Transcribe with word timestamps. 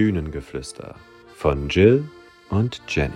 Bühnengeflüster 0.00 0.94
von 1.36 1.68
Jill 1.68 2.08
und 2.48 2.80
Jenny. 2.88 3.12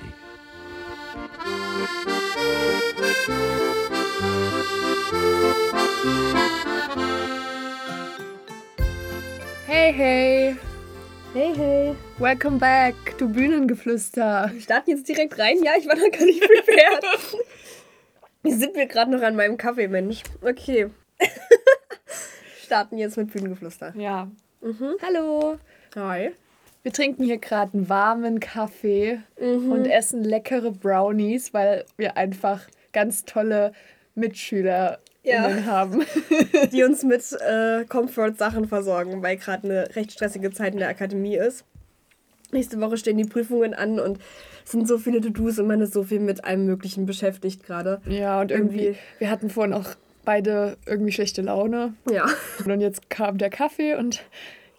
Hey, 9.66 9.92
hey, 9.92 10.56
Hey, 11.32 11.54
hey. 11.56 11.96
welcome 12.18 12.58
back 12.58 12.94
to 13.16 13.26
Bühnengeflüster. 13.28 14.50
Wir 14.52 14.60
starten 14.60 14.90
jetzt 14.90 15.08
direkt 15.08 15.38
rein. 15.38 15.62
Ja, 15.64 15.72
ich 15.78 15.88
war 15.88 15.96
noch 15.96 16.10
gar 16.10 16.26
nicht 16.26 16.42
prepared. 16.42 17.04
Hier 18.42 18.56
sind 18.58 18.76
wir 18.76 18.84
gerade 18.84 19.10
noch 19.10 19.22
an 19.22 19.36
meinem 19.36 19.56
Kaffee, 19.56 19.88
Mensch. 19.88 20.22
Okay. 20.42 20.90
starten 22.62 22.98
jetzt 22.98 23.16
mit 23.16 23.32
Bühnengeflüster. 23.32 23.94
Ja. 23.96 24.28
Hallo. 25.02 25.58
Hi. 25.96 26.32
Wir 26.84 26.92
trinken 26.92 27.24
hier 27.24 27.38
gerade 27.38 27.72
einen 27.74 27.88
warmen 27.88 28.38
Kaffee 28.40 29.18
und 29.40 29.86
essen 29.86 30.22
leckere 30.22 30.70
Brownies, 30.70 31.52
weil 31.54 31.84
wir 31.96 32.16
einfach 32.16 32.60
ganz 32.92 33.24
tolle 33.24 33.72
Mitschüler 34.14 34.98
Ja. 35.22 35.64
haben. 35.64 36.04
Die 36.72 36.84
uns 36.84 37.02
mit 37.02 37.22
äh, 37.40 37.84
Comfort-Sachen 37.86 38.68
versorgen, 38.68 39.22
weil 39.22 39.38
gerade 39.38 39.64
eine 39.66 39.96
recht 39.96 40.12
stressige 40.12 40.52
Zeit 40.52 40.74
in 40.74 40.78
der 40.80 40.88
Akademie 40.90 41.36
ist. 41.36 41.64
Nächste 42.52 42.78
Woche 42.80 42.98
stehen 42.98 43.16
die 43.16 43.24
Prüfungen 43.24 43.72
an 43.74 43.98
und 43.98 44.18
es 44.64 44.72
sind 44.72 44.86
so 44.86 44.98
viele 44.98 45.20
To-Dos 45.22 45.58
und 45.58 45.66
man 45.66 45.80
ist 45.80 45.94
so 45.94 46.04
viel 46.04 46.20
mit 46.20 46.44
allem 46.44 46.66
Möglichen 46.66 47.06
beschäftigt 47.06 47.64
gerade. 47.64 48.00
Ja, 48.06 48.40
und 48.42 48.50
irgendwie, 48.50 48.84
Irgendwie- 48.88 48.98
wir 49.18 49.30
hatten 49.30 49.48
vorhin 49.48 49.72
auch 49.72 49.88
beide 50.26 50.76
irgendwie 50.86 51.12
schlechte 51.12 51.40
Laune. 51.42 51.94
Ja. 52.12 52.26
Und 52.64 52.80
jetzt 52.82 53.08
kam 53.08 53.38
der 53.38 53.50
Kaffee 53.50 53.94
und 53.96 54.22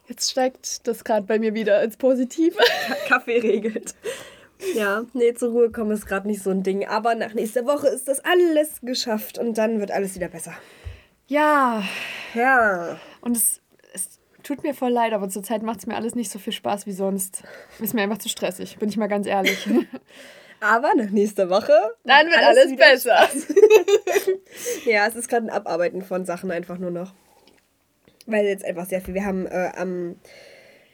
jetzt 0.08 0.32
steigt 0.32 0.88
das 0.88 1.04
gerade 1.04 1.26
bei 1.26 1.40
mir 1.40 1.54
wieder 1.54 1.82
ins 1.84 1.98
Positive. 1.98 2.58
Kaffee 3.08 3.40
regelt. 3.40 3.96
Ja, 4.74 5.04
nee, 5.14 5.34
zur 5.34 5.52
Ruhe 5.52 5.72
kommen 5.72 5.92
ist 5.92 6.06
gerade 6.06 6.28
nicht 6.28 6.42
so 6.42 6.50
ein 6.50 6.64
Ding. 6.64 6.88
Aber 6.88 7.16
nach 7.16 7.34
nächster 7.34 7.66
Woche 7.66 7.88
ist 7.88 8.08
das 8.08 8.24
alles 8.24 8.80
geschafft 8.82 9.38
und 9.38 9.58
dann 9.58 9.80
wird 9.80 9.92
alles 9.92 10.16
wieder 10.16 10.30
besser. 10.30 10.54
Ja, 11.28 11.84
Ja. 12.34 13.00
Und 13.22 13.36
es, 13.36 13.62
es 13.94 14.20
tut 14.44 14.64
mir 14.64 14.74
voll 14.74 14.92
leid, 14.92 15.14
aber 15.14 15.28
zurzeit 15.30 15.64
macht 15.64 15.80
es 15.80 15.88
mir 15.88 15.96
alles 15.96 16.16
nicht 16.16 16.32
so 16.32 16.40
viel 16.40 16.54
Spaß 16.54 16.86
wie 16.86 16.92
sonst. 16.92 17.44
Ist 17.80 17.94
mir 17.94 18.02
einfach 18.04 18.20
zu 18.20 18.30
stressig, 18.30 18.78
bin 18.78 18.90
ich 18.90 18.98
mal 18.98 19.08
ganz 19.08 19.28
ehrlich. 19.28 19.68
Aber 20.62 20.94
nach 20.96 21.10
nächster 21.10 21.50
Woche. 21.50 21.74
Dann 22.06 22.28
wird 22.28 22.38
alles, 22.38 22.72
wieder 22.72 22.90
besser. 22.90 23.30
Ja, 24.86 25.06
es 25.06 25.16
ist 25.16 25.28
gerade 25.28 25.48
ein 25.48 25.50
Abarbeiten 25.50 26.02
von 26.02 26.26
Sachen 26.26 26.50
einfach 26.50 26.78
nur 26.78 26.92
noch. 26.92 27.14
Weil 28.26 28.46
jetzt 28.46 28.66
einfach 28.66 28.86
sehr 28.86 29.02
viel. 29.02 29.14
Wir 29.14 29.26
haben 29.26 29.46
äh, 29.46 29.72
am 29.76 30.16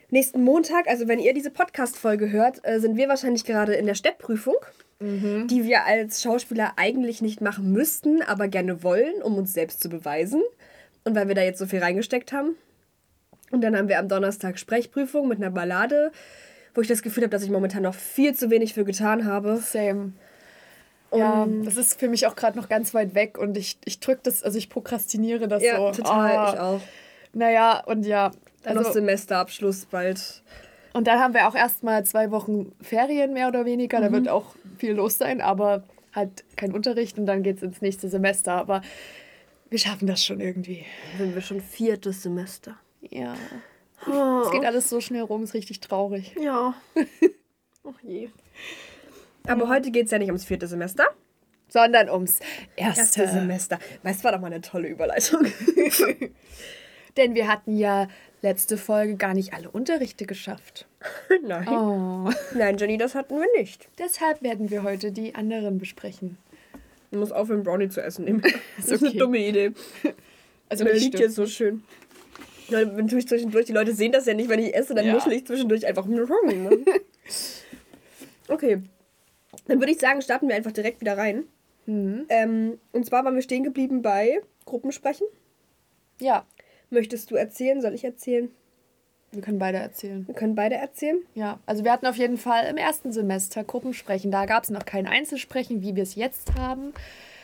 nächsten 0.10 0.44
Montag, 0.44 0.88
also 0.88 1.08
wenn 1.08 1.20
ihr 1.20 1.34
diese 1.34 1.50
Podcast-Folge 1.52 2.32
hört, 2.32 2.60
äh, 2.64 2.80
sind 2.80 2.98
wir 2.98 3.08
wahrscheinlich 3.08 3.46
gerade 3.46 3.74
in 3.74 3.86
der 3.86 3.96
Steppprüfung, 3.96 4.56
die 5.00 5.64
wir 5.64 5.86
als 5.86 6.22
Schauspieler 6.22 6.74
eigentlich 6.76 7.24
nicht 7.24 7.42
machen 7.42 7.72
müssten, 7.72 8.22
aber 8.22 8.48
gerne 8.48 8.84
wollen, 8.84 9.24
um 9.24 9.36
uns 9.36 9.52
selbst 9.52 9.82
zu 9.82 9.90
beweisen. 9.90 10.44
Und 11.04 11.16
weil 11.16 11.28
wir 11.28 11.34
da 11.34 11.42
jetzt 11.42 11.58
so 11.58 11.66
viel 11.66 11.80
reingesteckt 11.80 12.32
haben. 12.34 12.56
Und 13.50 13.62
dann 13.62 13.76
haben 13.76 13.88
wir 13.88 13.98
am 13.98 14.08
Donnerstag 14.08 14.60
Sprechprüfung 14.60 15.28
mit 15.28 15.40
einer 15.40 15.50
Ballade, 15.50 16.12
wo 16.76 16.82
ich 16.82 16.88
das 16.88 17.02
Gefühl 17.02 17.24
habe, 17.24 17.32
dass 17.32 17.42
ich 17.42 17.50
momentan 17.50 17.82
noch 17.82 17.96
viel 17.96 18.36
zu 18.36 18.52
wenig 18.52 18.76
für 18.76 18.86
getan 18.86 19.26
habe. 19.26 19.58
Same. 19.58 20.14
Ja, 21.14 21.48
das 21.66 21.76
ist 21.78 22.00
für 22.00 22.08
mich 22.08 22.28
auch 22.28 22.36
gerade 22.36 22.58
noch 22.58 22.70
ganz 22.70 22.94
weit 22.94 23.16
weg 23.16 23.38
und 23.38 23.58
ich, 23.58 23.80
ich 23.84 24.00
drücke 24.00 24.22
das, 24.24 24.44
also 24.44 24.58
ich 24.58 24.70
prokrastiniere 24.70 25.48
das 25.48 25.64
Ja, 25.64 25.78
so. 25.78 25.92
total, 25.92 26.38
Ah, 26.38 26.54
ich 26.54 26.60
auch. 26.60 26.82
Naja, 27.34 27.84
und 27.86 28.06
ja. 28.06 28.32
Dann 28.64 28.76
noch 28.76 28.82
Also, 28.82 28.94
Semesterabschluss 28.94 29.86
bald. 29.88 30.44
und 30.94 31.08
dann 31.08 31.20
haben 31.20 31.34
wir 31.34 31.48
auch 31.48 31.56
erstmal 31.56 32.06
zwei 32.06 32.30
Wochen 32.32 32.72
Ferien 32.82 33.34
mehr 33.34 33.48
oder 33.48 33.66
weniger. 33.66 34.00
Da 34.02 34.12
wird 34.12 34.30
auch 34.30 34.56
viel 34.78 34.92
los 34.94 35.18
sein, 35.18 35.42
aber 35.42 35.84
halt 36.14 36.44
kein 36.58 36.72
Unterricht 36.74 37.18
und 37.18 37.26
dann 37.26 37.42
geht 37.42 37.58
es 37.58 37.64
ins 37.64 37.82
nächste 37.82 38.08
Semester. 38.10 38.54
Aber 38.54 38.82
wir 39.70 39.80
schaffen 39.80 40.06
das 40.08 40.24
schon 40.24 40.40
irgendwie. 40.42 40.86
sind 41.18 41.34
wir 41.34 41.42
schon 41.42 41.60
viertes 41.62 42.22
Semester. 42.22 42.78
Ja. 43.10 43.34
Oh. 44.08 44.42
Es 44.46 44.52
geht 44.52 44.66
alles 44.66 44.90
so 44.90 45.00
schnell 45.02 45.22
rum, 45.22 45.44
ist 45.44 45.54
richtig 45.54 45.80
traurig. 45.80 46.36
Ja. 46.40 46.76
Ach 47.84 48.00
je. 48.04 48.30
Aber 49.48 49.70
heute 49.70 49.90
geht 49.90 50.06
es 50.06 50.12
ja 50.12 50.20
nicht 50.20 50.28
ums 50.30 50.46
vierte 50.46 50.68
Semester. 50.68 51.06
sondern 51.68 52.10
ums 52.12 52.42
erste. 52.76 53.22
Erste 53.22 53.28
Semester. 53.28 53.80
Weißt 54.04 54.20
du, 54.20 54.24
war 54.26 54.34
doch 54.34 54.40
mal 54.42 54.48
eine 54.48 54.62
tolle 54.62 54.88
Überleitung. 54.88 55.46
Denn 57.18 57.36
wir 57.36 57.48
hatten 57.48 57.78
ja 57.78 58.08
letzte 58.42 58.78
Folge 58.78 59.16
gar 59.16 59.34
nicht 59.34 59.54
alle 59.54 59.70
Unterrichte 59.70 60.26
geschafft. 60.26 60.88
Nein. 61.44 61.68
Oh. 61.68 62.30
Nein, 62.56 62.78
Jenny, 62.78 62.98
das 62.98 63.16
hatten 63.16 63.36
wir 63.40 63.48
nicht. 63.58 63.90
Deshalb 64.00 64.42
werden 64.42 64.70
wir 64.70 64.84
heute 64.84 65.12
die 65.12 65.36
anderen 65.36 65.78
besprechen. 65.78 66.38
Du 67.12 67.20
musst 67.20 67.34
aufhören, 67.34 67.64
Brownie 67.64 67.90
zu 67.90 68.02
essen. 68.02 68.26
Nehmen. 68.26 68.42
Das 68.78 68.88
ist 68.88 69.02
okay. 69.02 69.12
eine 69.12 69.20
dumme 69.20 69.38
Idee. 69.40 69.72
Also 70.70 70.86
Der 70.86 70.94
liegt 70.96 71.20
jetzt 71.20 71.36
so 71.36 71.46
schön. 71.46 71.84
Wenn 72.70 73.06
ich 73.18 73.28
zwischendurch, 73.28 73.66
die 73.66 73.74
Leute 73.74 73.94
sehen 73.94 74.14
das 74.14 74.26
ja 74.26 74.34
nicht, 74.34 74.50
wenn 74.50 74.60
ich 74.60 74.74
esse, 74.74 74.96
dann 74.96 75.06
Ja. 75.06 75.18
ich 75.30 75.46
zwischendurch 75.46 75.86
einfach. 75.86 76.08
Okay. 78.48 78.82
Dann 79.68 79.80
würde 79.80 79.92
ich 79.94 80.00
sagen, 80.00 80.22
starten 80.22 80.50
wir 80.50 80.56
einfach 80.56 80.74
direkt 80.74 81.00
wieder 81.00 81.18
rein. 81.18 81.46
Mhm. 81.86 82.26
Ähm, 82.28 82.80
und 82.92 83.06
zwar 83.06 83.24
waren 83.24 83.36
wir 83.36 83.42
stehen 83.42 83.64
geblieben 83.64 84.02
bei 84.02 84.42
Gruppensprechen. 84.66 85.26
Ja, 86.20 86.46
Möchtest 86.92 87.32
du 87.32 87.36
erzählen? 87.36 87.82
Soll 87.82 87.94
ich 87.94 88.04
erzählen? 88.04 88.50
wir 89.34 89.42
können 89.42 89.60
beide 89.60 89.78
erzählen. 89.78 90.28
Wir 90.28 90.36
können 90.36 90.56
beide 90.56 90.76
erzählen. 90.76 91.18
Ja, 91.36 91.58
also 91.66 91.86
wir 91.86 91.92
hatten 91.94 92.06
auf 92.06 92.18
jeden 92.18 92.38
Fall 92.38 92.66
im 92.66 92.76
ersten 92.76 93.14
Semester 93.14 93.64
Gruppensprechen. 93.64 94.30
Da 94.30 94.46
gab 94.46 94.64
es 94.66 94.70
noch 94.70 94.84
kein 94.86 95.08
Einzelsprechen, 95.08 95.82
wie 95.82 95.96
wir 95.96 96.04
es 96.04 96.16
jetzt 96.16 96.56
haben. 96.60 96.94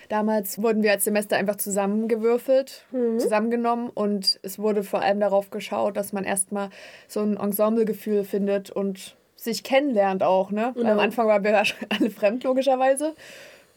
Damals 0.09 0.61
wurden 0.61 0.83
wir 0.83 0.91
als 0.91 1.05
Semester 1.05 1.37
einfach 1.37 1.55
zusammengewürfelt, 1.55 2.85
zusammengenommen 3.19 3.89
und 3.89 4.37
es 4.43 4.59
wurde 4.59 4.83
vor 4.83 5.01
allem 5.01 5.21
darauf 5.21 5.49
geschaut, 5.49 5.95
dass 5.95 6.11
man 6.11 6.25
erstmal 6.25 6.69
so 7.07 7.21
ein 7.21 7.37
Ensemblegefühl 7.37 8.25
findet 8.25 8.69
und 8.69 9.15
sich 9.37 9.63
kennenlernt 9.63 10.23
auch, 10.23 10.51
ne? 10.51 10.71
Weil 10.75 10.83
am 10.85 10.91
Genau. 10.91 11.01
Anfang 11.03 11.27
waren 11.27 11.43
wir 11.45 11.57
alle 11.89 12.09
fremd, 12.09 12.43
logischerweise, 12.43 13.15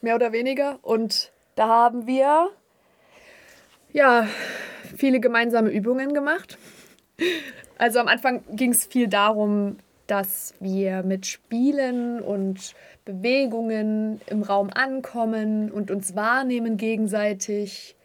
mehr 0.01 0.17
oder 0.17 0.33
weniger. 0.33 0.81
Und 0.83 1.31
da 1.55 1.69
haben 1.69 2.09
wir 2.09 2.49
ja 3.93 4.27
viele 4.97 5.21
gemeinsame 5.21 5.71
Übungen 5.71 6.15
gemacht. 6.15 6.59
Also 7.79 7.99
am 7.99 8.09
Anfang 8.09 8.43
ging 8.53 8.71
es 8.73 8.87
viel 8.87 9.09
darum, 9.09 9.77
dass 10.07 10.55
wir 10.61 11.03
mit 11.03 11.27
Spielen 11.27 12.21
und 12.21 12.75
Bewegungen 13.05 14.21
im 14.27 14.43
Raum 14.43 14.71
ankommen 14.75 15.71
und 15.71 15.91
uns 15.91 16.17
wahrnehmen 16.17 16.77
gegenseitig. 16.77 17.97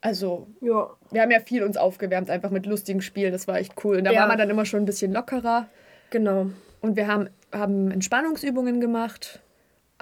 Also, 0.00 0.46
Ja. 0.60 0.90
wir 1.10 1.22
haben 1.22 1.30
ja 1.30 1.40
viel 1.40 1.64
uns 1.64 1.76
aufgewärmt, 1.76 2.30
einfach 2.30 2.50
mit 2.50 2.66
lustigen 2.66 3.00
Spielen. 3.02 3.32
Das 3.32 3.48
war 3.48 3.58
echt 3.58 3.72
cool. 3.84 3.96
Und 3.98 4.04
da 4.04 4.12
Ja. 4.12 4.20
war 4.20 4.28
man 4.28 4.38
dann 4.38 4.50
immer 4.50 4.64
schon 4.64 4.80
ein 4.80 4.86
bisschen 4.86 5.12
lockerer. 5.12 5.68
Genau. 6.10 6.50
Und 6.80 6.96
wir 6.96 7.08
haben, 7.08 7.28
haben 7.52 7.90
Entspannungsübungen 7.90 8.80
gemacht, 8.80 9.40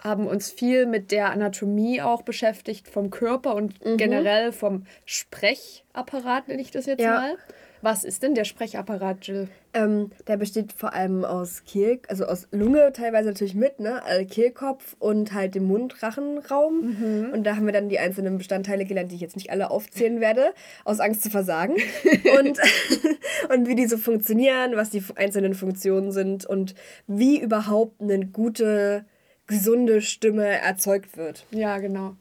haben 0.07 0.27
uns 0.27 0.51
viel 0.51 0.87
mit 0.87 1.11
der 1.11 1.31
Anatomie 1.31 2.01
auch 2.01 2.23
beschäftigt, 2.23 2.89
vom 2.89 3.11
Körper 3.11 3.55
und 3.55 3.85
Mhm. 3.85 3.97
generell 3.97 4.53
vom 4.53 4.85
Sprechapparat, 5.05 6.49
nenne 6.49 6.63
ich 6.63 6.71
das 6.71 6.87
jetzt 6.87 7.01
Ja. 7.01 7.15
mal. 7.15 7.37
Was 7.83 8.05
ist 8.05 8.23
denn 8.23 8.35
der 8.35 8.45
Sprechapparat, 8.45 9.27
Jill? 9.27 9.49
Ähm, 9.75 10.11
der 10.27 10.39
besteht 10.39 10.73
vor 10.73 10.95
allem 10.95 11.25
aus 11.25 11.63
Kehl, 11.67 12.01
also 12.09 12.25
aus 12.25 12.49
Lunge 12.51 12.91
teilweise 12.93 13.29
natürlich 13.29 13.55
mit, 13.55 13.79
ne? 13.81 14.03
Also 14.03 14.25
Kehlkopf 14.27 14.97
und 14.99 15.35
halt 15.35 15.55
dem 15.55 15.65
Mund-Rachenraum. 15.65 17.31
Und 17.33 17.45
da 17.45 17.55
haben 17.55 17.67
wir 17.67 17.73
dann 17.75 17.89
die 17.91 17.99
einzelnen 17.99 18.39
Bestandteile 18.39 18.87
gelernt, 18.87 19.13
die 19.13 19.17
ich 19.17 19.21
jetzt 19.21 19.37
nicht 19.37 19.51
alle 19.51 19.71
aufzählen 19.71 20.21
werde, 20.21 20.53
aus 20.85 21.01
Angst 21.01 21.23
zu 21.23 21.31
versagen. 21.31 21.75
und, 22.39 22.59
und 23.55 23.69
wie 23.69 23.75
die 23.75 23.87
so 23.87 23.99
funktionieren, 23.99 24.73
was 24.75 24.91
die 24.91 25.03
einzelnen 25.15 25.55
Funktionen 25.55 26.11
sind 26.13 26.47
und 26.47 26.75
wie 27.07 27.39
überhaupt 27.39 28.01
eine 28.01 28.27
gute, 28.27 29.05
gesunde 29.47 30.01
Stimme 30.03 30.45
erzeugt 30.47 31.17
wird. 31.17 31.47
Ja, 31.51 31.79
genau. 31.79 32.17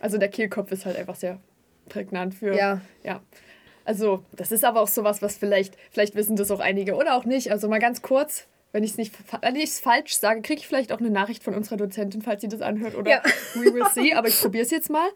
Also 0.00 0.18
der 0.18 0.28
Kehlkopf 0.28 0.72
ist 0.72 0.86
halt 0.86 0.96
einfach 0.96 1.16
sehr 1.16 1.40
prägnant 1.88 2.34
für. 2.34 2.54
Ja. 2.54 2.80
Ja. 3.02 3.20
Also, 3.84 4.24
das 4.32 4.52
ist 4.52 4.64
aber 4.64 4.80
auch 4.80 4.88
sowas, 4.88 5.20
was 5.22 5.36
vielleicht, 5.36 5.76
vielleicht 5.90 6.14
wissen 6.14 6.36
das 6.36 6.50
auch 6.50 6.60
einige 6.60 6.94
oder 6.94 7.16
auch 7.16 7.24
nicht. 7.24 7.50
Also 7.50 7.68
mal 7.68 7.80
ganz 7.80 8.02
kurz, 8.02 8.46
wenn 8.72 8.84
ich 8.84 8.92
es 8.92 8.96
nicht, 8.98 9.14
wenn 9.42 9.56
ich 9.56 9.64
es 9.64 9.80
falsch 9.80 10.16
sage, 10.16 10.42
kriege 10.42 10.60
ich 10.60 10.66
vielleicht 10.68 10.92
auch 10.92 11.00
eine 11.00 11.10
Nachricht 11.10 11.42
von 11.42 11.54
unserer 11.54 11.76
Dozentin, 11.76 12.22
falls 12.22 12.42
sie 12.42 12.48
das 12.48 12.60
anhört 12.60 12.94
oder 12.94 13.10
Ja. 13.10 13.22
we 13.54 13.74
will 13.74 13.84
see. 13.92 14.14
Aber 14.14 14.28
ich 14.28 14.40
probiere 14.40 14.64
es 14.64 14.70
jetzt 14.70 14.90
mal. 14.90 15.08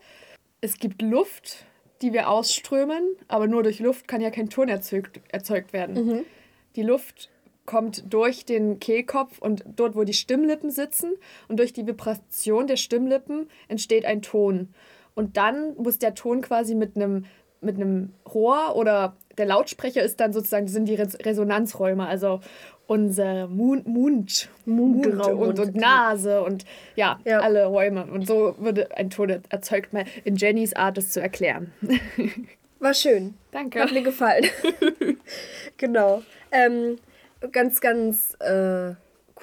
Es 0.61 0.79
gibt 0.79 1.03
Luft, 1.03 1.67
die 2.03 2.13
wir 2.13 2.29
ausströmen, 2.29 3.17
aber 3.29 3.47
nur 3.47 3.63
durch 3.63 3.79
Luft 3.79 4.09
kann 4.09 4.21
ja 4.21 4.31
kein 4.31 4.51
Ton 4.51 4.69
erzeugt, 4.69 5.21
erzeugt 5.31 5.73
werden. 5.73 6.25
Die 6.75 6.83
Luft 6.83 7.31
kommt 7.67 8.13
durch 8.13 8.45
den 8.45 8.79
Kehlkopf 8.79 9.39
und 9.39 9.65
dort, 9.77 9.97
wo 9.97 10.05
die 10.05 10.13
Stimmlippen 10.13 10.71
sitzen. 10.71 11.13
Und 11.49 11.59
durch 11.59 11.73
die 11.73 11.87
Vibration 11.87 12.67
der 12.67 12.77
Stimmlippen 12.77 13.49
entsteht 13.69 14.05
ein 14.05 14.23
Ton. 14.23 14.75
Und 15.15 15.37
dann 15.37 15.75
muss 15.77 15.99
der 15.99 16.15
Ton 16.15 16.41
quasi 16.41 16.75
mit 16.75 16.97
einem 16.97 17.25
mit 17.61 17.77
einem 17.77 18.13
Rohr 18.33 18.77
oder 18.77 19.17
der 19.39 19.47
Lautsprecher 19.47 20.03
ist 20.03 20.21
dann 20.21 20.35
sozusagen, 20.35 20.69
sind 20.69 20.87
die 20.87 20.97
Res 20.97 21.17
Resonanzräume, 21.25 22.07
also 22.07 22.41
unser 22.87 23.49
Mund, 23.49 23.87
Mund, 23.87 24.51
Mund 24.67 25.07
und, 25.07 25.59
und, 25.59 25.75
Nase 25.75 26.43
und 26.43 26.65
ja, 26.95 27.19
ja, 27.25 27.41
alle 27.41 27.65
Räume. 27.65 28.05
Und 28.05 28.27
so 28.27 28.55
würde 28.59 28.95
ein 28.97 29.11
Ton 29.11 29.43
erzeugt, 29.49 29.93
mal 29.93 30.05
in 30.25 30.37
Jennys 30.37 30.75
Art 30.75 30.99
es 30.99 31.11
zu 31.11 31.21
erklären. 31.21 31.73
War 32.81 32.95
schön. 32.95 33.35
Danke. 33.51 33.81
Hat 33.81 33.93
mir 33.93 34.03
gefallen. 34.03 34.45
genau. 35.79 36.23
Ähm, 36.53 36.99
ganz, 37.53 37.81
ganz 37.81 38.35
äh, 38.41 38.95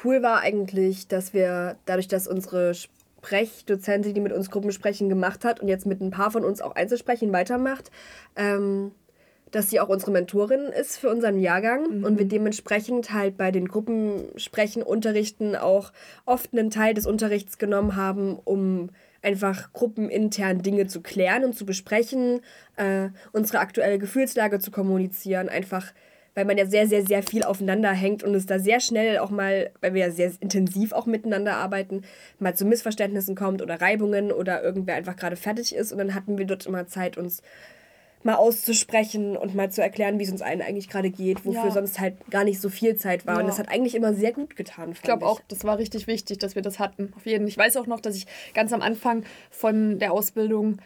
cool 0.03 0.23
war 0.23 0.41
eigentlich, 0.41 1.07
dass 1.07 1.33
wir 1.33 1.77
dadurch, 1.85 2.07
dass 2.07 2.27
unsere 2.27 2.73
Sprechdozentin, 2.73 4.13
die 4.13 4.21
mit 4.21 4.33
uns 4.33 4.49
Gruppensprechen 4.49 5.09
gemacht 5.09 5.45
hat 5.45 5.59
und 5.59 5.67
jetzt 5.67 5.85
mit 5.85 6.01
ein 6.01 6.11
paar 6.11 6.31
von 6.31 6.43
uns 6.43 6.61
auch 6.61 6.75
Einzelsprechen 6.75 7.31
weitermacht, 7.31 7.91
ähm, 8.35 8.91
dass 9.51 9.69
sie 9.69 9.79
auch 9.79 9.89
unsere 9.89 10.11
Mentorin 10.11 10.61
ist 10.61 10.97
für 10.97 11.09
unseren 11.09 11.37
Jahrgang 11.37 11.99
mhm. 11.99 12.03
und 12.05 12.17
wir 12.17 12.25
dementsprechend 12.25 13.13
halt 13.13 13.37
bei 13.37 13.51
den 13.51 13.67
Gruppensprechen, 13.67 14.81
Unterrichten 14.81 15.55
auch 15.55 15.91
oft 16.25 16.53
einen 16.53 16.69
Teil 16.69 16.93
des 16.93 17.05
Unterrichts 17.05 17.57
genommen 17.57 17.95
haben, 17.95 18.39
um 18.43 18.89
einfach 19.21 19.71
gruppenintern 19.73 20.61
Dinge 20.61 20.87
zu 20.87 21.01
klären 21.01 21.43
und 21.43 21.53
zu 21.53 21.65
besprechen, 21.65 22.41
äh, 22.77 23.09
unsere 23.33 23.59
aktuelle 23.59 23.99
Gefühlslage 23.99 24.59
zu 24.59 24.71
kommunizieren, 24.71 25.49
einfach 25.49 25.93
weil 26.35 26.45
man 26.45 26.57
ja 26.57 26.65
sehr, 26.65 26.87
sehr, 26.87 27.05
sehr 27.05 27.23
viel 27.23 27.43
aufeinander 27.43 27.91
hängt 27.91 28.23
und 28.23 28.33
es 28.35 28.45
da 28.45 28.59
sehr 28.59 28.79
schnell 28.79 29.19
auch 29.19 29.29
mal, 29.29 29.71
weil 29.81 29.93
wir 29.93 30.07
ja 30.07 30.11
sehr 30.11 30.31
intensiv 30.39 30.93
auch 30.93 31.05
miteinander 31.05 31.57
arbeiten, 31.57 32.03
mal 32.39 32.55
zu 32.55 32.65
Missverständnissen 32.65 33.35
kommt 33.35 33.61
oder 33.61 33.81
Reibungen 33.81 34.31
oder 34.31 34.63
irgendwer 34.63 34.95
einfach 34.95 35.15
gerade 35.15 35.35
fertig 35.35 35.75
ist 35.75 35.91
und 35.91 35.97
dann 35.97 36.15
hatten 36.15 36.37
wir 36.37 36.45
dort 36.45 36.65
immer 36.65 36.87
Zeit, 36.87 37.17
uns 37.17 37.41
mal 38.23 38.35
auszusprechen 38.35 39.35
und 39.35 39.55
mal 39.55 39.71
zu 39.71 39.81
erklären, 39.81 40.19
wie 40.19 40.23
es 40.23 40.31
uns 40.31 40.41
allen 40.41 40.61
eigentlich 40.61 40.89
gerade 40.89 41.09
geht, 41.09 41.45
wofür 41.45 41.65
ja. 41.65 41.71
sonst 41.71 41.99
halt 41.99 42.15
gar 42.29 42.43
nicht 42.43 42.61
so 42.61 42.69
viel 42.69 42.95
Zeit 42.95 43.25
war. 43.25 43.35
Ja. 43.35 43.41
Und 43.41 43.47
das 43.47 43.59
hat 43.59 43.69
eigentlich 43.69 43.95
immer 43.95 44.13
sehr 44.13 44.31
gut 44.31 44.55
getan. 44.55 44.91
Ich 44.91 45.01
glaube 45.01 45.25
auch, 45.25 45.41
das 45.47 45.63
war 45.63 45.77
richtig 45.77 46.07
wichtig, 46.07 46.37
dass 46.37 46.55
wir 46.55 46.61
das 46.61 46.79
hatten. 46.79 47.13
Auf 47.15 47.25
jeden. 47.25 47.47
Ich 47.47 47.57
weiß 47.57 47.77
auch 47.77 47.87
noch, 47.87 47.99
dass 47.99 48.15
ich 48.15 48.27
ganz 48.53 48.73
am 48.73 48.81
Anfang 48.81 49.23
von 49.49 49.99
der 49.99 50.11
Ausbildung 50.11 50.77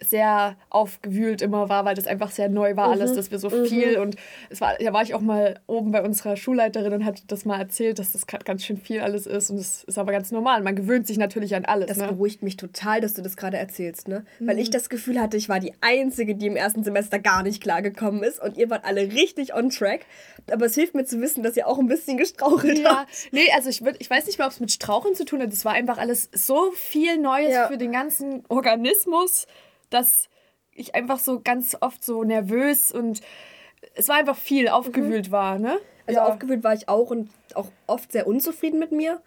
sehr 0.00 0.56
aufgewühlt 0.70 1.42
immer 1.42 1.68
war, 1.68 1.84
weil 1.84 1.94
das 1.94 2.06
einfach 2.06 2.30
sehr 2.30 2.48
neu 2.48 2.76
war, 2.76 2.88
mhm. 2.88 2.92
alles, 2.94 3.14
dass 3.14 3.30
wir 3.30 3.38
so 3.38 3.48
mhm. 3.48 3.66
viel 3.66 3.98
und 3.98 4.16
es 4.50 4.60
war, 4.60 4.74
da 4.78 4.92
war 4.92 5.02
ich 5.02 5.14
auch 5.14 5.20
mal 5.20 5.60
oben 5.66 5.92
bei 5.92 6.02
unserer 6.02 6.36
Schulleiterin 6.36 6.92
und 6.92 7.04
hat 7.04 7.22
das 7.28 7.44
mal 7.44 7.58
erzählt, 7.58 7.98
dass 7.98 8.12
das 8.12 8.26
ganz 8.26 8.64
schön 8.64 8.76
viel 8.76 9.00
alles 9.00 9.26
ist 9.26 9.50
und 9.50 9.58
das 9.58 9.84
ist 9.84 9.98
aber 9.98 10.12
ganz 10.12 10.30
normal. 10.30 10.62
Man 10.62 10.76
gewöhnt 10.76 11.06
sich 11.06 11.18
natürlich 11.18 11.54
an 11.54 11.64
alles. 11.64 11.86
Das 11.86 11.98
ne? 11.98 12.08
beruhigt 12.08 12.42
mich 12.42 12.56
total, 12.56 13.00
dass 13.00 13.14
du 13.14 13.22
das 13.22 13.36
gerade 13.36 13.56
erzählst, 13.56 14.08
ne? 14.08 14.24
Mhm. 14.38 14.48
Weil 14.48 14.58
ich 14.58 14.70
das 14.70 14.88
Gefühl 14.88 15.20
hatte, 15.20 15.36
ich 15.36 15.48
war 15.48 15.60
die 15.60 15.72
Einzige, 15.80 16.34
die 16.34 16.46
im 16.46 16.56
ersten 16.56 16.84
Semester 16.84 17.18
gar 17.18 17.42
nicht 17.42 17.62
klargekommen 17.62 18.22
ist 18.22 18.42
und 18.42 18.56
ihr 18.56 18.70
wart 18.70 18.84
alle 18.84 19.12
richtig 19.12 19.54
on 19.54 19.70
track. 19.70 20.06
Aber 20.50 20.66
es 20.66 20.74
hilft 20.74 20.94
mir 20.94 21.04
zu 21.04 21.20
wissen, 21.20 21.42
dass 21.42 21.56
ihr 21.56 21.66
auch 21.66 21.78
ein 21.78 21.86
bisschen 21.86 22.16
gestrauchelt 22.18 22.78
ja. 22.78 22.98
habt. 22.98 23.08
Nee, 23.32 23.50
also 23.54 23.70
ich, 23.70 23.84
würd, 23.84 23.96
ich 23.98 24.10
weiß 24.10 24.26
nicht 24.26 24.38
mehr, 24.38 24.46
ob 24.46 24.52
es 24.52 24.60
mit 24.60 24.72
Strauchen 24.72 25.14
zu 25.14 25.24
tun 25.24 25.40
hat. 25.40 25.52
Es 25.52 25.64
war 25.64 25.72
einfach 25.72 25.98
alles 25.98 26.28
so 26.32 26.70
viel 26.72 27.18
Neues 27.18 27.52
ja. 27.52 27.68
für 27.68 27.78
den 27.78 27.92
ganzen 27.92 28.44
Organismus 28.48 29.46
dass 29.94 30.28
ich 30.72 30.94
einfach 30.94 31.18
so 31.18 31.40
ganz 31.40 31.76
oft 31.80 32.04
so 32.04 32.24
nervös 32.24 32.92
und 32.92 33.20
es 33.94 34.08
war 34.08 34.16
einfach 34.16 34.36
viel 34.36 34.68
aufgewühlt 34.68 35.28
mhm. 35.28 35.32
war, 35.32 35.58
ne? 35.58 35.78
Also 36.06 36.20
ja. 36.20 36.26
aufgewühlt 36.26 36.64
war 36.64 36.74
ich 36.74 36.88
auch 36.88 37.10
und 37.10 37.30
auch 37.54 37.70
oft 37.86 38.12
sehr 38.12 38.26
unzufrieden 38.26 38.78
mit 38.78 38.92
mir. 38.92 39.22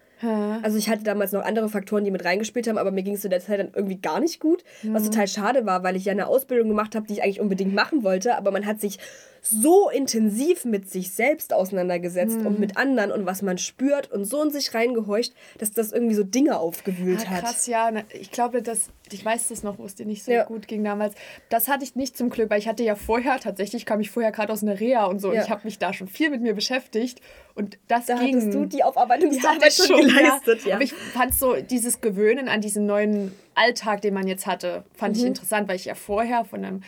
Also 0.64 0.80
ich 0.80 0.90
hatte 0.90 1.04
damals 1.04 1.32
noch 1.32 1.44
andere 1.44 1.70
Faktoren, 1.70 2.04
die 2.04 2.10
mit 2.10 2.26
reingespielt 2.26 2.68
haben, 2.68 2.80
aber 2.80 2.90
mir 2.90 3.04
ging 3.04 3.14
es 3.14 3.22
zu 3.22 3.30
der 3.30 3.40
Zeit 3.40 3.60
dann 3.60 3.72
irgendwie 3.76 3.98
gar 3.98 4.20
nicht 4.20 4.40
gut, 4.40 4.64
mhm. 4.82 4.96
was 4.96 5.04
total 5.04 5.28
schade 5.28 5.68
war, 5.68 5.84
weil 5.84 5.96
ich 5.96 6.06
ja 6.06 6.12
eine 6.12 6.26
Ausbildung 6.26 6.70
gemacht 6.70 6.96
habe, 6.96 7.06
die 7.06 7.14
ich 7.14 7.24
eigentlich 7.24 7.40
unbedingt 7.40 7.76
machen 7.76 8.04
wollte, 8.04 8.36
aber 8.36 8.50
man 8.50 8.66
hat 8.66 8.82
sich 8.82 8.98
so 9.42 9.90
intensiv 9.90 10.66
mit 10.66 10.90
sich 10.90 11.14
selbst 11.14 11.54
auseinandergesetzt 11.54 12.40
mhm. 12.40 12.48
und 12.48 12.60
mit 12.60 12.78
anderen 12.78 13.12
und 13.12 13.26
was 13.26 13.42
man 13.42 13.58
spürt 13.58 14.12
und 14.12 14.26
so 14.26 14.42
in 14.44 14.52
sich 14.52 14.74
reingehorcht, 14.74 15.34
dass 15.58 15.72
das 15.72 15.92
irgendwie 15.92 16.16
so 16.16 16.24
Dinge 16.24 16.60
aufgewühlt 16.60 17.24
ja, 17.24 17.30
hat. 17.30 17.44
Krass, 17.44 17.68
ja. 17.68 17.92
Ich 18.14 18.32
glaube, 18.32 18.62
dass 18.62 18.90
ich 19.14 19.24
weiß 19.24 19.50
das 19.50 19.64
noch, 19.64 19.80
wo 19.80 19.86
es 19.86 19.96
dir 19.96 20.06
nicht 20.06 20.24
so 20.24 20.32
ja. 20.32 20.44
gut 20.44 20.68
ging 20.68 20.84
damals. 20.84 21.16
Das 21.50 21.68
hatte 21.68 21.84
ich 21.84 21.96
nicht 21.96 22.18
zum 22.18 22.30
Glück, 22.30 22.50
weil 22.50 22.60
ich 22.60 22.68
hatte 22.68 22.84
ja 22.84 22.96
vorher, 22.96 23.40
tatsächlich 23.40 23.86
kam 23.86 24.00
ich 24.00 24.12
vorher 24.12 24.32
gerade 24.32 24.52
aus 24.52 24.64
einer 24.64 24.80
Reha 24.80 25.06
und 25.06 25.20
so 25.20 25.32
ja. 25.32 25.40
und 25.40 25.46
ich 25.46 25.50
habe 25.50 25.62
mich 25.64 25.80
da 25.80 25.94
schon 25.94 26.08
viel 26.08 26.30
mit 26.30 26.42
mir 26.42 26.54
beschäftigt 26.54 27.22
und 27.56 27.78
das 27.88 28.08
da 28.08 28.16
ging. 28.16 28.36
hattest 28.36 28.54
du 28.54 28.66
die 28.66 28.84
Aufarbeitungsarbeit 28.84 29.74
schon, 29.74 29.86
schon 30.00 30.08
geleistet, 30.08 30.66
ja. 30.66 30.76
Aber 30.76 30.84
ich 30.84 30.94
fand 30.94 31.34
so 31.34 31.56
dieses 31.56 32.02
Gewöhnen 32.02 32.48
an 32.48 32.62
diesen 32.62 32.86
neuen 32.86 33.34
Alltag, 33.56 34.02
den 34.02 34.14
man 34.14 34.28
jetzt 34.28 34.46
hatte, 34.46 34.84
fand 34.94 35.16
mhm. 35.16 35.22
ich 35.22 35.28
interessant, 35.28 35.68
weil 35.68 35.76
ich 35.76 35.86
ja 35.86 35.96
vorher 35.96 36.46
von 36.46 36.64
einem 36.64 36.84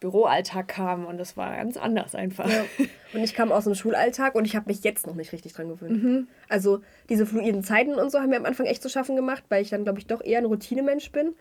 Büroalltag 0.00 0.68
kam 0.68 1.06
und 1.06 1.18
das 1.18 1.36
war 1.36 1.56
ganz 1.56 1.76
anders 1.76 2.14
einfach. 2.14 2.48
Ja. 2.48 2.64
Und 3.14 3.24
ich 3.24 3.34
kam 3.34 3.50
aus 3.50 3.64
dem 3.64 3.74
Schulalltag 3.74 4.34
und 4.34 4.44
ich 4.44 4.54
habe 4.54 4.66
mich 4.68 4.84
jetzt 4.84 5.06
noch 5.06 5.14
nicht 5.14 5.32
richtig 5.32 5.54
dran 5.54 5.68
gewöhnt. 5.68 6.02
Mhm. 6.02 6.28
Also 6.48 6.80
diese 7.08 7.26
fluiden 7.26 7.64
Zeiten 7.64 7.94
und 7.94 8.10
so 8.10 8.20
haben 8.20 8.30
mir 8.30 8.36
am 8.36 8.44
Anfang 8.44 8.66
echt 8.66 8.82
zu 8.82 8.88
schaffen 8.88 9.16
gemacht, 9.16 9.44
weil 9.48 9.62
ich 9.62 9.70
dann, 9.70 9.84
glaube 9.84 9.98
ich, 9.98 10.06
doch 10.06 10.22
eher 10.22 10.38
ein 10.38 10.44
Routinemensch 10.44 11.10
bin. 11.10 11.34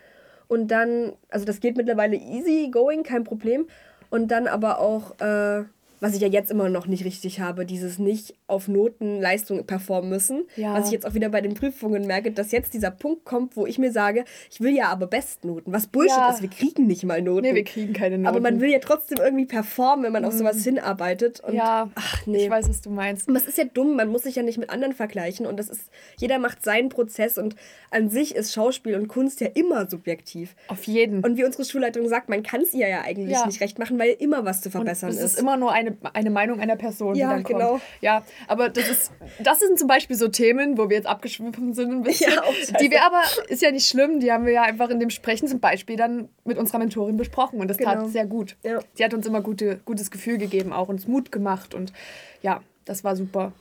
Und 0.48 0.70
dann, 0.70 1.14
also 1.30 1.46
das 1.46 1.60
geht 1.60 1.78
mittlerweile 1.78 2.16
easy 2.16 2.70
going, 2.72 3.04
kein 3.04 3.24
Problem. 3.24 3.68
Und 4.10 4.30
dann 4.30 4.48
aber 4.48 4.80
auch 4.80 5.20
äh, 5.20 5.66
was 6.00 6.16
ich 6.16 6.22
ja 6.22 6.28
jetzt 6.28 6.52
immer 6.52 6.70
noch 6.70 6.88
nicht 6.88 7.06
richtig 7.06 7.40
habe, 7.40 7.66
dieses 7.66 8.00
nicht 8.00 8.36
auf 8.48 8.68
Noten 8.68 9.20
Leistung 9.20 9.66
performen 9.66 10.10
müssen. 10.10 10.46
Ja. 10.56 10.74
Was 10.74 10.88
ich 10.88 10.92
jetzt 10.92 11.06
auch 11.06 11.14
wieder 11.14 11.30
bei 11.30 11.42
den 11.42 11.54
Prüfungen 11.54 12.06
merke, 12.06 12.32
dass 12.32 12.52
jetzt 12.52 12.74
dieser 12.74 12.92
Punkt 12.92 13.26
kommt, 13.26 13.58
wo 13.58 13.66
ich 13.66 13.80
mir 13.80 13.92
sage, 13.92 14.26
ich 14.52 14.62
will 14.62 14.76
ja 14.76 14.90
aber 14.90 15.08
Bestnoten. 15.08 15.74
Was 15.74 15.88
Bullshit 15.88 16.18
ja. 16.18 16.30
ist, 16.30 16.42
wir 16.42 16.50
kriegen 16.50 16.88
nicht 16.88 17.04
mal 17.04 17.22
Noten. 17.22 17.42
Nee, 17.42 17.56
wir 17.56 17.64
kriegen 17.64 17.94
keine 17.94 18.18
Noten. 18.18 18.28
Aber 18.28 18.40
man 18.40 18.62
will 18.62 18.70
ja 18.70 18.80
trotzdem 18.80 19.18
irgendwie 19.20 19.46
performen, 19.46 20.06
wenn 20.06 20.14
man 20.14 20.24
mhm. 20.24 20.30
auf 20.30 20.34
sowas 20.34 20.64
hinarbeitet. 20.64 21.40
Und, 21.42 21.54
ja, 21.56 21.90
ach 21.96 22.26
nee. 22.26 22.46
Ich 22.46 22.50
weiß, 22.50 22.70
was 22.70 22.82
du 22.82 22.90
meinst. 22.90 23.28
Und 23.28 23.34
das 23.34 23.46
ist 23.46 23.58
ja 23.58 23.66
dumm, 23.66 23.96
man 23.96 24.10
muss 24.10 24.24
sich 24.24 24.36
ja 24.36 24.44
nicht 24.44 24.58
mit 24.58 24.70
anderen 24.70 24.94
vergleichen 24.94 25.46
und 25.46 25.58
das 25.58 25.70
ist, 25.70 25.90
jeder 26.18 26.40
macht 26.40 26.64
seinen 26.64 26.90
Prozess 26.90 27.38
und 27.38 27.56
an 27.92 28.10
sich 28.10 28.36
ist 28.36 28.54
Schauspiel 28.54 28.96
und 28.96 29.08
Kunst 29.08 29.42
ja 29.42 29.48
immer 29.54 29.90
subjektiv. 29.90 30.56
Auf 30.68 30.84
jeden. 30.84 31.24
Und 31.24 31.38
wie 31.38 31.46
unsere 31.46 31.66
Schulleitung 31.66 32.08
sagt, 32.08 32.30
man 32.30 32.44
kann 32.44 32.62
es 32.62 32.74
ihr 32.74 32.88
ja 32.88 33.02
eigentlich 33.02 33.32
ja. 33.32 33.46
nicht 33.46 33.62
recht 33.62 33.80
machen, 33.80 33.98
weil 34.00 34.16
immer 34.20 34.46
was 34.46 34.62
zu 34.62 34.70
verbessern 34.70 35.10
und 35.10 35.16
es 35.16 35.20
ist. 35.20 35.26
Es 35.26 35.34
ist 35.34 35.40
immer 35.40 35.58
nur 35.58 35.72
eine 35.72 35.87
eine, 35.88 35.98
eine 36.14 36.30
Meinung 36.30 36.60
einer 36.60 36.76
Person, 36.76 37.16
ja, 37.16 37.28
die 37.28 37.34
dann 37.36 37.44
genau. 37.44 37.82
Ja, 38.02 38.24
aber 38.48 38.70
das 38.70 38.90
ist, 38.90 39.12
das 39.40 39.60
sind 39.60 39.80
zum 39.80 39.88
Beispiel 39.88 40.16
so 40.16 40.28
Themen, 40.28 40.78
wo 40.78 40.90
wir 40.90 40.98
jetzt 40.98 41.08
abgeschwiffen 41.08 41.74
sind 41.74 41.92
ein 41.92 42.04
bisschen. 42.04 42.32
Ja, 42.34 42.78
die 42.80 42.92
wir 42.92 43.04
aber, 43.04 43.22
ist 43.48 43.62
ja 43.62 43.72
nicht 43.72 43.88
schlimm, 43.88 44.20
die 44.20 44.32
haben 44.32 44.46
wir 44.46 44.54
ja 44.54 44.64
einfach 44.64 44.90
in 44.90 45.00
dem 45.00 45.10
Sprechen 45.10 45.48
zum 45.48 45.60
Beispiel 45.60 45.96
dann 45.96 46.30
mit 46.46 46.58
unserer 46.58 46.80
Mentorin 46.80 47.18
besprochen 47.18 47.60
und 47.60 47.68
das 47.68 47.78
genau. 47.78 47.94
tat 47.94 48.10
sehr 48.10 48.26
gut. 48.26 48.56
Ja. 48.64 48.80
Sie 48.94 49.04
hat 49.04 49.14
uns 49.14 49.26
immer 49.26 49.42
gute, 49.42 49.80
gutes 49.86 50.12
Gefühl 50.12 50.38
gegeben, 50.38 50.74
auch 50.74 50.90
uns 50.90 51.08
Mut 51.08 51.32
gemacht 51.32 51.74
und 51.74 51.94
ja, 52.42 52.62
das 52.86 53.04
war 53.04 53.16
super. 53.16 53.54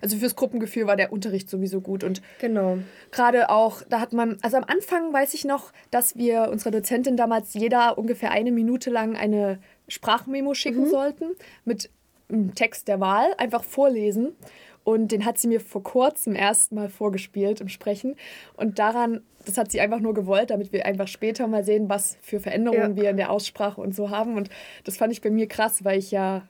Also 0.00 0.16
fürs 0.18 0.36
Gruppengefühl 0.36 0.86
war 0.86 0.96
der 0.96 1.12
Unterricht 1.12 1.48
sowieso 1.48 1.80
gut 1.80 2.04
und 2.04 2.22
genau. 2.40 2.78
gerade 3.10 3.50
auch, 3.50 3.82
da 3.88 4.00
hat 4.00 4.12
man, 4.12 4.38
also 4.42 4.56
am 4.56 4.64
Anfang 4.64 5.12
weiß 5.12 5.34
ich 5.34 5.44
noch, 5.44 5.72
dass 5.90 6.16
wir 6.16 6.48
unserer 6.50 6.70
Dozentin 6.70 7.16
damals 7.16 7.54
jeder 7.54 7.98
ungefähr 7.98 8.30
eine 8.30 8.52
Minute 8.52 8.90
lang 8.90 9.16
eine 9.16 9.58
Sprachmemo 9.88 10.54
schicken 10.54 10.84
mhm. 10.84 10.90
sollten 10.90 11.24
mit 11.64 11.90
einem 12.28 12.54
Text 12.54 12.88
der 12.88 13.00
Wahl, 13.00 13.26
einfach 13.38 13.64
vorlesen. 13.64 14.34
Und 14.82 15.12
den 15.12 15.24
hat 15.24 15.38
sie 15.38 15.48
mir 15.48 15.60
vor 15.60 15.82
kurzem 15.82 16.36
erst 16.36 16.72
mal 16.72 16.90
vorgespielt 16.90 17.62
im 17.62 17.68
Sprechen. 17.68 18.16
Und 18.56 18.78
daran, 18.78 19.22
das 19.46 19.56
hat 19.56 19.72
sie 19.72 19.80
einfach 19.80 20.00
nur 20.00 20.12
gewollt, 20.12 20.50
damit 20.50 20.72
wir 20.72 20.84
einfach 20.84 21.08
später 21.08 21.46
mal 21.46 21.64
sehen, 21.64 21.88
was 21.88 22.18
für 22.20 22.38
Veränderungen 22.38 22.96
ja. 22.96 23.02
wir 23.02 23.10
in 23.10 23.16
der 23.16 23.30
Aussprache 23.30 23.80
und 23.80 23.94
so 23.94 24.10
haben. 24.10 24.36
Und 24.36 24.50
das 24.84 24.98
fand 24.98 25.12
ich 25.12 25.22
bei 25.22 25.30
mir 25.30 25.48
krass, 25.48 25.84
weil 25.84 25.98
ich 25.98 26.10
ja 26.10 26.46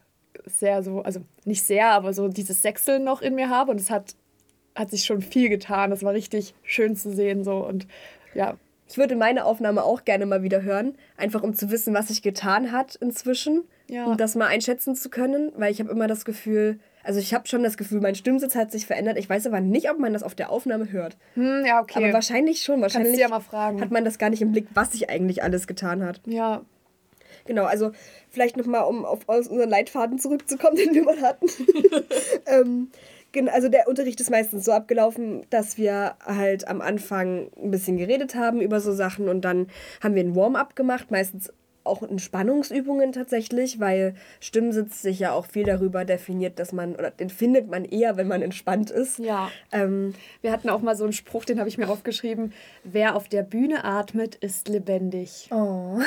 sehr 0.47 0.83
so, 0.83 1.03
also 1.03 1.21
nicht 1.45 1.63
sehr, 1.63 1.91
aber 1.91 2.13
so 2.13 2.27
dieses 2.27 2.61
Sechseln 2.61 3.05
noch 3.05 3.23
in 3.23 3.37
mir 3.37 3.51
habe. 3.51 3.71
Und 3.71 3.81
es 3.81 3.89
hat, 3.89 4.17
hat 4.75 4.91
sich 4.91 5.05
schon 5.05 5.23
viel 5.23 5.49
getan. 5.49 5.91
Das 5.91 6.03
war 6.03 6.13
richtig 6.13 6.55
schön 6.65 6.97
zu 6.97 7.13
sehen. 7.13 7.45
So. 7.45 7.65
Und 7.65 7.87
ja, 8.35 8.57
ich 8.89 8.99
würde 8.99 9.17
meine 9.17 9.45
Aufnahme 9.45 9.83
auch 9.83 10.05
gerne 10.05 10.27
mal 10.27 10.43
wieder 10.43 10.63
hören, 10.63 10.97
einfach 11.17 11.43
um 11.43 11.55
zu 11.55 11.71
wissen, 11.71 11.95
was 11.95 12.09
sich 12.09 12.23
getan 12.23 12.73
hat 12.73 12.97
inzwischen, 12.97 13.65
ja. 13.89 14.05
um 14.05 14.17
das 14.17 14.35
mal 14.35 14.47
einschätzen 14.47 14.95
zu 14.95 15.09
können, 15.09 15.53
weil 15.57 15.73
ich 15.73 15.81
habe 15.81 15.91
immer 15.91 16.07
das 16.07 16.25
Gefühl, 16.25 16.79
also 17.03 17.21
ich 17.21 17.35
habe 17.35 17.47
schon 17.47 17.63
das 17.63 17.77
Gefühl, 17.77 18.01
mein 18.01 18.15
Stimmsitz 18.15 18.55
hat 18.55 18.73
sich 18.73 18.87
verändert. 18.87 19.19
Ich 19.19 19.29
weiß 19.29 19.47
aber 19.47 19.61
nicht, 19.61 19.91
ob 19.91 19.99
man 19.99 20.13
das 20.13 20.23
auf 20.23 20.35
der 20.35 20.51
Aufnahme 20.51 20.91
hört. 20.91 21.17
Hm, 21.35 21.65
ja, 21.67 21.81
okay. 21.81 22.03
Aber 22.03 22.13
wahrscheinlich 22.15 22.63
schon. 22.63 22.81
Wahrscheinlich 22.81 23.19
ja 23.19 23.31
hat 23.31 23.91
man 23.91 24.05
das 24.05 24.19
gar 24.19 24.31
nicht 24.31 24.41
im 24.41 24.53
Blick, 24.53 24.67
was 24.75 24.93
sich 24.93 25.11
eigentlich 25.11 25.43
alles 25.43 25.67
getan 25.67 26.03
hat. 26.03 26.21
Ja. 26.25 26.63
Genau, 27.47 27.65
also 27.65 27.93
vielleicht 28.31 28.57
nochmal, 28.57 28.85
um 28.85 29.05
auf 29.05 29.29
unseren 29.29 29.69
Leitfaden 29.69 30.19
zurückzukommen, 30.19 30.77
den 30.85 30.95
wir 30.95 31.05
mal 31.05 31.21
hatten. 31.21 31.47
ähm, 32.47 32.91
also 33.53 33.69
der 33.69 33.89
Unterricht 33.89 34.21
ist 34.21 34.31
meistens 34.31 34.65
so 34.65 34.73
abgelaufen, 34.73 35.47
dass 35.51 35.79
wir 35.79 36.15
halt 36.25 36.67
am 36.69 36.81
Anfang 36.81 37.51
ein 37.63 37.71
bisschen 37.71 37.97
geredet 37.97 38.35
haben 38.35 38.61
über 38.61 38.81
so 38.81 38.93
Sachen 38.93 39.29
und 39.29 39.45
dann 39.45 39.69
haben 40.03 40.15
wir 40.15 40.23
ein 40.23 40.37
Warm-up 40.37 40.77
gemacht, 40.77 41.11
meistens 41.11 41.53
auch 41.85 42.03
Entspannungsübungen 42.03 43.13
tatsächlich, 43.13 43.79
weil 43.79 44.15
Stimmsitz 44.41 45.03
sich 45.03 45.19
ja 45.19 45.33
auch 45.33 45.47
viel 45.47 45.65
darüber 45.65 46.05
definiert, 46.05 46.59
dass 46.59 46.73
man, 46.73 46.97
oder 46.97 47.11
den 47.11 47.31
findet 47.31 47.71
man 47.71 47.85
eher, 47.85 48.17
wenn 48.17 48.27
man 48.27 48.43
entspannt 48.43 48.91
ist. 48.91 49.19
Ja. 49.19 49.51
Ähm, 49.71 50.15
wir 50.41 50.51
hatten 50.51 50.71
auch 50.71 50.81
mal 50.81 50.97
so 50.97 51.05
einen 51.05 51.13
Spruch, 51.13 51.45
den 51.45 51.59
habe 51.59 51.69
ich 51.69 51.79
mir 51.79 51.89
aufgeschrieben, 51.89 52.53
wer 52.83 53.15
auf 53.15 53.29
der 53.29 53.43
Bühne 53.43 53.85
atmet, 53.85 54.35
ist 54.37 54.69
lebendig. 54.69 55.49
Oh. 55.51 55.99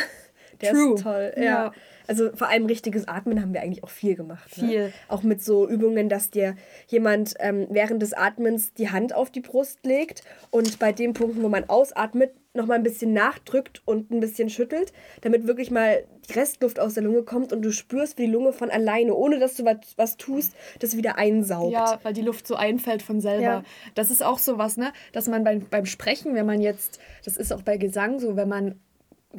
Der 0.62 0.72
True. 0.72 0.96
ist 0.96 1.04
toll. 1.04 1.34
Ja. 1.38 1.44
Ja. 1.44 1.72
Also 2.08 2.30
vor 2.34 2.48
allem 2.48 2.66
richtiges 2.66 3.08
Atmen 3.08 3.42
haben 3.42 3.54
wir 3.54 3.62
eigentlich 3.62 3.84
auch 3.84 3.90
viel 3.90 4.16
gemacht. 4.16 4.50
Viel. 4.50 4.86
Ne? 4.86 4.94
Auch 5.10 5.24
mit 5.24 5.44
so 5.44 5.68
Übungen, 5.68 6.08
dass 6.08 6.30
dir 6.30 6.56
jemand 6.88 7.36
ähm, 7.40 7.68
während 7.70 8.02
des 8.02 8.14
Atmens 8.14 8.74
die 8.74 8.90
Hand 8.90 9.14
auf 9.14 9.30
die 9.30 9.42
Brust 9.42 9.86
legt 9.86 10.24
und 10.50 10.80
bei 10.80 10.94
den 10.94 11.14
Punkten, 11.14 11.44
wo 11.44 11.50
man 11.50 11.70
ausatmet, 11.70 12.32
nochmal 12.54 12.78
ein 12.78 12.84
bisschen 12.84 13.14
nachdrückt 13.14 13.82
und 13.86 14.10
ein 14.10 14.20
bisschen 14.20 14.50
schüttelt, 14.50 14.92
damit 15.22 15.46
wirklich 15.46 15.70
mal 15.70 16.04
die 16.28 16.34
Restluft 16.34 16.80
aus 16.80 16.96
der 16.96 17.04
Lunge 17.04 17.24
kommt 17.24 17.54
und 17.54 17.62
du 17.62 17.72
spürst, 17.72 18.18
wie 18.18 18.26
die 18.26 18.32
Lunge 18.32 18.52
von 18.52 18.72
alleine, 18.72 19.14
ohne 19.14 19.38
dass 19.38 19.56
du 19.56 19.64
was, 19.64 19.78
was 19.96 20.18
tust, 20.18 20.54
das 20.80 20.98
wieder 20.98 21.18
einsaugt. 21.18 21.72
Ja, 21.72 22.00
weil 22.04 22.14
die 22.14 22.24
Luft 22.24 22.48
so 22.48 22.56
einfällt 22.56 23.04
von 23.04 23.22
selber. 23.22 23.44
Ja. 23.44 23.64
Das 23.96 24.10
ist 24.10 24.24
auch 24.24 24.40
so 24.40 24.58
was, 24.58 24.76
ne? 24.76 24.92
Dass 25.14 25.28
man 25.28 25.44
beim, 25.44 25.68
beim 25.70 25.86
Sprechen, 25.86 26.36
wenn 26.36 26.46
man 26.46 26.60
jetzt, 26.60 27.00
das 27.24 27.38
ist 27.38 27.54
auch 27.54 27.62
bei 27.62 27.78
Gesang 27.78 28.20
so, 28.20 28.36
wenn 28.36 28.50
man 28.50 28.80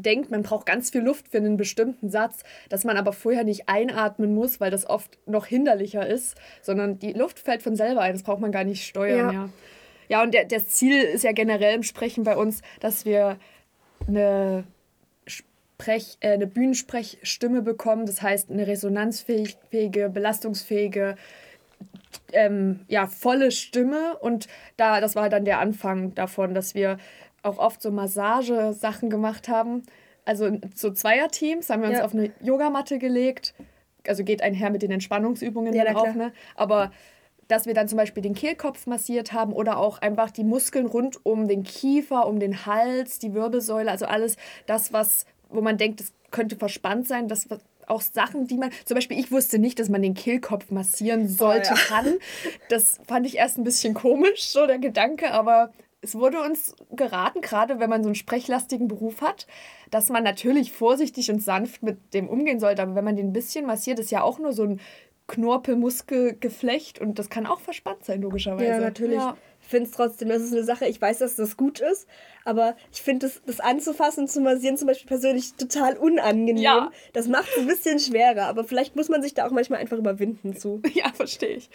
denkt, 0.03 0.31
man 0.31 0.43
braucht 0.43 0.67
ganz 0.67 0.91
viel 0.91 1.03
Luft 1.03 1.29
für 1.29 1.39
einen 1.39 1.57
bestimmten 1.57 2.09
Satz, 2.11 2.43
dass 2.69 2.85
man 2.85 2.97
aber 2.97 3.13
vorher 3.13 3.45
nicht 3.45 3.69
einatmen 3.69 4.35
muss, 4.35 4.61
weil 4.61 4.71
das 4.71 4.89
oft 4.89 5.19
noch 5.27 5.47
hinderlicher 5.47 6.07
ist, 6.07 6.37
sondern 6.63 6.99
die 6.99 7.13
Luft 7.13 7.39
fällt 7.39 7.63
von 7.63 7.77
selber 7.77 8.01
ein. 8.03 8.13
Das 8.13 8.23
braucht 8.23 8.41
man 8.41 8.53
gar 8.53 8.65
nicht 8.65 8.87
steuern, 8.87 9.27
Ja. 9.27 9.33
ja. 9.33 9.49
Ja, 10.11 10.23
und 10.23 10.33
der, 10.33 10.47
das 10.47 10.69
Ziel 10.69 11.03
ist 11.03 11.23
ja 11.23 11.33
generell 11.33 11.75
im 11.75 11.83
Sprechen 11.83 12.25
bei 12.25 12.35
uns, 12.37 12.63
dass 12.81 13.05
wir 13.05 13.39
eine 14.07 14.65
Sprech, 15.27 16.17
äh, 16.21 16.33
eine 16.33 16.47
Bühnensprechstimme 16.47 17.63
bekommen, 17.63 18.07
das 18.07 18.23
heißt 18.23 18.51
eine 18.51 18.67
resonanzfähige, 18.67 20.09
belastungsfähige, 20.09 21.17
ähm, 22.33 22.81
ja, 22.89 23.07
volle 23.07 23.51
Stimme. 23.51 24.17
Und 24.19 24.49
da, 24.77 25.01
das 25.01 25.15
war 25.15 25.29
dann 25.29 25.45
der 25.45 25.61
Anfang 25.61 26.15
davon, 26.15 26.55
dass 26.55 26.75
wir 26.75 26.99
auch 27.43 27.59
oft 27.59 27.81
so 27.83 27.91
Massage-Sachen 27.91 29.11
gemacht 29.11 29.49
haben. 29.49 29.83
Also 30.25 30.47
in 30.47 30.61
so 30.75 30.91
Zweierteams 30.91 31.71
haben 31.71 31.83
wir 31.83 31.89
uns 31.89 31.99
Ja. 31.99 32.05
auf 32.05 32.15
eine 32.15 32.31
Yogamatte 32.41 32.99
gelegt. 32.99 33.55
Also 34.07 34.25
geht 34.25 34.43
einher 34.43 34.71
mit 34.71 34.83
den 34.83 34.91
Entspannungsübungen 34.91 35.73
Ja, 35.75 35.85
dann 35.85 35.97
auch, 35.97 36.15
ne? 36.15 36.33
Aber 36.55 36.91
dass 37.49 37.67
wir 37.67 37.75
dann 37.75 37.89
zum 37.89 37.97
Beispiel 37.97 38.23
den 38.23 38.35
Kehlkopf 38.35 38.87
massiert 38.87 39.33
haben 39.33 39.53
oder 39.53 39.79
auch 39.79 39.99
einfach 39.99 40.31
die 40.31 40.45
Muskeln 40.45 40.87
rund 40.87 41.25
um 41.25 41.49
den 41.49 41.63
Kiefer, 41.63 42.27
um 42.27 42.39
den 42.39 42.67
Hals, 42.67 43.19
die 43.19 43.33
Wirbelsäule, 43.33 43.91
also 43.91 44.05
alles 44.05 44.37
das, 44.67 44.93
was, 44.93 45.25
wo 45.49 45.63
man 45.63 45.79
denkt, 45.79 46.01
das 46.01 46.13
könnte 46.31 46.57
verspannt 46.57 47.09
sein, 47.09 47.27
das 47.27 47.49
auch 47.87 48.03
Sachen, 48.03 48.47
die 48.47 48.59
man, 48.59 48.71
zum 48.85 48.97
Beispiel 48.97 49.19
ich 49.19 49.33
wusste 49.33 49.59
nicht, 49.59 49.79
dass 49.79 49.89
man 49.89 50.03
den 50.03 50.13
Kehlkopf 50.13 50.71
massieren 50.71 51.27
sollte, 51.27 51.71
ja. 51.71 51.75
kann. 51.75 52.19
Das 52.69 53.01
fand 53.07 53.27
ich 53.27 53.39
erst 53.39 53.57
ein 53.57 53.65
bisschen 53.65 53.95
komisch, 53.95 54.47
so 54.49 54.67
der 54.67 54.79
Gedanke, 54.79 55.33
aber 55.33 55.73
es 56.09 56.15
wurde 56.15 56.41
uns 56.41 56.75
geraten, 56.91 57.41
gerade 57.41 57.79
wenn 57.79 57.91
man 57.91 58.03
so 58.03 58.09
einen 58.09 58.15
sprechlastigen 58.15 58.89
Beruf 58.89 59.21
hat, 59.21 59.47
dass 59.91 60.09
man 60.09 60.25
natürlich 60.25 60.73
vorsichtig 60.73 61.31
und 61.31 61.43
sanft 61.43 61.83
mit 61.83 62.15
dem 62.15 62.29
umgehen 62.29 62.61
sollte. 62.61 62.83
Aber 62.83 62.95
wenn 62.95 63.05
man 63.05 63.17
den 63.17 63.29
ein 63.29 63.33
bisschen 63.33 63.67
massiert, 63.67 63.99
ist 63.99 64.11
ja 64.11 64.23
auch 64.23 64.39
nur 64.39 64.53
so 64.53 64.65
ein 64.65 64.81
Knorpelmuskelgeflecht 65.27 66.99
und 66.99 67.19
das 67.19 67.29
kann 67.29 67.47
auch 67.47 67.61
verspannt 67.61 68.05
sein, 68.05 68.23
logischerweise. 68.23 68.65
Ja, 68.65 68.81
natürlich. 68.81 69.19
Ja. 69.19 69.37
Ich 69.61 69.69
finde 69.69 69.91
es 69.91 69.95
trotzdem, 69.95 70.31
das 70.31 70.41
ist 70.41 70.55
eine 70.55 70.65
Sache, 70.65 70.87
ich 70.87 70.99
weiß, 70.99 71.19
dass 71.19 71.37
das 71.37 71.59
gut 71.59 71.81
ist, 71.81 72.09
aber 72.47 72.75
ich 72.91 73.03
finde 73.03 73.27
das, 73.27 73.43
das 73.45 73.61
anzufassen, 73.61 74.27
zu 74.27 74.41
massieren 74.41 74.79
zum 74.79 74.87
Beispiel 74.87 75.09
persönlich 75.09 75.53
total 75.55 75.99
unangenehm. 75.99 76.63
Ja. 76.63 76.91
Das 77.13 77.29
macht 77.29 77.51
es 77.55 77.59
ein 77.59 77.67
bisschen 77.67 77.99
schwerer, 77.99 78.47
aber 78.47 78.65
vielleicht 78.65 78.97
muss 78.97 79.11
man 79.11 79.21
sich 79.21 79.35
da 79.35 79.47
auch 79.47 79.51
manchmal 79.51 79.81
einfach 79.81 79.99
überwinden 79.99 80.57
zu. 80.57 80.81
ja, 80.95 81.13
verstehe 81.13 81.57
ich. 81.57 81.69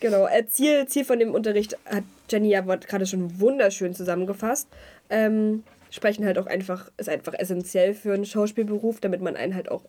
Genau, 0.00 0.26
äh, 0.26 0.46
Ziel, 0.46 0.86
Ziel 0.86 1.04
von 1.04 1.18
dem 1.18 1.34
Unterricht 1.34 1.76
hat 1.84 2.04
Jenny 2.30 2.48
ja 2.48 2.62
gerade 2.62 3.06
schon 3.06 3.38
wunderschön 3.38 3.94
zusammengefasst. 3.94 4.68
Ähm, 5.10 5.62
sprechen 5.90 6.24
halt 6.24 6.38
auch 6.38 6.46
einfach, 6.46 6.90
ist 6.96 7.08
einfach 7.08 7.34
essentiell 7.34 7.94
für 7.94 8.14
einen 8.14 8.24
Schauspielberuf, 8.24 9.00
damit 9.00 9.20
man 9.20 9.36
einen 9.36 9.54
halt 9.54 9.70
auch 9.70 9.82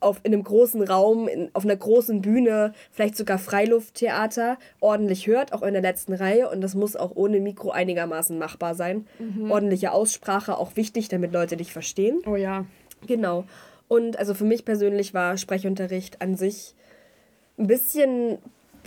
auf, 0.00 0.20
in 0.22 0.32
einem 0.32 0.44
großen 0.44 0.82
Raum, 0.82 1.26
in, 1.26 1.50
auf 1.54 1.64
einer 1.64 1.76
großen 1.76 2.20
Bühne, 2.20 2.72
vielleicht 2.92 3.16
sogar 3.16 3.38
Freilufttheater, 3.38 4.58
ordentlich 4.80 5.26
hört, 5.26 5.52
auch 5.52 5.62
in 5.62 5.72
der 5.72 5.82
letzten 5.82 6.12
Reihe. 6.12 6.48
Und 6.50 6.60
das 6.60 6.74
muss 6.74 6.94
auch 6.94 7.12
ohne 7.14 7.40
Mikro 7.40 7.70
einigermaßen 7.70 8.38
machbar 8.38 8.74
sein. 8.74 9.06
Ordentliche 9.50 9.92
Aussprache, 9.92 10.56
auch 10.56 10.76
wichtig, 10.76 11.08
damit 11.08 11.32
Leute 11.32 11.56
dich 11.56 11.72
verstehen. 11.72 12.20
Oh 12.26 12.36
ja. 12.36 12.64
Genau. 13.06 13.44
Und 13.88 14.18
also 14.18 14.34
für 14.34 14.44
mich 14.44 14.64
persönlich 14.64 15.14
war 15.14 15.36
Sprechunterricht 15.36 16.20
an 16.20 16.36
sich 16.36 16.74
ein 17.58 17.66
bisschen 17.66 18.38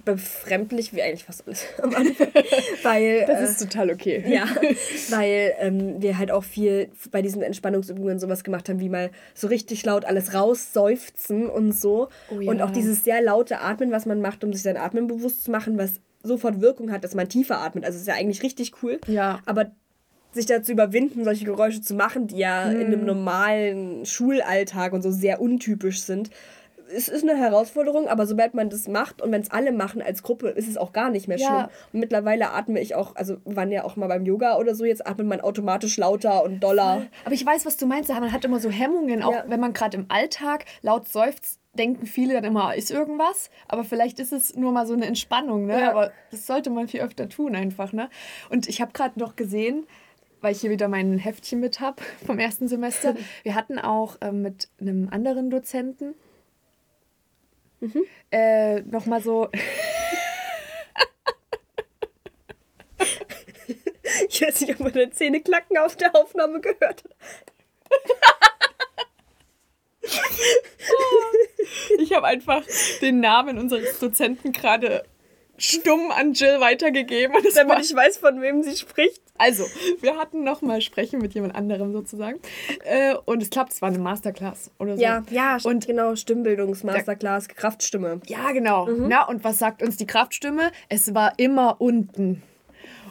befremdlich, 0.05 0.93
wie 0.93 1.01
eigentlich 1.01 1.24
fast 1.24 1.46
alles 1.48 1.65
am 1.81 1.93
Anfang. 1.96 2.27
weil, 2.84 3.25
Das 3.25 3.39
äh, 3.39 3.43
ist 3.43 3.60
total 3.62 3.91
okay. 3.91 4.24
ja, 4.27 4.46
weil 5.10 5.53
ähm, 5.60 6.01
wir 6.01 6.17
halt 6.17 6.31
auch 6.31 6.43
viel 6.43 6.89
bei 7.12 7.22
diesen 7.22 7.41
Entspannungsübungen 7.41 8.20
sowas 8.20 8.43
gemacht 8.43 8.70
haben, 8.70 8.79
wie 8.79 8.89
mal 8.89 9.12
so 9.34 9.48
richtig 9.48 9.84
laut 9.86 10.05
alles 10.05 10.34
rausseufzen 10.34 11.48
und 11.48 11.74
so. 11.74 12.10
Oh 12.29 12.39
ja. 12.39 12.51
Und 12.51 12.62
auch 12.62 12.72
dieses 12.72 13.03
sehr 13.03 13.22
laute 13.22 13.60
Atmen, 13.62 13.91
was 13.91 14.05
man 14.05 14.22
macht, 14.22 14.43
um 14.43 14.53
sich 14.53 14.62
sein 14.63 14.77
Atmen 14.77 15.08
bewusst 15.08 15.43
zu 15.43 15.51
machen, 15.51 15.77
was 15.77 15.93
sofort 16.24 16.62
Wirkung 16.62 16.91
hat, 16.91 17.03
dass 17.03 17.15
man 17.15 17.27
tiefer 17.29 17.60
atmet. 17.60 17.84
Also 17.86 17.98
ist 17.98 18.08
ja 18.08 18.13
eigentlich 18.13 18.43
richtig 18.43 18.74
cool. 18.84 19.00
Ja. 19.08 19.39
Aber 19.46 19.72
sich 20.34 20.46
dazu 20.46 20.72
überwinden, 20.72 21.24
solche 21.25 21.43
Geräusche 21.46 21.81
zu 21.81 21.93
machen, 21.93 22.27
die 22.27 22.38
ja 22.38 22.70
in 22.72 22.77
Mhm. 22.77 22.86
einem 22.86 23.05
normalen 23.05 24.05
Schulalltag 24.05 24.93
und 24.93 25.01
so 25.01 25.12
sehr 25.12 25.41
untypisch 25.41 26.01
sind, 26.01 26.29
es 26.95 27.07
ist 27.07 27.24
eine 27.27 27.38
Herausforderung, 27.38 28.07
aber 28.07 28.25
sobald 28.27 28.53
man 28.53 28.69
das 28.69 28.88
macht 28.88 29.21
und 29.21 29.31
wenn 29.31 29.41
es 29.41 29.51
alle 29.51 29.71
machen 29.71 30.01
als 30.01 30.24
Gruppe, 30.24 30.50
ist 30.50 30.67
es 30.67 30.77
auch 30.77 30.93
gar 30.93 31.10
nicht 31.10 31.27
mehr 31.27 31.38
Ja. 31.38 31.48
schlimm. 31.48 31.69
Und 31.93 32.00
mittlerweile 32.01 32.51
atme 32.51 32.79
ich 32.79 32.95
auch, 32.95 33.15
also 33.15 33.38
waren 33.45 33.71
ja 33.71 33.83
auch 33.83 33.95
mal 33.95 34.07
beim 34.07 34.25
Yoga 34.25 34.57
oder 34.57 34.75
so, 34.75 34.86
jetzt 34.86 35.05
atmet 35.07 35.27
man 35.27 35.41
automatisch 35.41 35.98
lauter 35.98 36.43
und 36.43 36.60
doller. 36.60 37.07
Aber 37.25 37.33
ich 37.33 37.45
weiß, 37.45 37.65
was 37.65 37.77
du 37.77 37.86
meinst. 37.86 38.10
Man 38.10 38.31
hat 38.31 38.45
immer 38.45 38.60
so 38.60 38.69
Hemmungen, 38.69 39.24
auch 39.24 39.31
Ja. 39.33 39.43
wenn 39.48 39.60
man 39.60 39.74
gerade 39.74 39.98
im 39.98 40.05
Alltag 40.10 40.65
laut 40.81 41.07
seufzt, 41.07 41.60
denken 41.77 42.05
viele 42.05 42.33
dann 42.33 42.43
immer, 42.43 42.75
ist 42.75 42.91
irgendwas. 42.91 43.50
Aber 43.69 43.83
vielleicht 43.86 44.19
ist 44.19 44.33
es 44.33 44.55
nur 44.55 44.71
mal 44.74 44.86
so 44.86 44.93
eine 44.93 45.05
Entspannung, 45.05 45.65
ne? 45.65 45.79
Ja. 45.79 45.91
Aber 45.91 46.12
das 46.29 46.45
sollte 46.45 46.69
man 46.69 46.88
viel 46.89 47.00
öfter 47.01 47.29
tun 47.29 47.55
einfach, 47.55 47.93
ne? 47.93 48.10
Und 48.50 48.67
ich 48.67 48.81
habe 48.81 48.91
gerade 48.91 49.17
noch 49.19 49.36
gesehen, 49.38 49.88
weil 50.41 50.51
ich 50.53 50.62
hier 50.62 50.69
wieder 50.71 50.88
mein 50.88 51.17
Heftchen 51.19 51.60
mit 51.62 51.79
habe 51.79 52.01
vom 52.25 52.39
ersten 52.39 52.67
Semester. 52.67 53.15
Wir 53.43 53.55
hatten 53.55 53.79
auch 53.79 54.17
ähm, 54.21 54.41
mit 54.41 54.67
einem 54.81 55.07
anderen 55.12 55.50
Dozenten 55.50 56.13
äh, 58.32 58.82
nochmal 58.82 59.22
so. 59.22 59.50
Ich 64.30 64.42
weiß 64.42 64.62
nicht, 64.62 64.74
ob 64.74 64.80
man 64.80 64.94
deine 64.94 65.12
Zähne 65.12 65.42
klacken 65.42 65.78
auf 65.78 65.96
der 65.96 66.16
Aufnahme 66.16 66.62
gehört 66.62 67.04
hat. 67.04 67.16
Ich 72.00 72.14
habe 72.14 72.28
einfach 72.28 72.64
den 73.02 73.20
Namen 73.20 73.58
unseres 73.58 74.00
Dozenten 74.00 74.52
gerade 74.52 75.04
stumm 75.62 76.12
an 76.12 76.34
Jill 76.34 76.60
weitergegeben. 76.60 77.36
Und 77.36 77.44
war, 77.46 77.65
Damit 77.65 77.86
ich 77.86 77.96
weiß, 77.96 78.18
von 78.18 78.41
wem 78.41 78.63
sie 78.63 78.75
spricht. 78.75 79.22
also, 79.38 79.63
wir 80.01 80.18
hatten 80.18 80.44
nochmal 80.44 80.82
Sprechen 80.82 81.20
mit 81.22 81.34
jemand 81.34 81.56
anderem 81.56 81.91
sozusagen. 81.94 82.39
Äh, 82.84 83.15
und 83.25 83.41
es 83.41 83.50
klappt, 83.50 83.74
es 83.74 83.82
war 83.82 83.89
eine 83.89 84.00
Masterclass 84.00 84.72
oder 84.80 84.96
so. 84.98 85.01
Ja, 85.03 85.24
ja, 85.30 85.58
Und- 85.63 85.88
genau, 85.88 86.15
Stimmbildungsmasterclass, 86.15 87.48
Kraftstimme. 87.50 88.22
Ja, 88.27 88.51
genau. 88.51 88.86
Mhm. 88.88 89.08
Na, 89.08 89.27
und 89.27 89.44
was 89.44 89.60
sagt 89.60 89.82
uns 89.84 89.98
die 89.98 90.08
Kraftstimme? 90.08 90.72
Es 90.89 91.13
war 91.13 91.34
immer 91.38 91.75
unten. 91.80 92.44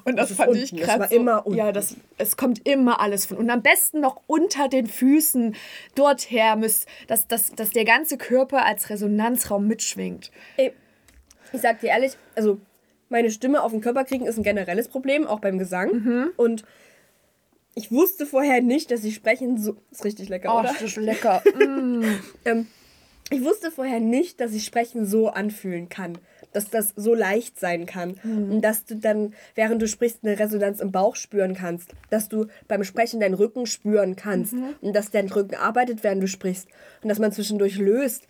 Und 0.04 0.16
das 0.16 0.30
ist 0.30 0.38
fand 0.38 0.50
unten. 0.50 0.62
ich 0.64 0.74
krass. 0.76 1.10
so, 1.10 1.14
immer 1.16 1.46
unten. 1.46 1.58
Ja, 1.58 1.72
das, 1.72 1.94
es 2.16 2.36
kommt 2.38 2.66
immer 2.66 3.00
alles 3.00 3.26
von. 3.26 3.36
Und 3.36 3.50
am 3.50 3.60
besten 3.62 4.00
noch 4.00 4.22
unter 4.26 4.68
den 4.68 4.86
Füßen 4.86 5.54
dorther, 5.94 6.56
müsst, 6.56 6.86
dass, 7.06 7.28
dass, 7.28 7.52
dass 7.52 7.70
der 7.70 7.84
ganze 7.84 8.16
Körper 8.16 8.64
als 8.64 8.88
Resonanzraum 8.88 9.66
mitschwingt. 9.66 10.30
Ey, 10.56 10.72
ich 11.52 11.60
sag 11.60 11.80
dir 11.80 11.88
ehrlich, 11.88 12.16
also 12.34 12.58
meine 13.08 13.30
Stimme 13.30 13.62
auf 13.62 13.72
den 13.72 13.80
Körper 13.80 14.04
kriegen 14.04 14.26
ist 14.26 14.38
ein 14.38 14.42
generelles 14.42 14.88
Problem, 14.88 15.26
auch 15.26 15.40
beim 15.40 15.58
Gesang. 15.58 15.92
Mhm. 15.92 16.30
Und 16.36 16.64
ich 17.74 17.90
wusste 17.90 18.26
vorher 18.26 18.62
nicht, 18.62 18.90
dass 18.90 19.04
ich 19.04 19.14
sprechen 19.14 19.58
so. 19.58 19.76
Ist 19.90 20.04
richtig 20.04 20.28
lecker, 20.28 20.54
Oh, 20.54 20.60
oder? 20.60 20.68
das 20.72 20.82
ist 20.82 20.96
lecker. 20.96 21.42
Mm. 21.54 22.04
Ähm, 22.44 22.66
ich 23.30 23.44
wusste 23.44 23.70
vorher 23.70 24.00
nicht, 24.00 24.40
dass 24.40 24.52
ich 24.52 24.64
Sprechen 24.64 25.06
so 25.06 25.28
anfühlen 25.28 25.88
kann. 25.88 26.18
Dass 26.52 26.68
das 26.68 26.94
so 26.96 27.14
leicht 27.14 27.60
sein 27.60 27.86
kann. 27.86 28.16
Mhm. 28.24 28.50
Und 28.50 28.60
dass 28.62 28.84
du 28.84 28.96
dann, 28.96 29.34
während 29.54 29.80
du 29.80 29.86
sprichst, 29.86 30.18
eine 30.24 30.36
Resonanz 30.38 30.80
im 30.80 30.90
Bauch 30.90 31.14
spüren 31.14 31.54
kannst. 31.54 31.94
Dass 32.10 32.28
du 32.28 32.46
beim 32.66 32.82
Sprechen 32.82 33.20
deinen 33.20 33.34
Rücken 33.34 33.66
spüren 33.66 34.16
kannst. 34.16 34.54
Mhm. 34.54 34.74
Und 34.80 34.96
dass 34.96 35.12
dein 35.12 35.28
Rücken 35.28 35.54
arbeitet, 35.54 36.02
während 36.02 36.22
du 36.22 36.26
sprichst. 36.26 36.66
Und 37.02 37.08
dass 37.08 37.20
man 37.20 37.30
zwischendurch 37.30 37.76
löst. 37.76 38.26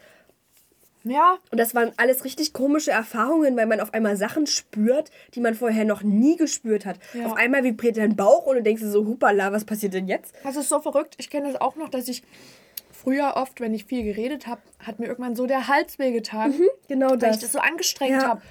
Ja, 1.02 1.38
Und 1.50 1.58
das 1.58 1.74
waren 1.74 1.92
alles 1.96 2.24
richtig 2.24 2.52
komische 2.52 2.90
Erfahrungen, 2.90 3.56
weil 3.56 3.66
man 3.66 3.80
auf 3.80 3.94
einmal 3.94 4.16
Sachen 4.16 4.46
spürt, 4.46 5.10
die 5.34 5.40
man 5.40 5.54
vorher 5.54 5.84
noch 5.84 6.02
nie 6.02 6.36
gespürt 6.36 6.84
hat. 6.84 6.98
Ja. 7.14 7.26
Auf 7.26 7.34
einmal 7.36 7.64
vibriert 7.64 7.96
dein 7.96 8.16
Bauch 8.16 8.46
und 8.46 8.56
du 8.56 8.62
denkst 8.62 8.82
dir 8.82 8.90
so, 8.90 9.06
hupala, 9.06 9.50
was 9.52 9.64
passiert 9.64 9.94
denn 9.94 10.08
jetzt? 10.08 10.34
das 10.44 10.56
ist 10.56 10.68
so 10.68 10.78
verrückt. 10.80 11.14
Ich 11.18 11.30
kenne 11.30 11.50
das 11.52 11.60
auch 11.60 11.76
noch, 11.76 11.88
dass 11.88 12.06
ich 12.08 12.22
früher 12.92 13.32
oft, 13.36 13.60
wenn 13.60 13.72
ich 13.72 13.86
viel 13.86 14.02
geredet 14.02 14.46
habe, 14.46 14.60
hat 14.78 14.98
mir 14.98 15.06
irgendwann 15.06 15.34
so 15.36 15.46
der 15.46 15.68
Hals 15.68 15.98
wehgetan, 15.98 16.54
Genau 16.88 17.10
weil 17.12 17.18
das. 17.18 17.36
ich 17.36 17.42
das 17.42 17.52
so 17.52 17.58
angestrengt 17.60 18.20
Ja. 18.20 18.28
habe. 18.28 18.42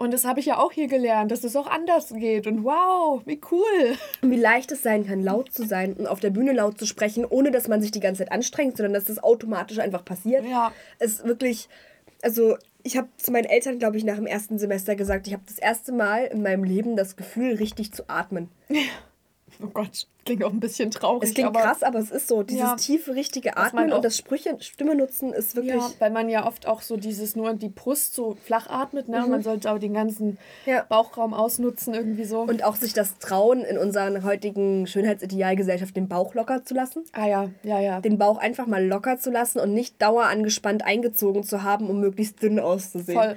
Und 0.00 0.14
das 0.14 0.24
habe 0.24 0.38
ich 0.38 0.46
ja 0.46 0.58
auch 0.58 0.70
hier 0.70 0.86
gelernt, 0.86 1.32
dass 1.32 1.42
es 1.42 1.56
auch 1.56 1.66
anders 1.66 2.14
geht. 2.14 2.46
Und 2.46 2.62
wow, 2.62 3.20
wie 3.26 3.40
cool. 3.50 3.96
Und 4.22 4.30
wie 4.30 4.36
leicht 4.36 4.70
es 4.70 4.80
sein 4.82 5.04
kann, 5.04 5.24
laut 5.24 5.52
zu 5.52 5.66
sein 5.66 5.94
und 5.94 6.06
auf 6.06 6.20
der 6.20 6.30
Bühne 6.30 6.52
laut 6.52 6.78
zu 6.78 6.86
sprechen, 6.86 7.24
ohne 7.24 7.50
dass 7.50 7.66
man 7.66 7.82
sich 7.82 7.90
die 7.90 7.98
ganze 7.98 8.20
Zeit 8.22 8.30
anstrengt, 8.30 8.76
sondern 8.76 8.92
dass 8.94 9.06
das 9.06 9.20
automatisch 9.20 9.80
einfach 9.80 10.04
passiert. 10.04 10.44
Ja. 10.46 10.70
Es 11.00 11.14
ist 11.14 11.24
wirklich, 11.26 11.68
also 12.22 12.56
ich 12.82 12.96
habe 12.96 13.08
zu 13.16 13.30
meinen 13.32 13.44
Eltern, 13.44 13.78
glaube 13.78 13.96
ich, 13.96 14.04
nach 14.04 14.16
dem 14.16 14.26
ersten 14.26 14.58
Semester 14.58 14.96
gesagt, 14.96 15.26
ich 15.26 15.32
habe 15.32 15.42
das 15.46 15.58
erste 15.58 15.92
Mal 15.92 16.24
in 16.26 16.42
meinem 16.42 16.64
Leben 16.64 16.96
das 16.96 17.16
Gefühl, 17.16 17.54
richtig 17.54 17.92
zu 17.92 18.08
atmen. 18.08 18.48
Oh 19.60 19.66
Gott, 19.66 20.06
klingt 20.28 20.44
auch 20.44 20.52
ein 20.52 20.60
bisschen 20.60 20.90
traurig. 20.90 21.28
Es 21.28 21.34
klingt 21.34 21.48
aber, 21.48 21.60
krass, 21.60 21.82
aber 21.82 21.98
es 21.98 22.10
ist 22.10 22.28
so. 22.28 22.42
Dieses 22.42 22.60
Ja. 22.62 22.76
tiefe, 22.76 23.14
richtige 23.14 23.56
Atmen 23.56 23.92
und 23.92 24.04
das 24.04 24.16
Sprüche, 24.16 24.56
Stimme 24.60 24.94
nutzen 24.94 25.32
ist 25.32 25.56
wirklich. 25.56 25.74
Ja, 25.74 25.90
weil 25.98 26.10
man 26.10 26.28
ja 26.28 26.46
oft 26.46 26.66
auch 26.66 26.82
so 26.82 26.96
dieses 26.96 27.34
nur 27.36 27.54
die 27.54 27.68
Brust 27.68 28.14
so 28.14 28.36
flach 28.44 28.68
atmet, 28.70 29.08
ne? 29.08 29.24
Und 29.24 29.30
man 29.30 29.42
sollte 29.42 29.70
auch 29.72 29.78
den 29.78 29.94
ganzen 29.94 30.28
Mhm. 30.28 30.36
Ja. 30.66 30.84
Bauchraum 30.88 31.34
ausnutzen, 31.34 31.94
irgendwie 31.94 32.24
so. 32.24 32.40
Und 32.42 32.62
auch 32.64 32.76
sich 32.76 32.92
das 32.92 33.18
trauen, 33.18 33.62
in 33.62 33.78
unserer 33.78 34.22
heutigen 34.22 34.86
Schönheitsidealgesellschaft 34.86 35.96
den 35.96 36.08
Bauch 36.08 36.34
locker 36.34 36.64
zu 36.64 36.74
lassen. 36.74 37.04
ah 37.12 37.26
ja, 37.26 37.50
ja, 37.62 37.80
ja. 37.80 38.00
Den 38.00 38.18
Bauch 38.18 38.38
einfach 38.38 38.66
mal 38.66 38.84
locker 38.86 39.18
zu 39.18 39.30
lassen 39.30 39.58
und 39.60 39.74
nicht 39.74 40.00
dauerangespannt 40.00 40.84
eingezogen 40.84 41.42
zu 41.42 41.62
haben, 41.62 41.88
um 41.88 42.00
möglichst 42.00 42.42
dünn 42.42 42.58
auszusehen. 42.60 43.18
Voll. 43.18 43.36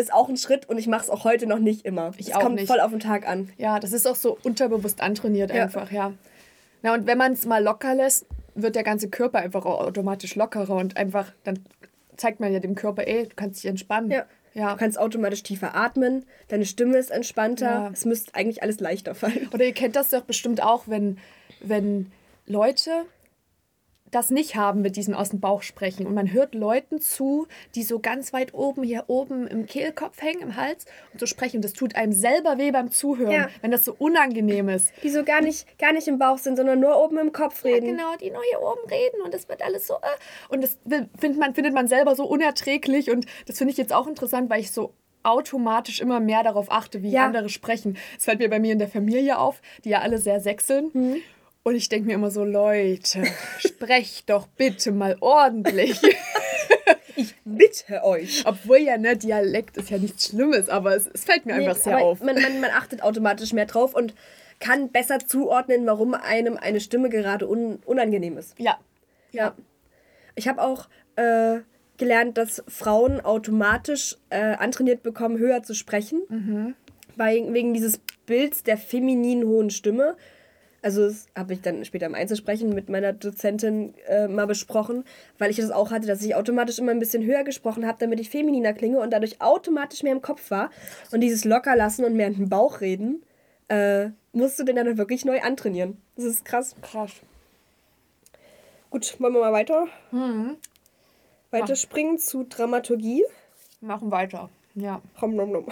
Ist 0.00 0.12
auch 0.12 0.28
ein 0.28 0.36
Schritt 0.36 0.68
und 0.68 0.78
ich 0.78 0.86
mache 0.86 1.04
es 1.04 1.10
auch 1.10 1.24
heute 1.24 1.46
noch 1.46 1.58
nicht 1.58 1.84
immer. 1.84 2.12
Ich 2.16 2.34
auch 2.34 2.40
kommt 2.40 2.54
nicht. 2.56 2.66
voll 2.66 2.80
auf 2.80 2.90
den 2.90 3.00
Tag 3.00 3.28
an. 3.28 3.50
Ja, 3.58 3.78
das 3.80 3.92
ist 3.92 4.06
auch 4.06 4.16
so 4.16 4.38
unterbewusst 4.42 5.00
antrainiert 5.02 5.52
Ja. 5.54 5.64
einfach, 5.64 5.92
ja. 5.92 6.12
Na, 6.82 6.94
und 6.94 7.06
wenn 7.06 7.18
man 7.18 7.32
es 7.32 7.44
mal 7.44 7.62
locker 7.62 7.94
lässt, 7.94 8.24
wird 8.54 8.74
der 8.76 8.82
ganze 8.82 9.08
Körper 9.10 9.38
einfach 9.38 9.64
auch 9.66 9.80
automatisch 9.80 10.34
lockerer 10.34 10.76
und 10.76 10.96
einfach, 10.96 11.32
dann 11.44 11.58
zeigt 12.16 12.40
man 12.40 12.52
ja 12.52 12.60
dem 12.60 12.74
Körper, 12.74 13.06
ey, 13.06 13.24
du 13.28 13.34
kannst 13.36 13.62
dich 13.62 13.68
entspannen. 13.68 14.10
Ja. 14.10 14.24
Ja. 14.54 14.72
Du 14.72 14.78
kannst 14.78 14.98
automatisch 14.98 15.42
tiefer 15.44 15.76
atmen, 15.76 16.24
deine 16.48 16.64
Stimme 16.64 16.98
ist 16.98 17.10
entspannter. 17.10 17.66
Ja. 17.70 17.90
Es 17.92 18.04
müsste 18.04 18.34
eigentlich 18.34 18.62
alles 18.62 18.80
leichter 18.80 19.14
fallen. 19.14 19.48
Oder 19.54 19.64
ihr 19.66 19.72
kennt 19.74 19.94
das 19.96 20.10
doch 20.10 20.22
bestimmt 20.22 20.62
auch, 20.62 20.84
wenn, 20.88 21.18
wenn 21.60 22.10
Leute 22.46 22.90
das 24.10 24.30
nicht 24.30 24.56
haben 24.56 24.82
mit 24.82 24.96
diesem 24.96 25.14
aus 25.14 25.30
dem 25.30 25.40
Bauch 25.40 25.62
sprechen. 25.62 26.06
Und 26.06 26.14
man 26.14 26.32
hört 26.32 26.54
Leuten 26.54 27.00
zu, 27.00 27.46
die 27.74 27.82
so 27.82 27.98
ganz 28.00 28.32
weit 28.32 28.54
oben, 28.54 28.82
hier 28.82 29.04
oben 29.06 29.46
im 29.46 29.66
Kehlkopf 29.66 30.20
hängen, 30.20 30.40
im 30.42 30.56
Hals 30.56 30.84
und 31.12 31.20
so 31.20 31.26
sprechen. 31.26 31.56
Und 31.58 31.64
das 31.64 31.72
tut 31.72 31.94
einem 31.96 32.12
selber 32.12 32.58
weh 32.58 32.70
beim 32.72 32.90
Zuhören, 32.90 33.32
Ja. 33.32 33.48
wenn 33.62 33.70
das 33.70 33.84
so 33.84 33.94
unangenehm 33.98 34.68
ist. 34.68 34.92
Die 35.02 35.10
so 35.10 35.22
gar 35.24 35.40
nicht, 35.42 35.78
gar 35.78 35.92
nicht 35.92 36.08
im 36.08 36.18
Bauch 36.18 36.38
sind, 36.38 36.56
sondern 36.56 36.80
nur 36.80 36.96
oben 37.02 37.18
im 37.18 37.32
Kopf 37.32 37.64
Ja, 37.64 37.72
reden. 37.74 37.86
genau, 37.86 38.16
die 38.20 38.30
nur 38.30 38.42
hier 38.50 38.60
oben 38.60 38.88
reden 38.90 39.22
und 39.24 39.34
es 39.34 39.48
wird 39.48 39.62
alles 39.62 39.86
so. 39.86 39.94
Äh, 39.94 39.98
und 40.48 40.62
das 40.62 40.78
findet 41.18 41.38
man, 41.38 41.54
findet 41.54 41.74
man 41.74 41.86
selber 41.88 42.14
so 42.16 42.24
unerträglich. 42.24 43.10
Und 43.10 43.26
das 43.46 43.58
finde 43.58 43.72
ich 43.72 43.78
jetzt 43.78 43.92
auch 43.92 44.06
interessant, 44.06 44.50
weil 44.50 44.60
ich 44.60 44.70
so 44.72 44.92
automatisch 45.22 46.00
immer 46.00 46.18
mehr 46.18 46.42
darauf 46.42 46.70
achte, 46.72 47.02
wie 47.02 47.10
Ja. 47.10 47.26
andere 47.26 47.48
sprechen. 47.48 47.96
Es 48.18 48.24
fällt 48.24 48.38
mir 48.38 48.48
bei 48.48 48.58
mir 48.58 48.72
in 48.72 48.78
der 48.78 48.88
Familie 48.88 49.38
auf, 49.38 49.60
die 49.84 49.90
ja 49.90 50.00
alle 50.00 50.18
sehr 50.18 50.40
sechseln. 50.40 50.90
Mhm. 50.94 51.16
Und 51.62 51.74
ich 51.74 51.88
denke 51.88 52.06
mir 52.06 52.14
immer 52.14 52.30
so, 52.30 52.44
Leute, 52.44 53.24
sprecht 53.58 54.30
doch 54.30 54.46
bitte 54.46 54.92
mal 54.92 55.16
ordentlich. 55.20 56.00
Ich 57.16 57.34
bitte 57.44 58.02
euch. 58.02 58.44
Obwohl 58.46 58.78
ja, 58.78 58.96
ne, 58.96 59.14
Dialekt 59.14 59.76
ist 59.76 59.90
ja 59.90 59.98
nichts 59.98 60.28
Schlimmes, 60.28 60.70
aber 60.70 60.96
es, 60.96 61.06
es 61.06 61.24
fällt 61.24 61.44
mir 61.44 61.54
Nee, 61.54 61.66
einfach 61.68 61.82
sehr 61.82 61.98
auf. 61.98 62.22
Man, 62.22 62.40
man, 62.40 62.60
man 62.62 62.70
achtet 62.70 63.02
automatisch 63.02 63.52
mehr 63.52 63.66
drauf 63.66 63.94
und 63.94 64.14
kann 64.58 64.90
besser 64.90 65.18
zuordnen, 65.18 65.84
warum 65.84 66.14
einem 66.14 66.56
eine 66.56 66.80
Stimme 66.80 67.10
gerade 67.10 67.46
un, 67.46 67.80
unangenehm 67.84 68.38
ist. 68.38 68.58
Ja. 68.58 68.78
Ja. 69.32 69.54
Ich 70.34 70.48
habe 70.48 70.62
auch 70.62 70.88
äh, 71.16 71.60
gelernt, 71.98 72.38
dass 72.38 72.62
Frauen 72.68 73.20
automatisch 73.20 74.16
äh, 74.30 74.54
antrainiert 74.54 75.02
bekommen, 75.02 75.38
höher 75.38 75.62
zu 75.62 75.74
sprechen. 75.74 76.22
Mhm. 76.28 76.74
Weil, 77.16 77.52
wegen 77.52 77.74
dieses 77.74 78.00
Bilds 78.24 78.62
der 78.62 78.78
femininen 78.78 79.46
hohen 79.46 79.70
Stimme. 79.70 80.16
Also 80.82 81.06
das 81.06 81.26
habe 81.36 81.52
ich 81.52 81.60
dann 81.60 81.84
später 81.84 82.06
im 82.06 82.14
Einzelsprechen 82.14 82.70
mit 82.70 82.88
meiner 82.88 83.12
Dozentin 83.12 83.94
äh, 84.08 84.28
mal 84.28 84.46
besprochen, 84.46 85.04
weil 85.38 85.50
ich 85.50 85.58
das 85.58 85.70
auch 85.70 85.90
hatte, 85.90 86.06
dass 86.06 86.22
ich 86.22 86.34
automatisch 86.34 86.78
immer 86.78 86.92
ein 86.92 86.98
bisschen 86.98 87.24
höher 87.24 87.44
gesprochen 87.44 87.86
habe, 87.86 87.98
damit 87.98 88.18
ich 88.18 88.30
femininer 88.30 88.72
klinge 88.72 88.98
und 89.00 89.12
dadurch 89.12 89.42
automatisch 89.42 90.02
mehr 90.02 90.12
im 90.12 90.22
Kopf 90.22 90.50
war. 90.50 90.70
Und 91.12 91.20
dieses 91.20 91.44
Lockerlassen 91.44 92.04
und 92.04 92.14
mehr 92.14 92.28
in 92.28 92.34
den 92.34 92.48
Bauch 92.48 92.80
reden, 92.80 93.22
äh, 93.68 94.08
musst 94.32 94.58
du 94.58 94.64
den 94.64 94.76
dann 94.76 94.96
wirklich 94.96 95.24
neu 95.24 95.40
antrainieren. 95.40 95.98
Das 96.16 96.24
ist 96.24 96.44
krass. 96.44 96.74
Krass. 96.80 97.12
Gut, 98.90 99.20
wollen 99.20 99.34
wir 99.34 99.40
mal 99.40 99.52
weiter? 99.52 99.86
Mhm. 100.10 100.56
Weiterspringen 101.50 102.18
zu 102.18 102.44
Dramaturgie. 102.44 103.24
Machen 103.80 104.10
weiter. 104.10 104.50
Ja. 104.74 105.02
Rom, 105.20 105.36
nom, 105.36 105.52
nom. 105.52 105.66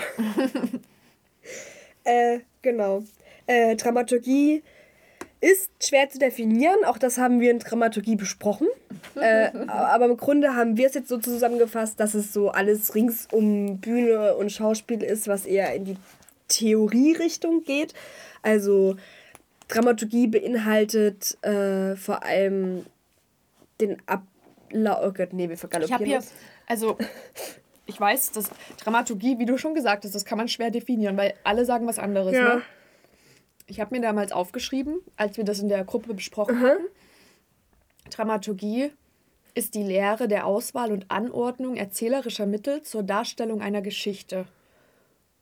äh, 2.04 2.40
genau. 2.62 3.02
Äh, 3.46 3.76
Dramaturgie 3.76 4.62
ist 5.40 5.70
schwer 5.86 6.08
zu 6.08 6.18
definieren. 6.18 6.84
Auch 6.84 6.98
das 6.98 7.18
haben 7.18 7.40
wir 7.40 7.50
in 7.50 7.58
Dramaturgie 7.58 8.16
besprochen. 8.16 8.68
äh, 9.14 9.50
aber 9.68 10.06
im 10.06 10.16
Grunde 10.16 10.54
haben 10.54 10.76
wir 10.76 10.86
es 10.86 10.94
jetzt 10.94 11.08
so 11.08 11.18
zusammengefasst, 11.18 12.00
dass 12.00 12.14
es 12.14 12.32
so 12.32 12.50
alles 12.50 12.94
rings 12.94 13.28
um 13.30 13.78
Bühne 13.78 14.34
und 14.34 14.50
Schauspiel 14.50 15.02
ist, 15.02 15.28
was 15.28 15.46
eher 15.46 15.74
in 15.74 15.84
die 15.84 15.96
Theorierichtung 16.48 17.62
geht. 17.64 17.94
Also 18.42 18.96
Dramaturgie 19.68 20.26
beinhaltet 20.26 21.42
äh, 21.44 21.94
vor 21.96 22.22
allem 22.24 22.86
den 23.80 23.98
Ablauf. 24.06 24.98
Oh 25.02 25.12
Gott, 25.12 25.32
nee, 25.32 25.48
wir 25.48 25.54
Ich 25.54 25.60
vergaloppieren 25.60 26.00
habe 26.00 26.04
hier, 26.04 26.22
also 26.66 26.98
ich 27.86 27.98
weiß, 27.98 28.32
dass 28.32 28.50
Dramaturgie, 28.82 29.38
wie 29.38 29.46
du 29.46 29.56
schon 29.56 29.74
gesagt 29.74 30.04
hast, 30.04 30.14
das 30.14 30.24
kann 30.24 30.38
man 30.38 30.48
schwer 30.48 30.70
definieren, 30.70 31.16
weil 31.16 31.34
alle 31.44 31.64
sagen 31.64 31.86
was 31.86 31.98
anderes. 31.98 32.34
Ja. 32.34 32.56
Ne? 32.56 32.62
Ich 33.68 33.80
habe 33.80 33.94
mir 33.94 34.00
damals 34.02 34.32
aufgeschrieben, 34.32 34.98
als 35.16 35.36
wir 35.36 35.44
das 35.44 35.60
in 35.60 35.68
der 35.68 35.84
Gruppe 35.84 36.14
besprochen 36.14 36.58
Mhm. 36.58 36.64
hatten. 36.64 36.84
Dramaturgie 38.10 38.90
ist 39.54 39.74
die 39.74 39.82
Lehre 39.82 40.26
der 40.28 40.46
Auswahl 40.46 40.90
und 40.92 41.10
Anordnung 41.10 41.76
erzählerischer 41.76 42.46
Mittel 42.46 42.82
zur 42.82 43.02
Darstellung 43.02 43.60
einer 43.60 43.82
Geschichte. 43.82 44.46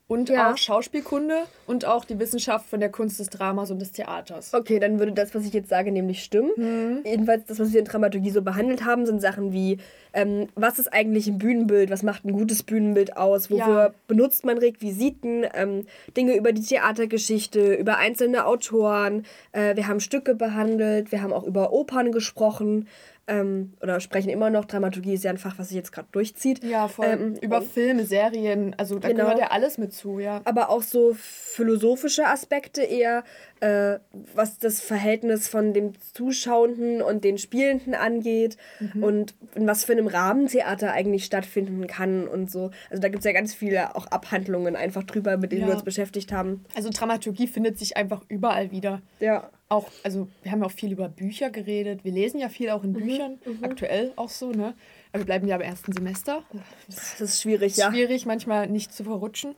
Und 0.09 0.29
Ja. 0.29 0.53
auch 0.53 0.57
Schauspielkunde 0.57 1.35
und 1.67 1.85
auch 1.85 2.05
die 2.05 2.19
Wissenschaft 2.21 2.69
von 2.69 2.79
der 2.79 2.91
Kunst 2.91 3.19
des 3.19 3.29
Dramas 3.29 3.73
und 3.73 3.81
des 3.81 3.91
Theaters. 3.91 4.55
Okay, 4.55 4.79
dann 4.79 5.01
würde 5.01 5.11
das, 5.13 5.35
was 5.35 5.45
ich 5.45 5.53
jetzt 5.53 5.69
sage, 5.69 5.91
nämlich 5.91 6.23
stimmen. 6.23 6.53
Mhm. 6.57 7.01
Jedenfalls, 7.05 7.45
das, 7.47 7.59
was 7.59 7.73
wir 7.73 7.81
in 7.81 7.87
Dramaturgie 7.87 8.31
so 8.31 8.41
behandelt 8.41 8.85
haben, 8.85 9.05
sind 9.05 9.21
Sachen 9.21 9.53
wie, 9.53 9.79
ähm, 10.13 10.47
was 10.55 10.79
ist 10.79 10.93
eigentlich 10.93 11.27
ein 11.27 11.39
Bühnenbild, 11.39 11.91
was 11.91 12.05
macht 12.05 12.25
ein 12.25 12.31
gutes 12.33 12.63
Bühnenbild 12.63 13.17
aus, 13.17 13.51
wofür 13.51 13.67
Ja. 13.87 13.95
benutzt 14.07 14.45
man 14.45 14.59
Requisiten, 14.59 15.45
ähm, 15.55 15.87
Dinge 16.17 16.37
über 16.37 16.53
die 16.53 16.63
Theatergeschichte, 16.63 17.75
über 17.75 17.99
einzelne 17.99 18.47
Autoren. 18.47 19.25
Äh, 19.51 19.75
wir 19.75 19.89
haben 19.89 19.99
Stücke 19.99 20.37
behandelt, 20.37 21.11
wir 21.11 21.21
haben 21.21 21.33
auch 21.33 21.45
über 21.45 21.73
Opern 21.73 22.13
gesprochen 22.13 22.87
ähm, 23.29 23.75
oder 23.83 24.01
sprechen 24.01 24.29
immer 24.29 24.51
noch. 24.51 24.65
Dramaturgie 24.67 25.15
ist 25.15 25.25
ja 25.25 25.31
ein 25.31 25.39
Fach, 25.39 25.59
was 25.59 25.69
sich 25.69 25.77
jetzt 25.77 25.93
gerade 25.93 26.09
durchzieht. 26.13 26.63
Ja, 26.63 26.89
voll. 26.89 27.07
Ähm, 27.07 27.35
Über 27.41 27.63
Filme, 27.63 28.05
Serien, 28.05 28.75
also 28.79 28.99
da 28.99 29.09
Genau. 29.09 29.25
gehört 29.25 29.39
ja 29.41 29.51
alles 29.51 29.79
mit 29.79 29.93
zu, 29.93 30.19
ja. 30.19 30.41
aber 30.45 30.71
auch 30.71 30.83
so 30.83 31.15
philosophische 31.19 32.27
Aspekte 32.27 32.83
eher, 32.83 33.25
äh, 33.61 33.99
was 34.35 34.59
das 34.59 34.81
Verhältnis 34.81 35.49
von 35.49 35.73
dem 35.73 35.93
Zuschauenden 36.13 37.01
und 37.03 37.25
den 37.25 37.39
Spielenden 37.39 37.95
angeht 37.95 38.57
Mhm. 38.81 39.03
und 39.03 39.35
in 39.55 39.67
was 39.67 39.85
für 39.85 39.93
einem 39.93 40.07
Rahmen 40.09 40.47
Theater 40.47 40.93
eigentlich 40.93 41.25
stattfinden 41.25 41.87
kann 41.87 42.29
und 42.29 42.51
so. 42.51 42.71
Also 42.91 43.01
da 43.01 43.09
gibt 43.09 43.21
es 43.21 43.25
ja 43.25 43.33
ganz 43.33 43.55
viele 43.55 43.97
auch 43.97 44.07
Abhandlungen 44.09 44.77
einfach 44.77 45.05
drüber, 45.05 45.37
mit 45.37 45.53
denen 45.53 45.63
Ja. 45.63 45.69
wir 45.69 45.75
uns 45.75 45.85
beschäftigt 45.85 46.33
haben. 46.33 46.65
Also 46.75 46.91
Dramaturgie 46.91 47.47
findet 47.47 47.79
sich 47.79 47.97
einfach 47.97 48.23
überall 48.29 48.71
wieder. 48.73 49.01
Ja. 49.21 49.51
Auch, 49.69 49.91
also 50.05 50.29
wir 50.43 50.53
haben 50.53 50.61
ja 50.61 50.67
auch 50.67 50.71
viel 50.73 50.93
über 50.93 51.09
Bücher 51.09 51.51
geredet. 51.51 52.05
Wir 52.05 52.13
lesen 52.13 52.39
ja 52.39 52.49
viel 52.49 52.71
auch 52.71 52.83
Mhm, 52.85 52.89
in 52.89 52.93
Büchern, 53.05 53.39
aktuell 53.63 54.13
auch 54.17 54.29
so, 54.29 54.51
ne? 54.53 54.75
Aber 55.13 55.23
wir 55.23 55.27
bleiben 55.27 55.49
ja 55.49 55.57
im 55.57 55.63
ersten 55.63 55.93
Semester. 55.93 56.45
Das 56.89 57.21
ist 57.21 57.43
schwierig, 57.43 57.73
Ist 57.73 57.79
ja. 57.79 57.91
schwierig, 57.91 58.27
manchmal 58.27 58.69
nicht 58.69 58.93
zu 58.93 59.03
verrutschen. 59.03 59.57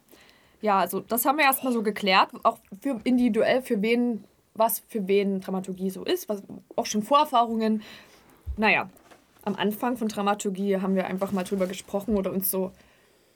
Ja, 0.60 0.78
also 0.78 1.00
das 1.00 1.24
haben 1.24 1.38
wir 1.38 1.44
erstmal 1.44 1.72
so 1.72 1.82
geklärt, 1.82 2.30
auch 2.42 2.58
für 2.80 3.00
individuell, 3.04 3.62
für 3.62 3.80
wen, 3.80 4.24
was 4.54 4.82
für 4.88 5.06
wen 5.06 5.40
Dramaturgie 5.40 5.90
so 5.90 6.04
ist, 6.04 6.28
was 6.28 6.42
auch 6.76 6.86
schon 6.86 7.02
Vorerfahrungen. 7.02 7.82
Naja, 8.56 8.90
am 9.44 9.54
Anfang 9.54 9.96
von 9.96 10.08
Dramaturgie 10.08 10.78
haben 10.78 10.94
wir 10.96 11.06
einfach 11.06 11.32
mal 11.32 11.44
drüber 11.44 11.66
gesprochen 11.66 12.16
oder 12.16 12.32
uns 12.32 12.50
so, 12.50 12.72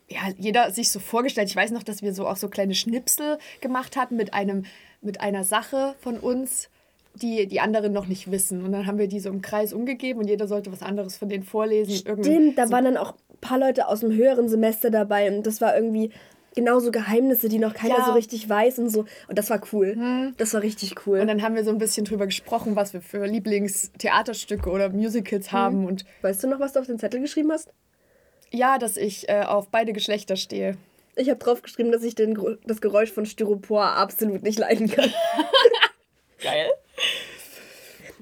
ja, 0.09 0.21
jeder 0.37 0.71
sich 0.73 0.91
so 0.91 0.99
vorgestellt. 0.99 1.49
Ich 1.49 1.57
weiß 1.57 1.71
noch, 1.71 1.85
dass 1.85 2.03
wir 2.03 2.13
so 2.13 2.27
auch 2.27 2.37
so 2.37 2.49
kleine 2.49 2.75
Schnipsel 2.75 3.39
gemacht 3.61 3.97
hatten 3.97 4.17
mit 4.17 4.35
einem, 4.35 4.65
mit 5.01 5.21
einer 5.21 5.45
Sache 5.45 5.95
von 6.01 6.19
uns, 6.19 6.69
die 7.15 7.47
die 7.47 7.61
anderen 7.61 7.93
noch 7.93 8.07
nicht 8.07 8.31
wissen. 8.31 8.65
Und 8.65 8.73
dann 8.73 8.87
haben 8.87 8.99
wir 8.99 9.07
die 9.07 9.21
so 9.21 9.29
im 9.29 9.43
Kreis 9.43 9.73
umgegeben 9.73 10.21
und 10.21 10.29
jeder 10.29 10.49
sollte 10.49 10.73
was 10.73 10.83
anderes 10.83 11.17
von 11.17 11.29
denen 11.29 11.45
vorlesen. 11.45 11.95
Stimmt, 11.95 12.59
da 12.59 12.67
so 12.67 12.73
waren 12.73 12.85
dann 12.85 12.97
auch 12.97 13.13
ein 13.13 13.39
paar 13.41 13.59
Leute 13.59 13.87
aus 13.87 14.01
dem 14.01 14.13
höheren 14.13 14.49
Semester 14.49 14.91
dabei 14.91 15.35
und 15.35 15.47
das 15.47 15.61
war 15.61 15.77
irgendwie 15.77 16.11
genauso 16.55 16.91
Geheimnisse, 16.91 17.49
die 17.49 17.59
noch 17.59 17.75
keiner 17.75 17.99
Ja. 17.99 18.05
so 18.07 18.12
richtig 18.12 18.49
weiß 18.49 18.79
und 18.79 18.88
so. 18.91 19.07
Und 19.29 19.38
das 19.38 19.51
war 19.51 19.61
cool. 19.73 20.33
Das 20.37 20.55
war 20.55 20.62
richtig 20.62 21.07
cool. 21.07 21.21
Und 21.21 21.29
dann 21.29 21.43
haben 21.43 21.55
wir 21.55 21.65
so 21.65 21.71
ein 21.71 21.79
bisschen 21.79 22.05
drüber 22.05 22.27
gesprochen, 22.27 22.77
was 22.77 22.93
wir 22.93 23.01
für 23.01 23.27
Lieblingstheaterstücke 23.27 24.71
oder 24.71 24.88
Musicals 24.91 25.53
haben. 25.53 25.87
Und 25.87 26.05
weißt 26.23 26.43
du 26.45 26.49
noch, 26.49 26.61
was 26.61 26.73
du 26.75 26.81
auf 26.81 26.87
den 26.87 26.99
Zettel 26.99 27.21
geschrieben 27.21 27.51
hast? 27.53 27.71
ja, 28.55 28.77
dass 28.77 28.99
ich 28.99 29.31
äh, 29.31 29.45
auf 29.45 29.69
beide 29.69 29.95
Geschlechter 29.95 30.37
stehe. 30.37 30.77
Ich 31.17 31.31
habe 31.31 31.38
draufgeschrieben, 31.38 31.91
dass 31.91 32.03
ich 32.03 32.15
den, 32.15 32.38
das 32.67 32.83
Geräusch 32.83 33.11
von 33.11 33.25
Styropor 33.25 33.83
absolut 33.97 34.43
nicht 34.43 34.59
leiden 34.59 34.91
kann. 34.91 35.11
Geil. 36.43 36.69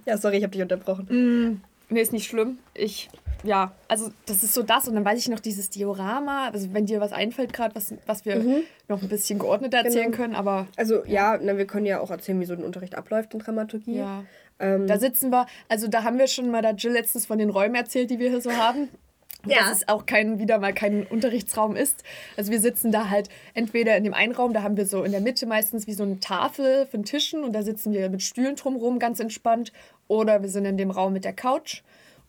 Ja, 0.07 0.17
sorry, 0.17 0.37
ich 0.37 0.45
habe 0.45 0.53
dich 0.53 0.63
unterbrochen. 0.63 1.07
Mm, 1.11 1.61
nee, 1.93 2.01
ist 2.01 2.13
nicht 2.13 2.29
schlimm. 2.29 2.59
Ich, 2.75 3.09
ja, 3.43 3.73
also 3.89 4.11
das 4.27 4.43
ist 4.43 4.55
so 4.55 4.63
das. 4.63 4.87
Und 4.89 4.95
dann 4.95 5.05
weiß 5.05 5.19
ich 5.19 5.29
noch 5.29 5.41
dieses 5.41 5.71
Diorama. 5.71 6.49
Also 6.53 6.73
wenn 6.73 6.87
dir 6.87 7.01
was 7.01 7.13
einfällt 7.13 7.53
gerade, 7.53 7.75
was, 7.75 7.95
was 8.07 8.25
wir 8.25 8.63
noch 8.89 9.03
ein 9.03 9.09
bisschen 9.09 9.39
geordneter 9.39 9.79
erzählen 9.79 10.07
Genau. 10.11 10.17
können. 10.17 10.35
Aber 10.35 10.67
Also 10.77 11.05
ja, 11.07 11.39
na, 11.41 11.57
wir 11.57 11.67
können 11.67 11.87
ja 11.87 12.01
auch 12.01 12.11
erzählen, 12.11 12.41
wie 12.41 12.45
so 12.47 12.55
ein 12.55 12.63
Unterricht 12.65 12.95
abläuft 12.97 13.33
in 13.35 13.41
Dramaturgie. 13.41 13.97
ja, 13.97 14.25
Ähm, 14.59 14.87
da 14.87 14.99
sitzen 14.99 15.31
wir. 15.31 15.47
Also 15.69 15.89
da 15.89 16.03
haben 16.05 16.19
wir 16.19 16.27
schon 16.27 16.51
mal 16.51 16.61
da 16.63 16.71
Jill 16.73 16.93
letztens 16.93 17.27
von 17.27 17.39
den 17.39 17.51
Räumen 17.51 17.75
erzählt, 17.77 18.11
die 18.11 18.19
wir 18.19 18.29
hier 18.31 18.41
so 18.41 18.53
haben. 18.53 18.89
Ja. 19.47 19.61
Dass 19.61 19.79
es 19.79 19.89
auch 19.89 20.05
kein, 20.05 20.39
wieder 20.39 20.59
mal 20.59 20.75
kein 20.75 21.07
Unterrichtsraum 21.07 21.75
ist. 21.75 22.05
Also 22.37 22.53
wir 22.53 22.61
sitzen 22.61 22.93
da 22.93 23.09
halt 23.09 23.31
entweder 23.55 23.97
in 23.97 24.05
dem 24.05 24.13
einen 24.13 24.33
Raum, 24.33 24.53
da 24.53 24.63
haben 24.63 24.77
wir 24.77 24.85
so 24.85 25.03
in 25.03 25.13
der 25.13 25.23
Mitte 25.23 25.47
meistens 25.47 25.87
wie 25.87 25.95
so 25.95 26.03
eine 26.03 26.21
Tafel 26.21 26.85
von 26.91 27.05
Tischen 27.05 27.43
und 27.43 27.55
da 27.55 27.63
sitzen 27.63 27.95
wir 27.95 28.11
mit 28.11 28.21
Stühlen 28.21 28.57
drumherum 28.57 28.99
ganz 28.99 29.19
entspannt. 29.19 29.73
Oder 30.09 30.43
wir 30.43 30.51
sind 30.51 30.67
in 30.67 30.77
dem 30.77 30.91
Raum 30.91 31.15
mit 31.15 31.25
der 31.25 31.33
Couch 31.33 31.81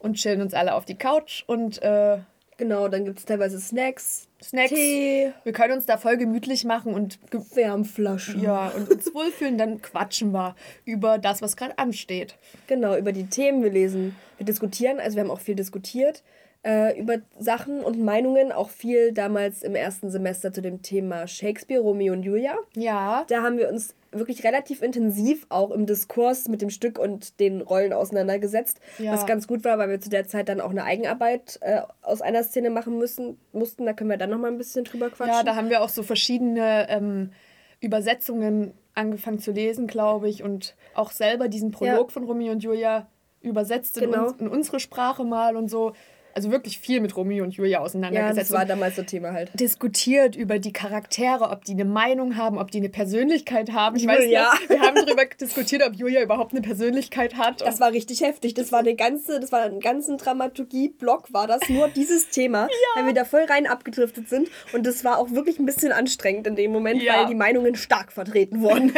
und 0.01 0.15
chillen 0.15 0.41
uns 0.41 0.53
alle 0.53 0.73
auf 0.75 0.85
die 0.85 0.95
Couch 0.97 1.43
und 1.47 1.81
äh, 1.81 2.17
genau, 2.57 2.87
dann 2.87 3.05
gibt 3.05 3.19
es 3.19 3.25
teilweise 3.25 3.59
Snacks, 3.59 4.27
Snacks. 4.43 4.69
Tee, 4.71 5.31
Wir 5.43 5.53
können 5.53 5.73
uns 5.73 5.85
da 5.85 5.97
voll 5.97 6.17
gemütlich 6.17 6.63
machen 6.65 6.93
und 6.93 7.19
ge- 7.31 7.41
Wärmflaschen. 7.53 8.41
ja, 8.41 8.69
und 8.69 8.89
uns 8.89 9.05
wohlfühlen, 9.13 9.57
dann 9.57 9.81
quatschen 9.81 10.31
wir 10.31 10.55
über 10.85 11.17
das, 11.17 11.41
was 11.41 11.55
gerade 11.55 11.77
ansteht. 11.77 12.35
Genau, 12.67 12.95
über 12.97 13.11
die 13.11 13.27
Themen 13.27 13.63
wir 13.63 13.71
lesen. 13.71 14.15
Wir 14.37 14.45
diskutieren, 14.45 14.99
also 14.99 15.15
wir 15.17 15.23
haben 15.23 15.31
auch 15.31 15.39
viel 15.39 15.55
diskutiert 15.55 16.23
äh, 16.63 16.99
über 16.99 17.17
Sachen 17.39 17.81
und 17.81 17.99
Meinungen, 18.03 18.51
auch 18.51 18.69
viel 18.69 19.11
damals 19.13 19.63
im 19.63 19.75
ersten 19.75 20.09
Semester 20.11 20.51
zu 20.53 20.61
dem 20.61 20.81
Thema 20.81 21.27
Shakespeare, 21.27 21.81
Romeo 21.81 22.13
und 22.13 22.23
Julia. 22.23 22.55
Ja. 22.75 23.25
Da 23.27 23.41
haben 23.43 23.57
wir 23.57 23.69
uns 23.69 23.95
wirklich 24.11 24.43
relativ 24.43 24.81
intensiv 24.81 25.45
auch 25.49 25.71
im 25.71 25.85
Diskurs 25.85 26.47
mit 26.49 26.61
dem 26.61 26.69
Stück 26.69 26.99
und 26.99 27.39
den 27.39 27.61
Rollen 27.61 27.93
auseinandergesetzt, 27.93 28.79
Ja. 28.99 29.13
was 29.13 29.25
ganz 29.25 29.47
gut 29.47 29.63
war, 29.63 29.77
weil 29.77 29.89
wir 29.89 30.01
zu 30.01 30.09
der 30.09 30.27
Zeit 30.27 30.49
dann 30.49 30.59
auch 30.61 30.69
eine 30.71 30.83
Eigenarbeit 30.83 31.57
äh, 31.61 31.81
aus 32.01 32.21
einer 32.21 32.43
Szene 32.43 32.69
machen 32.69 32.97
müssen, 32.97 33.37
mussten. 33.53 33.85
Da 33.85 33.93
können 33.93 34.09
wir 34.09 34.17
dann 34.17 34.29
noch 34.31 34.37
mal 34.37 34.49
ein 34.51 34.57
bisschen 34.57 34.83
drüber 34.83 35.09
quatschen. 35.09 35.33
Ja, 35.33 35.43
da 35.43 35.55
haben 35.55 35.69
wir 35.69 35.81
auch 35.81 35.89
so 35.89 36.03
verschiedene 36.03 36.87
ähm, 36.89 37.31
Übersetzungen 37.79 38.73
angefangen 38.93 39.39
zu 39.39 39.51
lesen, 39.51 39.87
glaube 39.87 40.29
ich, 40.29 40.43
und 40.43 40.75
auch 40.93 41.11
selber 41.11 41.47
diesen 41.47 41.71
Prolog 41.71 42.09
Ja. 42.09 42.13
von 42.13 42.23
Romeo 42.25 42.51
und 42.51 42.63
Julia 42.63 43.07
übersetzt 43.41 43.97
in, 43.97 44.11
Genau. 44.11 44.27
uns, 44.27 44.39
in 44.39 44.47
unsere 44.47 44.79
Sprache 44.79 45.23
mal 45.23 45.55
und 45.55 45.67
so. 45.69 45.93
Also 46.33 46.51
wirklich 46.51 46.79
viel 46.79 47.01
mit 47.01 47.15
Romeo 47.15 47.43
und 47.43 47.51
Julia 47.53 47.71
ja, 47.71 47.79
auseinandergesetzt. 47.79 48.49
das 48.51 48.57
war 48.57 48.65
damals 48.65 48.95
so 48.95 49.03
Thema 49.03 49.33
halt. 49.33 49.51
diskutiert 49.59 50.35
über 50.35 50.59
die 50.59 50.71
Charaktere, 50.73 51.49
ob 51.49 51.65
die 51.65 51.73
eine 51.73 51.85
Meinung 51.85 52.37
haben, 52.37 52.57
ob 52.57 52.71
die 52.71 52.77
eine 52.79 52.89
Persönlichkeit 52.89 53.71
haben. 53.71 53.95
Ich 53.95 54.07
weiß 54.07 54.23
Julia. 54.23 54.53
noch, 54.53 54.69
wir 54.69 54.79
haben 54.81 54.95
darüber 54.95 55.25
diskutiert, 55.25 55.83
ob 55.85 55.95
Julia 55.95 56.21
überhaupt 56.21 56.51
eine 56.53 56.61
Persönlichkeit 56.61 57.35
hat. 57.35 57.61
Das 57.61 57.79
war 57.79 57.91
richtig 57.91 58.21
heftig. 58.21 58.53
Das 58.53 58.71
war 58.71 58.79
eine 58.79 58.95
ganze, 58.95 59.39
das 59.39 59.51
war 59.51 59.61
einen 59.61 59.79
ganzen 59.79 60.17
Dramaturgie-Block, 60.17 61.33
war 61.33 61.47
das 61.47 61.67
nur 61.69 61.87
dieses 61.89 62.29
Thema, 62.29 62.67
weil 62.95 63.05
wir 63.07 63.13
da 63.13 63.25
voll 63.25 63.43
rein 63.43 63.67
abgedriftet 63.67 64.29
sind. 64.29 64.47
Und 64.73 64.85
das 64.85 65.03
war 65.03 65.17
auch 65.17 65.31
wirklich 65.31 65.59
ein 65.59 65.65
bisschen 65.65 65.91
anstrengend 65.91 66.47
in 66.47 66.55
dem 66.55 66.71
Moment, 66.71 67.01
Ja. 67.01 67.19
weil 67.19 67.27
die 67.27 67.35
Meinungen 67.35 67.75
stark 67.75 68.11
vertreten 68.11 68.61
wurden. 68.61 68.93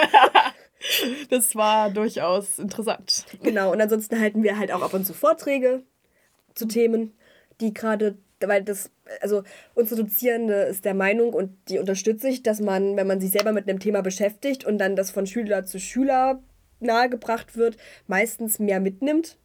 das 1.29 1.55
war 1.55 1.89
durchaus 1.89 2.59
interessant. 2.59 3.25
genau. 3.41 3.71
Und 3.71 3.81
ansonsten 3.81 4.19
halten 4.19 4.43
wir 4.43 4.57
halt 4.57 4.71
auch 4.71 4.81
ab 4.81 4.93
und 4.93 5.05
zu 5.05 5.13
Vorträge 5.13 5.83
zu 6.55 6.67
Themen, 6.67 7.13
die 7.63 7.73
gerade, 7.73 8.15
weil 8.45 8.63
das, 8.63 8.91
also 9.21 9.43
unsere 9.73 10.03
Dozierende 10.03 10.53
ist 10.63 10.85
der 10.85 10.93
Meinung 10.93 11.33
und 11.33 11.55
die 11.69 11.79
unterstütze 11.79 12.27
ich, 12.27 12.43
dass 12.43 12.59
man, 12.59 12.95
wenn 12.97 13.07
man 13.07 13.19
sich 13.21 13.31
selber 13.31 13.51
mit 13.53 13.67
einem 13.67 13.79
Thema 13.79 14.01
beschäftigt 14.01 14.65
und 14.65 14.77
dann 14.77 14.95
das 14.95 15.11
von 15.11 15.25
Schüler 15.25 15.65
zu 15.65 15.79
Schüler 15.79 16.39
nahegebracht 16.79 17.55
wird, 17.55 17.77
meistens 18.07 18.59
mehr 18.59 18.79
mitnimmt. 18.79 19.37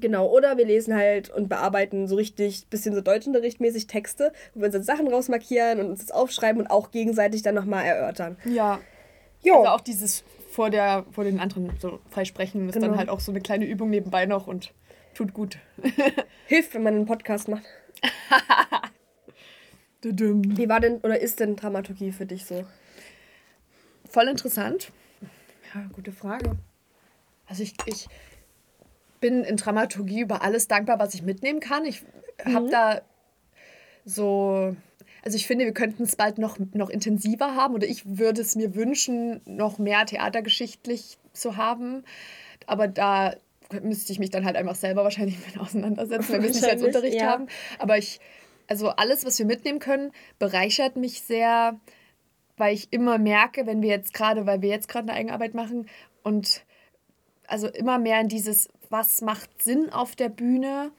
Genau, 0.00 0.28
oder 0.28 0.58
wir 0.58 0.66
lesen 0.66 0.94
halt 0.94 1.30
und 1.30 1.48
bearbeiten 1.48 2.06
so 2.08 2.16
richtig, 2.16 2.66
bisschen 2.68 2.94
so 2.94 3.00
deutschunterrichtmäßig 3.00 3.86
Texte, 3.86 4.32
wo 4.52 4.60
wir 4.60 4.66
uns 4.66 4.74
dann 4.74 4.82
Sachen 4.82 5.08
rausmarkieren 5.08 5.80
und 5.80 5.86
uns 5.86 6.00
das 6.00 6.10
aufschreiben 6.10 6.60
und 6.60 6.66
auch 6.68 6.90
gegenseitig 6.90 7.40
dann 7.42 7.54
nochmal 7.54 7.84
erörtern. 7.86 8.36
Ja. 8.44 8.80
Jo. 9.42 9.58
Also 9.60 9.68
auch 9.70 9.80
dieses 9.80 10.24
vor, 10.50 10.68
der, 10.70 11.04
vor 11.10 11.24
den 11.24 11.40
anderen 11.40 11.70
so 11.80 12.00
freisprechen 12.10 12.68
ist 12.68 12.74
Genau. 12.74 12.88
dann 12.88 12.98
halt 12.98 13.08
auch 13.08 13.20
so 13.20 13.32
eine 13.32 13.40
kleine 13.40 13.64
Übung 13.64 13.88
nebenbei 13.90 14.26
noch 14.26 14.46
und 14.46 14.72
tut 15.14 15.32
gut. 15.32 15.58
Hilft, 16.46 16.74
wenn 16.74 16.82
man 16.82 16.94
einen 16.94 17.06
Podcast 17.06 17.48
macht. 17.48 17.64
Wie 20.02 20.68
war 20.68 20.80
denn 20.80 20.98
oder 20.98 21.18
ist 21.18 21.40
denn 21.40 21.56
Dramaturgie 21.56 22.12
für 22.12 22.26
dich 22.26 22.44
so? 22.44 22.66
Voll 24.10 24.28
interessant. 24.28 24.92
Ja, 25.74 25.86
gute 25.92 26.12
Frage. 26.12 26.56
Also 27.46 27.62
ich, 27.62 27.74
ich 27.86 28.06
bin 29.20 29.42
in 29.44 29.56
Dramaturgie 29.56 30.20
über 30.20 30.42
alles 30.42 30.68
dankbar, 30.68 30.98
was 30.98 31.14
ich 31.14 31.22
mitnehmen 31.22 31.60
kann. 31.60 31.86
Ich 31.86 32.02
habe 32.44 32.68
da 32.68 33.00
so, 34.04 34.76
also 35.22 35.36
ich 35.36 35.46
finde, 35.46 35.64
wir 35.64 35.72
könnten 35.72 36.02
es 36.02 36.16
bald 36.16 36.36
noch, 36.36 36.58
noch 36.74 36.90
intensiver 36.90 37.54
haben 37.54 37.74
oder 37.74 37.86
ich 37.86 38.18
würde 38.18 38.42
es 38.42 38.54
mir 38.54 38.74
wünschen, 38.74 39.40
noch 39.46 39.78
mehr 39.78 40.04
theatergeschichtlich 40.04 41.16
zu 41.32 41.56
haben. 41.56 42.04
Aber 42.66 42.88
da 42.88 43.34
müsste 43.82 44.12
ich 44.12 44.18
mich 44.18 44.30
dann 44.30 44.44
halt 44.44 44.56
einfach 44.56 44.74
selber 44.74 45.04
wahrscheinlich 45.04 45.38
mit 45.46 45.58
auseinandersetzen, 45.58 46.32
wenn 46.32 46.42
wir 46.42 46.50
es 46.50 46.60
nicht 46.60 46.70
als 46.70 46.82
Unterricht 46.82 47.20
ja. 47.20 47.26
haben. 47.26 47.46
Aber 47.78 47.98
ich, 47.98 48.20
also 48.66 48.88
alles, 48.90 49.24
was 49.24 49.38
wir 49.38 49.46
mitnehmen 49.46 49.78
können, 49.78 50.12
bereichert 50.38 50.96
mich 50.96 51.22
sehr, 51.22 51.78
weil 52.56 52.74
ich 52.74 52.92
immer 52.92 53.18
merke, 53.18 53.66
wenn 53.66 53.82
wir 53.82 53.90
jetzt 53.90 54.14
gerade, 54.14 54.46
weil 54.46 54.62
wir 54.62 54.68
jetzt 54.68 54.88
gerade 54.88 55.08
eine 55.08 55.18
Eigenarbeit 55.18 55.54
machen 55.54 55.88
und 56.22 56.64
also 57.46 57.68
immer 57.68 57.98
mehr 57.98 58.20
in 58.20 58.28
dieses, 58.28 58.68
was 58.90 59.20
macht 59.20 59.62
Sinn 59.62 59.90
auf 59.90 60.16
der 60.16 60.28
Bühne, 60.28 60.92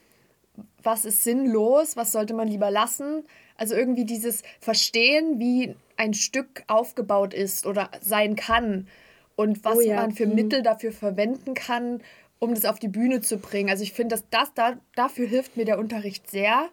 was 0.82 1.04
ist 1.04 1.24
sinnlos, 1.24 1.96
was 1.96 2.12
sollte 2.12 2.34
man 2.34 2.48
lieber 2.48 2.70
lassen. 2.70 3.24
Also 3.56 3.74
irgendwie 3.74 4.04
dieses 4.04 4.42
Verstehen, 4.60 5.38
wie 5.38 5.74
ein 5.96 6.14
Stück 6.14 6.62
aufgebaut 6.66 7.34
ist 7.34 7.66
oder 7.66 7.90
sein 8.00 8.36
kann 8.36 8.86
und 9.34 9.64
was 9.64 9.76
Oh 9.76 9.80
ja, 9.80 9.96
man 9.96 10.12
für 10.12 10.26
mhm. 10.26 10.34
Mittel 10.34 10.62
dafür 10.62 10.92
verwenden 10.92 11.54
kann, 11.54 12.00
um 12.38 12.54
das 12.54 12.64
auf 12.64 12.78
die 12.78 12.88
Bühne 12.88 13.20
zu 13.20 13.38
bringen. 13.38 13.70
Also 13.70 13.82
ich 13.82 13.92
finde, 13.92 14.14
dass 14.14 14.28
das 14.30 14.52
da, 14.54 14.76
dafür 14.94 15.26
hilft 15.26 15.56
mir 15.56 15.64
der 15.64 15.78
Unterricht 15.78 16.30
sehr. 16.30 16.68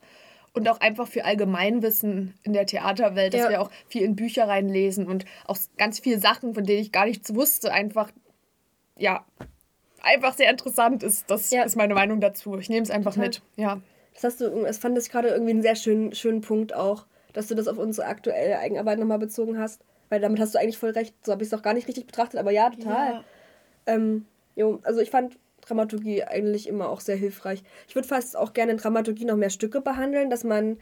Und 0.56 0.69
auch 0.69 0.80
einfach 0.82 1.08
für 1.08 1.26
Allgemeinwissen 1.26 2.36
in 2.43 2.54
der 2.54 2.67
Theaterwelt, 2.67 3.34
dass 3.34 3.41
Ja. 3.41 3.49
wir 3.49 3.62
auch 3.62 3.71
viel 3.88 4.04
in 4.04 4.15
Bücher 4.15 4.47
reinlesen 4.47 5.08
und 5.08 5.26
auch 5.47 5.58
ganz 5.80 5.97
viele 5.99 6.19
Sachen, 6.19 6.54
von 6.54 6.63
denen 6.63 6.80
ich 6.80 6.91
gar 6.91 7.06
nichts 7.06 7.34
wusste, 7.34 7.73
einfach, 7.73 8.12
ja, 8.95 9.26
einfach 10.04 10.34
sehr 10.36 10.52
interessant 10.52 11.02
ist. 11.02 11.28
Das 11.32 11.49
Ja. 11.49 11.63
ist 11.63 11.76
meine 11.76 11.95
Meinung 11.95 12.21
dazu. 12.21 12.56
Ich 12.60 12.69
nehme 12.69 12.84
es 12.84 12.91
einfach 12.91 13.13
Total. 13.13 13.30
mit. 13.30 13.41
Ja. 13.56 13.82
Das 14.13 14.23
hast 14.26 14.41
du, 14.41 14.62
das 14.63 14.78
fand 14.78 14.95
ich 14.99 15.10
gerade 15.10 15.30
irgendwie 15.30 15.52
einen 15.54 15.63
sehr 15.63 15.76
schönen, 15.76 16.13
schönen 16.13 16.41
Punkt 16.41 16.76
auch, 16.76 17.08
dass 17.34 17.47
du 17.47 17.56
das 17.56 17.67
auf 17.67 17.80
unsere 17.80 18.06
aktuelle 18.06 18.60
Eigenarbeit 18.60 18.99
nochmal 18.99 19.17
bezogen 19.17 19.58
hast. 19.58 19.82
Weil 20.10 20.19
damit 20.21 20.39
hast 20.39 20.54
du 20.54 20.60
eigentlich 20.60 20.78
voll 20.78 20.91
recht. 20.91 21.15
So 21.26 21.32
habe 21.32 21.41
ich 21.41 21.47
es 21.52 21.54
auch 21.58 21.63
gar 21.63 21.73
nicht 21.73 21.88
richtig 21.88 22.06
betrachtet, 22.06 22.39
aber 22.39 22.52
ja, 22.52 22.69
total. 22.69 23.13
Ja. 23.13 23.23
Ähm, 23.88 24.28
jo, 24.56 24.80
also 24.84 24.99
ich 24.99 25.10
fand 25.10 25.39
Dramaturgie 25.67 26.23
eigentlich 26.23 26.67
immer 26.67 26.89
auch 26.89 26.99
sehr 27.02 27.15
hilfreich. 27.15 27.63
Ich 27.88 27.95
würde 27.95 28.08
fast 28.08 28.36
auch 28.38 28.54
gerne 28.54 28.73
in 28.73 28.78
Dramaturgie 28.78 29.26
noch 29.26 29.36
mehr 29.38 29.49
Stücke 29.49 29.82
behandeln, 29.82 30.30
dass 30.30 30.43
man 30.43 30.78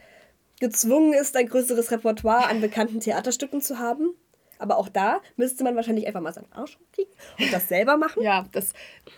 gezwungen 0.59 1.13
ist, 1.13 1.35
ein 1.35 1.47
größeres 1.47 1.91
Repertoire 1.91 2.47
an 2.47 2.61
bekannten 2.61 2.99
Theaterstücken 2.99 3.61
zu 3.61 3.79
haben. 3.79 4.11
Aber 4.59 4.77
auch 4.77 4.89
da 4.89 5.21
müsste 5.37 5.63
man 5.63 5.75
wahrscheinlich 5.75 6.05
einfach 6.05 6.21
mal 6.21 6.33
seinen 6.33 6.51
Arsch 6.51 6.77
kriegen 6.93 7.09
und 7.39 7.51
das 7.51 7.67
selber 7.67 7.97
machen. 7.97 8.21
Ja, 8.21 8.45
das, 8.51 8.73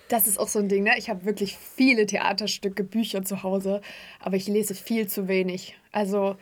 das 0.07 0.25
ist 0.25 0.39
auch 0.39 0.47
so 0.47 0.59
ein 0.59 0.69
Ding. 0.69 0.83
Ne? 0.83 0.91
Ich 0.97 1.09
habe 1.09 1.25
wirklich 1.25 1.57
viele 1.57 2.05
Theaterstücke, 2.05 2.85
Bücher 2.85 3.23
zu 3.23 3.43
Hause, 3.43 3.81
aber 4.21 4.37
ich 4.37 4.47
lese 4.47 4.73
viel 4.73 5.07
zu 5.09 5.27
wenig. 5.27 5.75
Also, 5.91 6.37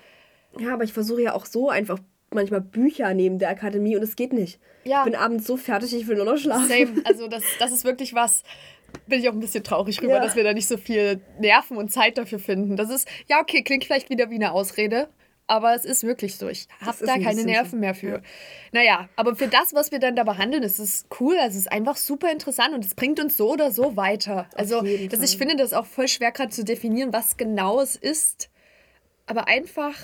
Ja, 0.59 0.75
aber 0.75 0.83
ich 0.83 0.93
versuche 0.93 1.23
ja 1.23 1.33
auch 1.33 1.47
so 1.47 1.69
einfach 1.69 1.97
manchmal 2.29 2.61
Bücher 2.61 3.11
neben 3.15 3.39
der 3.39 3.49
Akademie 3.49 3.95
und 3.95 4.03
es 4.03 4.15
geht 4.15 4.33
nicht. 4.33 4.59
Ja. 4.83 4.99
Ich 4.99 5.05
bin 5.05 5.15
abends 5.15 5.47
so 5.47 5.57
fertig, 5.57 5.95
ich 5.95 6.07
will 6.07 6.17
nur 6.17 6.25
noch 6.25 6.37
schlafen. 6.37 6.67
same. 6.67 7.01
Also, 7.05 7.27
das, 7.27 7.43
das 7.57 7.71
ist 7.71 7.83
wirklich 7.83 8.13
was. 8.13 8.43
Bin 9.07 9.19
ich 9.19 9.29
auch 9.29 9.33
ein 9.33 9.39
bisschen 9.39 9.63
traurig 9.63 9.97
drüber, 9.97 10.15
Ja. 10.15 10.19
dass 10.21 10.35
wir 10.35 10.43
da 10.43 10.53
nicht 10.53 10.67
so 10.67 10.77
viel 10.77 11.21
Nerven 11.39 11.77
und 11.77 11.91
Zeit 11.91 12.17
dafür 12.17 12.39
finden. 12.39 12.75
Das 12.77 12.89
ist, 12.89 13.07
ja, 13.27 13.39
okay, 13.41 13.61
klingt 13.63 13.83
vielleicht 13.85 14.09
wieder 14.09 14.29
wie 14.29 14.35
eine 14.35 14.51
Ausrede, 14.53 15.09
aber 15.47 15.73
es 15.75 15.83
ist 15.83 16.03
wirklich 16.03 16.37
so. 16.37 16.47
Ich 16.47 16.67
habe 16.79 17.05
da 17.05 17.13
ein 17.13 17.23
keine 17.23 17.43
Nerven 17.43 17.79
mehr 17.81 17.93
für. 17.93 18.21
Naja, 18.71 19.09
aber 19.17 19.35
für 19.35 19.47
das, 19.47 19.73
was 19.73 19.91
wir 19.91 19.99
dann 19.99 20.15
da 20.15 20.23
behandeln, 20.23 20.63
ist 20.63 20.79
es 20.79 21.05
cool. 21.19 21.35
Also, 21.37 21.57
es 21.57 21.65
ist 21.65 21.71
einfach 21.71 21.97
super 21.97 22.31
interessant 22.31 22.73
und 22.73 22.85
es 22.85 22.95
bringt 22.95 23.19
uns 23.19 23.35
so 23.35 23.51
oder 23.51 23.71
so 23.71 23.97
weiter. 23.97 24.47
Also, 24.55 24.81
dass 25.09 25.21
ich 25.21 25.37
finde 25.37 25.57
das 25.57 25.73
auch 25.73 25.85
voll 25.85 26.07
schwer 26.07 26.31
gerade 26.31 26.51
zu 26.51 26.63
definieren, 26.63 27.11
was 27.11 27.35
genau 27.37 27.81
es 27.81 27.95
ist. 27.97 28.49
Aber 29.25 29.47
einfach 29.47 29.95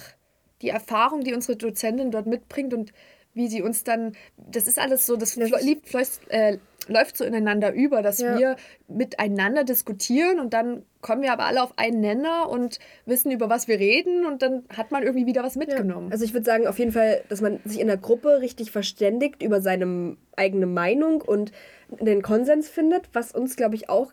die 0.62 0.70
Erfahrung, 0.70 1.22
die 1.24 1.34
unsere 1.34 1.56
Dozentin 1.58 2.12
dort 2.12 2.26
mitbringt 2.26 2.74
und 2.74 2.92
wie 3.38 3.48
sie 3.48 3.62
uns 3.62 3.84
dann, 3.84 4.14
das 4.36 4.68
ist 4.68 4.80
alles 4.80 5.06
so, 5.06 5.16
das 5.16 5.34
fließt, 5.34 6.30
äh, 6.30 6.58
läuft 6.90 7.18
so 7.18 7.24
ineinander 7.24 7.74
über, 7.74 8.02
dass 8.02 8.20
Ja. 8.20 8.38
wir 8.38 8.56
miteinander 8.88 9.64
diskutieren 9.64 10.40
und 10.40 10.54
dann 10.54 10.84
kommen 11.02 11.22
wir 11.22 11.32
aber 11.34 11.46
alle 11.46 11.62
auf 11.62 11.78
einen 11.78 12.00
Nenner 12.02 12.50
und 12.50 12.80
wissen, 13.06 13.32
über 13.32 13.50
was 13.50 13.68
wir 13.68 13.80
reden 13.80 14.26
und 14.26 14.42
dann 14.42 14.64
hat 14.76 14.92
man 14.92 15.04
irgendwie 15.04 15.26
wieder 15.26 15.44
was 15.44 15.56
mitgenommen. 15.56 16.12
Also 16.12 16.24
ich 16.26 16.34
würde 16.34 16.46
sagen, 16.46 16.68
auf 16.68 16.80
jeden 16.80 16.92
Fall, 16.92 17.24
dass 17.30 17.42
man 17.42 17.60
sich 17.66 17.80
in 17.80 17.88
der 17.88 17.98
Gruppe 17.98 18.42
richtig 18.42 18.72
verständigt 18.72 19.44
über 19.44 19.62
seine 19.62 20.18
eigene 20.36 20.66
Meinung 20.66 21.22
und 21.22 21.52
den 21.90 22.22
Konsens 22.22 22.70
findet, 22.70 23.10
was 23.14 23.32
uns, 23.32 23.56
glaube 23.56 23.76
ich, 23.76 23.90
auch 23.90 24.12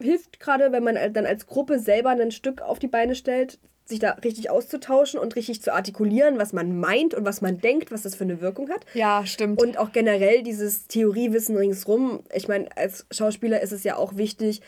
hilft, 0.00 0.40
gerade 0.40 0.72
wenn 0.72 0.84
man 0.84 0.96
dann 1.12 1.24
als 1.26 1.46
Gruppe 1.46 1.78
selber 1.78 2.10
ein 2.10 2.30
Stück 2.30 2.60
auf 2.60 2.78
die 2.78 2.88
Beine 2.88 3.14
stellt, 3.14 3.58
sich 3.86 4.00
da 4.00 4.12
richtig 4.12 4.50
auszutauschen 4.50 5.18
und 5.18 5.36
richtig 5.36 5.62
zu 5.62 5.72
artikulieren, 5.72 6.38
was 6.38 6.52
man 6.52 6.78
meint 6.78 7.14
und 7.14 7.24
was 7.24 7.40
man 7.40 7.58
denkt, 7.58 7.92
was 7.92 8.02
das 8.02 8.14
für 8.14 8.24
eine 8.24 8.40
Wirkung 8.40 8.68
hat. 8.68 8.84
ja, 8.94 9.24
stimmt. 9.24 9.62
Und 9.62 9.78
auch 9.78 9.92
generell 9.92 10.42
dieses 10.42 10.86
Theoriewissen 10.88 11.56
ringsrum. 11.56 12.20
Ich 12.34 12.48
meine, 12.48 12.68
als 12.76 13.06
Schauspieler 13.10 13.60
ist 13.60 13.72
es 13.72 13.84
ja 13.84 13.96
auch 13.96 14.16
wichtig, 14.16 14.60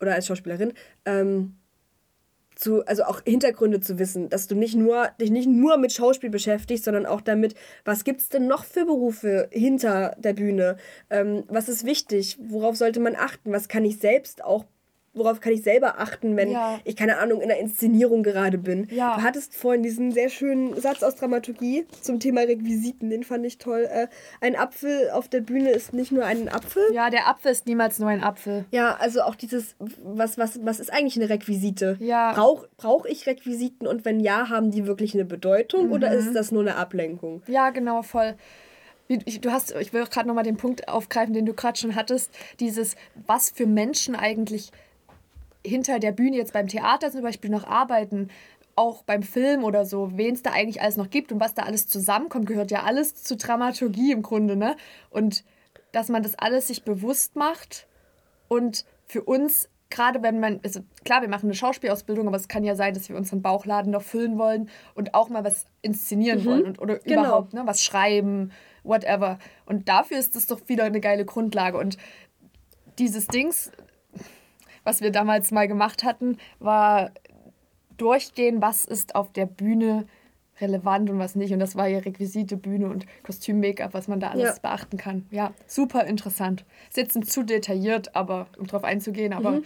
oder 0.00 0.14
als 0.14 0.26
Schauspielerin, 0.26 0.72
ähm, 1.04 1.56
zu, 2.56 2.84
also 2.86 3.04
auch 3.04 3.20
Hintergründe 3.24 3.80
zu 3.80 3.98
wissen, 3.98 4.30
dass 4.30 4.48
du 4.48 4.54
nicht 4.54 4.74
nur, 4.74 5.08
dich 5.20 5.30
nicht 5.30 5.48
nur 5.48 5.76
mit 5.76 5.92
Schauspiel 5.92 6.30
beschäftigst, 6.30 6.84
sondern 6.84 7.06
auch 7.06 7.20
damit, 7.20 7.54
was 7.84 8.02
gibt 8.02 8.20
es 8.20 8.30
denn 8.30 8.46
noch 8.46 8.64
für 8.64 8.86
Berufe 8.86 9.48
hinter 9.52 10.16
der 10.18 10.32
Bühne? 10.32 10.78
Ähm, 11.10 11.44
was 11.48 11.68
ist 11.68 11.84
wichtig? 11.84 12.38
Worauf 12.40 12.76
sollte 12.76 12.98
man 12.98 13.14
achten? 13.14 13.52
Was 13.52 13.68
kann 13.68 13.84
ich 13.84 13.98
selbst 13.98 14.42
auch, 14.42 14.64
worauf 15.16 15.40
kann 15.40 15.52
ich 15.52 15.62
selber 15.62 15.98
achten, 15.98 16.36
wenn 16.36 16.50
Ja. 16.52 16.78
ich, 16.84 16.94
keine 16.94 17.18
Ahnung, 17.18 17.40
in 17.40 17.48
der 17.48 17.58
Inszenierung 17.58 18.22
gerade 18.22 18.58
bin? 18.58 18.86
Ja. 18.90 19.16
Du 19.16 19.22
hattest 19.22 19.54
vorhin 19.56 19.82
diesen 19.82 20.12
sehr 20.12 20.28
schönen 20.28 20.80
Satz 20.80 21.02
aus 21.02 21.16
Dramaturgie 21.16 21.86
zum 22.02 22.20
Thema 22.20 22.42
Requisiten, 22.42 23.10
den 23.10 23.24
fand 23.24 23.44
ich 23.46 23.58
toll. 23.58 23.88
Äh, 23.90 24.06
ein 24.40 24.54
Apfel 24.56 25.10
auf 25.10 25.28
der 25.28 25.40
Bühne 25.40 25.70
ist 25.70 25.92
nicht 25.92 26.12
nur 26.12 26.24
ein 26.24 26.48
Apfel. 26.48 26.82
ja, 26.92 27.10
der 27.10 27.26
Apfel 27.28 27.50
ist 27.52 27.66
niemals 27.66 27.98
nur 27.98 28.08
ein 28.10 28.22
Apfel. 28.22 28.64
Ja, 28.70 28.96
also 29.00 29.22
auch 29.22 29.34
dieses, 29.34 29.74
was, 30.04 30.38
was, 30.38 30.60
was 30.64 30.78
ist 30.80 30.92
eigentlich 30.92 31.16
eine 31.16 31.28
Requisite? 31.30 31.96
Ja. 32.00 32.32
Brauch, 32.34 32.66
brauche 32.76 33.08
ich 33.08 33.26
Requisiten 33.26 33.86
und 33.86 34.04
wenn 34.04 34.20
ja, 34.20 34.48
haben 34.50 34.70
die 34.70 34.86
wirklich 34.86 35.14
eine 35.14 35.24
Bedeutung 35.24 35.90
oder 35.92 36.10
Mhm. 36.12 36.18
ist 36.18 36.34
das 36.34 36.52
nur 36.52 36.62
eine 36.62 36.76
Ablenkung? 36.76 37.42
Ja, 37.46 37.70
genau, 37.70 38.02
voll. 38.02 38.34
Ich, 39.08 39.40
du 39.40 39.52
hast, 39.52 39.72
ich 39.80 39.92
will 39.92 40.04
gerade 40.06 40.26
nochmal 40.26 40.42
den 40.42 40.56
Punkt 40.56 40.88
aufgreifen, 40.88 41.32
den 41.32 41.46
du 41.46 41.54
gerade 41.54 41.78
schon 41.78 41.94
hattest. 41.94 42.32
Dieses, 42.58 42.96
was 43.26 43.50
für 43.50 43.64
Menschen 43.66 44.16
eigentlich 44.16 44.72
hinter 45.66 45.98
der 45.98 46.12
Bühne 46.12 46.36
jetzt 46.36 46.52
beim 46.52 46.68
Theater 46.68 47.10
zum 47.10 47.22
Beispiel 47.22 47.50
noch 47.50 47.64
arbeiten, 47.66 48.28
auch 48.74 49.02
beim 49.02 49.22
Film 49.22 49.64
oder 49.64 49.84
so, 49.86 50.16
wen 50.16 50.34
es 50.34 50.42
da 50.42 50.52
eigentlich 50.52 50.82
alles 50.82 50.96
noch 50.96 51.10
gibt 51.10 51.32
und 51.32 51.40
was 51.40 51.54
da 51.54 51.62
alles 51.62 51.88
zusammenkommt, 51.88 52.46
gehört 52.46 52.70
ja 52.70 52.82
alles 52.82 53.14
zur 53.14 53.38
Dramaturgie 53.38 54.12
im 54.12 54.22
Grunde, 54.22 54.54
ne? 54.56 54.76
Und 55.10 55.44
dass 55.92 56.08
man 56.08 56.22
das 56.22 56.38
alles 56.38 56.66
sich 56.68 56.84
bewusst 56.84 57.36
macht 57.36 57.86
und 58.48 58.84
für 59.06 59.22
uns, 59.22 59.70
gerade 59.88 60.22
wenn 60.22 60.40
man, 60.40 60.60
also 60.62 60.80
klar, 61.04 61.22
wir 61.22 61.28
machen 61.28 61.46
eine 61.46 61.54
Schauspielausbildung, 61.54 62.26
aber 62.26 62.36
es 62.36 62.48
kann 62.48 62.64
ja 62.64 62.74
sein, 62.74 62.92
dass 62.92 63.08
wir 63.08 63.16
unseren 63.16 63.40
Bauchladen 63.40 63.92
noch 63.92 64.02
füllen 64.02 64.36
wollen 64.36 64.68
und 64.94 65.14
auch 65.14 65.30
mal 65.30 65.44
was 65.44 65.64
inszenieren 65.80 66.44
wollen 66.44 66.64
und, 66.66 66.80
oder 66.80 66.98
Genau. 66.98 67.22
überhaupt 67.22 67.54
ne, 67.54 67.62
was 67.64 67.82
schreiben, 67.82 68.50
whatever. 68.82 69.38
Und 69.64 69.88
dafür 69.88 70.18
ist 70.18 70.36
das 70.36 70.46
doch 70.46 70.60
wieder 70.66 70.84
eine 70.84 71.00
geile 71.00 71.24
Grundlage. 71.24 71.78
Und 71.78 71.96
dieses 72.98 73.26
Dings, 73.28 73.70
was 74.86 75.00
wir 75.00 75.10
damals 75.10 75.50
mal 75.50 75.66
gemacht 75.68 76.04
hatten, 76.04 76.38
war 76.60 77.10
durchgehen, 77.96 78.62
was 78.62 78.84
ist 78.84 79.14
auf 79.14 79.32
der 79.32 79.46
Bühne 79.46 80.06
relevant 80.60 81.10
und 81.10 81.18
was 81.18 81.34
nicht. 81.34 81.52
Und 81.52 81.58
das 81.58 81.76
war 81.76 81.86
ja 81.86 81.98
Requisite, 81.98 82.56
Bühne 82.56 82.86
und 82.88 83.04
Kostüm, 83.24 83.60
Make-up, 83.60 83.92
was 83.92 84.08
man 84.08 84.20
da 84.20 84.30
alles 84.30 84.56
Ja. 84.56 84.58
beachten 84.62 84.96
kann. 84.96 85.26
Ja, 85.30 85.52
super 85.66 86.04
interessant. 86.04 86.64
Ist 86.88 86.96
jetzt 86.96 87.30
zu 87.30 87.42
detailliert, 87.42 88.14
aber 88.16 88.46
um 88.58 88.66
drauf 88.66 88.84
einzugehen, 88.84 89.32
aber 89.34 89.60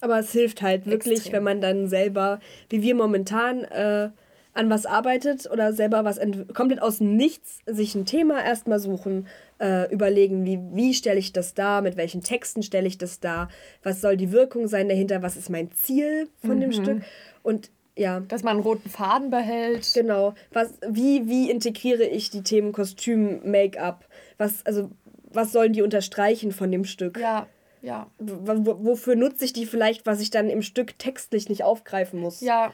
Aber 0.00 0.18
es 0.20 0.30
hilft 0.32 0.62
halt 0.62 0.86
wirklich, 0.86 1.14
Extrem. 1.18 1.32
wenn 1.34 1.42
man 1.42 1.60
dann 1.60 1.88
selber, 1.88 2.38
wie 2.70 2.82
wir 2.82 2.94
momentan, 2.94 3.64
äh, 3.64 4.10
an 4.54 4.70
was 4.70 4.86
arbeitet 4.86 5.48
oder 5.50 5.72
selber 5.72 6.04
was 6.04 6.18
komplett 6.54 6.82
aus 6.82 7.00
Nichts 7.00 7.58
sich 7.66 7.94
ein 7.94 8.06
Thema 8.06 8.42
erstmal 8.44 8.78
suchen, 8.80 9.26
äh, 9.60 9.92
überlegen, 9.92 10.44
wie, 10.44 10.58
wie 10.72 10.94
stelle 10.94 11.18
ich 11.18 11.32
das 11.32 11.54
dar, 11.54 11.82
mit 11.82 11.96
welchen 11.96 12.22
Texten 12.22 12.62
stelle 12.62 12.86
ich 12.88 12.98
das 12.98 13.20
dar, 13.20 13.48
was 13.82 14.00
soll 14.00 14.16
die 14.16 14.32
Wirkung 14.32 14.66
sein 14.68 14.88
dahinter, 14.88 15.22
was 15.22 15.36
ist 15.36 15.50
mein 15.50 15.70
Ziel 15.72 16.28
von 16.44 16.60
dem 16.60 16.72
Stück 16.72 17.02
und 17.42 17.70
ja, 17.96 18.20
dass 18.20 18.44
man 18.44 18.52
einen 18.58 18.62
roten 18.62 18.88
Faden 18.88 19.30
behält. 19.30 19.90
Genau. 19.92 20.34
Was, 20.52 20.74
wie, 20.88 21.26
wie 21.28 21.50
integriere 21.50 22.04
ich 22.04 22.30
die 22.30 22.42
Themen 22.42 22.70
Kostüm, 22.70 23.40
Make-up? 23.50 24.06
Was, 24.36 24.64
also, 24.64 24.90
was 25.32 25.50
sollen 25.50 25.72
die 25.72 25.82
unterstreichen 25.82 26.52
von 26.52 26.70
dem 26.70 26.84
Stück? 26.84 27.18
Ja, 27.18 27.48
ja, 27.82 28.06
w- 28.18 28.76
wofür 28.84 29.16
nutze 29.16 29.44
ich 29.44 29.52
die 29.52 29.66
vielleicht, 29.66 30.06
was 30.06 30.20
ich 30.20 30.30
dann 30.30 30.48
im 30.48 30.62
Stück 30.62 30.96
textlich 30.98 31.48
nicht 31.48 31.64
aufgreifen 31.64 32.20
muss? 32.20 32.40
ja, 32.40 32.72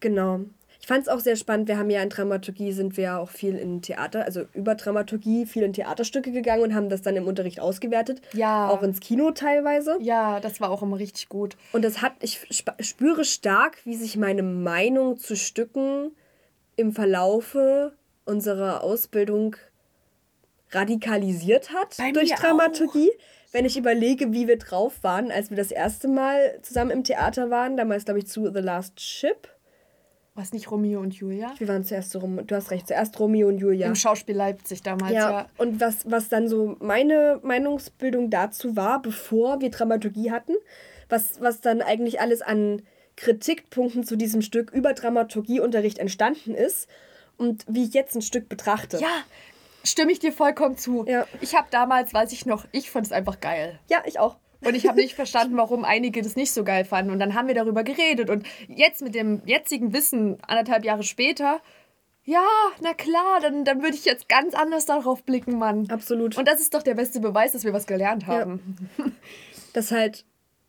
Genau. 0.00 0.40
Ich 0.80 0.86
fand 0.86 1.02
es 1.02 1.08
auch 1.08 1.20
sehr 1.20 1.36
spannend. 1.36 1.68
Wir 1.68 1.78
haben 1.78 1.90
ja 1.90 2.02
in 2.02 2.10
Dramaturgie 2.10 2.72
sind 2.72 2.96
wir 2.96 3.04
ja 3.04 3.18
auch 3.18 3.30
viel 3.30 3.56
in 3.56 3.82
Theater, 3.82 4.24
also 4.24 4.42
über 4.52 4.74
Dramaturgie 4.74 5.46
viel 5.46 5.62
in 5.62 5.72
Theaterstücke 5.72 6.30
gegangen 6.32 6.62
und 6.62 6.74
haben 6.74 6.88
das 6.88 7.02
dann 7.02 7.16
im 7.16 7.26
Unterricht 7.26 7.60
ausgewertet. 7.60 8.20
Ja. 8.34 8.68
Auch 8.68 8.82
ins 8.82 9.00
Kino 9.00 9.30
teilweise. 9.32 9.96
ja, 10.00 10.38
das 10.40 10.60
war 10.60 10.70
auch 10.70 10.82
immer 10.82 10.98
richtig 10.98 11.28
gut. 11.28 11.56
Und 11.72 11.84
das 11.84 12.02
hat, 12.02 12.12
ich 12.20 12.40
sp- 12.52 12.78
spüre 12.80 13.24
stark, 13.24 13.78
wie 13.84 13.96
sich 13.96 14.16
meine 14.16 14.42
Meinung 14.42 15.16
zu 15.18 15.34
Stücken 15.36 16.12
im 16.76 16.92
Verlaufe 16.92 17.92
unserer 18.24 18.82
Ausbildung 18.82 19.56
radikalisiert 20.72 21.72
hat 21.72 21.96
Bei 21.98 22.12
durch 22.12 22.34
Dramaturgie. 22.34 23.10
Wenn 23.52 23.64
ich 23.64 23.76
überlege, 23.78 24.32
wie 24.32 24.48
wir 24.48 24.58
drauf 24.58 25.02
waren, 25.02 25.30
als 25.30 25.50
wir 25.50 25.56
das 25.56 25.70
erste 25.70 26.08
Mal 26.08 26.58
zusammen 26.62 26.90
im 26.90 27.04
Theater 27.04 27.48
waren, 27.50 27.76
damals 27.76 28.04
glaube 28.04 28.18
ich 28.18 28.26
zu 28.26 28.52
The 28.52 28.60
Last 28.60 29.00
Ship. 29.00 29.48
Was 30.36 30.52
nicht 30.52 30.70
Romeo 30.70 31.00
und 31.00 31.14
Julia? 31.14 31.52
Wir 31.56 31.66
waren 31.66 31.82
zuerst 31.82 32.10
so 32.10 32.20
du 32.20 32.54
hast 32.54 32.70
recht, 32.70 32.86
zuerst 32.86 33.18
Romeo 33.18 33.48
und 33.48 33.58
Julia. 33.58 33.86
Im 33.86 33.94
Schauspiel 33.94 34.36
Leipzig 34.36 34.82
damals, 34.82 35.12
Ja, 35.12 35.30
ja. 35.30 35.46
und 35.56 35.80
was, 35.80 36.08
was 36.10 36.28
dann 36.28 36.46
so 36.46 36.76
meine 36.78 37.40
Meinungsbildung 37.42 38.28
dazu 38.28 38.76
war, 38.76 39.00
bevor 39.00 39.60
wir 39.62 39.70
Dramaturgie 39.70 40.30
hatten, 40.30 40.52
was, 41.08 41.40
was 41.40 41.62
dann 41.62 41.80
eigentlich 41.80 42.20
alles 42.20 42.42
an 42.42 42.82
Kritikpunkten 43.16 44.04
zu 44.04 44.16
diesem 44.16 44.42
Stück 44.42 44.70
über 44.72 44.92
Dramaturgieunterricht 44.92 45.98
entstanden 45.98 46.54
ist 46.54 46.86
und 47.38 47.64
wie 47.66 47.84
ich 47.84 47.94
jetzt 47.94 48.14
ein 48.14 48.22
Stück 48.22 48.50
betrachte. 48.50 48.98
Ja, 48.98 49.22
stimme 49.84 50.12
ich 50.12 50.18
dir 50.18 50.32
vollkommen 50.32 50.76
zu. 50.76 51.06
Ja. 51.06 51.26
Ich 51.40 51.54
habe 51.54 51.68
damals, 51.70 52.12
weiß 52.12 52.32
ich 52.32 52.44
noch, 52.44 52.66
ich 52.72 52.90
fand 52.90 53.06
es 53.06 53.12
einfach 53.12 53.40
geil. 53.40 53.78
Ja, 53.88 54.02
ich 54.04 54.18
auch. 54.18 54.36
Und 54.64 54.74
ich 54.74 54.86
habe 54.86 55.00
nicht 55.00 55.14
verstanden, 55.14 55.56
warum 55.56 55.84
einige 55.84 56.22
das 56.22 56.36
nicht 56.36 56.52
so 56.52 56.64
geil 56.64 56.84
fanden. 56.84 57.10
Und 57.10 57.18
dann 57.18 57.34
haben 57.34 57.48
wir 57.48 57.54
darüber 57.54 57.84
geredet. 57.84 58.30
Und 58.30 58.46
jetzt 58.68 59.02
mit 59.02 59.14
dem 59.14 59.42
jetzigen 59.46 59.92
Wissen, 59.92 60.38
anderthalb 60.46 60.84
Jahre 60.84 61.02
später, 61.02 61.60
ja, 62.24 62.44
na 62.80 62.92
klar, 62.92 63.40
dann, 63.40 63.64
dann 63.64 63.82
würde 63.82 63.94
ich 63.94 64.04
jetzt 64.04 64.28
ganz 64.28 64.54
anders 64.54 64.84
darauf 64.84 65.22
blicken, 65.22 65.58
Mann. 65.58 65.88
Absolut. 65.90 66.36
Und 66.36 66.48
das 66.48 66.60
ist 66.60 66.74
doch 66.74 66.82
der 66.82 66.94
beste 66.94 67.20
Beweis, 67.20 67.52
dass 67.52 67.64
wir 67.64 67.72
was 67.72 67.86
gelernt 67.86 68.26
haben. 68.26 68.90
dass 69.72 69.92
halt 69.92 70.24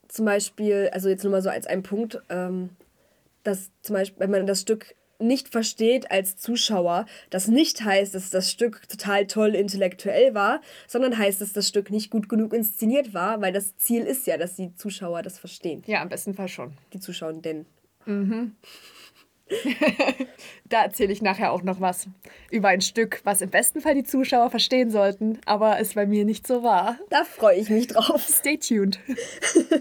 zum 0.07 0.25
Beispiel, 0.25 0.89
also 0.93 1.09
jetzt 1.09 1.23
nur 1.23 1.31
mal 1.31 1.41
so 1.41 1.49
als 1.49 1.65
ein 1.65 1.81
Punkt, 1.81 2.21
ähm, 2.29 2.69
dass 3.43 3.71
zum 3.81 3.95
Beispiel, 3.95 4.19
wenn 4.19 4.31
man 4.31 4.45
das 4.45 4.61
Stück 4.61 4.93
nicht 5.19 5.49
versteht 5.49 6.11
als 6.11 6.37
Zuschauer, 6.37 7.05
das 7.29 7.47
nicht 7.47 7.83
heißt, 7.83 8.13
dass 8.13 8.29
das 8.29 8.51
Stück 8.51 8.87
total 8.87 9.27
toll 9.27 9.55
intellektuell 9.55 10.33
war, 10.33 10.61
sondern 10.87 11.17
heißt, 11.17 11.41
dass 11.41 11.53
das 11.53 11.67
Stück 11.67 11.89
nicht 11.89 12.11
gut 12.11 12.29
genug 12.29 12.53
inszeniert 12.53 13.13
war, 13.13 13.41
weil 13.41 13.53
das 13.53 13.77
Ziel 13.77 14.03
ist 14.03 14.27
ja, 14.27 14.37
dass 14.37 14.55
die 14.55 14.75
Zuschauer 14.75 15.21
das 15.21 15.39
verstehen. 15.39 15.83
Ja, 15.87 16.01
im 16.01 16.09
besten 16.09 16.33
Fall 16.33 16.47
schon. 16.47 16.73
Die 16.93 16.99
Zuschauenden. 16.99 17.65
Da 20.69 20.83
erzähle 20.83 21.13
ich 21.13 21.21
nachher 21.21 21.53
auch 21.53 21.63
noch 21.63 21.79
was 21.79 22.07
über 22.51 22.67
ein 22.67 22.81
Stück, 22.81 23.21
was 23.23 23.41
im 23.41 23.49
besten 23.49 23.79
Fall 23.79 23.95
die 23.95 24.03
Zuschauer 24.03 24.49
verstehen 24.49 24.91
sollten, 24.91 25.39
aber 25.45 25.79
es 25.79 25.93
bei 25.93 26.05
mir 26.05 26.25
nicht 26.25 26.45
so 26.45 26.61
war. 26.61 26.97
Da 27.09 27.23
freue 27.23 27.57
ich 27.57 27.69
mich 27.69 27.87
drauf. 27.87 28.21
Stay 28.29 28.57
tuned. 28.57 28.99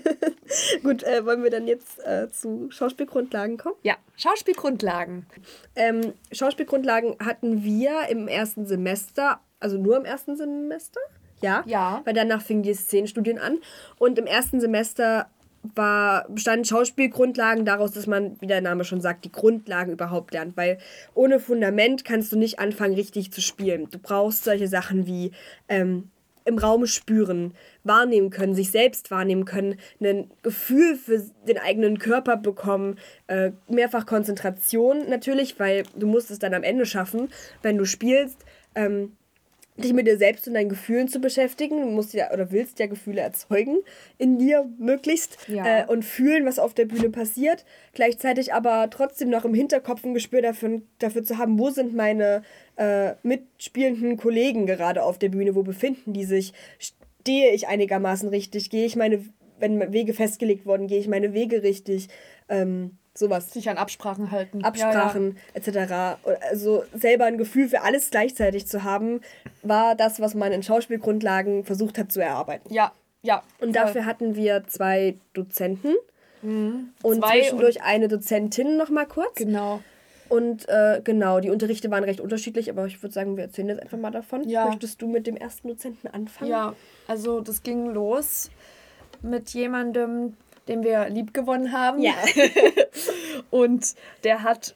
Gut, 0.85 1.03
äh, 1.03 1.25
wollen 1.25 1.43
wir 1.43 1.51
dann 1.51 1.67
jetzt 1.67 1.99
äh, 2.07 2.31
zu 2.31 2.71
Schauspielgrundlagen 2.71 3.57
kommen? 3.57 3.75
Ja, 3.83 3.97
Schauspielgrundlagen. 4.17 5.27
Ähm, 5.75 6.13
Schauspielgrundlagen 6.31 7.17
hatten 7.19 7.65
wir 7.65 8.09
im 8.09 8.29
ersten 8.29 8.67
Semester, 8.67 9.41
also 9.59 9.79
nur 9.79 9.97
im 9.97 10.05
ersten 10.05 10.37
Semester? 10.37 11.01
Ja. 11.43 11.65
Ja. 11.67 12.01
Weil 12.05 12.15
danach 12.15 12.43
fingen 12.43 12.63
die 12.63 12.75
Szenenstudien 12.75 13.39
an. 13.39 13.59
Und 13.99 14.19
im 14.19 14.27
ersten 14.27 14.61
Semester 14.61 15.29
war, 15.75 16.29
bestanden 16.29 16.65
Schauspielgrundlagen 16.65 17.65
daraus, 17.65 17.93
dass 17.93 18.07
man, 18.07 18.41
wie 18.41 18.47
der 18.47 18.61
Name 18.61 18.85
schon 18.85 19.01
sagt, 19.01 19.25
die 19.25 19.33
Grundlagen 19.33 19.93
überhaupt 19.93 20.33
lernt. 20.33 20.57
Weil 20.57 20.79
ohne 21.15 21.41
Fundament 21.41 22.05
kannst 22.05 22.33
du 22.33 22.39
nicht 22.39 22.59
anfangen, 22.59 22.95
richtig 22.95 23.33
zu 23.33 23.41
spielen. 23.41 23.89
Du 23.91 23.99
brauchst 23.99 24.45
solche 24.45 24.69
Sachen 24.69 25.07
wie 25.07 25.33
ähm, 25.69 26.11
im 26.47 26.59
Raum 26.59 26.87
spüren, 26.87 27.55
wahrnehmen 27.85 28.31
können, 28.31 28.55
sich 28.55 28.71
selbst 28.71 29.11
wahrnehmen 29.11 29.45
können, 29.45 29.79
ein 30.01 30.31
Gefühl 30.43 30.97
für 30.97 31.23
den 31.47 31.59
eigenen 31.59 31.99
Körper 31.99 32.37
bekommen, 32.37 32.99
äh, 33.27 33.51
mehrfach 33.69 34.07
Konzentration 34.07 35.09
natürlich, 35.09 35.59
weil 35.59 35.83
du 35.97 36.07
musst 36.07 36.31
es 36.31 36.39
dann 36.39 36.55
am 36.55 36.63
Ende 36.63 36.87
schaffen, 36.87 37.29
wenn 37.63 37.77
du 37.77 37.85
spielst. 37.85 38.45
Ähm, 38.75 39.17
dich 39.79 39.93
mit 39.93 40.07
dir 40.07 40.17
selbst 40.19 40.47
und 40.49 40.55
deinen 40.55 40.69
Gefühlen 40.69 41.09
zu 41.09 41.21
beschäftigen. 41.21 41.81
Du 41.81 41.87
musst 41.89 42.15
ja 42.15 42.33
oder 42.33 42.51
willst 42.51 42.79
ja 42.79 42.87
Gefühle 42.87 43.21
erzeugen 43.21 43.79
in 44.19 44.39
dir 44.39 44.69
möglichst 44.79 45.39
Ja. 45.49 45.83
äh, 45.83 45.87
und 45.87 46.05
fühlen, 46.05 46.47
was 46.47 46.59
auf 46.59 46.75
der 46.75 46.87
Bühne 46.87 47.11
passiert. 47.11 47.65
Gleichzeitig 47.93 48.55
aber 48.55 48.89
trotzdem 48.91 49.29
noch 49.31 49.45
im 49.45 49.55
Hinterkopf 49.55 50.05
ein 50.05 50.15
Gespür 50.15 50.43
dafür, 50.43 50.83
dafür 50.99 51.25
zu 51.25 51.39
haben, 51.39 51.59
wo 51.59 51.71
sind 51.71 51.95
meine 51.95 52.43
äh, 52.77 53.15
mitspielenden 53.23 54.17
Kollegen 54.17 54.67
gerade 54.67 55.03
auf 55.03 55.19
der 55.19 55.29
Bühne, 55.29 55.55
wo 55.55 55.63
befinden 55.63 56.13
die 56.13 56.25
sich, 56.25 56.53
stehe 56.79 57.53
ich 57.53 57.69
einigermaßen 57.69 58.29
richtig, 58.29 58.71
gehe 58.71 58.87
ich 58.87 58.97
meine, 58.97 59.25
wenn 59.59 59.93
Wege 59.93 60.13
festgelegt 60.13 60.67
wurden, 60.67 60.87
gehe 60.87 60.99
ich 60.99 61.09
meine 61.09 61.33
Wege 61.33 61.63
richtig, 61.63 62.09
ähm, 62.49 62.99
sowas. 63.19 63.53
Sich 63.53 63.69
an 63.69 63.79
Absprachen 63.79 64.31
halten. 64.31 64.65
Absprachen 64.65 65.39
etc. 65.55 66.19
Also 66.51 66.85
selber 66.95 67.25
ein 67.25 67.39
Gefühl 67.39 67.69
für 67.69 67.83
alles 67.83 68.11
gleichzeitig 68.11 68.67
zu 68.67 68.85
haben, 68.85 69.21
war 69.63 69.95
das, 69.95 70.21
was 70.21 70.35
man 70.35 70.53
in 70.53 70.63
Schauspielgrundlagen 70.63 71.65
versucht 71.65 71.99
hat 71.99 72.13
zu 72.13 72.21
erarbeiten. 72.21 72.73
Ja, 72.73 72.93
ja. 73.23 73.43
Und 73.61 73.73
voll. 73.75 73.85
dafür 73.85 74.05
hatten 74.07 74.37
wir 74.37 74.65
zwei 74.67 75.17
Dozenten 75.33 75.95
und 76.43 76.93
Zwei 77.03 77.41
zwischendurch 77.41 77.83
eine 77.83 78.09
Dozentin 78.09 78.77
noch 78.77 78.91
mal 78.91 79.07
kurz. 79.07 79.35
Genau. 79.35 79.81
Und 80.29 80.69
äh, 80.69 81.01
genau, 81.03 81.41
die 81.41 81.51
Unterrichte 81.51 81.91
waren 81.91 82.05
recht 82.05 82.21
unterschiedlich, 82.21 82.69
aber 82.69 82.87
ich 82.87 83.03
würde 83.03 83.13
sagen, 83.13 83.37
wir 83.37 83.45
erzählen 83.45 83.69
jetzt 83.69 83.83
einfach 83.83 83.99
mal 83.99 84.11
davon. 84.11 84.49
Ja. 84.49 84.67
Möchtest 84.67 85.01
du 85.01 85.07
mit 85.07 85.27
dem 85.27 85.37
ersten 85.37 85.69
Dozenten 85.69 86.09
anfangen? 86.09 86.51
Ja, 86.51 86.75
also 87.07 87.41
das 87.41 87.63
ging 87.63 87.87
los 87.87 88.51
mit 89.23 89.51
jemandem, 89.51 90.37
den 90.69 90.83
wir 90.83 91.09
lieb 91.09 91.35
gewonnen 91.35 91.73
haben. 91.73 92.01
Ja. 92.03 92.15
Und 93.51 93.95
der 94.25 94.43
hat 94.43 94.75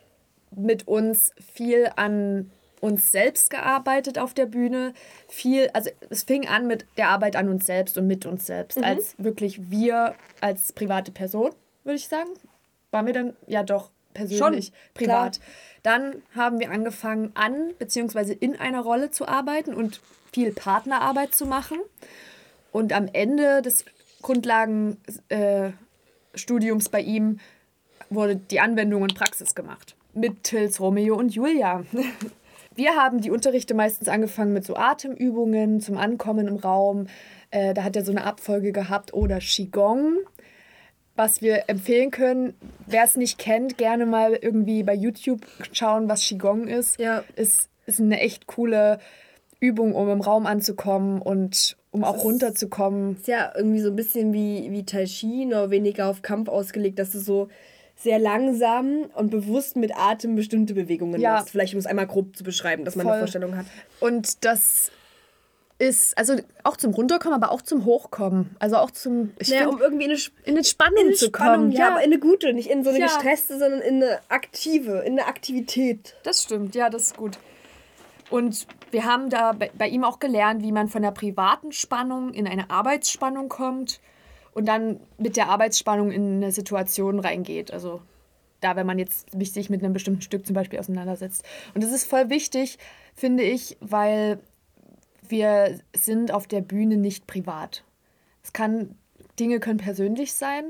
mit 0.51 0.89
uns 0.89 1.33
viel 1.55 1.91
an 1.97 2.51
uns 2.81 3.13
selbst 3.13 3.51
gearbeitet 3.51 4.19
auf 4.19 4.35
der 4.35 4.47
Bühne. 4.47 4.95
Viel, 5.29 5.69
also 5.75 5.91
es 6.09 6.23
fing 6.23 6.49
an 6.49 6.67
mit 6.67 6.87
der 6.97 7.09
Arbeit 7.09 7.37
an 7.37 7.49
uns 7.49 7.67
selbst 7.67 7.99
und 7.99 8.07
mit 8.07 8.25
uns 8.27 8.47
selbst. 8.47 8.79
Mhm. 8.79 8.85
Als 8.85 9.15
wirklich 9.19 9.71
wir 9.71 10.15
als 10.41 10.73
private 10.73 11.13
Person, 11.13 11.51
würde 11.85 11.97
ich 11.97 12.09
sagen. 12.09 12.31
Waren 12.91 13.07
wir 13.07 13.13
dann, 13.13 13.37
ja 13.47 13.63
doch, 13.63 13.91
persönlich, 14.15 14.67
Schon, 14.67 14.75
privat. 14.95 15.41
Dann 15.83 16.23
haben 16.35 16.59
wir 16.59 16.71
angefangen 16.71 17.33
an, 17.35 17.73
beziehungsweise 17.79 18.33
in 18.33 18.59
einer 18.59 18.81
Rolle 18.81 19.11
zu 19.11 19.29
arbeiten 19.29 19.75
und 19.75 20.01
viel 20.33 20.53
Partnerarbeit 20.53 21.35
zu 21.35 21.47
machen. 21.47 21.79
Und 22.73 22.93
am 22.93 23.09
Ende 23.13 23.63
des 23.63 23.85
Grundlagenstudiums 24.23 26.87
äh, 26.87 26.91
bei 26.91 27.01
ihm 27.01 27.41
wurde 28.11 28.37
die 28.37 28.61
Anwendung 28.61 29.03
und 29.03 29.15
Praxis 29.15 29.55
gemacht. 29.55 29.97
Mit 30.13 30.45
Tils, 30.45 30.81
Romeo 30.81 31.17
und 31.17 31.35
Julia. 31.35 31.85
Wir 32.75 32.95
haben 32.95 33.21
die 33.21 33.31
Unterrichte 33.31 33.75
meistens 33.75 34.09
angefangen 34.09 34.53
mit 34.53 34.65
so 34.65 34.77
Atemübungen 34.77 35.81
zum 35.81 35.97
Ankommen 35.97 36.49
im 36.49 36.57
Raum. 36.57 37.07
Äh, 37.51 37.75
da 37.75 37.83
hat 37.83 37.97
er 37.97 38.05
so 38.05 38.13
eine 38.13 38.25
Abfolge 38.25 38.73
gehabt 38.73 39.13
oder 39.13 39.39
Qigong. 39.39 40.19
Was 41.17 41.43
wir 41.43 41.69
empfehlen 41.69 42.11
können, 42.11 42.55
wer 42.87 43.05
es 43.05 43.17
nicht 43.17 43.39
kennt, 43.39 43.77
gerne 43.77 44.07
mal 44.07 44.33
irgendwie 44.33 44.83
bei 44.83 44.95
YouTube 44.95 45.45
schauen, 45.73 46.09
was 46.09 46.23
Qigong 46.23 46.69
ist. 46.69 46.99
Ja. 46.99 47.25
Es 47.37 47.69
ist 47.87 48.01
eine 48.01 48.21
echt 48.21 48.47
coole 48.47 49.01
Übung, 49.59 49.95
um 49.95 50.09
im 50.09 50.21
Raum 50.21 50.47
anzukommen 50.47 51.21
und 51.21 51.77
um 51.91 52.05
auch 52.05 52.17
ist- 52.17 52.25
runterzukommen. 52.25 53.17
Ist 53.17 53.29
ja 53.29 53.53
irgendwie 53.57 53.81
so 53.81 53.89
ein 53.91 53.97
bisschen 53.97 54.33
wie, 54.33 54.71
wie 54.71 54.85
Tai 54.85 55.05
Chi, 55.05 55.45
nur 55.47 55.71
weniger 55.71 56.07
auf 56.09 56.23
Kampf 56.23 56.49
ausgelegt, 56.49 56.99
dass 56.99 57.11
du 57.13 57.19
so 57.19 57.49
sehr 57.97 58.19
langsam 58.19 59.07
und 59.15 59.31
bewusst 59.31 59.77
mit 59.77 59.95
Atem 59.97 60.35
bestimmte 60.35 60.73
Bewegungen 60.75 61.21
Ja. 61.21 61.35
machst. 61.35 61.51
Vielleicht 61.51 61.75
um 61.75 61.81
es 61.81 61.87
einmal 61.87 62.07
grob 62.07 62.35
zu 62.37 62.45
beschreiben, 62.45 62.85
dass 62.85 62.97
man 62.97 63.05
Voll. 63.05 63.13
eine 63.15 63.21
Vorstellung 63.23 63.57
hat. 63.57 63.67
Und 64.01 64.45
das 64.45 64.91
ist, 65.79 66.17
also 66.19 66.37
auch 66.63 66.77
zum 66.77 66.93
Runterkommen, 66.93 67.35
aber 67.43 67.53
auch 67.53 67.63
zum 67.63 67.85
Hochkommen. 67.87 68.55
Also 68.59 68.77
auch 68.77 68.91
zum, 68.91 69.33
ich 69.39 69.49
Naja, 69.49 69.63
find, 69.63 69.75
um 69.75 69.81
irgendwie 69.81 70.05
in 70.05 70.11
eine, 70.11 70.21
in 70.45 70.55
eine 70.55 70.65
Spannung 70.65 70.99
in 70.99 71.07
eine 71.07 71.15
zu 71.15 71.27
Spannung, 71.27 71.55
kommen. 71.69 71.73
ja, 71.73 71.89
aber 71.89 71.99
in 72.05 72.13
eine 72.13 72.19
gute, 72.19 72.53
nicht 72.53 72.69
in 72.71 72.85
so 72.85 72.91
eine 72.91 72.99
Ja. 73.01 73.07
gestresste, 73.07 73.59
sondern 73.59 73.81
in 73.81 73.97
eine 74.03 74.19
aktive, 74.29 74.99
in 75.01 75.19
eine 75.19 75.27
Aktivität. 75.27 76.17
Das 76.23 76.43
stimmt, 76.43 76.75
ja, 76.75 76.91
das 76.91 77.05
ist 77.05 77.17
gut. 77.17 77.39
Und 78.31 78.67
wir 78.93 79.05
haben 79.05 79.29
da 79.29 79.53
bei, 79.53 79.89
ihm 79.89 80.05
auch 80.05 80.21
gelernt, 80.21 80.63
wie 80.63 80.73
man 80.73 80.89
von 80.89 81.03
der 81.03 81.11
privaten 81.11 81.73
Spannung 81.73 82.33
in 82.33 82.47
eine 82.47 82.71
Arbeitsspannung 82.71 83.49
kommt 83.49 84.01
und 84.55 84.67
dann 84.67 85.01
mit 85.19 85.37
der 85.37 85.49
Arbeitsspannung 85.49 86.13
in 86.13 86.37
eine 86.37 86.53
Situation 86.53 87.19
reingeht. 87.19 87.73
Also 87.73 88.01
da, 88.61 88.77
wenn 88.77 88.87
man 88.87 88.99
jetzt 88.99 89.29
sich 89.33 89.71
mit 89.71 89.83
einem 89.83 89.93
bestimmten 89.93 90.23
Stück 90.23 90.47
zum 90.47 90.55
Beispiel 90.55 90.79
auseinandersetzt. 90.79 91.45
Und 91.75 91.83
das 91.83 91.93
ist 91.93 92.05
voll 92.05 92.31
wichtig, 92.31 92.79
finde 93.15 93.43
ich, 93.43 93.77
weil 93.81 94.39
wir 95.29 95.81
sind 95.95 96.33
auf 96.33 96.47
der 96.47 96.61
Bühne 96.61 96.97
nicht 96.97 97.27
privat. 97.27 97.85
Es 98.43 98.53
kann, 98.53 98.97
Dinge 99.39 99.61
können 99.61 99.79
persönlich 99.79 100.35
sein, 100.35 100.65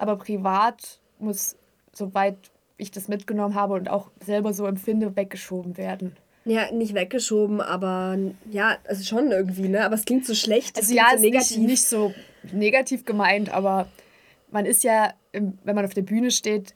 aber 0.00 0.16
privat 0.16 1.00
muss, 1.18 1.56
soweit 1.92 2.36
ich 2.76 2.90
das 2.90 3.08
mitgenommen 3.08 3.54
habe 3.54 3.74
und 3.74 3.88
auch 3.88 4.10
selber 4.20 4.52
so 4.52 4.66
empfinde, 4.66 5.16
weggeschoben 5.16 5.76
werden. 5.76 6.16
Ja, 6.48 6.70
nicht 6.72 6.94
weggeschoben, 6.94 7.60
aber 7.60 8.16
ja, 8.50 8.78
also 8.86 9.02
schon 9.02 9.32
irgendwie, 9.32 9.68
ne? 9.68 9.84
Aber 9.84 9.96
es 9.96 10.04
klingt 10.04 10.24
so 10.24 10.34
schlecht, 10.34 10.78
es 10.78 10.84
Also 10.84 10.94
ja, 10.94 11.08
so 11.16 11.22
negativ. 11.22 11.56
Nicht, 11.58 11.66
nicht 11.68 11.84
so 11.84 12.14
negativ 12.52 13.04
gemeint, 13.04 13.52
aber 13.52 13.88
man 14.52 14.64
ist 14.64 14.84
ja, 14.84 15.12
wenn 15.32 15.58
man 15.64 15.84
auf 15.84 15.92
der 15.94 16.02
Bühne 16.02 16.30
steht, 16.30 16.74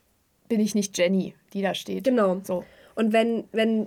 bin 0.48 0.58
ich 0.60 0.74
nicht 0.74 0.98
Jenny, 0.98 1.34
die 1.52 1.62
da 1.62 1.72
steht. 1.74 2.02
Genau. 2.04 2.40
So. 2.42 2.64
Und 2.96 3.12
wenn, 3.12 3.44
wenn 3.52 3.86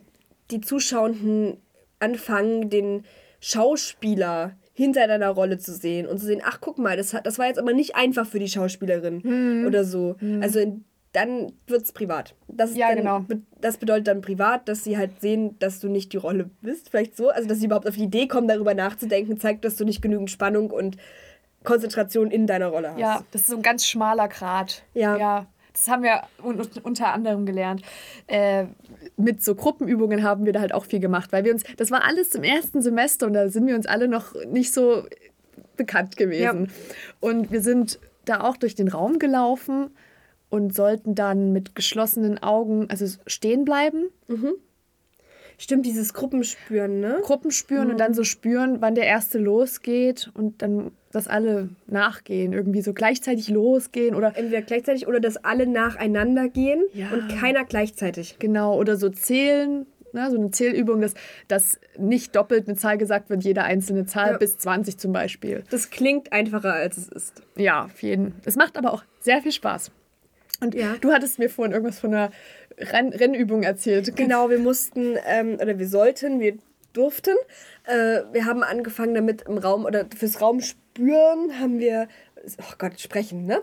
die 0.51 0.61
Zuschauenden 0.61 1.57
anfangen, 1.99 2.69
den 2.69 3.03
Schauspieler 3.41 4.55
hinter 4.73 5.07
deiner 5.07 5.29
Rolle 5.29 5.57
zu 5.57 5.73
sehen 5.73 6.07
und 6.07 6.17
zu 6.19 6.25
sehen, 6.25 6.41
ach 6.43 6.59
guck 6.61 6.77
mal, 6.77 6.95
das, 6.97 7.13
hat, 7.13 7.25
das 7.27 7.37
war 7.37 7.47
jetzt 7.47 7.59
aber 7.59 7.73
nicht 7.73 7.95
einfach 7.95 8.25
für 8.25 8.39
die 8.39 8.47
Schauspielerin 8.47 9.21
Hm. 9.21 9.65
oder 9.67 9.83
so. 9.83 10.15
Also 10.41 10.59
in, 10.59 10.85
dann 11.13 11.53
wird 11.67 11.83
es 11.83 11.91
privat. 11.91 12.35
Das 12.47 12.75
Ja, 12.75 12.89
dann, 12.89 12.97
genau. 12.97 13.25
Das 13.61 13.77
bedeutet 13.77 14.07
dann 14.07 14.21
privat, 14.21 14.67
dass 14.67 14.83
sie 14.83 14.97
halt 14.97 15.21
sehen, 15.21 15.57
dass 15.59 15.79
du 15.79 15.87
nicht 15.87 16.11
die 16.11 16.17
Rolle 16.17 16.49
bist, 16.61 16.89
vielleicht 16.89 17.15
so. 17.15 17.29
Also 17.29 17.47
dass 17.47 17.59
sie 17.59 17.67
überhaupt 17.67 17.87
auf 17.87 17.95
die 17.95 18.03
Idee 18.03 18.27
kommen, 18.27 18.47
darüber 18.47 18.73
nachzudenken, 18.73 19.39
zeigt, 19.39 19.63
dass 19.63 19.75
du 19.75 19.85
nicht 19.85 20.01
genügend 20.01 20.31
Spannung 20.31 20.71
und 20.71 20.97
Konzentration 21.63 22.29
in 22.31 22.47
deiner 22.47 22.67
Rolle 22.67 22.91
hast. 22.91 22.99
Ja, 22.99 23.23
das 23.31 23.41
ist 23.41 23.47
so 23.47 23.55
ein 23.55 23.61
ganz 23.61 23.85
schmaler 23.85 24.27
Grat. 24.27 24.83
Ja. 24.93 25.17
ja 25.17 25.47
das 25.71 25.87
haben 25.87 26.03
wir 26.03 26.21
un 26.43 26.61
unter 26.83 27.13
anderem 27.13 27.45
gelernt. 27.45 27.81
Äh, 28.27 28.65
mit 29.17 29.43
so 29.43 29.55
Gruppenübungen 29.55 30.23
haben 30.23 30.45
wir 30.45 30.53
da 30.53 30.59
halt 30.61 30.73
auch 30.73 30.85
viel 30.85 30.99
gemacht, 30.99 31.31
weil 31.31 31.43
wir 31.45 31.51
uns, 31.51 31.63
das 31.77 31.89
war 31.91 32.03
alles 32.03 32.35
im 32.35 32.43
ersten 32.43 32.81
Semester 32.81 33.25
und 33.25 33.33
da 33.33 33.49
sind 33.49 33.65
wir 33.65 33.75
uns 33.75 33.85
alle 33.85 34.07
noch 34.07 34.33
nicht 34.45 34.73
so 34.73 35.03
bekannt 35.75 36.15
gewesen. 36.17 36.71
Und 37.19 37.51
wir 37.51 37.61
sind 37.61 37.99
da 38.25 38.41
auch 38.41 38.57
durch 38.57 38.75
den 38.75 38.87
Raum 38.87 39.19
gelaufen 39.19 39.89
und 40.53 40.75
sollten 40.75 41.15
dann 41.15 41.51
mit 41.51 41.73
geschlossenen 41.75 42.37
Augen, 42.43 42.87
also 42.89 43.05
stehen 43.25 43.65
bleiben, 43.65 44.05
Stimmt, 45.57 45.85
dieses 45.85 46.13
Gruppenspüren, 46.13 46.99
ne? 46.99 47.19
Gruppen 47.21 47.51
spüren 47.51 47.89
und 47.91 47.99
dann 47.99 48.13
so 48.13 48.23
spüren, 48.23 48.77
wann 48.81 48.95
der 48.95 49.05
erste 49.05 49.37
losgeht 49.37 50.29
und 50.33 50.61
dann, 50.61 50.91
dass 51.11 51.27
alle 51.27 51.69
nachgehen, 51.87 52.53
irgendwie 52.53 52.81
so 52.81 52.91
gleichzeitig 52.93 53.49
losgehen 53.49 54.15
oder 54.15 54.35
Entweder 54.35 54.61
gleichzeitig 54.63 55.07
oder 55.07 55.19
dass 55.19 55.37
alle 55.37 55.67
nacheinander 55.67 56.49
gehen 56.49 56.83
Ja. 56.93 57.11
und 57.11 57.29
keiner 57.29 57.65
gleichzeitig. 57.65 58.37
Genau, 58.39 58.77
oder 58.77 58.97
so 58.97 59.09
zählen, 59.09 59.85
ne, 60.11 60.29
so 60.31 60.37
eine 60.37 60.49
Zählübung, 60.51 61.01
dass, 61.01 61.13
dass 61.47 61.79
nicht 61.99 62.35
doppelt 62.35 62.67
eine 62.67 62.75
Zahl 62.75 62.97
gesagt 62.97 63.29
wird, 63.29 63.43
jede 63.43 63.63
einzelne 63.63 64.05
Zahl 64.05 64.31
Ja. 64.31 64.37
bis 64.37 64.57
20 64.57 64.97
zum 64.97 65.13
Beispiel. 65.13 65.63
Das 65.69 65.91
klingt 65.91 66.33
einfacher, 66.33 66.73
als 66.73 66.97
es 66.97 67.07
ist. 67.09 67.41
Ja, 67.57 67.85
auf 67.85 68.01
jeden. 68.01 68.33
Es 68.43 68.55
macht 68.55 68.75
aber 68.77 68.91
auch 68.91 69.03
sehr 69.19 69.41
viel 69.41 69.51
Spaß. 69.51 69.91
Und 70.63 70.75
Ja. 70.75 70.95
du 71.01 71.11
hattest 71.11 71.39
mir 71.39 71.49
vorhin 71.49 71.73
irgendwas 71.73 71.99
von 71.99 72.13
einer 72.13 72.31
Renn 72.77 73.09
Rennübung 73.09 73.63
erzählt. 73.63 74.15
Genau, 74.15 74.49
wir 74.49 74.59
mussten, 74.59 75.17
ähm, 75.27 75.55
oder 75.61 75.77
wir 75.77 75.87
sollten, 75.87 76.39
wir 76.39 76.57
durften. 76.93 77.35
Äh, 77.85 78.21
wir 78.31 78.45
haben 78.45 78.63
angefangen 78.63 79.13
damit 79.13 79.43
im 79.43 79.57
Raum, 79.57 79.85
oder 79.85 80.05
fürs 80.17 80.41
Raum 80.41 80.61
spüren 80.61 81.59
haben 81.59 81.79
wir, 81.79 82.07
oh 82.59 82.73
Gott, 82.77 82.99
sprechen, 82.99 83.45
ne? 83.45 83.61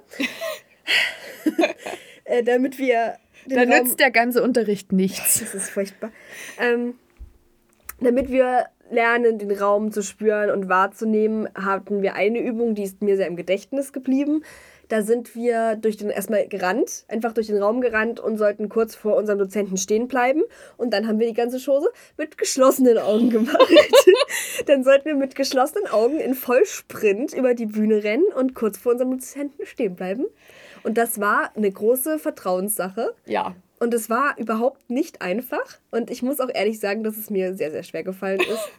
äh, 2.25 2.43
damit 2.43 2.79
wir 2.79 3.17
Da 3.47 3.63
Raum, 3.63 3.69
nützt 3.69 3.99
der 3.99 4.11
ganze 4.11 4.43
Unterricht 4.43 4.93
nichts. 4.93 5.41
Das 5.41 5.55
ist 5.55 5.71
furchtbar. 5.71 6.11
Ähm, 6.61 6.95
damit 8.01 8.31
wir 8.31 8.67
lernen, 8.91 9.39
den 9.39 9.51
Raum 9.53 9.93
zu 9.93 10.03
spüren 10.03 10.51
und 10.51 10.69
wahrzunehmen, 10.69 11.49
hatten 11.55 12.03
wir 12.03 12.15
eine 12.15 12.41
Übung, 12.41 12.75
die 12.75 12.83
ist 12.83 13.03
mir 13.03 13.17
sehr 13.17 13.27
im 13.27 13.37
Gedächtnis 13.37 13.93
geblieben. 13.93 14.43
Da 14.91 15.03
sind 15.03 15.37
wir 15.37 15.77
durch 15.77 15.97
den 15.97 16.11
erstmal 16.11 16.49
gerannt, 16.49 17.05
einfach 17.07 17.33
durch 17.33 17.47
den 17.47 17.63
Raum 17.63 17.81
gerannt 17.81 18.19
und 18.19 18.39
sollten 18.39 18.69
kurz 18.69 18.97
vor 18.97 19.17
unserem 19.17 19.39
Dozenten 19.39 19.77
stehen 19.77 20.09
bleiben. 20.09 20.43
Und 20.77 20.93
dann 20.93 21.07
haben 21.07 21.21
wir 21.21 21.29
die 21.29 21.35
ganze 21.35 21.65
Chose 21.65 21.89
mit 22.19 22.37
geschlossenen 22.37 22.99
Augen 22.99 23.31
gemacht. 23.31 23.73
dann 24.67 24.83
sollten 24.83 25.05
wir 25.05 25.15
mit 25.15 25.37
geschlossenen 25.37 25.87
Augen 25.87 26.19
in 26.19 26.35
Vollsprint 26.35 27.33
über 27.33 27.55
die 27.55 27.67
Bühne 27.67 28.03
rennen 28.03 28.27
und 28.35 28.55
kurz 28.55 28.79
vor 28.79 28.91
unserem 28.91 29.13
Dozenten 29.13 29.65
stehen 29.65 29.95
bleiben. 29.95 30.27
Und 30.83 30.99
das 30.99 31.21
war 31.21 31.53
eine 31.57 31.71
große 31.71 32.19
Vertrauenssache. 32.19 33.15
Ja. 33.27 33.55
Und 33.79 33.95
es 33.95 34.11
war 34.11 34.37
überhaupt 34.39 34.91
nicht 34.91 35.23
einfach. 35.23 35.79
Und 35.93 36.11
ich 36.11 36.23
muss 36.23 36.41
auch 36.41 36.51
ehrlich 36.53 36.81
sagen, 36.81 37.05
dass 37.05 37.17
es 37.17 37.31
mir 37.31 37.55
sehr, 37.55 37.71
sehr 37.71 37.85
schwer 37.85 38.03
gefallen 38.03 38.41
ist. 38.41 38.71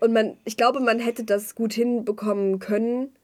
Und 0.00 0.14
man, 0.14 0.38
ich 0.46 0.56
glaube, 0.56 0.80
man 0.80 0.98
hätte 0.98 1.24
das 1.24 1.54
gut 1.54 1.74
hinbekommen 1.74 2.58
können, 2.58 3.14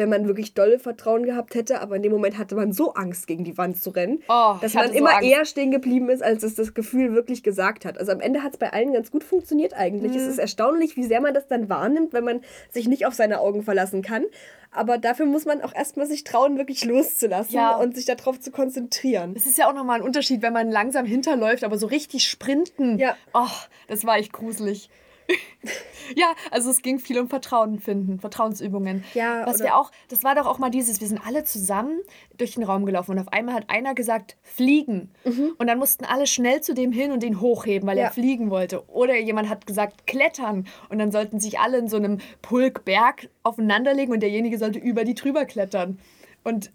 wenn 0.00 0.08
man 0.08 0.26
wirklich 0.26 0.54
dolle 0.54 0.78
Vertrauen 0.78 1.24
gehabt 1.24 1.54
hätte, 1.54 1.82
aber 1.82 1.94
in 1.96 2.02
dem 2.02 2.10
Moment 2.10 2.38
hatte 2.38 2.54
man 2.54 2.72
so 2.72 2.94
Angst, 2.94 3.26
gegen 3.26 3.44
die 3.44 3.58
Wand 3.58 3.80
zu 3.82 3.90
rennen, 3.90 4.22
Oh, 4.30 4.54
dass 4.62 4.72
man 4.72 4.88
so 4.88 4.94
immer 4.94 5.10
Angst. 5.16 5.28
eher 5.28 5.44
stehen 5.44 5.70
geblieben 5.70 6.08
ist, 6.08 6.22
als 6.22 6.42
es 6.42 6.54
das 6.54 6.72
Gefühl 6.72 7.14
wirklich 7.14 7.42
gesagt 7.42 7.84
hat. 7.84 7.98
Also 7.98 8.10
am 8.10 8.20
Ende 8.20 8.42
hat 8.42 8.52
es 8.54 8.58
bei 8.58 8.72
allen 8.72 8.94
ganz 8.94 9.10
gut 9.10 9.22
funktioniert 9.22 9.74
eigentlich. 9.74 10.12
Mhm. 10.12 10.18
Es 10.18 10.26
ist 10.26 10.38
erstaunlich, 10.38 10.96
wie 10.96 11.04
sehr 11.04 11.20
man 11.20 11.34
das 11.34 11.46
dann 11.48 11.68
wahrnimmt, 11.68 12.14
wenn 12.14 12.24
man 12.24 12.40
sich 12.70 12.88
nicht 12.88 13.04
auf 13.04 13.12
seine 13.12 13.40
Augen 13.40 13.62
verlassen 13.62 14.00
kann. 14.00 14.24
Aber 14.72 14.96
dafür 14.98 15.26
muss 15.26 15.44
man 15.44 15.60
auch 15.62 15.74
erstmal 15.74 16.06
sich 16.06 16.24
trauen, 16.24 16.56
wirklich 16.56 16.84
loszulassen 16.84 17.54
Ja. 17.56 17.76
und 17.76 17.94
sich 17.94 18.06
darauf 18.06 18.40
zu 18.40 18.50
konzentrieren. 18.50 19.34
Es 19.36 19.44
ist 19.44 19.58
ja 19.58 19.68
auch 19.68 19.74
nochmal 19.74 19.98
ein 20.00 20.06
Unterschied, 20.06 20.42
wenn 20.42 20.52
man 20.54 20.70
langsam 20.70 21.04
hinterläuft, 21.04 21.62
aber 21.64 21.76
so 21.76 21.86
richtig 21.88 22.24
sprinten. 22.26 22.96
Ja. 22.98 23.16
Oh, 23.34 23.46
das 23.88 24.06
war 24.06 24.16
echt 24.16 24.32
gruselig. 24.32 24.88
ja, 26.16 26.32
also 26.50 26.70
es 26.70 26.82
ging 26.82 26.98
viel 26.98 27.18
um 27.18 27.28
Vertrauen 27.28 27.78
finden, 27.78 28.18
Vertrauensübungen. 28.20 29.04
Ja, 29.14 29.46
Was 29.46 29.60
wir 29.60 29.76
auch, 29.76 29.90
das 30.08 30.24
war 30.24 30.34
doch 30.34 30.46
auch 30.46 30.58
mal 30.58 30.70
dieses, 30.70 31.00
wir 31.00 31.08
sind 31.08 31.20
alle 31.26 31.44
zusammen 31.44 32.00
durch 32.36 32.54
den 32.54 32.62
Raum 32.64 32.84
gelaufen 32.86 33.12
und 33.12 33.18
auf 33.18 33.28
einmal 33.32 33.54
hat 33.54 33.70
einer 33.70 33.94
gesagt, 33.94 34.36
fliegen. 34.42 35.10
Und 35.58 35.66
dann 35.66 35.78
mussten 35.78 36.04
alle 36.04 36.26
schnell 36.26 36.60
zu 36.60 36.74
dem 36.74 36.92
hin 36.92 37.12
und 37.12 37.22
den 37.22 37.40
hochheben, 37.40 37.86
weil 37.88 37.96
Mhm. 37.96 38.00
Ja. 38.00 38.04
er 38.06 38.12
fliegen 38.12 38.50
wollte. 38.50 38.88
Oder 38.88 39.16
jemand 39.18 39.48
hat 39.48 39.66
gesagt, 39.66 40.06
klettern. 40.06 40.66
Und 40.88 40.98
dann 40.98 41.12
sollten 41.12 41.38
sich 41.40 41.58
alle 41.58 41.78
in 41.78 41.88
so 41.88 41.96
einem 41.96 42.18
Pulk 42.42 42.84
Berg 42.84 43.28
aufeinanderlegen 43.42 44.12
und 44.14 44.20
derjenige 44.20 44.58
sollte 44.58 44.78
über 44.78 45.04
die 45.04 45.14
drüber 45.14 45.44
klettern. 45.44 45.98
Und 46.44 46.70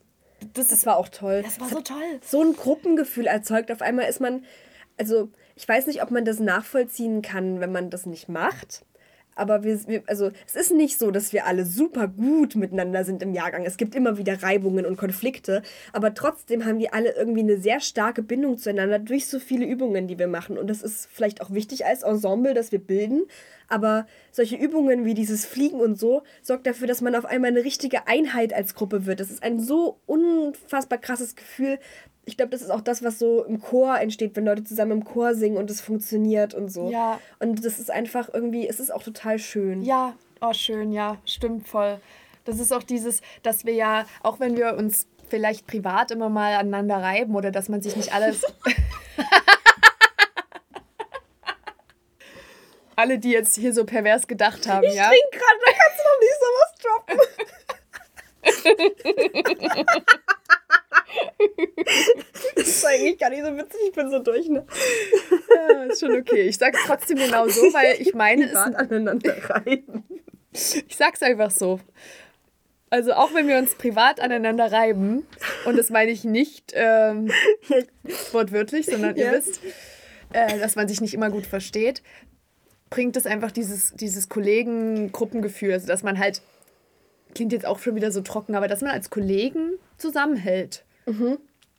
das, 0.54 0.68
Das 0.68 0.86
war 0.86 0.98
auch 0.98 1.10
toll. 1.10 1.42
das 1.44 1.60
war 1.60 1.68
Es 1.68 1.74
so 1.74 1.82
toll. 1.82 2.20
so 2.22 2.42
ein 2.42 2.54
Gruppengefühl 2.54 3.26
erzeugt. 3.26 3.72
Auf 3.72 3.82
einmal 3.82 4.06
ist 4.08 4.22
man, 4.22 4.44
also 4.98 5.30
ich 5.56 5.68
weiß 5.68 5.88
nicht, 5.88 6.04
ob 6.04 6.12
man 6.12 6.26
das 6.26 6.40
nachvollziehen 6.40 7.22
kann, 7.22 7.60
wenn 7.60 7.72
man 7.72 7.90
das 7.90 8.06
nicht 8.06 8.30
macht. 8.30 8.86
Aber 9.36 9.64
wir, 9.64 9.78
wir, 9.88 10.04
also 10.08 10.32
es 10.48 10.56
ist 10.56 10.72
nicht 10.72 10.98
so, 10.98 11.12
dass 11.12 11.34
wir 11.34 11.46
alle 11.46 11.66
super 11.66 12.08
gut 12.08 12.56
miteinander 12.56 13.04
sind 13.04 13.22
im 13.22 13.34
Jahrgang. 13.34 13.66
Es 13.66 13.76
gibt 13.76 13.94
immer 13.94 14.18
wieder 14.18 14.42
Reibungen 14.42 14.86
und 14.86 14.96
Konflikte. 14.96 15.62
Aber 15.92 16.14
trotzdem 16.14 16.66
haben 16.66 16.80
wir 16.80 16.94
alle 16.94 17.14
irgendwie 17.14 17.42
eine 17.42 17.58
sehr 17.58 17.82
starke 17.82 18.24
Bindung 18.24 18.58
zueinander 18.58 18.98
durch 18.98 19.28
so 19.28 19.40
viele 19.40 19.66
Übungen, 19.66 20.08
die 20.08 20.18
wir 20.18 20.28
machen. 20.28 20.58
Und 20.58 20.70
das 20.70 20.82
ist 20.82 21.10
vielleicht 21.12 21.42
auch 21.42 21.52
wichtig 21.52 21.86
als 21.86 22.04
Ensemble, 22.04 22.54
dass 22.54 22.72
wir 22.72 22.80
bilden. 22.80 23.26
Aber 23.68 24.08
solche 24.32 24.56
Übungen 24.56 25.04
wie 25.04 25.14
dieses 25.14 25.46
Fliegen 25.46 25.82
und 25.82 26.00
so 26.00 26.24
sorgt 26.42 26.66
dafür, 26.66 26.88
dass 26.88 27.02
man 27.02 27.16
auf 27.16 27.26
einmal 27.26 27.52
eine 27.52 27.64
richtige 27.66 28.08
Einheit 28.08 28.54
als 28.54 28.74
Gruppe 28.74 29.06
wird. 29.06 29.20
Das 29.20 29.32
ist 29.32 29.44
ein 29.44 29.60
so 29.60 30.00
unfassbar 30.06 30.98
krasses 30.98 31.36
Gefühl. 31.36 31.78
Ich 32.26 32.38
glaube, 32.38 32.50
das 32.50 32.62
ist 32.62 32.72
auch 32.72 32.82
das, 32.82 33.04
was 33.04 33.20
so 33.20 33.44
im 33.44 33.62
Chor 33.62 34.00
entsteht, 34.00 34.36
wenn 34.36 34.46
Leute 34.46 34.64
zusammen 34.64 34.92
im 34.92 35.04
Chor 35.06 35.36
singen 35.36 35.58
und 35.58 35.70
es 35.70 35.80
funktioniert 35.80 36.54
und 36.56 36.70
so. 36.70 36.90
Ja. 36.90 37.20
Und 37.40 37.64
das 37.64 37.80
ist 37.80 37.92
einfach 37.92 38.30
irgendwie, 38.34 38.68
es 38.68 38.80
ist 38.80 38.92
auch 38.92 39.04
total 39.04 39.38
schön. 39.38 39.84
Ja, 39.84 40.14
oh 40.42 40.54
schön, 40.54 40.92
ja, 40.92 41.18
stimmt 41.26 41.68
voll. 41.68 42.00
Das 42.44 42.60
ist 42.60 42.74
auch 42.74 42.84
dieses, 42.84 43.22
dass 43.44 43.66
wir 43.66 43.74
ja, 43.74 44.06
auch 44.24 44.40
wenn 44.40 44.58
wir 44.58 44.76
uns 44.76 45.08
vielleicht 45.30 45.68
privat 45.68 46.12
immer 46.12 46.30
mal 46.30 46.54
aneinander 46.54 46.98
reiben 46.98 47.36
oder 47.36 47.52
dass 47.52 47.70
man 47.70 47.82
sich 47.82 47.96
nicht 47.96 48.14
alles. 48.14 48.44
Alle, 52.98 53.20
die 53.20 53.32
jetzt 53.32 53.56
hier 53.56 53.74
so 53.74 53.84
pervers 53.84 54.26
gedacht 54.26 54.70
haben, 54.70 54.86
ja. 54.86 55.10
Trink 55.10 55.32
gerade, 55.32 55.60
da 55.66 55.72
kannst 55.74 56.00
du 56.00 56.04
noch 56.08 56.20
nicht 56.22 56.40
sowas 56.40 56.72
droppen. 56.82 57.20
das 62.56 62.68
ist 62.68 62.86
eigentlich 62.86 63.18
gar 63.18 63.30
nicht 63.30 63.44
so 63.44 63.56
witzig, 63.58 63.80
ich 63.88 63.94
bin 63.94 64.10
so 64.12 64.20
durch, 64.20 64.48
ne? 64.50 64.66
ja, 65.56 65.84
ist 65.84 66.00
schon 66.00 66.16
okay. 66.16 66.42
Ich 66.44 66.58
sage 66.58 66.78
es 66.80 66.86
trotzdem 66.86 67.18
genau 67.18 67.48
so, 67.48 67.62
weil 67.74 68.00
ich 68.02 68.14
meine, 68.14 68.46
es, 68.46 68.56
aneinander 68.56 69.36
reiben. 69.50 70.04
ich 70.52 70.96
sag's 70.96 71.22
einfach 71.22 71.52
so. 71.52 71.80
Also 72.90 73.14
auch 73.14 73.34
wenn 73.34 73.48
wir 73.48 73.58
uns 73.58 73.76
privat 73.76 74.20
aneinander 74.20 74.72
reiben, 74.72 75.26
und 75.66 75.78
das 75.78 75.90
meine 75.90 76.12
ich 76.12 76.24
nicht 76.24 76.72
ähm, 76.76 77.32
wortwörtlich, 78.32 78.86
sondern 78.86 79.16
ihr 79.16 79.26
Ja. 79.26 79.32
wisst, 79.34 79.60
äh, 80.34 80.60
dass 80.60 80.76
man 80.76 80.88
sich 80.88 81.02
nicht 81.02 81.14
immer 81.14 81.30
gut 81.30 81.46
versteht, 81.46 82.04
bringt 82.90 83.18
es 83.18 83.26
einfach 83.26 83.52
dieses, 83.52 83.94
dieses 83.96 84.30
Kollegen-Gruppengefühl, 84.30 85.74
also 85.74 85.88
dass 85.88 86.04
man 86.04 86.20
halt, 86.20 86.42
klingt 87.34 87.52
jetzt 87.52 87.66
auch 87.66 87.80
schon 87.80 87.96
wieder 87.96 88.12
so 88.12 88.22
trocken, 88.22 88.56
aber 88.56 88.68
dass 88.68 88.82
man 88.82 88.92
als 88.92 89.10
Kollegen 89.10 89.74
zusammenhält. 89.98 90.86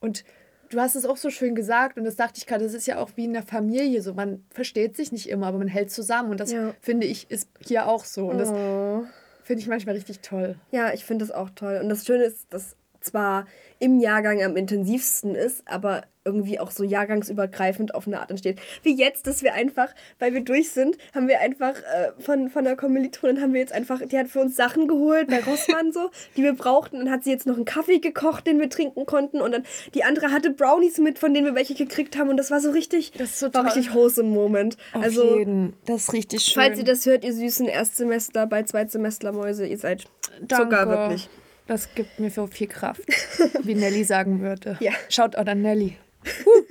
Und 0.00 0.24
du 0.70 0.80
hast 0.80 0.94
es 0.96 1.04
auch 1.06 1.16
so 1.16 1.30
schön 1.30 1.54
gesagt 1.54 1.96
und 1.96 2.04
das 2.04 2.16
dachte 2.16 2.38
ich 2.38 2.46
gerade, 2.46 2.64
das 2.64 2.74
ist 2.74 2.86
ja 2.86 2.98
auch 2.98 3.10
wie 3.16 3.24
in 3.24 3.32
der 3.32 3.42
Familie 3.42 4.02
so, 4.02 4.14
man 4.14 4.44
versteht 4.50 4.96
sich 4.96 5.12
nicht 5.12 5.28
immer, 5.28 5.46
aber 5.46 5.58
man 5.58 5.68
hält 5.68 5.90
zusammen 5.90 6.30
und 6.30 6.40
das 6.40 6.52
Ja. 6.52 6.74
finde 6.80 7.06
ich 7.06 7.30
ist 7.30 7.48
hier 7.64 7.86
auch 7.88 8.04
so 8.04 8.28
und 8.30 8.38
das 8.38 8.50
Oh. 8.50 9.04
finde 9.42 9.62
ich 9.62 9.68
manchmal 9.68 9.94
richtig 9.94 10.20
toll. 10.20 10.56
Ja, 10.72 10.92
ich 10.92 11.04
finde 11.04 11.24
das 11.24 11.32
auch 11.34 11.50
toll. 11.50 11.78
Und 11.82 11.88
das 11.88 12.04
Schöne 12.04 12.24
ist, 12.24 12.52
dass 12.52 12.76
zwar 13.06 13.46
im 13.78 14.00
Jahrgang 14.00 14.42
am 14.42 14.56
intensivsten 14.56 15.34
ist, 15.34 15.62
aber 15.66 16.04
irgendwie 16.26 16.58
auch 16.58 16.70
so 16.70 16.82
jahrgangsübergreifend 16.82 17.94
auf 17.94 18.06
eine 18.06 18.20
Art 18.20 18.30
entsteht. 18.30 18.58
Wie 18.82 18.94
jetzt, 18.94 19.26
dass 19.26 19.42
wir 19.42 19.54
einfach, 19.54 19.88
weil 20.18 20.34
wir 20.34 20.42
durch 20.42 20.70
sind, 20.70 20.98
haben 21.14 21.28
wir 21.28 21.40
einfach 21.40 21.76
äh, 21.76 22.20
von, 22.20 22.50
von 22.50 22.64
der 22.64 22.76
Kommilitonin 22.76 23.40
haben 23.40 23.52
wir 23.52 23.60
jetzt 23.60 23.72
einfach, 23.72 24.00
die 24.04 24.18
hat 24.18 24.26
für 24.26 24.40
uns 24.40 24.56
Sachen 24.56 24.88
geholt 24.88 25.28
bei 25.28 25.40
Rossmann 25.40 25.92
so, 25.92 26.10
die 26.36 26.42
wir 26.42 26.54
brauchten. 26.54 26.98
Dann 26.98 27.10
hat 27.10 27.22
sie 27.22 27.30
jetzt 27.30 27.46
noch 27.46 27.54
einen 27.54 27.64
Kaffee 27.64 28.00
gekocht, 28.00 28.46
den 28.46 28.58
wir 28.58 28.68
trinken 28.68 29.06
konnten. 29.06 29.40
Und 29.40 29.52
dann 29.52 29.62
die 29.94 30.02
andere 30.02 30.32
hatte 30.32 30.50
Brownies 30.50 30.98
mit, 30.98 31.18
von 31.18 31.32
denen 31.32 31.46
wir 31.46 31.54
welche 31.54 31.74
gekriegt 31.74 32.18
haben. 32.18 32.28
Und 32.28 32.38
das 32.38 32.50
war 32.50 32.60
so 32.60 32.70
richtig, 32.70 33.12
Das 33.12 33.38
so 33.38 33.46
war 33.46 33.52
toll. 33.52 33.62
richtig 33.66 33.94
wholesome 33.94 34.28
Moment. 34.28 34.76
Auf 34.92 35.04
also, 35.04 35.38
jeden. 35.38 35.74
Das 35.86 36.02
ist 36.02 36.12
richtig 36.12 36.42
schön. 36.42 36.62
falls 36.62 36.78
ihr 36.78 36.84
das 36.84 37.06
hört, 37.06 37.24
ihr 37.24 37.32
süßen 37.32 37.68
Erstsemester 37.68 38.46
bei 38.46 38.64
Zweitsemestlermäuse, 38.64 39.66
ihr 39.66 39.78
seid 39.78 40.06
Zucker, 40.48 40.88
wirklich. 40.88 41.28
Das 41.66 41.94
gibt 41.94 42.18
mir 42.20 42.30
so 42.30 42.46
viel 42.46 42.68
Kraft, 42.68 43.02
wie 43.62 43.74
Nelly 43.74 44.04
sagen 44.04 44.40
würde. 44.40 44.76
Ja. 44.80 44.92
Schaut 45.08 45.36
auch 45.36 45.46
an 45.46 45.62
Nelly. 45.62 45.96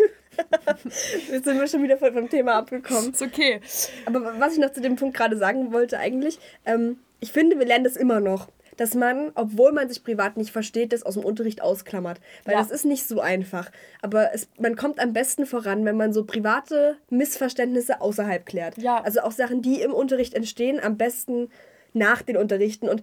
Jetzt 1.32 1.46
sind 1.46 1.60
wir 1.60 1.68
schon 1.68 1.84
wieder 1.84 1.98
voll 1.98 2.12
vom 2.14 2.30
Thema 2.30 2.56
abgekommen. 2.56 3.12
Ist 3.12 3.22
okay. 3.22 3.62
Aber 4.06 4.40
was 4.40 4.54
ich 4.54 4.60
noch 4.60 4.72
zu 4.74 4.82
dem 4.82 4.96
Punkt 4.96 5.16
gerade 5.16 5.38
sagen 5.38 5.72
wollte 5.72 5.98
eigentlich, 5.98 6.40
ähm, 6.66 6.98
ich 7.20 7.32
finde, 7.32 7.58
wir 7.58 7.66
lernen 7.66 7.84
das 7.86 7.96
immer 7.96 8.20
noch. 8.20 8.50
Dass 8.78 8.94
man, 8.94 9.32
obwohl 9.36 9.72
man 9.72 9.88
sich 9.88 10.04
privat 10.04 10.36
nicht 10.36 10.52
versteht, 10.52 10.92
das 10.92 11.04
aus 11.04 11.14
dem 11.14 11.24
Unterricht 11.24 11.62
ausklammert. 11.62 12.20
Weil 12.44 12.56
Ja. 12.56 12.60
das 12.60 12.72
ist 12.72 12.84
nicht 12.84 13.08
so 13.08 13.22
einfach. 13.22 13.72
Aber 14.02 14.34
es, 14.34 14.50
man 14.60 14.76
kommt 14.76 15.00
am 15.00 15.14
besten 15.14 15.46
voran, 15.46 15.86
wenn 15.86 15.96
man 15.96 16.12
so 16.12 16.26
private 16.26 16.98
Missverständnisse 17.10 18.02
außerhalb 18.02 18.46
klärt. 18.46 18.78
Ja. 18.78 19.02
Also 19.02 19.22
auch 19.22 19.32
Sachen, 19.32 19.62
die 19.62 19.80
im 19.82 19.94
Unterricht 19.94 20.34
entstehen, 20.34 20.82
am 20.84 20.98
besten 20.98 21.50
nach 21.94 22.22
den 22.22 22.36
Unterrichten. 22.36 22.90
Und 22.90 23.02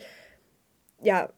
ja, 1.03 1.29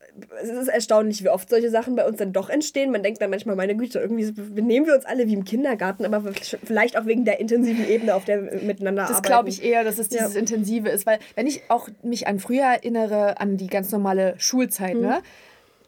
es 0.43 0.51
ist 0.51 0.69
erstaunlich, 0.69 1.25
wie 1.25 1.29
oft 1.31 1.49
solche 1.49 1.71
Sachen 1.71 1.97
bei 1.97 2.07
uns 2.07 2.19
dann 2.19 2.33
doch 2.33 2.51
entstehen. 2.51 2.91
Man 2.93 3.03
denkt 3.03 3.21
dann 3.23 3.31
manchmal, 3.31 3.57
meine 3.57 3.75
Güte, 3.77 3.99
irgendwie 3.99 4.31
benehmen 4.33 4.87
wir 4.87 4.95
uns 4.95 5.05
alle 5.07 5.27
wie 5.27 5.33
im 5.33 5.45
Kindergarten, 5.45 6.05
aber 6.05 6.23
vielleicht 6.65 6.99
auch 6.99 7.07
wegen 7.07 7.25
der 7.25 7.41
intensiven 7.41 7.89
Ebene, 7.89 8.15
auf 8.15 8.25
der 8.27 8.45
wir 8.45 8.61
miteinander 8.63 9.03
Das 9.03 9.11
arbeiten. 9.13 9.27
glaube 9.27 9.49
ich 9.49 9.65
eher, 9.65 9.83
dass 9.85 9.99
es 9.99 10.11
Ja. 10.11 10.21
dieses 10.23 10.37
Intensive 10.37 10.89
ist, 10.89 11.07
weil 11.07 11.19
wenn 11.35 11.47
ich 11.47 11.63
auch 11.69 11.89
mich 12.03 12.27
an 12.27 12.39
früher 12.41 12.65
erinnere, 12.65 13.41
an 13.41 13.57
die 13.57 13.67
ganz 13.69 13.91
normale 13.91 14.35
Schulzeit, 14.39 14.97
ne, 14.97 15.23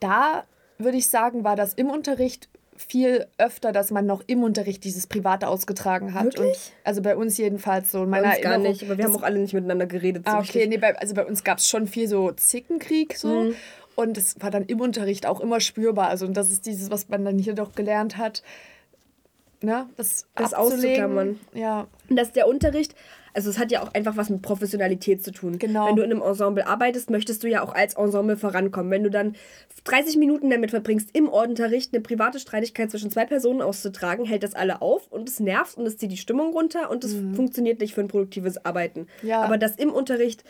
da 0.01 0.45
würde 0.79 0.97
ich 0.99 1.09
sagen, 1.09 1.45
war 1.45 1.57
das 1.57 1.75
im 1.75 1.91
Unterricht 1.91 2.49
viel 2.79 3.27
öfter, 3.39 3.73
dass 3.73 3.91
man 3.91 4.07
noch 4.07 4.23
im 4.27 4.43
Unterricht 4.43 4.85
dieses 4.85 5.07
Private 5.07 5.49
ausgetragen 5.49 6.15
hat. 6.15 6.25
Wirklich? 6.25 6.47
Und, 6.47 6.73
also 6.85 7.03
bei 7.03 7.17
uns 7.17 7.37
jedenfalls 7.39 7.93
so. 7.93 8.05
In 8.05 8.11
Bei 8.11 8.21
meiner 8.21 8.35
uns 8.35 8.43
gar 8.43 8.59
nicht, 8.59 8.83
aber 8.83 8.99
wir 8.99 9.05
haben 9.05 9.17
auch 9.17 9.23
alle 9.23 9.39
nicht 9.39 9.55
miteinander 9.55 9.87
geredet. 9.87 10.23
Ah, 10.27 10.41
okay, 10.41 10.67
nee, 10.67 10.77
bei, 10.77 10.97
also 10.99 11.15
bei 11.15 11.25
uns 11.25 11.45
gab 11.45 11.59
es 11.59 11.69
schon 11.69 11.87
viel 11.87 12.09
so 12.09 12.33
Zickenkrieg 12.33 13.17
so. 13.17 13.29
Mhm. 13.29 13.55
Und 13.95 14.19
es 14.19 14.41
war 14.41 14.51
dann 14.51 14.65
im 14.67 14.81
Unterricht 14.81 15.27
auch 15.27 15.41
immer 15.41 15.61
spürbar. 15.61 16.09
Also, 16.09 16.27
und 16.27 16.37
das 16.37 16.51
ist 16.51 16.67
dieses, 16.67 16.91
was 16.91 17.09
man 17.09 17.25
dann 17.25 17.39
hier 17.39 17.55
doch 17.55 17.75
gelernt 17.75 18.19
hat. 18.19 18.43
Ne? 19.63 19.89
Das, 19.97 20.27
Das 20.35 20.53
abzulegen. 20.53 21.03
auszuklammern. 21.05 21.41
Ja. 21.55 21.87
Und 22.11 22.17
dass 22.17 22.33
der 22.33 22.47
Unterricht, 22.47 22.95
also 23.37 23.51
es 23.51 23.59
hat 23.59 23.71
ja 23.71 23.83
auch 23.83 23.93
einfach 23.93 24.17
was 24.17 24.31
mit 24.31 24.41
Professionalität 24.41 25.23
zu 25.23 25.31
tun. 25.31 25.59
Genau. 25.59 25.87
Wenn 25.87 25.97
du 25.97 26.03
in 26.03 26.11
einem 26.11 26.23
Ensemble 26.23 26.67
arbeitest, 26.67 27.11
möchtest 27.11 27.43
du 27.43 27.49
ja 27.49 27.63
auch 27.63 27.75
als 27.75 27.95
Ensemble 27.95 28.39
vorankommen. 28.39 28.91
Wenn 28.91 29.05
du 29.05 29.11
dann 29.11 29.37
30 29.85 30.17
Minuten 30.17 30.49
damit 30.49 30.71
verbringst, 30.71 31.11
im 31.13 31.29
Unterricht 31.29 31.93
eine 31.93 32.03
private 32.03 32.39
Streitigkeit 32.39 32.91
zwischen 32.91 33.11
zwei 33.11 33.27
Personen 33.27 33.61
auszutragen, 33.61 34.25
hält 34.25 34.43
das 34.43 34.55
alle 34.55 34.81
auf 34.81 35.13
und 35.13 35.29
es 35.29 35.39
nervt 35.39 35.77
und 35.77 35.87
es 35.87 35.99
zieht 35.99 36.13
die 36.13 36.17
Stimmung 36.17 36.53
runter 36.53 36.91
und 36.91 37.05
es 37.05 37.15
funktioniert 37.35 37.81
nicht 37.81 37.95
für 37.95 38.01
ein 38.01 38.09
produktives 38.09 38.65
Arbeiten. 38.65 39.07
Mhm. 39.21 39.29
Ja. 39.29 39.43
Aber 39.43 39.59
das 39.59 39.77
im 39.77 39.93
Unterricht 39.93 40.43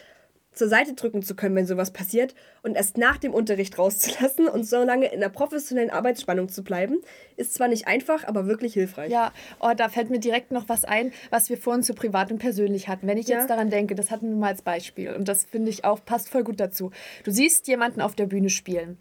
zur 0.57 0.69
Seite 0.69 0.95
drücken 0.95 1.23
zu 1.23 1.37
können, 1.37 1.55
wenn 1.55 1.67
sowas 1.67 1.93
passiert 1.93 2.35
und 2.63 2.75
erst 2.77 2.99
nach 2.99 3.19
dem 3.19 3.33
Unterricht 3.35 3.79
rauszulassen 3.79 4.49
und 4.49 4.65
so 4.67 4.83
lange 4.83 5.07
in 5.13 5.21
der 5.21 5.29
professionellen 5.29 5.91
Arbeitsspannung 5.91 6.49
zu 6.49 6.65
bleiben, 6.65 6.97
ist 7.37 7.55
zwar 7.55 7.69
nicht 7.69 7.87
einfach, 7.87 8.25
aber 8.25 8.47
wirklich 8.47 8.73
hilfreich. 8.73 9.13
Ja, 9.13 9.33
oh, 9.61 9.71
da 9.77 9.89
fällt 9.89 10.11
mir 10.11 10.19
direkt 10.19 10.51
noch 10.51 10.69
was 10.69 10.85
ein, 10.85 11.13
was 11.31 11.51
wir 11.51 11.59
vorhin 11.59 11.83
zu 11.85 11.95
privat 11.95 12.33
und 12.33 12.39
persönlich 12.39 12.89
hatten. 12.89 13.07
Wenn 13.07 13.19
ich 13.19 13.29
Ja. 13.29 13.37
jetzt 13.39 13.51
daran 13.51 13.71
denke, 13.71 13.95
das 13.95 14.11
hatten 14.11 14.31
wir 14.31 14.37
mal 14.37 14.49
als 14.49 14.63
Beispiel 14.63 15.13
und 15.15 15.29
das 15.29 15.45
finde 15.45 15.71
ich 15.71 15.85
auch, 15.85 16.05
passt 16.05 16.29
voll 16.31 16.43
gut 16.43 16.59
dazu. 16.59 16.91
Du 17.25 17.31
siehst 17.31 17.69
jemanden 17.69 18.01
auf 18.01 18.15
der 18.17 18.27
Bühne 18.27 18.49
spielen, 18.51 18.97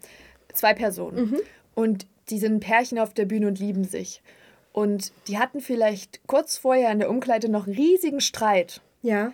zwei 0.52 0.74
Personen 0.74 1.38
und 1.74 2.06
die 2.28 2.38
sind 2.38 2.54
ein 2.56 2.60
Pärchen 2.60 2.98
auf 2.98 3.14
der 3.14 3.24
Bühne 3.24 3.46
und 3.48 3.58
lieben 3.58 3.84
sich. 3.84 4.22
Und 4.72 5.12
die 5.26 5.38
hatten 5.38 5.60
vielleicht 5.60 6.20
kurz 6.26 6.58
vorher 6.58 6.90
in 6.92 6.98
der 6.98 7.08
Umkleide 7.08 7.48
noch 7.48 7.66
einen 7.66 7.76
riesigen 7.76 8.20
Streit. 8.20 8.82
Ja. 9.00 9.32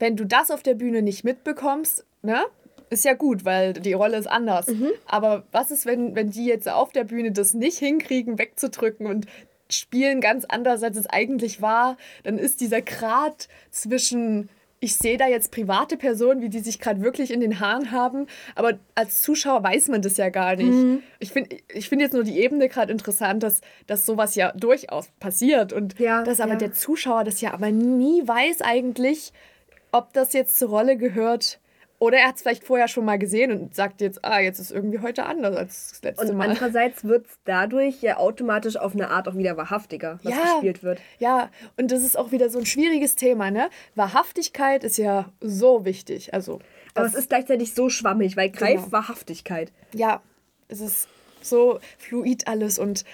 Wenn 0.00 0.16
du 0.16 0.24
das 0.24 0.50
auf 0.50 0.62
der 0.64 0.74
Bühne 0.74 1.02
nicht 1.02 1.22
mitbekommst, 1.22 2.04
ne? 2.22 2.42
Ist 2.88 3.04
ja 3.04 3.14
gut, 3.14 3.44
weil 3.44 3.74
die 3.74 3.92
Rolle 3.92 4.16
ist 4.16 4.26
anders. 4.26 4.66
Aber 5.06 5.44
was 5.52 5.70
ist, 5.70 5.86
wenn, 5.86 6.16
wenn 6.16 6.30
die 6.30 6.46
jetzt 6.46 6.68
auf 6.68 6.90
der 6.90 7.04
Bühne 7.04 7.30
das 7.30 7.54
nicht 7.54 7.78
hinkriegen, 7.78 8.36
wegzudrücken 8.36 9.06
und 9.06 9.26
spielen 9.70 10.20
ganz 10.20 10.44
anders, 10.44 10.82
als 10.82 10.96
es 10.96 11.06
eigentlich 11.06 11.62
war? 11.62 11.96
Dann 12.24 12.36
ist 12.36 12.60
dieser 12.60 12.82
Grat 12.82 13.46
zwischen 13.70 14.48
ich 14.82 14.96
sehe 14.96 15.18
da 15.18 15.28
jetzt 15.28 15.52
private 15.52 15.98
Personen, 15.98 16.40
wie 16.40 16.48
die 16.48 16.60
sich 16.60 16.78
gerade 16.80 17.02
wirklich 17.02 17.30
in 17.30 17.40
den 17.40 17.60
Haaren 17.60 17.90
haben, 17.90 18.26
aber 18.54 18.78
als 18.94 19.20
Zuschauer 19.20 19.62
weiß 19.62 19.88
man 19.88 20.00
das 20.00 20.16
ja 20.16 20.30
gar 20.30 20.56
nicht. 20.56 21.02
Ich 21.18 21.32
finde 21.32 21.56
ich 21.72 21.90
find 21.90 22.00
jetzt 22.00 22.14
nur 22.14 22.24
die 22.24 22.38
Ebene 22.38 22.68
gerade 22.70 22.90
interessant, 22.90 23.42
dass, 23.42 23.60
dass 23.86 24.06
sowas 24.06 24.34
ja 24.34 24.52
durchaus 24.52 25.08
passiert 25.20 25.74
und 25.74 25.98
Ja, 25.98 26.22
dass 26.22 26.40
aber 26.40 26.52
ja. 26.52 26.58
der 26.58 26.72
Zuschauer 26.72 27.24
das 27.24 27.42
ja 27.42 27.52
aber 27.52 27.70
nie 27.70 28.26
weiß 28.26 28.62
eigentlich, 28.62 29.34
ob 29.92 30.12
das 30.12 30.32
jetzt 30.32 30.58
zur 30.58 30.68
Rolle 30.70 30.96
gehört. 30.96 31.58
Oder 31.98 32.16
er 32.16 32.28
hat 32.28 32.36
es 32.36 32.40
vielleicht 32.42 32.64
vorher 32.64 32.88
schon 32.88 33.04
mal 33.04 33.18
gesehen 33.18 33.52
und 33.52 33.74
sagt 33.74 34.00
jetzt, 34.00 34.24
ah, 34.24 34.40
jetzt 34.40 34.58
ist 34.58 34.70
irgendwie 34.70 35.00
heute 35.00 35.26
anders 35.26 35.54
als 35.54 35.90
das 35.90 36.02
letzte 36.02 36.28
Und 36.32 36.38
Mal. 36.38 36.48
andererseits 36.48 37.04
wird 37.04 37.26
es 37.26 37.32
dadurch 37.44 38.00
ja 38.00 38.16
automatisch 38.16 38.78
auf 38.78 38.94
eine 38.94 39.10
Art 39.10 39.28
auch 39.28 39.34
wieder 39.36 39.58
wahrhaftiger, 39.58 40.18
was 40.22 40.32
Ja. 40.34 40.42
gespielt 40.54 40.82
wird. 40.82 40.98
Ja, 41.18 41.50
und 41.76 41.90
das 41.92 42.02
ist 42.02 42.16
auch 42.16 42.32
wieder 42.32 42.48
so 42.48 42.58
ein 42.58 42.64
schwieriges 42.64 43.16
Thema, 43.16 43.50
ne? 43.50 43.68
Wahrhaftigkeit 43.96 44.82
ist 44.82 44.96
ja 44.96 45.30
so 45.42 45.84
wichtig. 45.84 46.32
Also, 46.32 46.60
Aber 46.94 47.04
es 47.04 47.14
ist 47.14 47.28
gleichzeitig 47.28 47.74
so 47.74 47.90
schwammig, 47.90 48.34
weil 48.34 48.48
greif 48.48 48.80
Genau. 48.84 48.92
Wahrhaftigkeit. 48.92 49.70
ja, 49.94 50.22
es 50.68 50.80
ist 50.80 51.06
so 51.42 51.80
fluid 51.98 52.48
alles 52.48 52.78
und 52.78 53.04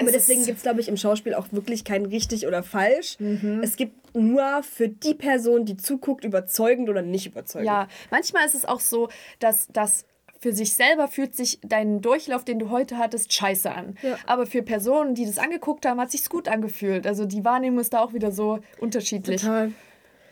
Aber 0.00 0.08
es 0.08 0.26
deswegen 0.26 0.44
gibt 0.44 0.58
es, 0.58 0.62
glaube 0.62 0.80
ich, 0.80 0.88
im 0.88 0.96
Schauspiel 0.96 1.34
auch 1.34 1.46
wirklich 1.50 1.84
kein 1.84 2.06
richtig 2.06 2.46
oder 2.46 2.62
falsch. 2.62 3.16
Mhm. 3.18 3.60
Es 3.62 3.76
gibt 3.76 4.14
nur 4.14 4.62
für 4.62 4.88
die 4.88 5.14
Person, 5.14 5.64
die 5.64 5.76
zuguckt, 5.76 6.24
überzeugend 6.24 6.88
oder 6.88 7.02
nicht 7.02 7.26
überzeugend. 7.26 7.66
Ja, 7.66 7.88
manchmal 8.10 8.46
ist 8.46 8.54
es 8.54 8.64
auch 8.64 8.80
so, 8.80 9.08
dass 9.38 9.68
das 9.72 10.04
für 10.40 10.52
sich 10.54 10.72
selber 10.72 11.06
fühlt 11.06 11.36
sich 11.36 11.60
dein 11.62 12.00
Durchlauf, 12.00 12.44
den 12.44 12.58
du 12.58 12.70
heute 12.70 12.96
hattest, 12.96 13.32
scheiße 13.32 13.70
an. 13.70 13.96
Ja. 14.02 14.16
Aber 14.26 14.46
für 14.46 14.62
Personen, 14.62 15.14
die 15.14 15.26
das 15.26 15.38
angeguckt 15.38 15.84
haben, 15.84 16.00
hat 16.00 16.10
sich's 16.10 16.30
gut 16.30 16.48
angefühlt. 16.48 17.06
Also 17.06 17.26
die 17.26 17.44
Wahrnehmung 17.44 17.80
ist 17.80 17.92
da 17.92 18.00
auch 18.00 18.14
wieder 18.14 18.32
so 18.32 18.60
unterschiedlich. 18.78 19.42
Total. 19.42 19.72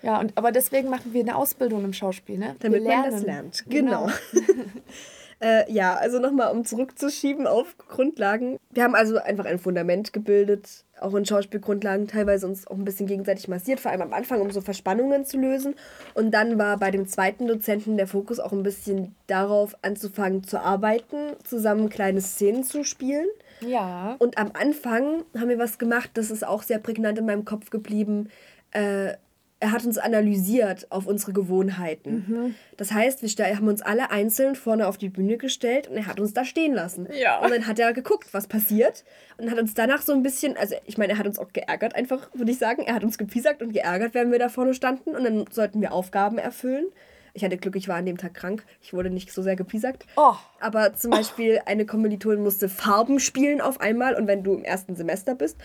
Ja, 0.02 0.18
und 0.20 0.32
aber 0.36 0.52
deswegen 0.52 0.88
machen 0.88 1.12
wir 1.12 1.20
eine 1.20 1.36
Ausbildung 1.36 1.84
im 1.84 1.92
Schauspiel, 1.92 2.38
ne? 2.38 2.56
Damit 2.60 2.84
man 2.84 3.10
das 3.10 3.22
lernt. 3.22 3.64
Genau. 3.68 4.08
Äh, 5.40 5.70
ja, 5.72 5.94
also 5.94 6.18
nochmal, 6.18 6.50
um 6.50 6.64
zurückzuschieben 6.64 7.46
auf 7.46 7.76
Grundlagen. 7.78 8.58
Wir 8.70 8.82
haben 8.82 8.96
also 8.96 9.18
einfach 9.18 9.44
ein 9.44 9.60
Fundament 9.60 10.12
gebildet, 10.12 10.84
auch 11.00 11.14
in 11.14 11.24
Schauspielgrundlagen, 11.24 12.08
teilweise 12.08 12.46
uns 12.46 12.66
auch 12.66 12.76
ein 12.76 12.84
bisschen 12.84 13.06
gegenseitig 13.06 13.46
massiert, 13.46 13.78
vor 13.78 13.92
allem 13.92 14.02
am 14.02 14.12
Anfang, 14.12 14.40
um 14.40 14.50
so 14.50 14.60
Verspannungen 14.60 15.24
zu 15.24 15.38
lösen. 15.38 15.76
Und 16.14 16.32
dann 16.32 16.58
war 16.58 16.76
bei 16.76 16.90
dem 16.90 17.06
zweiten 17.06 17.46
Dozenten 17.46 17.96
der 17.96 18.08
Fokus 18.08 18.40
auch 18.40 18.52
ein 18.52 18.64
bisschen 18.64 19.14
darauf, 19.28 19.76
anzufangen 19.82 20.42
zu 20.42 20.60
arbeiten, 20.60 21.36
zusammen 21.44 21.88
kleine 21.88 22.20
Szenen 22.20 22.64
zu 22.64 22.82
spielen. 22.82 23.28
Ja. 23.60 24.16
Und 24.18 24.38
am 24.38 24.50
Anfang 24.54 25.22
haben 25.38 25.48
wir 25.48 25.58
was 25.58 25.78
gemacht, 25.78 26.10
das 26.14 26.32
ist 26.32 26.44
auch 26.44 26.64
sehr 26.64 26.78
prägnant 26.78 27.18
in 27.18 27.26
meinem 27.26 27.44
Kopf 27.44 27.70
geblieben. 27.70 28.28
Äh, 28.72 29.14
er 29.60 29.72
hat 29.72 29.84
uns 29.84 29.98
analysiert 29.98 30.86
auf 30.90 31.06
unsere 31.06 31.32
Gewohnheiten. 31.32 32.54
Das 32.76 32.92
heißt, 32.92 33.22
wir 33.22 33.56
haben 33.56 33.66
uns 33.66 33.82
alle 33.82 34.10
einzeln 34.10 34.54
vorne 34.54 34.86
auf 34.86 34.98
die 34.98 35.08
Bühne 35.08 35.36
gestellt 35.36 35.88
und 35.88 35.96
er 35.96 36.06
hat 36.06 36.20
uns 36.20 36.32
da 36.32 36.44
stehen 36.44 36.74
lassen. 36.74 37.08
Ja. 37.12 37.40
Und 37.40 37.50
dann 37.50 37.66
hat 37.66 37.78
er 37.78 37.92
geguckt, 37.92 38.28
was 38.32 38.46
passiert 38.46 39.04
und 39.36 39.50
hat 39.50 39.58
uns 39.58 39.74
danach 39.74 40.02
so 40.02 40.12
ein 40.12 40.22
bisschen, 40.22 40.56
also 40.56 40.76
ich 40.84 40.96
meine, 40.96 41.14
er 41.14 41.18
hat 41.18 41.26
uns 41.26 41.38
auch 41.38 41.52
geärgert 41.52 41.96
einfach, 41.96 42.30
würde 42.34 42.52
ich 42.52 42.58
sagen. 42.58 42.82
Er 42.82 42.94
hat 42.94 43.02
uns 43.02 43.18
gepiesackt 43.18 43.62
und 43.62 43.72
geärgert, 43.72 44.14
während 44.14 44.30
wir 44.30 44.38
da 44.38 44.48
vorne 44.48 44.74
standen 44.74 45.16
und 45.16 45.24
dann 45.24 45.44
sollten 45.50 45.80
wir 45.80 45.92
Aufgaben 45.92 46.38
erfüllen. 46.38 46.86
Ich 47.34 47.44
hatte 47.44 47.56
Glück, 47.56 47.76
ich 47.76 47.88
war 47.88 47.96
an 47.96 48.06
dem 48.06 48.16
Tag 48.16 48.34
krank. 48.34 48.64
Ich 48.80 48.92
wurde 48.92 49.10
nicht 49.10 49.32
so 49.32 49.42
sehr 49.42 49.56
gepiesackt. 49.56 50.06
Oh. 50.16 50.34
Aber 50.60 50.94
zum 50.94 51.10
Beispiel 51.10 51.60
eine 51.66 51.84
Kommilitonin 51.84 52.42
musste 52.42 52.68
Farben 52.68 53.20
spielen 53.20 53.60
auf 53.60 53.80
einmal 53.80 54.14
und 54.14 54.26
wenn 54.28 54.44
du 54.44 54.54
im 54.54 54.64
ersten 54.64 54.94
Semester 54.94 55.34
bist, 55.34 55.56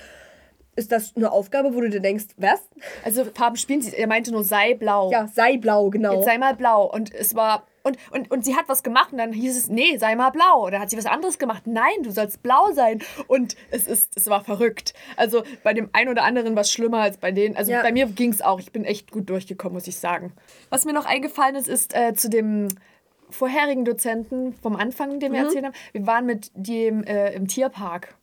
ist 0.75 0.91
das 0.91 1.15
eine 1.15 1.31
Aufgabe, 1.31 1.73
wo 1.75 1.81
du 1.81 1.89
dir 1.89 1.99
denkst, 1.99 2.25
was? 2.37 2.61
Also 3.03 3.25
Farben 3.25 3.57
spielen 3.57 3.81
sie. 3.81 3.95
Er 3.95 4.07
meinte 4.07 4.31
nur, 4.31 4.43
sei 4.43 4.73
blau. 4.73 5.11
Ja, 5.11 5.27
sei 5.27 5.57
blau, 5.57 5.89
genau. 5.89 6.15
Jetzt 6.15 6.25
sei 6.25 6.37
mal 6.37 6.55
blau. 6.55 6.85
Und 6.91 7.13
es 7.13 7.35
war. 7.35 7.63
Und, 7.85 7.97
und, 8.11 8.31
und 8.31 8.45
sie 8.45 8.55
hat 8.55 8.69
was 8.69 8.81
gemacht 8.81 9.11
und 9.11 9.17
dann 9.17 9.33
hieß 9.33 9.57
es, 9.57 9.67
nee, 9.69 9.97
sei 9.97 10.15
mal 10.15 10.29
blau. 10.29 10.65
Oder 10.65 10.79
hat 10.79 10.89
sie 10.89 10.97
was 10.97 11.05
anderes 11.05 11.37
gemacht? 11.37 11.63
Nein, 11.67 12.01
du 12.01 12.11
sollst 12.11 12.41
blau 12.41 12.71
sein. 12.71 13.01
Und 13.27 13.57
es 13.71 13.87
ist, 13.87 14.15
es 14.15 14.27
war 14.27 14.41
verrückt. 14.41 14.93
Also 15.17 15.43
bei 15.63 15.73
dem 15.73 15.89
einen 15.91 16.09
oder 16.09 16.23
anderen 16.23 16.55
war 16.55 16.61
es 16.61 16.71
schlimmer 16.71 16.99
als 16.99 17.17
bei 17.17 17.31
denen. 17.31 17.57
Also 17.57 17.71
Ja. 17.73 17.81
bei 17.81 17.91
mir 17.91 18.05
ging 18.07 18.31
es 18.31 18.41
auch. 18.41 18.59
Ich 18.61 18.71
bin 18.71 18.85
echt 18.85 19.11
gut 19.11 19.29
durchgekommen, 19.29 19.73
muss 19.73 19.87
ich 19.87 19.97
sagen. 19.97 20.31
Was 20.69 20.85
mir 20.85 20.93
noch 20.93 21.05
eingefallen 21.05 21.55
ist, 21.55 21.67
ist 21.67 21.93
äh, 21.93 22.13
zu 22.13 22.29
dem 22.29 22.69
vorherigen 23.29 23.83
Dozenten 23.83 24.53
vom 24.53 24.75
Anfang, 24.77 25.19
den 25.19 25.33
wir 25.33 25.41
erzählt 25.41 25.65
haben. 25.65 25.73
Wir 25.91 26.07
waren 26.07 26.25
mit 26.25 26.51
dem 26.55 27.03
äh, 27.03 27.33
im 27.33 27.47
Tierpark. 27.47 28.15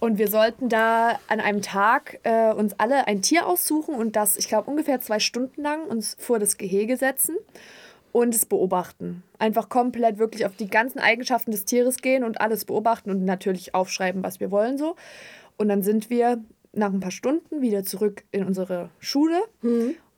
Und 0.00 0.18
wir 0.18 0.28
sollten 0.28 0.68
da 0.68 1.18
an 1.28 1.40
einem 1.40 1.62
Tag 1.62 2.20
äh, 2.24 2.52
uns 2.52 2.74
alle 2.78 3.06
ein 3.06 3.22
Tier 3.22 3.46
aussuchen 3.46 3.94
und 3.94 4.16
das, 4.16 4.36
ich 4.36 4.48
glaube, 4.48 4.70
ungefähr 4.70 5.00
zwei 5.00 5.18
Stunden 5.18 5.62
lang 5.62 5.86
uns 5.86 6.16
vor 6.18 6.38
das 6.38 6.58
Gehege 6.58 6.96
setzen 6.96 7.36
und 8.12 8.34
es 8.34 8.46
beobachten. 8.46 9.22
Einfach 9.38 9.68
komplett 9.68 10.18
wirklich 10.18 10.46
auf 10.46 10.56
die 10.56 10.68
ganzen 10.68 10.98
Eigenschaften 10.98 11.50
des 11.50 11.64
Tieres 11.64 11.98
gehen 11.98 12.22
und 12.22 12.40
alles 12.40 12.64
beobachten 12.64 13.10
und 13.10 13.24
natürlich 13.24 13.74
aufschreiben, 13.74 14.22
was 14.22 14.40
wir 14.40 14.50
wollen 14.50 14.78
so. 14.78 14.96
Und 15.56 15.68
dann 15.68 15.82
sind 15.82 16.10
wir 16.10 16.42
nach 16.72 16.92
ein 16.92 17.00
paar 17.00 17.10
Stunden 17.10 17.60
wieder 17.60 17.84
zurück 17.84 18.24
in 18.30 18.44
unsere 18.44 18.90
Schule 18.98 19.40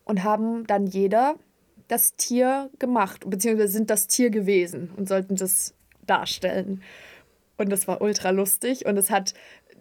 und 0.04 0.24
haben 0.24 0.66
dann 0.66 0.86
jeder 0.86 1.36
das 1.88 2.16
Tier 2.16 2.70
gemacht, 2.78 3.28
beziehungsweise 3.28 3.72
sind 3.72 3.90
das 3.90 4.08
Tier 4.08 4.30
gewesen 4.30 4.90
und 4.96 5.08
sollten 5.08 5.36
das 5.36 5.74
darstellen. 6.06 6.82
Und 7.58 7.70
das 7.70 7.88
war 7.88 8.02
ultra 8.02 8.30
lustig 8.30 8.84
und 8.84 8.96
es 8.98 9.10
hat 9.10 9.34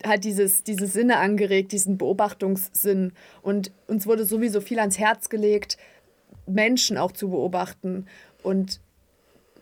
hat 0.03 0.23
dieses, 0.23 0.63
diese 0.63 0.87
Sinne 0.87 1.17
angeregt, 1.17 1.71
diesen 1.71 1.97
Beobachtungssinn. 1.97 3.13
Und 3.41 3.71
uns 3.87 4.07
wurde 4.07 4.25
sowieso 4.25 4.61
viel 4.61 4.79
ans 4.79 4.97
Herz 4.99 5.29
gelegt, 5.29 5.77
Menschen 6.47 6.97
auch 6.97 7.11
zu 7.11 7.29
beobachten. 7.29 8.07
Und 8.43 8.79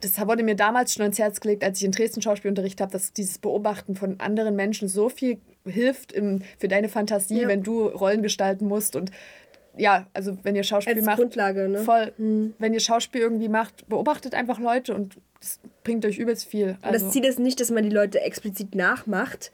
das 0.01 0.19
wurde 0.19 0.43
mir 0.43 0.55
damals 0.55 0.93
schon 0.93 1.03
ans 1.03 1.19
Herz 1.19 1.39
gelegt, 1.39 1.63
als 1.63 1.79
ich 1.79 1.85
in 1.85 1.91
Dresden 1.91 2.21
Schauspielunterricht 2.21 2.81
habe, 2.81 2.91
dass 2.91 3.13
dieses 3.13 3.37
Beobachten 3.37 3.95
von 3.95 4.19
anderen 4.19 4.55
Menschen 4.55 4.87
so 4.89 5.07
viel 5.09 5.37
hilft 5.65 6.11
im, 6.11 6.41
für 6.57 6.67
deine 6.67 6.89
Fantasie, 6.89 7.41
Ja. 7.41 7.47
wenn 7.47 7.63
du 7.63 7.87
Rollen 7.87 8.21
gestalten 8.21 8.67
musst. 8.67 8.97
Und 8.97 9.11
ja, 9.77 10.05
also 10.13 10.37
wenn 10.43 10.55
ihr 10.55 10.63
Schauspiel 10.63 10.95
Als 10.97 11.05
macht, 11.05 11.17
Grundlage, 11.19 11.69
ne? 11.69 11.79
voll, 11.79 12.11
wenn 12.17 12.73
ihr 12.73 12.79
Schauspiel 12.81 13.21
irgendwie 13.21 13.47
macht, 13.47 13.87
beobachtet 13.87 14.35
einfach 14.35 14.59
Leute 14.59 14.93
und 14.93 15.15
das 15.39 15.59
bringt 15.83 16.05
euch 16.05 16.17
übelst 16.19 16.45
viel. 16.45 16.77
Und 16.81 16.83
Also, 16.83 17.05
das 17.05 17.13
Ziel 17.13 17.25
ist 17.25 17.39
nicht, 17.39 17.59
dass 17.59 17.71
man 17.71 17.83
die 17.83 17.89
Leute 17.89 18.21
explizit 18.21 18.75
nachmacht, 18.75 19.51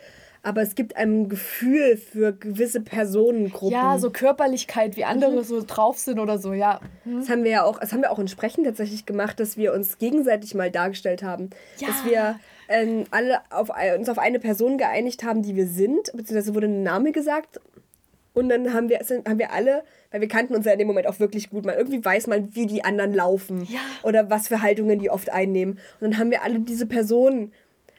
aber 0.49 0.63
es 0.63 0.73
gibt 0.73 0.95
einem 0.95 1.21
ein 1.21 1.29
Gefühl 1.29 1.95
für 1.95 2.33
gewisse 2.33 2.81
Personengruppen. 2.81 3.77
ja, 3.77 3.99
so 3.99 4.09
Körperlichkeit, 4.09 4.97
wie 4.97 5.05
andere 5.05 5.43
so 5.43 5.61
drauf 5.65 5.99
sind 5.99 6.17
oder 6.17 6.39
so, 6.39 6.53
ja. 6.53 6.79
Das 7.05 7.29
haben 7.29 7.43
wir 7.43 7.51
ja 7.51 7.63
auch, 7.63 7.79
das 7.79 7.93
haben 7.93 8.01
wir 8.01 8.09
auch 8.11 8.17
in 8.17 8.27
Sprechen 8.27 8.63
tatsächlich 8.63 9.05
gemacht, 9.05 9.39
dass 9.39 9.57
wir 9.57 9.73
uns 9.73 9.99
gegenseitig 9.99 10.55
mal 10.55 10.71
dargestellt 10.71 11.21
haben. 11.21 11.51
Ja. 11.77 11.89
Dass 11.89 12.03
wir 12.03 12.39
ähm, 12.67 13.03
alle 13.11 13.41
auf, 13.51 13.69
uns 13.95 14.09
auf 14.09 14.17
eine 14.17 14.39
Person 14.39 14.79
geeinigt 14.79 15.21
haben, 15.21 15.43
die 15.43 15.55
wir 15.55 15.67
sind, 15.67 16.11
beziehungsweise 16.15 16.55
wurde 16.55 16.65
ein 16.65 16.81
Name 16.81 17.11
gesagt. 17.11 17.61
Und 18.33 18.49
dann 18.49 18.73
haben 18.73 18.89
wir, 18.89 18.97
haben 18.99 19.37
wir 19.37 19.51
alle, 19.51 19.83
weil 20.09 20.21
wir 20.21 20.27
kannten 20.27 20.55
uns 20.55 20.65
ja 20.65 20.71
in 20.71 20.79
dem 20.79 20.87
Moment 20.87 21.05
auch 21.05 21.19
wirklich 21.19 21.51
gut, 21.51 21.63
mal 21.63 21.75
irgendwie 21.75 22.03
weiß 22.03 22.25
man, 22.25 22.55
wie 22.55 22.65
die 22.65 22.83
anderen 22.83 23.13
laufen. 23.13 23.65
Ja. 23.65 23.81
Oder 24.01 24.31
was 24.31 24.47
für 24.47 24.63
Haltungen 24.63 24.97
die 24.97 25.11
oft 25.11 25.29
einnehmen. 25.29 25.77
Und 25.99 26.11
dann 26.11 26.17
haben 26.17 26.31
wir 26.31 26.41
alle 26.41 26.59
diese 26.59 26.87
Personen 26.87 27.53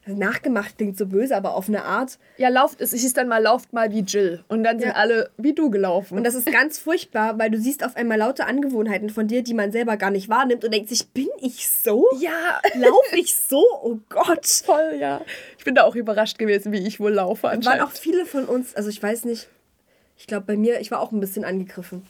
nachgemacht, 0.06 0.76
klingt 0.78 0.96
so 0.98 1.06
böse, 1.06 1.36
aber 1.36 1.54
auf 1.54 1.68
eine 1.68 1.84
Art. 1.84 2.18
Ja, 2.36 2.48
lauft, 2.48 2.80
es 2.80 2.92
hieß 2.92 3.12
dann 3.12 3.28
mal, 3.28 3.42
lauft 3.42 3.72
mal 3.72 3.92
wie 3.92 4.00
Jill. 4.00 4.42
Und 4.48 4.64
dann 4.64 4.78
sind 4.78 4.88
Ja. 4.88 4.94
alle 4.94 5.30
wie 5.36 5.52
du 5.52 5.70
gelaufen. 5.70 6.16
Und 6.18 6.24
das 6.24 6.34
ist 6.34 6.50
ganz 6.50 6.78
furchtbar, 6.78 7.38
weil 7.38 7.50
du 7.50 7.58
siehst 7.58 7.84
auf 7.84 7.96
einmal 7.96 8.18
lauter 8.18 8.46
Angewohnheiten 8.46 9.10
von 9.10 9.28
dir, 9.28 9.42
die 9.42 9.54
man 9.54 9.72
selber 9.72 9.96
gar 9.96 10.10
nicht 10.10 10.28
wahrnimmt 10.28 10.64
und 10.64 10.72
denkt 10.72 10.88
sich, 10.88 11.08
bin 11.10 11.28
ich 11.40 11.68
so? 11.68 12.06
ja, 12.18 12.60
Laufe 12.74 13.16
ich 13.16 13.34
so? 13.34 13.62
Oh 13.82 13.98
Gott. 14.08 14.46
voll, 14.46 14.96
ja. 14.98 15.20
Ich 15.58 15.64
bin 15.64 15.74
da 15.74 15.84
auch 15.84 15.94
überrascht 15.94 16.38
gewesen, 16.38 16.72
wie 16.72 16.86
ich 16.86 16.98
wohl 16.98 17.12
laufe 17.12 17.44
waren 17.44 17.56
anscheinend. 17.56 17.82
auch 17.84 17.90
viele 17.92 18.24
von 18.26 18.46
uns, 18.46 18.74
also 18.74 18.88
ich 18.88 19.02
weiß 19.02 19.26
nicht, 19.26 19.48
ich 20.16 20.26
glaube 20.26 20.46
bei 20.46 20.56
mir, 20.56 20.80
ich 20.80 20.90
war 20.90 21.00
auch 21.00 21.12
ein 21.12 21.20
bisschen 21.20 21.44
angegriffen. 21.44 22.02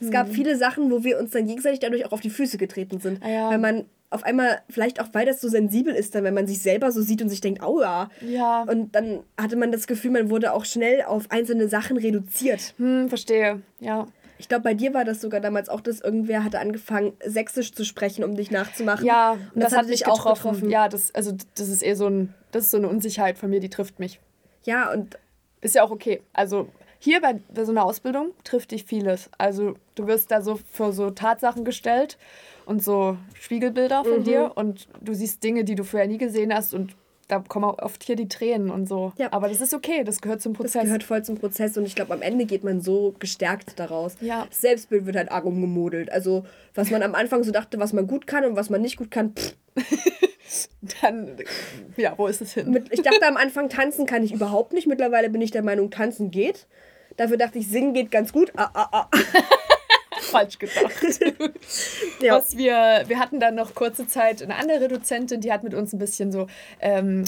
Es 0.00 0.12
gab 0.12 0.28
viele 0.28 0.56
Sachen, 0.56 0.92
wo 0.92 1.02
wir 1.02 1.18
uns 1.18 1.32
dann 1.32 1.46
gegenseitig 1.48 1.80
dadurch 1.80 2.06
auch 2.06 2.12
auf 2.12 2.20
die 2.20 2.30
Füße 2.30 2.56
getreten 2.56 3.00
sind. 3.00 3.20
Ah 3.20 3.28
ja. 3.28 3.50
Weil 3.50 3.58
man 3.58 3.84
auf 4.10 4.24
einmal, 4.24 4.62
vielleicht 4.70 5.00
auch 5.00 5.08
weil 5.12 5.26
das 5.26 5.40
so 5.40 5.48
sensibel 5.48 5.94
ist, 5.94 6.14
dann 6.14 6.24
wenn 6.24 6.34
man 6.34 6.46
sich 6.46 6.62
selber 6.62 6.92
so 6.92 7.02
sieht 7.02 7.20
und 7.20 7.28
sich 7.28 7.40
denkt, 7.40 7.62
aua. 7.62 8.10
Ja. 8.20 8.62
Und 8.62 8.94
dann 8.94 9.20
hatte 9.40 9.56
man 9.56 9.70
das 9.70 9.86
Gefühl, 9.86 10.12
man 10.12 10.30
wurde 10.30 10.52
auch 10.52 10.64
schnell 10.64 11.02
auf 11.02 11.30
einzelne 11.30 11.68
Sachen 11.68 11.96
reduziert. 11.96 12.74
hm, 12.78 13.08
verstehe, 13.08 13.62
ja. 13.80 14.06
Ich 14.38 14.48
glaube, 14.48 14.62
bei 14.62 14.74
dir 14.74 14.94
war 14.94 15.04
das 15.04 15.20
sogar 15.20 15.40
damals 15.40 15.68
auch, 15.68 15.80
dass 15.80 16.00
irgendwer 16.00 16.44
hatte 16.44 16.60
angefangen, 16.60 17.12
Sächsisch 17.24 17.72
zu 17.72 17.84
sprechen, 17.84 18.22
um 18.22 18.36
dich 18.36 18.52
nachzumachen. 18.52 19.04
Ja, 19.04 19.32
und 19.32 19.60
das, 19.60 19.76
hat 19.76 19.88
mich 19.88 20.06
auch 20.06 20.32
getroffen. 20.32 20.70
Ja, 20.70 20.88
das, 20.88 21.12
also 21.12 21.32
das 21.56 21.68
ist 21.68 21.82
eher 21.82 21.96
so 21.96 22.06
ein, 22.06 22.32
das 22.52 22.64
ist 22.64 22.70
so 22.70 22.76
eine 22.76 22.88
Unsicherheit 22.88 23.36
von 23.36 23.50
mir, 23.50 23.58
die 23.58 23.68
trifft 23.68 23.98
mich. 23.98 24.20
Ja, 24.64 24.92
und 24.92 25.18
Ist 25.60 25.74
ja 25.74 25.82
auch 25.82 25.90
okay. 25.90 26.22
Also 26.32 26.68
hier 26.98 27.20
bei, 27.20 27.40
bei 27.54 27.64
so 27.64 27.72
einer 27.72 27.84
Ausbildung 27.84 28.32
trifft 28.44 28.72
dich 28.72 28.84
vieles. 28.84 29.30
Also 29.38 29.74
du 29.94 30.06
wirst 30.06 30.30
da 30.30 30.42
so 30.42 30.58
für 30.72 30.92
so 30.92 31.10
Tatsachen 31.10 31.64
gestellt 31.64 32.18
und 32.66 32.82
so 32.82 33.16
Spiegelbilder 33.34 34.04
von 34.04 34.20
Mhm. 34.20 34.24
dir 34.24 34.52
und 34.56 34.88
du 35.00 35.14
siehst 35.14 35.42
Dinge, 35.44 35.64
die 35.64 35.74
du 35.74 35.84
vorher 35.84 36.08
nie 36.08 36.18
gesehen 36.18 36.52
hast 36.54 36.74
und 36.74 36.94
da 37.28 37.40
kommen 37.40 37.66
oft 37.66 38.02
hier 38.04 38.16
die 38.16 38.26
Tränen 38.26 38.70
und 38.70 38.88
so. 38.88 39.12
Ja. 39.18 39.28
Aber 39.32 39.48
das 39.48 39.60
ist 39.60 39.74
okay, 39.74 40.02
das 40.02 40.22
gehört 40.22 40.40
zum 40.40 40.54
Das 40.54 40.62
Prozess. 40.62 40.84
gehört 40.84 41.02
voll 41.04 41.22
zum 41.22 41.36
Prozess 41.36 41.76
und 41.76 41.84
ich 41.84 41.94
glaube, 41.94 42.14
am 42.14 42.22
Ende 42.22 42.46
geht 42.46 42.64
man 42.64 42.80
so 42.80 43.14
gestärkt 43.18 43.78
daraus. 43.78 44.16
Ja. 44.22 44.46
Das 44.48 44.62
Selbstbild 44.62 45.04
wird 45.04 45.14
halt 45.16 45.30
arg 45.30 45.44
umgemodelt. 45.44 46.10
Also, 46.10 46.46
was 46.74 46.90
man 46.90 47.02
am 47.02 47.14
Anfang 47.14 47.44
so 47.44 47.50
dachte, 47.50 47.78
was 47.78 47.92
man 47.92 48.06
gut 48.06 48.26
kann 48.26 48.44
und 48.46 48.56
was 48.56 48.70
man 48.70 48.80
nicht 48.80 48.96
gut 48.96 49.10
kann, 49.10 49.34
pff. 49.34 49.54
Dann, 51.02 51.36
ja, 51.96 52.14
wo 52.16 52.26
ist 52.26 52.40
es 52.40 52.54
hin? 52.54 52.82
Ich 52.90 53.02
dachte 53.02 53.26
am 53.26 53.36
Anfang, 53.36 53.68
tanzen 53.68 54.06
kann 54.06 54.22
ich 54.24 54.32
überhaupt 54.32 54.72
nicht. 54.72 54.86
Mittlerweile 54.86 55.28
bin 55.28 55.42
ich 55.42 55.50
der 55.50 55.62
Meinung, 55.62 55.90
tanzen 55.90 56.30
geht. 56.30 56.66
Dafür 57.18 57.36
dachte 57.36 57.58
ich, 57.58 57.68
singen 57.68 57.92
geht 57.92 58.10
ganz 58.10 58.32
gut. 58.32 58.50
Ah, 58.56 58.70
ah, 58.72 58.88
ah. 58.92 59.08
Falsch 60.20 60.58
gedacht. 60.58 60.94
Ja. 62.20 62.36
Was 62.36 62.56
wir, 62.56 63.04
wir 63.06 63.18
hatten 63.20 63.38
dann 63.38 63.54
noch 63.54 63.74
kurze 63.74 64.08
Zeit 64.08 64.42
eine 64.42 64.56
andere 64.56 64.88
Dozentin, 64.88 65.40
die 65.40 65.52
hat 65.52 65.62
mit 65.62 65.74
uns 65.74 65.92
ein 65.92 65.98
bisschen 66.00 66.32
so 66.32 66.48
ähm, 66.80 67.24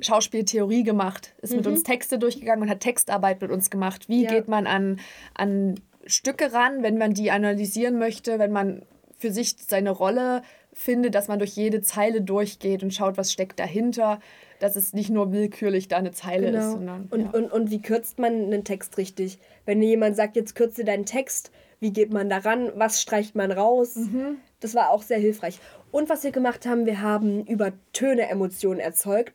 Schauspieltheorie 0.00 0.82
gemacht, 0.82 1.32
ist 1.42 1.54
mit 1.54 1.66
uns 1.66 1.84
Texte 1.84 2.18
durchgegangen 2.18 2.62
und 2.64 2.70
hat 2.70 2.80
Textarbeit 2.80 3.40
mit 3.40 3.52
uns 3.52 3.70
gemacht. 3.70 4.08
Wie 4.08 4.24
Ja. 4.24 4.30
geht 4.30 4.48
man 4.48 4.66
an, 4.66 4.98
an 5.34 5.78
Stücke 6.06 6.52
ran, 6.52 6.82
wenn 6.82 6.98
man 6.98 7.14
die 7.14 7.30
analysieren 7.30 7.98
möchte, 7.98 8.40
wenn 8.40 8.50
man 8.50 8.82
für 9.16 9.30
sich 9.30 9.54
seine 9.68 9.90
Rolle 9.90 10.42
findet, 10.72 11.14
dass 11.14 11.28
man 11.28 11.38
durch 11.38 11.52
jede 11.52 11.82
Zeile 11.82 12.20
durchgeht 12.22 12.82
und 12.82 12.92
schaut, 12.92 13.16
was 13.16 13.32
steckt 13.32 13.60
dahinter, 13.60 14.18
dass 14.62 14.76
es 14.76 14.92
nicht 14.92 15.10
nur 15.10 15.32
willkürlich 15.32 15.88
da 15.88 15.96
eine 15.96 16.12
Zeile 16.12 16.46
ist, 16.48 16.52
Genau. 16.54 16.70
sondern 16.72 17.08
Und, 17.10 17.20
ja. 17.20 17.30
und, 17.30 17.50
und 17.52 17.70
wie 17.70 17.82
kürzt 17.82 18.18
man 18.18 18.32
einen 18.32 18.64
Text 18.64 18.96
richtig? 18.98 19.38
Wenn 19.66 19.80
dir 19.80 19.88
jemand 19.88 20.14
sagt, 20.16 20.36
jetzt 20.36 20.54
kürze 20.54 20.84
deinen 20.84 21.04
Text, 21.06 21.50
wie 21.80 21.92
geht 21.92 22.12
man 22.12 22.28
daran? 22.30 22.70
Was 22.76 23.02
streicht 23.02 23.34
man 23.34 23.50
raus? 23.50 23.96
Mhm. 23.96 24.36
Das 24.60 24.74
war 24.76 24.90
auch 24.90 25.02
sehr 25.02 25.18
hilfreich. 25.18 25.58
Und 25.90 26.08
was 26.08 26.22
wir 26.22 26.30
gemacht 26.30 26.64
haben, 26.64 26.86
wir 26.86 27.00
haben 27.02 27.44
über 27.46 27.72
Töne 27.92 28.28
Emotionen 28.28 28.78
erzeugt. 28.78 29.34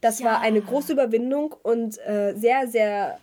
Das 0.00 0.18
Ja. 0.20 0.26
war 0.26 0.40
eine 0.40 0.60
große 0.62 0.92
Überwindung 0.94 1.54
und 1.62 1.98
äh, 2.06 2.32
sehr, 2.34 2.66
sehr 2.66 3.18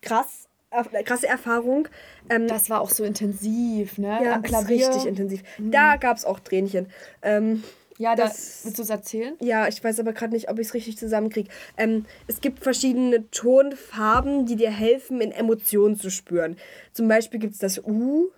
krass, 0.00 0.48
äh, 0.70 1.02
krasse 1.02 1.26
Erfahrung. 1.28 1.88
Ähm, 2.30 2.48
das 2.48 2.70
war 2.70 2.80
auch 2.80 2.90
so 2.90 3.04
intensiv, 3.04 3.98
ne? 3.98 4.18
ja, 4.24 4.32
Am 4.36 4.42
ist 4.42 4.48
Klavier. 4.48 4.88
richtig 4.88 5.06
intensiv. 5.06 5.42
Da 5.58 5.96
gab 5.96 6.16
es 6.16 6.24
auch 6.24 6.40
Tränchen. 6.40 6.86
Ähm, 7.22 7.62
Ja, 7.98 8.14
da, 8.14 8.24
Das- 8.24 8.60
willst 8.64 8.78
du 8.78 8.82
es 8.82 8.90
erzählen? 8.90 9.34
Ja, 9.40 9.68
ich 9.68 9.82
weiß 9.82 10.00
aber 10.00 10.12
gerade 10.12 10.34
nicht, 10.34 10.50
ob 10.50 10.58
ich 10.58 10.68
es 10.68 10.74
richtig 10.74 10.98
zusammenkriege. 10.98 11.48
Ähm, 11.76 12.04
es 12.26 12.40
gibt 12.40 12.62
verschiedene 12.62 13.30
Tonfarben, 13.30 14.46
die 14.46 14.56
dir 14.56 14.70
helfen, 14.70 15.20
in 15.20 15.32
Emotionen 15.32 15.96
zu 15.96 16.10
spüren. 16.10 16.56
Zum 16.92 17.08
Beispiel 17.08 17.40
gibt 17.40 17.54
es 17.54 17.58
das 17.58 17.78
U, 17.84 18.30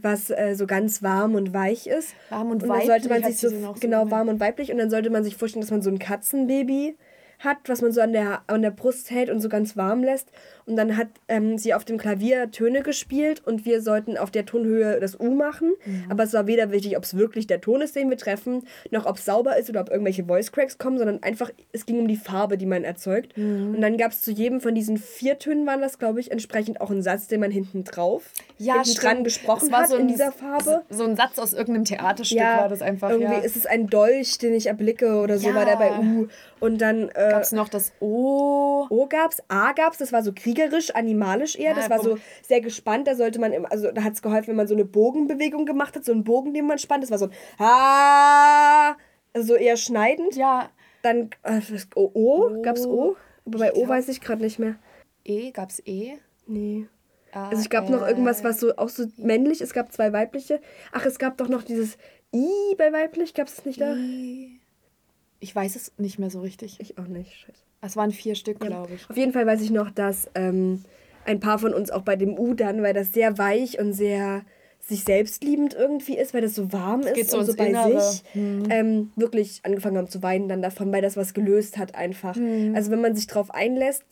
was 0.00 0.30
äh, 0.30 0.54
so 0.54 0.66
ganz 0.66 1.02
warm 1.02 1.34
und 1.34 1.52
weich 1.52 1.86
ist. 1.86 2.14
Mhm. 2.30 2.34
Warm 2.34 2.50
und 2.52 2.62
dann 2.62 2.86
sollte 2.86 3.08
man 3.10 3.22
weiblich 3.22 3.36
sich 3.38 3.50
so, 3.50 3.74
genau 3.78 4.10
warm 4.10 4.28
und 4.28 4.40
weiblich 4.40 4.72
und 4.72 4.78
dann 4.78 4.88
sollte 4.88 5.10
man 5.10 5.22
sich 5.22 5.36
vorstellen, 5.36 5.60
dass 5.60 5.70
man 5.70 5.82
so 5.82 5.90
ein 5.90 5.98
Katzenbaby 5.98 6.96
hat, 7.40 7.56
was 7.66 7.82
man 7.82 7.90
so 7.90 8.00
an 8.00 8.12
der, 8.12 8.42
an 8.46 8.62
der 8.62 8.70
Brust 8.70 9.10
hält 9.10 9.28
und 9.30 9.40
so 9.40 9.48
ganz 9.48 9.76
warm 9.76 10.04
lässt. 10.04 10.28
Und 10.66 10.76
dann 10.76 10.96
hat 10.96 11.08
ähm, 11.26 11.58
sie 11.58 11.74
auf 11.74 11.84
dem 11.84 11.98
Klavier 11.98 12.50
Töne 12.52 12.82
gespielt 12.82 13.42
und 13.44 13.64
wir 13.64 13.82
sollten 13.82 14.16
auf 14.16 14.30
der 14.30 14.46
Tonhöhe 14.46 15.00
das 15.00 15.18
U 15.18 15.30
machen. 15.34 15.72
Mhm. 15.84 16.04
Aber 16.10 16.22
es 16.22 16.32
war 16.32 16.46
weder 16.46 16.70
wichtig, 16.70 16.96
ob 16.96 17.02
es 17.02 17.16
wirklich 17.16 17.46
der 17.48 17.60
Ton 17.60 17.80
ist, 17.80 17.96
den 17.96 18.08
wir 18.08 18.18
treffen, 18.18 18.62
noch 18.90 19.04
ob 19.06 19.16
es 19.16 19.24
sauber 19.24 19.56
ist 19.56 19.68
oder 19.68 19.80
ob 19.80 19.90
irgendwelche 19.90 20.24
Voice 20.24 20.52
Cracks 20.52 20.78
kommen, 20.78 20.98
sondern 20.98 21.22
einfach, 21.22 21.50
es 21.72 21.86
ging 21.86 21.98
um 21.98 22.06
die 22.06 22.16
Farbe, 22.16 22.56
die 22.56 22.66
man 22.66 22.84
erzeugt. 22.84 23.36
Mhm. 23.36 23.74
Und 23.74 23.80
dann 23.80 23.96
gab 23.96 24.12
es 24.12 24.22
zu 24.22 24.30
jedem 24.30 24.60
von 24.60 24.74
diesen 24.74 24.96
vier 24.98 25.38
Tönen, 25.38 25.66
waren 25.66 25.80
das, 25.80 25.98
glaube 25.98 26.20
ich, 26.20 26.30
entsprechend 26.30 26.80
auch 26.80 26.90
einen 26.90 27.02
Satz, 27.02 27.26
den 27.26 27.40
man 27.40 27.50
hinten 27.50 27.82
drauf, 27.84 28.30
hinten 28.58 28.94
dran 29.00 29.24
gesprochen 29.24 29.74
hat 29.74 29.88
so 29.88 29.96
in 29.96 30.02
ein- 30.02 30.08
dieser 30.08 30.30
Farbe. 30.30 30.82
So 30.90 31.04
ein 31.04 31.16
Satz 31.16 31.38
aus 31.38 31.52
irgendeinem 31.54 31.86
Theaterstück 31.86 32.38
war 32.38 32.68
das 32.68 32.82
einfach. 32.82 33.10
Irgendwie 33.10 33.32
ja. 33.32 33.40
ist 33.40 33.56
es 33.56 33.66
ein 33.66 33.86
Dolch, 33.88 34.38
den 34.38 34.54
ich 34.54 34.66
erblicke 34.66 35.16
oder 35.20 35.38
so, 35.38 35.48
Ja. 35.48 35.54
war 35.54 35.64
der 35.64 35.76
bei 35.76 35.90
U. 35.98 36.28
Und 36.60 36.78
dann 36.80 37.08
äh, 37.08 37.30
Gab 37.30 37.42
es 37.42 37.52
noch 37.52 37.68
das 37.68 37.92
O? 38.00 38.86
O 38.90 39.06
gab's, 39.06 39.42
A 39.48 39.72
gab's, 39.72 39.98
das 39.98 40.12
war 40.12 40.22
so 40.22 40.32
kriegerisch, 40.34 40.94
animalisch 40.94 41.56
eher. 41.56 41.70
Ja, 41.70 41.74
das 41.76 41.90
war 41.90 42.02
so 42.02 42.18
sehr 42.46 42.60
gespannt. 42.60 43.06
Da 43.06 43.14
sollte 43.14 43.40
man, 43.40 43.52
im, 43.52 43.66
also 43.66 43.90
da 43.90 44.02
hat 44.04 44.12
es 44.12 44.22
geholfen, 44.22 44.48
wenn 44.48 44.56
man 44.56 44.66
so 44.68 44.74
eine 44.74 44.84
Bogenbewegung 44.84 45.64
gemacht 45.66 45.96
hat, 45.96 46.04
so 46.04 46.12
einen 46.12 46.24
Bogen, 46.24 46.52
den 46.54 46.66
man 46.66 46.78
spannt. 46.78 47.02
Das 47.02 47.10
war 47.10 47.18
so 47.18 47.26
ein 47.26 47.32
Ha, 47.58 48.96
also 49.32 49.48
so 49.48 49.54
eher 49.54 49.76
schneidend. 49.76 50.36
Ja, 50.36 50.70
Dann 51.02 51.30
äh, 51.42 51.60
O, 51.94 52.10
o, 52.14 52.62
gab's 52.62 52.86
O? 52.86 53.16
Aber 53.46 53.58
bei 53.58 53.70
Ich 53.72 53.76
O 53.76 53.88
weiß 53.88 54.08
ich 54.08 54.20
gerade 54.20 54.42
nicht 54.42 54.58
mehr. 54.58 54.76
E, 55.24 55.50
gab's 55.50 55.80
E? 55.86 56.18
Nee. 56.46 56.86
Ah, 57.32 57.48
Also 57.48 57.62
es 57.62 57.70
gab 57.70 57.88
noch 57.88 58.02
äh, 58.02 58.10
irgendwas, 58.10 58.44
was 58.44 58.60
so 58.60 58.76
auch 58.76 58.88
so 58.88 59.06
männlich. 59.16 59.60
Es 59.60 59.72
gab 59.72 59.92
zwei 59.92 60.12
weibliche. 60.12 60.60
Ach, 60.92 61.06
es 61.06 61.18
gab 61.18 61.36
doch 61.38 61.48
noch 61.48 61.62
dieses 61.62 61.96
I 62.34 62.74
bei 62.76 62.92
weiblich. 62.92 63.34
Gab 63.34 63.48
es 63.48 63.64
nicht 63.64 63.80
da? 63.80 63.94
I. 63.94 64.59
Ich 65.40 65.54
weiß 65.54 65.76
es 65.76 65.92
nicht 65.98 66.18
mehr 66.18 66.30
so 66.30 66.40
richtig. 66.40 66.78
Ich 66.80 66.98
auch 66.98 67.06
nicht. 67.06 67.32
Scheiße. 67.32 67.62
Es 67.82 67.96
waren 67.96 68.10
vier 68.10 68.34
Stück, 68.34 68.60
glaube 68.60 68.94
ich. 68.94 69.08
Auf 69.08 69.16
jeden 69.16 69.32
Fall 69.32 69.46
weiß 69.46 69.62
ich 69.62 69.70
noch, 69.70 69.90
dass 69.90 70.30
ähm, 70.34 70.84
ein 71.24 71.40
paar 71.40 71.58
von 71.58 71.72
uns 71.72 71.90
auch 71.90 72.02
bei 72.02 72.16
dem 72.16 72.38
U 72.38 72.54
dann, 72.54 72.82
weil 72.82 72.92
das 72.92 73.12
sehr 73.12 73.38
weich 73.38 73.78
und 73.78 73.94
sehr 73.94 74.42
sich 74.80 75.04
selbstliebend 75.04 75.74
irgendwie 75.74 76.16
ist, 76.16 76.32
weil 76.34 76.40
das 76.40 76.54
so 76.54 76.72
warm 76.72 77.02
ist 77.02 77.14
geht 77.14 77.30
so 77.30 77.38
und 77.38 77.46
so 77.46 77.54
bei 77.54 77.68
Innere. 77.68 78.00
sich, 78.00 78.22
ähm, 78.34 79.12
wirklich 79.14 79.60
angefangen 79.62 79.98
haben 79.98 80.08
zu 80.08 80.22
weinen 80.22 80.48
dann 80.48 80.62
davon, 80.62 80.90
weil 80.92 81.02
das 81.02 81.16
was 81.16 81.34
gelöst 81.34 81.76
hat 81.78 81.94
einfach. 81.94 82.36
Also 82.74 82.90
wenn 82.90 83.00
man 83.00 83.14
sich 83.14 83.26
drauf 83.26 83.50
einlässt, 83.52 84.04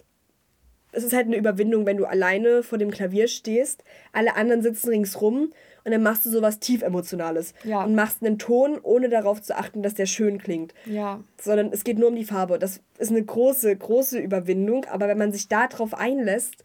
es 0.93 1.05
ist 1.05 1.13
halt 1.13 1.27
eine 1.27 1.37
Überwindung, 1.37 1.87
wenn 1.87 1.97
du 1.97 2.05
alleine 2.05 2.63
vor 2.63 2.79
dem 2.79 2.91
Klavier 2.91 3.29
stehst, 3.29 3.83
alle 4.13 4.37
anderen 4.37 4.63
sitzen 4.63 4.91
ringsrum 4.91 5.53
und 5.85 5.93
dann 5.93 6.03
machst 6.03 6.25
du 6.27 6.31
sowas 6.31 6.59
tief 6.59 6.83
emotionales 6.83 7.55
Ja. 7.65 7.85
und 7.85 7.95
machst 7.95 8.23
einen 8.23 8.39
Ton, 8.39 8.79
ohne 8.83 9.09
darauf 9.09 9.41
zu 9.43 9.57
achten, 9.57 9.83
dass 9.83 9.95
der 9.95 10.07
schön 10.07 10.39
klingt 10.39 10.75
Ja. 10.87 11.21
sondern 11.41 11.73
es 11.73 11.85
geht 11.85 11.99
nur 11.99 12.09
um 12.09 12.17
die 12.17 12.25
Farbe. 12.25 12.59
Das 12.59 12.81
ist 12.99 13.11
eine 13.11 13.25
große, 13.25 13.75
große 13.77 14.19
Überwindung, 14.19 14.85
aber 14.87 15.09
wenn 15.09 15.19
man 15.19 15.33
sich 15.33 15.49
darauf 15.49 15.95
einlässt, 15.95 16.65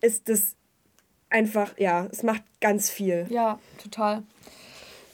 ist 0.00 0.28
das 0.28 0.56
einfach, 1.30 1.76
ja, 1.78 2.06
es 2.12 2.22
macht 2.22 2.42
ganz 2.60 2.90
viel. 2.90 3.26
Ja, 3.30 3.58
total. 3.82 4.22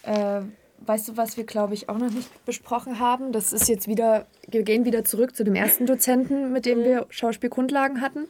Äh, 0.03 0.43
weißt 0.87 1.09
du, 1.09 1.17
was 1.17 1.37
wir, 1.37 1.45
glaube 1.45 1.75
ich, 1.75 1.89
auch 1.89 1.99
noch 1.99 2.11
nicht 2.11 2.45
besprochen 2.45 2.99
haben? 2.99 3.33
Das 3.33 3.53
ist 3.53 3.69
jetzt 3.69 3.87
wieder, 3.89 4.27
wir 4.49 4.63
gehen 4.63 4.85
wieder 4.85 5.05
zurück 5.05 5.37
zu 5.37 5.45
dem 5.45 5.55
ersten 5.55 5.87
Dozenten, 5.87 6.53
mit 6.53 6.67
dem 6.67 6.83
wir 6.85 7.07
Schauspielgrundlagen 7.11 8.01
hatten. 8.01 8.27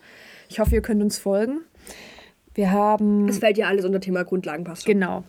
Ich 0.48 0.58
hoffe, 0.60 0.74
ihr 0.74 0.82
könnt 0.82 1.02
uns 1.02 1.18
folgen. 1.18 1.60
Wir 2.54 2.72
haben. 2.72 3.28
Es 3.28 3.38
fällt 3.38 3.58
ja 3.58 3.68
alles 3.68 3.84
unter 3.84 4.00
Thema 4.00 4.24
Grundlagen 4.24 4.64
passt 4.64 4.84
schon. 4.84 4.94
Genau. 4.94 5.24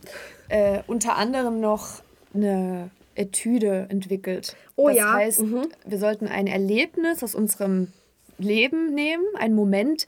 Äh, 0.49 0.80
unter 0.88 1.17
anderem 1.17 1.59
noch 1.59 2.01
eine 2.34 2.89
Etüde 3.15 3.88
entwickelt. 3.89 4.55
Oh 4.76 4.88
das 4.88 4.97
ja, 4.97 5.13
heißt, 5.13 5.41
mhm. 5.41 5.67
wir 5.86 5.97
sollten 5.97 6.28
ein 6.28 6.47
Erlebnis 6.47 7.24
aus 7.24 7.36
unserem 7.36 7.89
Leben 8.38 8.93
nehmen, 8.93 9.24
einen 9.38 9.55
Moment, 9.55 10.07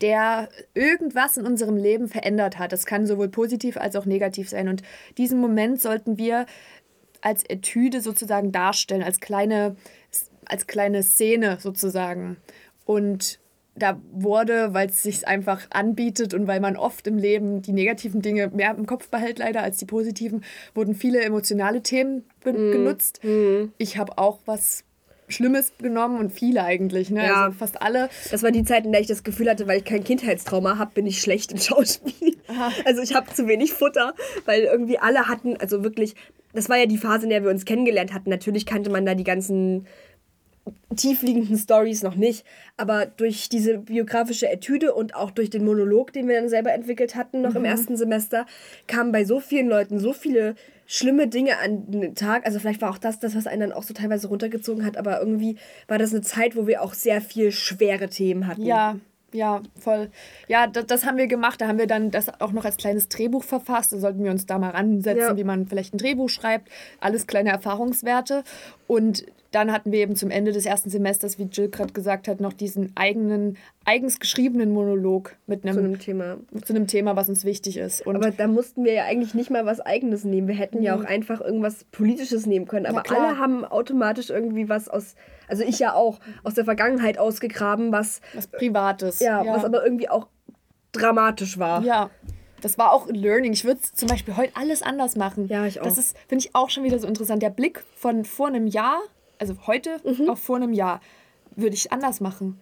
der 0.00 0.48
irgendwas 0.74 1.36
in 1.36 1.46
unserem 1.46 1.76
Leben 1.76 2.08
verändert 2.08 2.58
hat. 2.58 2.72
Das 2.72 2.86
kann 2.86 3.06
sowohl 3.06 3.28
positiv 3.28 3.76
als 3.76 3.96
auch 3.96 4.06
negativ 4.06 4.48
sein. 4.48 4.68
Und 4.68 4.82
diesen 5.16 5.40
Moment 5.40 5.80
sollten 5.80 6.18
wir 6.18 6.46
als 7.20 7.44
Etüde 7.44 8.00
sozusagen 8.00 8.52
darstellen, 8.52 9.02
als 9.02 9.20
kleine, 9.20 9.76
als 10.44 10.66
kleine 10.66 11.02
Szene 11.02 11.58
sozusagen. 11.60 12.36
Und 12.84 13.40
da 13.78 14.00
wurde, 14.12 14.74
weil 14.74 14.88
es 14.88 15.02
sich 15.02 15.26
einfach 15.26 15.62
anbietet 15.70 16.34
und 16.34 16.46
weil 16.46 16.60
man 16.60 16.76
oft 16.76 17.06
im 17.06 17.18
Leben 17.18 17.62
die 17.62 17.72
negativen 17.72 18.22
Dinge 18.22 18.48
mehr 18.48 18.74
im 18.76 18.86
Kopf 18.86 19.08
behält, 19.08 19.38
leider 19.38 19.62
als 19.62 19.78
die 19.78 19.86
positiven, 19.86 20.44
wurden 20.74 20.94
viele 20.94 21.20
emotionale 21.20 21.82
Themen 21.82 22.24
be 22.42 22.52
genutzt. 22.52 23.20
Ich 23.78 23.98
habe 23.98 24.18
auch 24.18 24.38
was 24.44 24.84
Schlimmes 25.30 25.72
genommen 25.78 26.18
und 26.18 26.32
viele 26.32 26.64
eigentlich, 26.64 27.10
ne? 27.10 27.26
Ja. 27.26 27.44
Also 27.44 27.58
fast 27.58 27.82
alle. 27.82 28.08
Das 28.30 28.42
war 28.42 28.50
die 28.50 28.64
Zeit, 28.64 28.86
in 28.86 28.92
der 28.92 29.00
ich 29.00 29.06
das 29.06 29.22
Gefühl 29.24 29.50
hatte, 29.50 29.66
weil 29.66 29.78
ich 29.78 29.84
kein 29.84 30.02
Kindheitstrauma 30.02 30.78
habe, 30.78 30.92
bin 30.94 31.06
ich 31.06 31.20
schlecht 31.20 31.52
im 31.52 31.58
Schauspiel. 31.58 32.36
Also 32.86 33.02
ich 33.02 33.14
habe 33.14 33.32
zu 33.34 33.46
wenig 33.46 33.72
Futter, 33.72 34.14
weil 34.46 34.62
irgendwie 34.62 34.98
alle 34.98 35.28
hatten, 35.28 35.56
also 35.58 35.84
wirklich, 35.84 36.14
das 36.54 36.70
war 36.70 36.78
ja 36.78 36.86
die 36.86 36.96
Phase, 36.96 37.24
in 37.24 37.30
der 37.30 37.42
wir 37.42 37.50
uns 37.50 37.66
kennengelernt 37.66 38.14
hatten. 38.14 38.30
Natürlich 38.30 38.64
kannte 38.64 38.90
man 38.90 39.04
da 39.04 39.14
die 39.14 39.24
ganzen 39.24 39.86
tiefliegenden 40.96 41.56
Stories 41.56 42.02
noch 42.02 42.14
nicht, 42.14 42.44
aber 42.76 43.06
durch 43.06 43.48
diese 43.48 43.78
biografische 43.78 44.48
Etüde 44.48 44.94
und 44.94 45.14
auch 45.14 45.30
durch 45.30 45.50
den 45.50 45.64
Monolog, 45.64 46.12
den 46.12 46.28
wir 46.28 46.40
dann 46.40 46.48
selber 46.48 46.72
entwickelt 46.72 47.14
hatten, 47.14 47.40
noch 47.42 47.54
im 47.54 47.64
ersten 47.64 47.96
Semester, 47.96 48.46
kamen 48.86 49.12
bei 49.12 49.24
so 49.24 49.40
vielen 49.40 49.68
Leuten 49.68 49.98
so 49.98 50.12
viele 50.12 50.54
schlimme 50.86 51.28
Dinge 51.28 51.58
an 51.58 51.90
den 51.90 52.14
Tag. 52.14 52.46
Also 52.46 52.58
vielleicht 52.58 52.80
war 52.80 52.90
auch 52.90 52.98
das 52.98 53.20
das, 53.20 53.36
was 53.36 53.46
einen 53.46 53.60
dann 53.60 53.72
auch 53.72 53.82
so 53.82 53.92
teilweise 53.94 54.28
runtergezogen 54.28 54.84
hat, 54.84 54.96
aber 54.96 55.18
irgendwie 55.20 55.56
war 55.86 55.98
das 55.98 56.12
eine 56.12 56.22
Zeit, 56.22 56.56
wo 56.56 56.66
wir 56.66 56.82
auch 56.82 56.94
sehr 56.94 57.20
viel 57.20 57.52
schwere 57.52 58.08
Themen 58.08 58.46
hatten. 58.46 58.62
Ja, 58.62 58.96
ja, 59.32 59.60
voll. 59.78 60.08
Ja, 60.46 60.66
das, 60.66 60.86
das 60.86 61.04
haben 61.04 61.18
wir 61.18 61.26
gemacht. 61.26 61.60
Da 61.60 61.68
haben 61.68 61.78
wir 61.78 61.86
dann 61.86 62.10
das 62.10 62.40
auch 62.40 62.52
noch 62.52 62.64
als 62.64 62.78
kleines 62.78 63.10
Drehbuch 63.10 63.44
verfasst. 63.44 63.92
Da 63.92 63.98
sollten 63.98 64.24
wir 64.24 64.30
uns 64.30 64.46
da 64.46 64.58
mal 64.58 64.70
ransetzen, 64.70 65.20
Ja. 65.20 65.36
wie 65.36 65.44
man 65.44 65.66
vielleicht 65.66 65.92
ein 65.92 65.98
Drehbuch 65.98 66.30
schreibt. 66.30 66.70
Alles 67.00 67.26
kleine 67.26 67.50
Erfahrungswerte. 67.50 68.42
Und 68.86 69.26
dann 69.50 69.72
hatten 69.72 69.92
wir 69.92 70.00
eben 70.00 70.14
zum 70.14 70.30
Ende 70.30 70.52
des 70.52 70.66
ersten 70.66 70.90
Semesters, 70.90 71.38
wie 71.38 71.44
Jill 71.44 71.70
gerade 71.70 71.92
gesagt 71.92 72.28
hat, 72.28 72.40
noch 72.40 72.52
diesen 72.52 72.92
eigenen, 72.96 73.56
eigens 73.84 74.20
geschriebenen 74.20 74.72
Monolog 74.72 75.36
mit 75.46 75.64
einem, 75.64 75.74
Zu 75.74 75.80
einem 75.80 75.98
Thema. 75.98 76.36
zu 76.64 76.74
einem 76.74 76.86
Thema, 76.86 77.16
was 77.16 77.28
uns 77.28 77.44
wichtig 77.44 77.78
ist. 77.78 78.06
Und 78.06 78.16
Aber 78.16 78.30
da 78.30 78.46
mussten 78.46 78.84
wir 78.84 78.92
ja 78.92 79.04
eigentlich 79.04 79.34
nicht 79.34 79.50
mal 79.50 79.64
was 79.64 79.80
Eigenes 79.80 80.24
nehmen. 80.24 80.48
Wir 80.48 80.54
hätten 80.54 80.82
ja 80.82 80.96
auch 80.96 81.04
einfach 81.04 81.40
irgendwas 81.40 81.84
Politisches 81.84 82.46
nehmen 82.46 82.66
können. 82.66 82.86
Aber 82.86 83.02
klar. 83.02 83.28
alle 83.28 83.38
haben 83.38 83.64
automatisch 83.64 84.30
irgendwie 84.30 84.68
was 84.68 84.88
aus, 84.88 85.14
also 85.48 85.64
ich 85.64 85.78
ja 85.78 85.94
auch, 85.94 86.20
aus 86.44 86.54
der 86.54 86.64
Vergangenheit 86.64 87.18
ausgegraben, 87.18 87.90
was, 87.90 88.20
was 88.34 88.48
Privates. 88.48 89.20
ja, 89.20 89.44
was 89.46 89.64
aber 89.64 89.82
irgendwie 89.82 90.08
auch 90.10 90.28
dramatisch 90.92 91.58
war. 91.58 91.82
Ja, 91.82 92.10
das 92.60 92.78
war 92.78 92.92
auch 92.92 93.08
ein 93.08 93.14
Learning. 93.14 93.52
Ich 93.52 93.64
würde 93.64 93.80
zum 93.80 94.08
Beispiel 94.08 94.36
heute 94.36 94.52
alles 94.56 94.82
anders 94.82 95.16
machen. 95.16 95.48
Ja, 95.48 95.64
ich 95.66 95.80
auch. 95.80 95.84
Das 95.84 95.98
ist, 95.98 96.16
finde 96.28 96.44
ich, 96.44 96.54
auch 96.54 96.70
schon 96.70 96.84
wieder 96.84 96.98
so 96.98 97.06
interessant. 97.06 97.42
Der 97.42 97.50
Blick 97.50 97.82
von 97.96 98.24
vor 98.24 98.48
einem 98.48 98.66
Jahr, 98.66 99.00
also 99.38 99.54
heute 99.66 100.00
Mhm. 100.04 100.28
auf 100.30 100.38
vor 100.40 100.56
einem 100.56 100.72
Jahr, 100.72 101.00
würde 101.56 101.74
ich 101.74 101.92
anders 101.92 102.20
machen. 102.20 102.60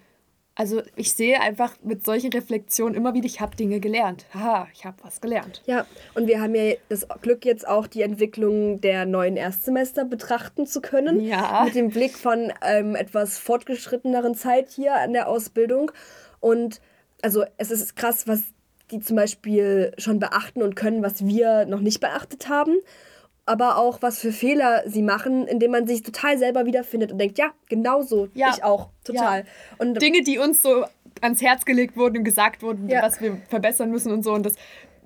Also 0.58 0.80
ich 0.96 1.12
sehe 1.12 1.38
einfach 1.42 1.74
mit 1.82 2.02
solchen 2.02 2.32
Reflexionen 2.32 2.94
immer 2.94 3.12
wieder, 3.12 3.26
ich 3.26 3.42
habe 3.42 3.54
Dinge 3.56 3.78
gelernt. 3.78 4.24
Haha, 4.32 4.68
ich 4.72 4.86
habe 4.86 4.96
was 5.02 5.20
gelernt. 5.20 5.62
Ja, 5.66 5.84
und 6.14 6.28
wir 6.28 6.40
haben 6.40 6.54
ja 6.54 6.72
das 6.88 7.06
Glück, 7.20 7.44
jetzt 7.44 7.68
auch 7.68 7.86
die 7.86 8.00
Entwicklung 8.00 8.80
der 8.80 9.04
neuen 9.04 9.36
Erstsemester 9.36 10.06
betrachten 10.06 10.66
zu 10.66 10.80
können. 10.80 11.20
Ja. 11.20 11.64
Mit 11.66 11.74
dem 11.74 11.90
Blick 11.90 12.16
von 12.16 12.54
ähm, 12.62 12.94
etwas 12.94 13.38
fortgeschritteneren 13.38 14.34
Zeit 14.34 14.70
hier 14.70 14.94
an 14.94 15.12
der 15.12 15.28
Ausbildung. 15.28 15.90
Und 16.40 16.80
also 17.20 17.44
es 17.58 17.70
ist 17.70 17.94
krass, 17.94 18.26
was 18.26 18.40
die 18.90 19.00
zum 19.00 19.16
Beispiel 19.16 19.92
schon 19.98 20.20
beachten 20.20 20.62
und 20.62 20.74
können, 20.74 21.02
was 21.02 21.26
wir 21.26 21.66
noch 21.66 21.80
nicht 21.80 22.00
beachtet 22.00 22.48
haben. 22.48 22.76
Aber 23.46 23.78
auch, 23.78 24.02
was 24.02 24.18
für 24.18 24.32
Fehler 24.32 24.82
sie 24.86 25.02
machen, 25.02 25.46
indem 25.46 25.70
man 25.70 25.86
sich 25.86 26.02
total 26.02 26.36
selber 26.36 26.66
wiederfindet 26.66 27.12
und 27.12 27.18
denkt, 27.18 27.38
ja, 27.38 27.52
genau 27.68 28.02
so. 28.02 28.28
Ja. 28.34 28.50
Ich 28.56 28.64
auch. 28.64 28.88
Total. 29.04 29.44
Und 29.78 30.02
Dinge, 30.02 30.22
die 30.22 30.38
uns 30.38 30.62
so 30.62 30.84
ans 31.20 31.40
Herz 31.40 31.64
gelegt 31.64 31.96
wurden 31.96 32.18
und 32.18 32.24
gesagt 32.24 32.62
wurden, 32.62 32.88
Ja. 32.88 33.02
was 33.02 33.20
wir 33.20 33.38
verbessern 33.48 33.90
müssen 33.90 34.12
und 34.12 34.22
so. 34.24 34.32
Und 34.32 34.44
dass 34.44 34.54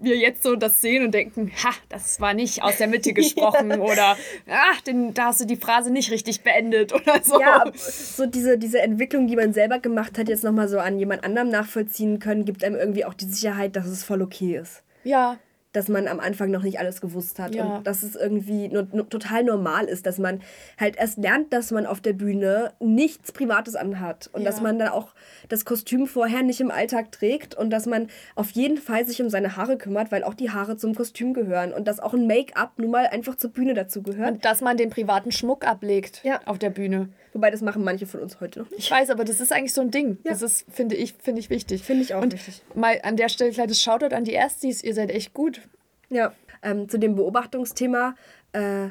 wir 0.03 0.17
jetzt 0.17 0.43
so 0.43 0.57
das 0.57 0.81
sehen 0.81 1.05
und 1.05 1.13
denken, 1.13 1.53
ha, 1.63 1.69
das 1.91 2.19
war 2.23 2.33
nicht 2.33 2.63
aus 2.63 2.79
der 2.79 2.87
Mitte 2.89 3.13
gesprochen 3.15 3.79
oder 3.79 4.17
ach, 4.51 4.81
den, 4.81 5.13
da 5.13 5.27
hast 5.27 5.43
du 5.43 5.45
die 5.45 5.57
Phrase 5.57 5.93
nicht 5.93 6.11
richtig 6.11 6.41
beendet 6.43 6.95
oder 6.95 7.23
so. 7.23 7.39
Ja, 7.39 7.65
so 7.77 8.25
diese, 8.25 8.57
diese 8.57 8.81
Entwicklung, 8.81 9.27
die 9.27 9.37
man 9.37 9.53
selber 9.53 9.79
gemacht 9.79 10.17
hat, 10.19 10.31
jetzt 10.31 10.43
nochmal 10.45 10.69
so 10.69 10.79
an 10.79 10.99
jemand 10.99 11.23
anderem 11.25 11.51
nachvollziehen 11.51 12.19
können, 12.19 12.47
gibt 12.47 12.65
einem 12.65 12.77
irgendwie 12.77 13.05
auch 13.05 13.13
die 13.13 13.27
Sicherheit, 13.27 13.77
dass 13.77 13.87
es 13.87 14.03
voll 14.03 14.23
okay 14.23 14.57
ist. 14.57 14.83
ja, 15.05 15.37
Dass 15.73 15.89
man 15.89 16.09
am 16.09 16.19
Anfang 16.19 16.51
noch 16.51 16.65
nicht 16.65 16.81
alles 16.81 17.01
gewusst 17.01 17.39
hat 17.39 17.55
Ja. 17.55 17.65
und 17.77 17.87
dass 17.87 18.03
es 18.03 18.17
irgendwie 18.17 18.67
nur, 18.69 18.89
nur 18.93 19.09
total 19.09 19.45
normal 19.45 19.85
ist, 19.85 20.05
dass 20.05 20.19
man 20.19 20.41
halt 20.81 20.97
erst 20.97 21.19
lernt, 21.19 21.53
dass 21.53 21.71
man 21.71 21.87
auf 21.87 22.01
der 22.01 22.13
Bühne 22.13 22.73
nichts 22.81 23.31
Privates 23.31 23.77
anhat 23.77 24.29
und 24.33 24.43
Ja. 24.43 24.51
dass 24.51 24.61
man 24.61 24.81
dann 24.81 24.89
auch 24.89 25.15
das 25.49 25.65
Kostüm 25.65 26.09
vorher 26.09 26.43
nicht 26.43 26.61
im 26.61 26.73
Alltag 26.73 27.13
trägt 27.13 27.55
und 27.55 27.71
dass 27.71 27.87
man 27.87 28.09
auf 28.35 28.51
jeden 28.51 28.79
Fall 28.79 29.07
sich 29.07 29.23
um 29.23 29.31
seine 29.31 29.57
Haare 29.57 29.79
kümmert, 29.79 30.11
weil 30.11 30.25
auch 30.25 30.35
die 30.35 30.51
Haare 30.51 30.77
zum 30.77 30.95
Kostüm 30.95 31.35
gehören 31.35 31.73
und 31.73 31.87
dass 31.87 32.01
auch 32.01 32.15
ein 32.15 32.27
Make-up 32.27 32.73
nun 32.79 32.91
mal 32.91 33.07
einfach 33.07 33.37
zur 33.37 33.51
Bühne 33.51 33.75
dazu 33.75 34.03
gehört. 34.03 34.33
Und 34.33 34.45
dass 34.45 34.61
man 34.63 34.77
den 34.77 34.91
privaten 34.91 35.31
Schmuck 35.31 35.65
ablegt 35.65 36.23
Ja. 36.25 36.41
auf 36.47 36.59
der 36.59 36.71
Bühne. 36.71 37.11
Wobei 37.33 37.51
das 37.51 37.61
machen 37.63 37.85
manche 37.85 38.07
von 38.07 38.21
uns 38.21 38.41
heute 38.41 38.59
noch 38.61 38.71
nicht. 38.71 38.81
Ich 38.81 38.91
weiß, 38.91 39.11
aber 39.11 39.25
das 39.25 39.41
ist 39.41 39.53
eigentlich 39.53 39.73
so 39.73 39.81
ein 39.81 39.91
Ding. 39.91 40.19
Ja. 40.25 40.33
Das 40.33 40.43
ist, 40.43 40.67
finde 40.71 40.97
ich, 40.97 41.15
finde 41.15 41.41
ich 41.41 41.49
wichtig. 41.51 41.83
Finde 41.83 42.03
ich 42.03 42.15
auch 42.15 42.23
Und 42.23 42.33
wichtig. 42.33 42.63
mal 42.75 42.99
an 43.03 43.17
der 43.17 43.29
Stelle 43.29 43.53
kleines 43.53 43.81
Shoutout 43.81 44.15
an 44.15 44.25
die 44.25 44.33
Erstis. 44.33 44.83
Ihr 44.83 44.95
seid 44.95 45.11
echt 45.11 45.33
gut. 45.33 45.61
Ja, 46.09 46.33
ähm, 46.63 46.89
zu 46.89 46.99
dem 46.99 47.15
Beobachtungsthema, 47.15 48.15
äh, 48.53 48.89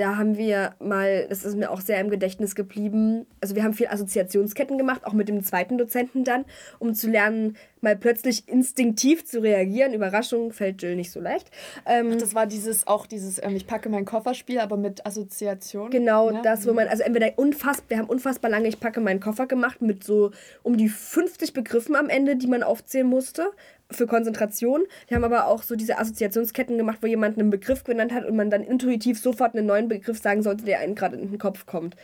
da 0.00 0.16
haben 0.16 0.36
wir 0.38 0.74
mal, 0.80 1.26
das 1.28 1.44
ist 1.44 1.56
mir 1.56 1.70
auch 1.70 1.80
sehr 1.80 2.00
im 2.00 2.10
Gedächtnis 2.10 2.54
geblieben, 2.54 3.26
also 3.40 3.54
wir 3.54 3.62
haben 3.62 3.74
viel 3.74 3.88
Assoziationsketten 3.88 4.78
gemacht, 4.78 5.04
auch 5.04 5.12
mit 5.12 5.28
dem 5.28 5.42
zweiten 5.44 5.76
Dozenten 5.78 6.24
dann, 6.24 6.44
um 6.78 6.94
zu 6.94 7.08
lernen, 7.10 7.56
mal 7.82 7.96
plötzlich 7.96 8.48
instinktiv 8.48 9.24
zu 9.24 9.40
reagieren. 9.42 9.94
Überraschung 9.94 10.52
fällt 10.52 10.82
Jill 10.82 10.96
nicht 10.96 11.10
so 11.12 11.20
leicht. 11.20 11.50
Ähm, 11.86 12.18
Das 12.18 12.34
war 12.34 12.46
dieses, 12.46 12.86
auch 12.86 13.06
dieses, 13.06 13.42
ähm, 13.42 13.56
ich 13.56 13.66
packe 13.66 13.88
mein 13.88 14.04
Kofferspiel, 14.04 14.58
aber 14.58 14.76
mit 14.76 15.06
Assoziation. 15.06 15.90
Genau, 15.90 16.30
Ja. 16.30 16.42
das, 16.42 16.66
wo 16.66 16.72
man, 16.72 16.88
also 16.88 17.02
entweder 17.02 17.32
unfassbar, 17.36 17.90
wir 17.90 17.98
haben 17.98 18.08
unfassbar 18.08 18.50
lange, 18.50 18.68
ich 18.68 18.80
packe 18.80 19.00
meinen 19.00 19.20
Koffer 19.20 19.46
gemacht 19.46 19.80
mit 19.82 20.04
so 20.04 20.30
um 20.62 20.76
die 20.76 20.88
50 20.88 21.52
Begriffen 21.52 21.96
am 21.96 22.08
Ende, 22.08 22.36
die 22.36 22.46
man 22.46 22.62
aufzählen 22.62 23.06
musste 23.06 23.50
für 23.90 24.06
Konzentration. 24.06 24.82
Wir 25.08 25.16
haben 25.16 25.24
aber 25.24 25.46
auch 25.46 25.62
so 25.62 25.76
diese 25.76 25.98
Assoziationsketten 25.98 26.76
gemacht, 26.78 26.98
wo 27.00 27.06
jemand 27.06 27.38
einen 27.38 27.50
Begriff 27.50 27.84
genannt 27.84 28.12
hat 28.12 28.24
und 28.24 28.36
man 28.36 28.50
dann 28.50 28.62
intuitiv 28.62 29.20
sofort 29.20 29.54
einen 29.54 29.66
neuen 29.66 29.88
Begriff 29.88 30.20
sagen 30.20 30.42
sollte, 30.42 30.64
der 30.64 30.80
einem 30.80 30.94
gerade 30.94 31.16
in 31.16 31.30
den 31.30 31.38
Kopf 31.38 31.66
kommt. 31.66 31.96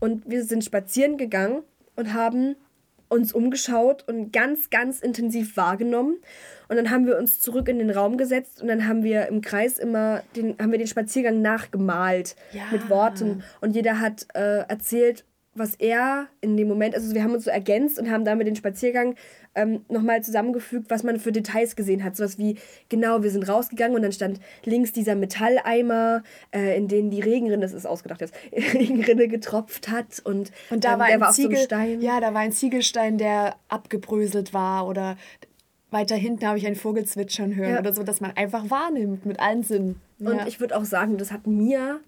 Und 0.00 0.28
wir 0.28 0.44
sind 0.44 0.64
spazieren 0.64 1.16
gegangen 1.16 1.62
und 1.96 2.12
haben 2.12 2.56
uns 3.08 3.32
umgeschaut 3.32 4.04
und 4.08 4.32
ganz, 4.32 4.70
ganz 4.70 5.00
intensiv 5.00 5.56
wahrgenommen. 5.56 6.16
Und 6.68 6.76
dann 6.76 6.90
haben 6.90 7.06
wir 7.06 7.16
uns 7.18 7.40
zurück 7.40 7.68
in 7.68 7.78
den 7.78 7.90
Raum 7.90 8.16
gesetzt 8.16 8.60
und 8.62 8.68
dann 8.68 8.88
haben 8.88 9.04
wir 9.04 9.28
im 9.28 9.40
Kreis 9.40 9.78
immer 9.78 10.22
den, 10.34 10.56
haben 10.58 10.72
wir 10.72 10.78
den 10.78 10.86
Spaziergang 10.88 11.40
nachgemalt 11.42 12.34
Ja. 12.52 12.62
mit 12.72 12.88
Worten. 12.90 13.42
Und 13.60 13.76
jeder 13.76 14.00
hat 14.00 14.26
äh, 14.34 14.60
erzählt, 14.68 15.24
was 15.54 15.76
er 15.76 16.26
in 16.40 16.56
dem 16.56 16.66
Moment, 16.66 16.94
also 16.96 17.14
wir 17.14 17.22
haben 17.22 17.34
uns 17.34 17.44
so 17.44 17.50
ergänzt 17.50 17.98
und 18.00 18.10
haben 18.10 18.24
damit 18.24 18.46
den 18.48 18.56
Spaziergang 18.56 19.14
ähm, 19.54 19.84
nochmal 19.88 20.22
zusammengefügt, 20.22 20.90
was 20.90 21.02
man 21.02 21.18
für 21.18 21.32
Details 21.32 21.76
gesehen 21.76 22.02
hat. 22.04 22.16
Sowas 22.16 22.38
wie, 22.38 22.58
genau, 22.88 23.22
wir 23.22 23.30
sind 23.30 23.48
rausgegangen 23.48 23.96
und 23.96 24.02
dann 24.02 24.12
stand 24.12 24.40
links 24.64 24.92
dieser 24.92 25.14
Metalleimer, 25.14 26.22
äh, 26.54 26.76
in 26.76 26.88
den 26.88 27.10
die 27.10 27.20
Regenrinne, 27.20 27.62
das 27.62 27.72
ist 27.72 27.86
ausgedacht 27.86 28.20
jetzt, 28.20 28.34
Regenrinne 28.52 29.28
getropft 29.28 29.88
hat 29.88 30.20
und, 30.24 30.50
Und 30.70 30.84
da 30.84 30.94
ähm, 30.94 30.98
war 30.98 31.06
der 31.06 31.14
ein 31.14 31.20
war 31.20 31.28
auf 31.30 31.34
so 31.36 31.42
Ziegel, 31.42 31.56
einem 31.58 31.64
Stein. 31.66 32.00
ja, 32.00 32.20
da 32.20 32.34
war 32.34 32.40
ein 32.40 32.52
Ziegelstein, 32.52 33.18
der 33.18 33.56
abgebröselt 33.68 34.52
war 34.54 34.86
oder 34.86 35.16
weiter 35.90 36.16
hinten 36.16 36.46
habe 36.46 36.58
ich 36.58 36.66
einen 36.66 36.74
Vogel 36.74 37.04
zwitschern 37.04 37.54
hören 37.54 37.74
Ja. 37.74 37.78
oder 37.78 37.92
so, 37.92 38.02
dass 38.02 38.20
man 38.20 38.32
einfach 38.36 38.68
wahrnimmt 38.68 39.26
mit 39.26 39.38
allen 39.38 39.62
Sinnen. 39.62 40.00
Und 40.18 40.36
ja. 40.38 40.46
ich 40.46 40.58
würde 40.58 40.76
auch 40.76 40.84
sagen, 40.84 41.18
das 41.18 41.30
hat 41.30 41.46
mir 41.46 42.00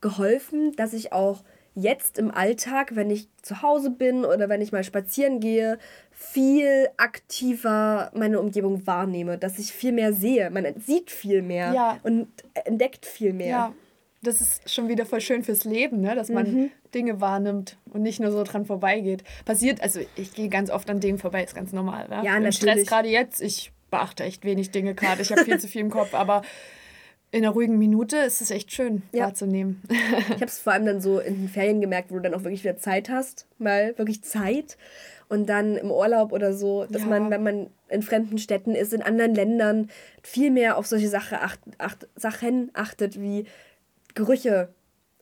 geholfen, 0.00 0.72
dass 0.76 0.92
ich 0.92 1.12
auch 1.12 1.42
jetzt 1.74 2.18
im 2.18 2.30
Alltag, 2.30 2.94
wenn 2.94 3.10
ich 3.10 3.28
zu 3.42 3.62
Hause 3.62 3.90
bin 3.90 4.24
oder 4.24 4.48
wenn 4.48 4.60
ich 4.60 4.70
mal 4.72 4.84
spazieren 4.84 5.40
gehe, 5.40 5.78
viel 6.12 6.88
aktiver 6.96 8.10
meine 8.14 8.38
Umgebung 8.40 8.86
wahrnehme, 8.86 9.38
dass 9.38 9.58
ich 9.58 9.72
viel 9.72 9.92
mehr 9.92 10.12
sehe. 10.12 10.50
Man 10.50 10.66
sieht 10.80 11.10
viel 11.10 11.42
mehr 11.42 11.72
Ja. 11.72 11.98
und 12.02 12.28
entdeckt 12.64 13.06
viel 13.06 13.32
mehr. 13.32 13.48
ja, 13.48 13.72
das 14.22 14.40
ist 14.40 14.70
schon 14.70 14.88
wieder 14.88 15.04
voll 15.04 15.20
schön 15.20 15.42
fürs 15.42 15.64
Leben, 15.64 16.00
ne? 16.00 16.14
dass 16.14 16.28
man 16.30 16.46
Mhm. 16.50 16.70
Dinge 16.94 17.20
wahrnimmt 17.20 17.76
und 17.92 18.02
nicht 18.02 18.20
nur 18.20 18.30
so 18.30 18.42
dran 18.44 18.64
vorbeigeht. 18.64 19.24
Passiert, 19.44 19.82
also 19.82 20.00
ich 20.16 20.32
gehe 20.32 20.48
ganz 20.48 20.70
oft 20.70 20.88
an 20.88 21.00
Dingen 21.00 21.18
vorbei, 21.18 21.42
ist 21.42 21.54
ganz 21.54 21.72
normal. 21.72 22.08
Ne? 22.08 22.22
Ja, 22.24 22.36
Im 22.36 22.44
natürlich. 22.44 22.56
Stress 22.56 22.86
gerade 22.86 23.08
jetzt, 23.08 23.42
ich 23.42 23.72
beachte 23.90 24.22
echt 24.24 24.44
wenig 24.44 24.70
Dinge 24.70 24.94
gerade, 24.94 25.22
ich 25.22 25.30
habe 25.32 25.44
viel 25.44 25.58
zu 25.60 25.68
viel 25.68 25.80
im 25.82 25.90
Kopf, 25.90 26.14
aber 26.14 26.42
in 27.34 27.44
einer 27.44 27.52
ruhigen 27.52 27.78
Minute 27.78 28.16
ist 28.18 28.40
es 28.40 28.52
echt 28.52 28.70
schön 28.72 29.02
Ja. 29.10 29.24
wahrzunehmen. 29.24 29.82
Ich 29.90 30.34
habe 30.34 30.44
es 30.44 30.60
vor 30.60 30.72
allem 30.72 30.86
dann 30.86 31.00
so 31.00 31.18
in 31.18 31.34
den 31.34 31.48
Ferien 31.48 31.80
gemerkt, 31.80 32.12
wo 32.12 32.14
du 32.14 32.20
dann 32.22 32.32
auch 32.34 32.44
wirklich 32.44 32.62
wieder 32.62 32.76
Zeit 32.76 33.08
hast, 33.10 33.46
mal 33.58 33.98
wirklich 33.98 34.22
Zeit. 34.22 34.78
Und 35.28 35.48
dann 35.48 35.76
im 35.76 35.90
Urlaub 35.90 36.30
oder 36.32 36.52
so, 36.52 36.84
dass 36.84 37.02
Ja. 37.02 37.08
man, 37.08 37.30
wenn 37.30 37.42
man 37.42 37.70
in 37.88 38.02
fremden 38.02 38.38
Städten 38.38 38.76
ist, 38.76 38.92
in 38.92 39.02
anderen 39.02 39.34
Ländern, 39.34 39.90
viel 40.22 40.52
mehr 40.52 40.78
auf 40.78 40.86
solche 40.86 41.08
Sache 41.08 41.40
acht, 41.40 41.58
acht, 41.78 42.06
Sachen 42.14 42.70
achtet, 42.72 43.20
wie 43.20 43.46
Gerüche 44.14 44.68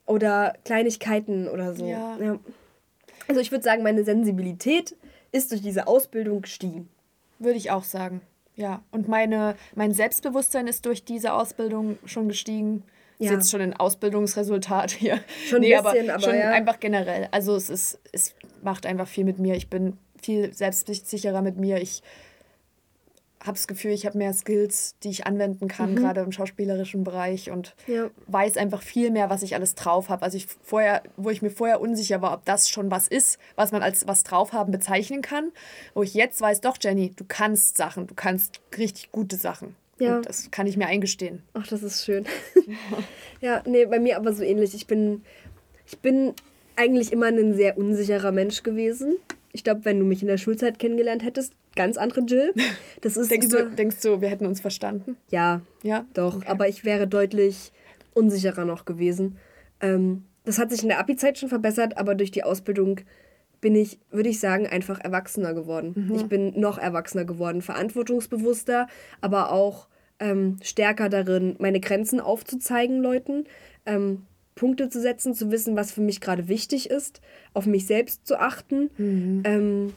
oder 0.05 0.53
Kleinigkeiten 0.65 1.47
oder 1.47 1.73
so. 1.73 1.87
Ja. 1.87 2.17
Also 3.27 3.41
ich 3.41 3.51
würde 3.51 3.63
sagen, 3.63 3.81
meine 3.81 4.03
Sensibilität 4.03 4.95
ist 5.31 5.49
durch 5.51 5.61
diese 5.63 5.87
Ausbildung 5.87 6.43
gestiegen. 6.43 6.89
Würde 7.39 7.57
ich 7.57 7.71
auch 7.71 7.85
sagen. 7.85 8.21
Ja. 8.55 8.81
Und 8.91 9.07
meine, 9.07 9.55
mein 9.75 9.93
Selbstbewusstsein 9.93 10.67
ist 10.67 10.85
durch 10.85 11.03
diese 11.03 11.33
Ausbildung 11.33 11.97
schon 12.05 12.27
gestiegen. 12.27 12.83
Ist 13.19 13.27
Ja. 13.27 13.33
jetzt 13.33 13.49
schon 13.51 13.61
ein 13.61 13.73
Ausbildungsresultat 13.73 14.91
hier. 14.91 15.19
Schon 15.47 15.63
ein 15.63 15.83
bisschen, 15.83 16.09
aber 16.09 16.21
schon 16.21 16.35
ja. 16.35 16.51
einfach 16.51 16.79
generell. 16.79 17.27
Also 17.31 17.55
es 17.55 17.69
ist, 17.69 17.99
es 18.11 18.35
macht 18.61 18.85
einfach 18.85 19.07
viel 19.07 19.23
mit 19.23 19.39
mir. 19.39 19.55
Ich 19.55 19.69
bin 19.69 19.97
viel 20.21 20.53
selbstsicherer 20.53 21.41
mit 21.41 21.57
mir. 21.57 21.81
Ich 21.81 22.01
habe 23.45 23.53
das 23.57 23.67
Gefühl, 23.67 23.91
ich 23.91 24.05
habe 24.05 24.17
mehr 24.17 24.33
Skills, 24.33 24.95
die 25.03 25.09
ich 25.09 25.27
anwenden 25.27 25.67
kann, 25.67 25.95
gerade 25.95 26.21
im 26.21 26.31
schauspielerischen 26.31 27.03
Bereich 27.03 27.51
und 27.51 27.75
Mhm. 27.87 27.93
Ja. 27.93 28.09
weiß 28.27 28.57
einfach 28.57 28.81
viel 28.81 29.11
mehr, 29.11 29.29
was 29.29 29.43
ich 29.43 29.53
alles 29.55 29.75
drauf 29.75 30.09
habe. 30.09 30.23
Also 30.23 30.37
ich 30.37 30.47
vorher, 30.47 31.03
wo 31.17 31.29
ich 31.29 31.41
mir 31.41 31.49
vorher 31.51 31.81
unsicher 31.81 32.21
war, 32.21 32.33
ob 32.33 32.45
das 32.45 32.69
schon 32.69 32.89
was 32.89 33.07
ist, 33.07 33.37
was 33.55 33.71
man 33.71 33.81
als 33.83 34.07
was 34.07 34.23
drauf 34.23 34.53
haben 34.53 34.71
bezeichnen 34.71 35.21
kann, 35.21 35.51
wo 35.93 36.03
ich 36.03 36.13
jetzt 36.13 36.39
weiß, 36.41 36.61
doch 36.61 36.77
Jenny, 36.81 37.11
du 37.15 37.25
kannst 37.27 37.75
Sachen, 37.77 38.07
du 38.07 38.15
kannst 38.15 38.61
richtig 38.77 39.11
gute 39.11 39.35
Sachen. 39.35 39.75
Ja. 39.99 40.17
Und 40.17 40.25
das 40.27 40.49
kann 40.49 40.65
ich 40.65 40.75
mir 40.77 40.87
eingestehen. 40.87 41.43
Ach, 41.53 41.67
das 41.67 41.83
ist 41.83 42.03
schön. 42.03 42.25
ja, 43.41 43.61
nee, 43.65 43.85
bei 43.85 43.99
mir 43.99 44.17
aber 44.17 44.33
so 44.33 44.43
ähnlich. 44.43 44.73
Ich 44.73 44.87
bin, 44.87 45.23
ich 45.85 45.99
bin 45.99 46.33
eigentlich 46.75 47.11
immer 47.11 47.27
ein 47.27 47.53
sehr 47.55 47.77
unsicherer 47.77 48.31
Mensch 48.31 48.63
gewesen. 48.63 49.17
Ich 49.51 49.63
glaube, 49.63 49.85
wenn 49.85 49.99
du 49.99 50.05
mich 50.05 50.21
in 50.21 50.27
der 50.27 50.37
Schulzeit 50.39 50.79
kennengelernt 50.79 51.23
hättest, 51.23 51.53
ganz 51.75 51.97
andere 51.97 52.21
Jill. 52.21 52.53
Das 53.01 53.17
ist 53.17 53.31
Denkst 53.31 53.47
über, 53.47 53.63
du, 53.63 53.69
denkst 53.71 54.01
du, 54.01 54.21
wir 54.21 54.29
hätten 54.29 54.45
uns 54.45 54.61
verstanden? 54.61 55.17
Ja, 55.29 55.61
Ja? 55.81 56.05
doch. 56.13 56.37
Okay. 56.37 56.47
Aber 56.47 56.67
ich 56.67 56.85
wäre 56.85 57.07
deutlich 57.07 57.71
unsicherer 58.13 58.65
noch 58.65 58.85
gewesen. 58.85 59.37
Ähm, 59.81 60.25
das 60.45 60.59
hat 60.59 60.71
sich 60.71 60.83
in 60.83 60.89
der 60.89 60.99
Abi-Zeit 60.99 61.37
schon 61.37 61.49
verbessert, 61.49 61.97
aber 61.97 62.15
durch 62.15 62.31
die 62.31 62.43
Ausbildung 62.43 63.01
bin 63.61 63.75
ich, 63.75 63.99
würde 64.11 64.29
ich 64.29 64.39
sagen, 64.39 64.67
einfach 64.67 64.99
erwachsener 64.99 65.53
geworden. 65.53 65.93
Mhm. 65.95 66.15
Ich 66.15 66.25
bin 66.27 66.59
noch 66.59 66.77
erwachsener 66.77 67.23
geworden, 67.25 67.61
verantwortungsbewusster, 67.61 68.87
aber 69.21 69.51
auch 69.51 69.87
ähm, 70.19 70.57
stärker 70.61 71.09
darin, 71.09 71.55
meine 71.59 71.79
Grenzen 71.79 72.19
aufzuzeigen, 72.19 73.01
Leuten, 73.01 73.45
ähm, 73.85 74.23
Punkte 74.55 74.89
zu 74.89 75.01
setzen, 75.01 75.33
zu 75.33 75.49
wissen, 75.51 75.75
was 75.75 75.91
für 75.91 76.01
mich 76.01 76.21
gerade 76.21 76.47
wichtig 76.47 76.89
ist, 76.89 77.21
auf 77.53 77.65
mich 77.65 77.87
selbst 77.87 78.27
zu 78.27 78.39
achten. 78.39 78.89
Mhm. 78.97 79.41
Ähm, 79.45 79.93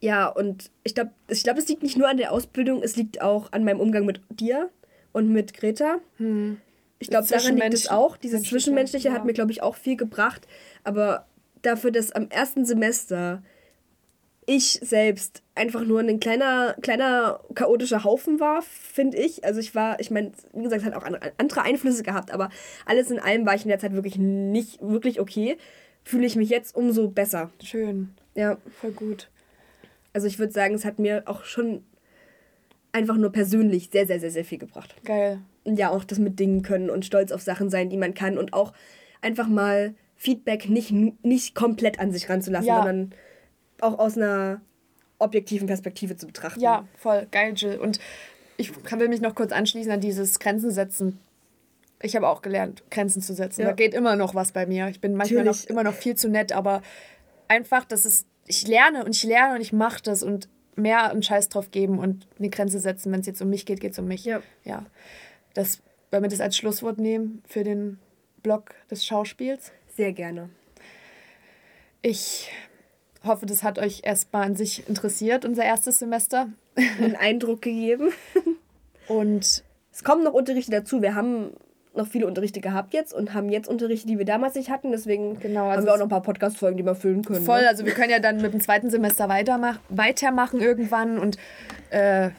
ja, 0.00 0.28
und 0.28 0.70
ich 0.84 0.94
glaube, 0.94 1.10
ich 1.28 1.42
glaub, 1.42 1.58
es 1.58 1.68
liegt 1.68 1.82
nicht 1.82 1.96
nur 1.96 2.08
an 2.08 2.16
der 2.16 2.32
Ausbildung, 2.32 2.82
es 2.82 2.96
liegt 2.96 3.20
auch 3.20 3.52
an 3.52 3.64
meinem 3.64 3.80
Umgang 3.80 4.04
mit 4.04 4.20
dir 4.30 4.70
und 5.12 5.30
mit 5.32 5.54
Greta. 5.54 5.98
Ich 6.98 7.08
glaube, 7.08 7.26
daran 7.28 7.56
liegt 7.56 7.74
es 7.74 7.88
auch. 7.88 8.16
Dieses 8.16 8.40
Menschliche, 8.40 8.50
Zwischenmenschliche 8.50 9.10
hat 9.10 9.18
ja. 9.18 9.24
mir, 9.24 9.32
glaube 9.32 9.52
ich, 9.52 9.62
auch 9.62 9.76
viel 9.76 9.96
gebracht. 9.96 10.46
Aber 10.84 11.26
dafür, 11.62 11.90
dass 11.90 12.12
am 12.12 12.28
ersten 12.28 12.64
Semester 12.64 13.42
ich 14.46 14.80
selbst 14.82 15.42
einfach 15.54 15.84
nur 15.84 16.00
ein 16.00 16.20
kleiner, 16.20 16.74
kleiner 16.80 17.40
chaotischer 17.54 18.02
Haufen 18.04 18.40
war, 18.40 18.62
finde 18.62 19.18
ich. 19.18 19.44
Also 19.44 19.60
ich 19.60 19.74
war, 19.74 20.00
ich 20.00 20.10
meine, 20.10 20.32
wie 20.54 20.62
gesagt, 20.62 20.80
es 20.82 20.86
hat 20.86 20.94
auch 20.94 21.04
an- 21.04 21.18
andere 21.36 21.62
Einflüsse 21.62 22.02
gehabt, 22.02 22.30
aber 22.30 22.48
alles 22.86 23.10
in 23.10 23.18
allem 23.18 23.44
war 23.44 23.54
ich 23.54 23.62
in 23.64 23.68
der 23.68 23.78
Zeit 23.78 23.92
wirklich 23.92 24.16
nicht 24.16 24.80
wirklich 24.80 25.20
okay. 25.20 25.58
Fühle 26.02 26.26
ich 26.26 26.36
mich 26.36 26.48
jetzt 26.48 26.74
umso 26.74 27.08
besser. 27.08 27.50
Schön. 27.62 28.14
Ja, 28.34 28.56
Voll 28.80 28.92
gut. 28.92 29.28
Also 30.12 30.26
ich 30.26 30.38
würde 30.38 30.52
sagen, 30.52 30.74
es 30.74 30.84
hat 30.84 30.98
mir 30.98 31.22
auch 31.26 31.44
schon 31.44 31.84
einfach 32.92 33.16
nur 33.16 33.30
persönlich 33.30 33.90
sehr, 33.92 34.06
sehr, 34.06 34.20
sehr, 34.20 34.30
sehr 34.30 34.44
viel 34.44 34.58
gebracht. 34.58 34.94
Geil. 35.04 35.40
Ja, 35.64 35.90
auch 35.90 36.04
das 36.04 36.18
mit 36.18 36.38
Dingen 36.40 36.62
können 36.62 36.90
und 36.90 37.04
stolz 37.04 37.32
auf 37.32 37.42
Sachen 37.42 37.68
sein, 37.70 37.90
die 37.90 37.96
man 37.98 38.14
kann 38.14 38.38
und 38.38 38.52
auch 38.54 38.72
einfach 39.20 39.48
mal 39.48 39.94
Feedback 40.16 40.68
nicht, 40.68 40.90
nicht 41.22 41.54
komplett 41.54 42.00
an 42.00 42.10
sich 42.12 42.28
ranzulassen, 42.28 42.66
Ja. 42.68 42.78
sondern 42.78 43.12
auch 43.80 43.98
aus 43.98 44.16
einer 44.16 44.60
objektiven 45.18 45.66
Perspektive 45.66 46.16
zu 46.16 46.26
betrachten. 46.26 46.60
Ja, 46.60 46.86
voll 46.96 47.26
geil, 47.30 47.52
Jill. 47.54 47.78
Und 47.78 48.00
ich 48.56 48.72
kann, 48.84 48.98
will 48.98 49.08
mich 49.08 49.20
noch 49.20 49.34
kurz 49.34 49.52
anschließen 49.52 49.92
an 49.92 50.00
dieses 50.00 50.38
Grenzen 50.40 50.70
setzen. 50.70 51.20
Ich 52.02 52.16
habe 52.16 52.28
auch 52.28 52.42
gelernt, 52.42 52.82
Grenzen 52.90 53.20
zu 53.22 53.34
setzen. 53.34 53.62
Ja. 53.62 53.68
Da 53.68 53.72
geht 53.74 53.94
immer 53.94 54.16
noch 54.16 54.34
was 54.34 54.52
bei 54.52 54.66
mir. 54.66 54.88
Ich 54.88 55.00
bin 55.00 55.14
manchmal 55.14 55.44
noch, 55.44 55.64
immer 55.66 55.82
noch 55.84 55.94
viel 55.94 56.14
zu 56.16 56.28
nett, 56.28 56.52
aber 56.52 56.82
einfach, 57.48 57.84
das 57.84 58.04
ist, 58.06 58.26
ich 58.48 58.66
lerne 58.66 59.04
und 59.04 59.14
ich 59.14 59.22
lerne 59.22 59.54
und 59.54 59.60
ich 59.60 59.72
mache 59.72 60.02
das 60.02 60.22
und 60.22 60.48
mehr 60.74 61.10
einen 61.10 61.22
Scheiß 61.22 61.48
drauf 61.48 61.70
geben 61.70 61.98
und 61.98 62.26
eine 62.38 62.48
Grenze 62.50 62.80
setzen. 62.80 63.12
Wenn 63.12 63.20
es 63.20 63.26
jetzt 63.26 63.42
um 63.42 63.50
mich 63.50 63.66
geht, 63.66 63.80
geht 63.80 63.92
es 63.92 63.98
um 63.98 64.06
mich. 64.06 64.24
Ja. 64.24 64.42
ja. 64.64 64.84
Das, 65.54 65.80
wollen 66.10 66.22
wir 66.22 66.30
das 66.30 66.40
als 66.40 66.56
Schlusswort 66.56 66.98
nehmen 66.98 67.42
für 67.46 67.64
den 67.64 67.98
Blog 68.42 68.74
des 68.90 69.04
Schauspiels? 69.04 69.72
Sehr 69.96 70.12
gerne. 70.12 70.48
Ich 72.00 72.50
hoffe, 73.24 73.46
das 73.46 73.62
hat 73.62 73.78
euch 73.78 74.02
erstmal 74.04 74.44
an 74.44 74.56
sich 74.56 74.88
interessiert, 74.88 75.44
unser 75.44 75.64
erstes 75.64 75.98
Semester. 75.98 76.48
Einen 76.76 77.16
Eindruck 77.16 77.62
gegeben. 77.62 78.12
Und 79.08 79.64
Es 79.90 80.04
kommen 80.04 80.22
noch 80.22 80.32
Unterrichte 80.32 80.70
dazu. 80.70 81.02
Wir 81.02 81.16
haben 81.16 81.50
noch 81.98 82.06
viele 82.08 82.26
Unterrichte 82.26 82.60
gehabt 82.60 82.94
jetzt 82.94 83.12
und 83.12 83.34
haben 83.34 83.50
jetzt 83.50 83.68
Unterrichte, 83.68 84.06
die 84.06 84.16
wir 84.18 84.24
damals 84.24 84.54
nicht 84.54 84.70
hatten. 84.70 84.90
Deswegen 84.90 85.38
Genau, 85.40 85.62
haben 85.66 85.70
also 85.72 85.86
wir 85.86 85.92
auch 85.92 85.98
noch 85.98 86.06
ein 86.06 86.10
paar 86.10 86.22
Podcast-Folgen, 86.22 86.76
die 86.78 86.84
wir 86.84 86.94
füllen 86.94 87.22
können. 87.24 87.44
Voll, 87.44 87.60
Ne? 87.60 87.68
also 87.68 87.84
wir 87.84 87.92
können 87.92 88.10
ja 88.10 88.18
dann 88.20 88.40
mit 88.40 88.52
dem 88.54 88.60
zweiten 88.60 88.88
Semester 88.90 89.28
weitermach 89.28 89.78
weitermachen 89.90 90.60
irgendwann 90.60 91.18
und 91.18 91.36
äh, 91.90 92.30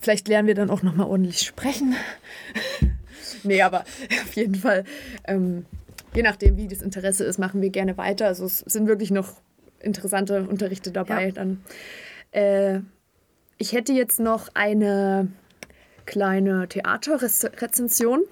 vielleicht 0.00 0.28
lernen 0.28 0.48
wir 0.48 0.54
dann 0.54 0.70
auch 0.70 0.82
nochmal 0.82 1.06
ordentlich 1.06 1.40
sprechen. 1.40 1.94
nee, 3.42 3.60
aber 3.62 3.80
auf 3.80 4.32
jeden 4.34 4.54
Fall, 4.54 4.84
ähm, 5.26 5.66
je 6.14 6.22
nachdem, 6.22 6.56
wie 6.56 6.68
das 6.68 6.80
Interesse 6.80 7.24
ist, 7.24 7.38
machen 7.38 7.60
wir 7.60 7.70
gerne 7.70 7.98
weiter. 7.98 8.26
Also 8.26 8.46
es 8.46 8.58
sind 8.60 8.86
wirklich 8.86 9.10
noch 9.10 9.34
interessante 9.80 10.42
Unterrichte 10.48 10.90
dabei. 10.90 11.26
Ja. 11.26 11.32
Dann, 11.32 11.62
äh, 12.32 12.80
ich 13.58 13.72
hätte 13.72 13.92
jetzt 13.92 14.20
noch 14.20 14.48
eine 14.54 15.28
kleine 16.06 16.68
Theaterrezension. 16.68 18.22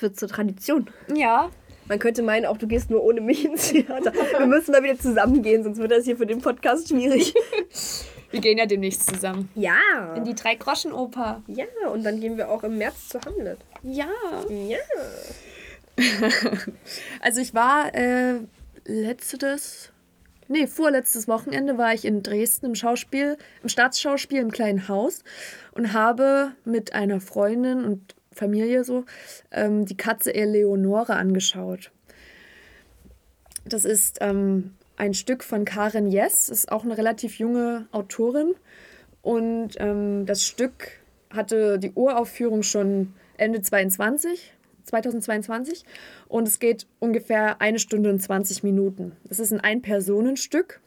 Es 0.00 0.02
wird 0.02 0.18
zur 0.18 0.28
Tradition. 0.28 0.88
Ja. 1.14 1.50
Man 1.86 1.98
könnte 1.98 2.22
meinen, 2.22 2.46
auch 2.46 2.56
du 2.56 2.66
gehst 2.66 2.88
nur 2.88 3.04
ohne 3.04 3.20
mich 3.20 3.44
ins 3.44 3.68
Theater. 3.68 4.14
Wir 4.14 4.46
müssen 4.46 4.72
mal 4.72 4.82
wieder 4.82 4.98
zusammengehen, 4.98 5.62
sonst 5.62 5.76
wird 5.76 5.90
das 5.90 6.06
hier 6.06 6.16
für 6.16 6.24
den 6.24 6.40
Podcast 6.40 6.88
schwierig. 6.88 7.34
Wir 8.30 8.40
gehen 8.40 8.56
ja 8.56 8.64
demnächst 8.64 9.10
zusammen. 9.10 9.50
Ja. 9.54 10.14
In 10.14 10.24
die 10.24 10.34
Drei-Groschen-Oper. 10.34 11.42
ja, 11.48 11.66
und 11.92 12.02
dann 12.02 12.18
gehen 12.20 12.38
wir 12.38 12.48
auch 12.48 12.62
im 12.62 12.78
März 12.78 13.08
zu 13.10 13.20
Hamlet. 13.20 13.58
Ja. 13.82 14.06
Ja. 14.48 14.78
Also 17.20 17.42
ich 17.42 17.52
war 17.52 17.94
äh, 17.94 18.36
letztes, 18.86 19.92
nee, 20.48 20.66
vorletztes 20.66 21.28
Wochenende 21.28 21.76
war 21.76 21.92
ich 21.92 22.06
in 22.06 22.22
Dresden 22.22 22.66
im 22.66 22.74
Schauspiel, 22.74 23.36
im 23.62 23.68
Staatsschauspiel 23.68 24.40
im 24.40 24.50
kleinen 24.50 24.88
Haus 24.88 25.24
und 25.72 25.92
habe 25.92 26.52
mit 26.64 26.94
einer 26.94 27.20
Freundin 27.20 27.84
und 27.84 28.14
Familie 28.32 28.84
so 28.84 29.04
ähm, 29.50 29.86
die 29.86 29.96
Katze 29.96 30.34
Eleonore 30.34 31.14
angeschaut. 31.14 31.90
Das 33.64 33.84
ist 33.84 34.18
ähm, 34.20 34.74
ein 34.96 35.14
Stück 35.14 35.42
von 35.42 35.64
Karen 35.64 36.08
Jess, 36.08 36.48
ist 36.48 36.70
auch 36.70 36.84
eine 36.84 36.96
relativ 36.96 37.38
junge 37.38 37.86
Autorin. 37.92 38.54
Und 39.22 39.72
ähm, 39.78 40.26
das 40.26 40.44
Stück 40.44 41.00
hatte 41.30 41.78
die 41.78 41.92
Uraufführung 41.92 42.62
schon 42.62 43.14
Ende 43.36 43.62
22, 43.62 44.52
2022. 44.84 45.84
Und 46.28 46.48
es 46.48 46.58
geht 46.58 46.86
ungefähr 46.98 47.60
eine 47.60 47.78
Stunde 47.78 48.10
und 48.10 48.20
20 48.20 48.62
Minuten. 48.62 49.16
Es 49.28 49.38
ist 49.38 49.52
ein 49.52 49.60
Ein-Personen-Stück 49.60 50.80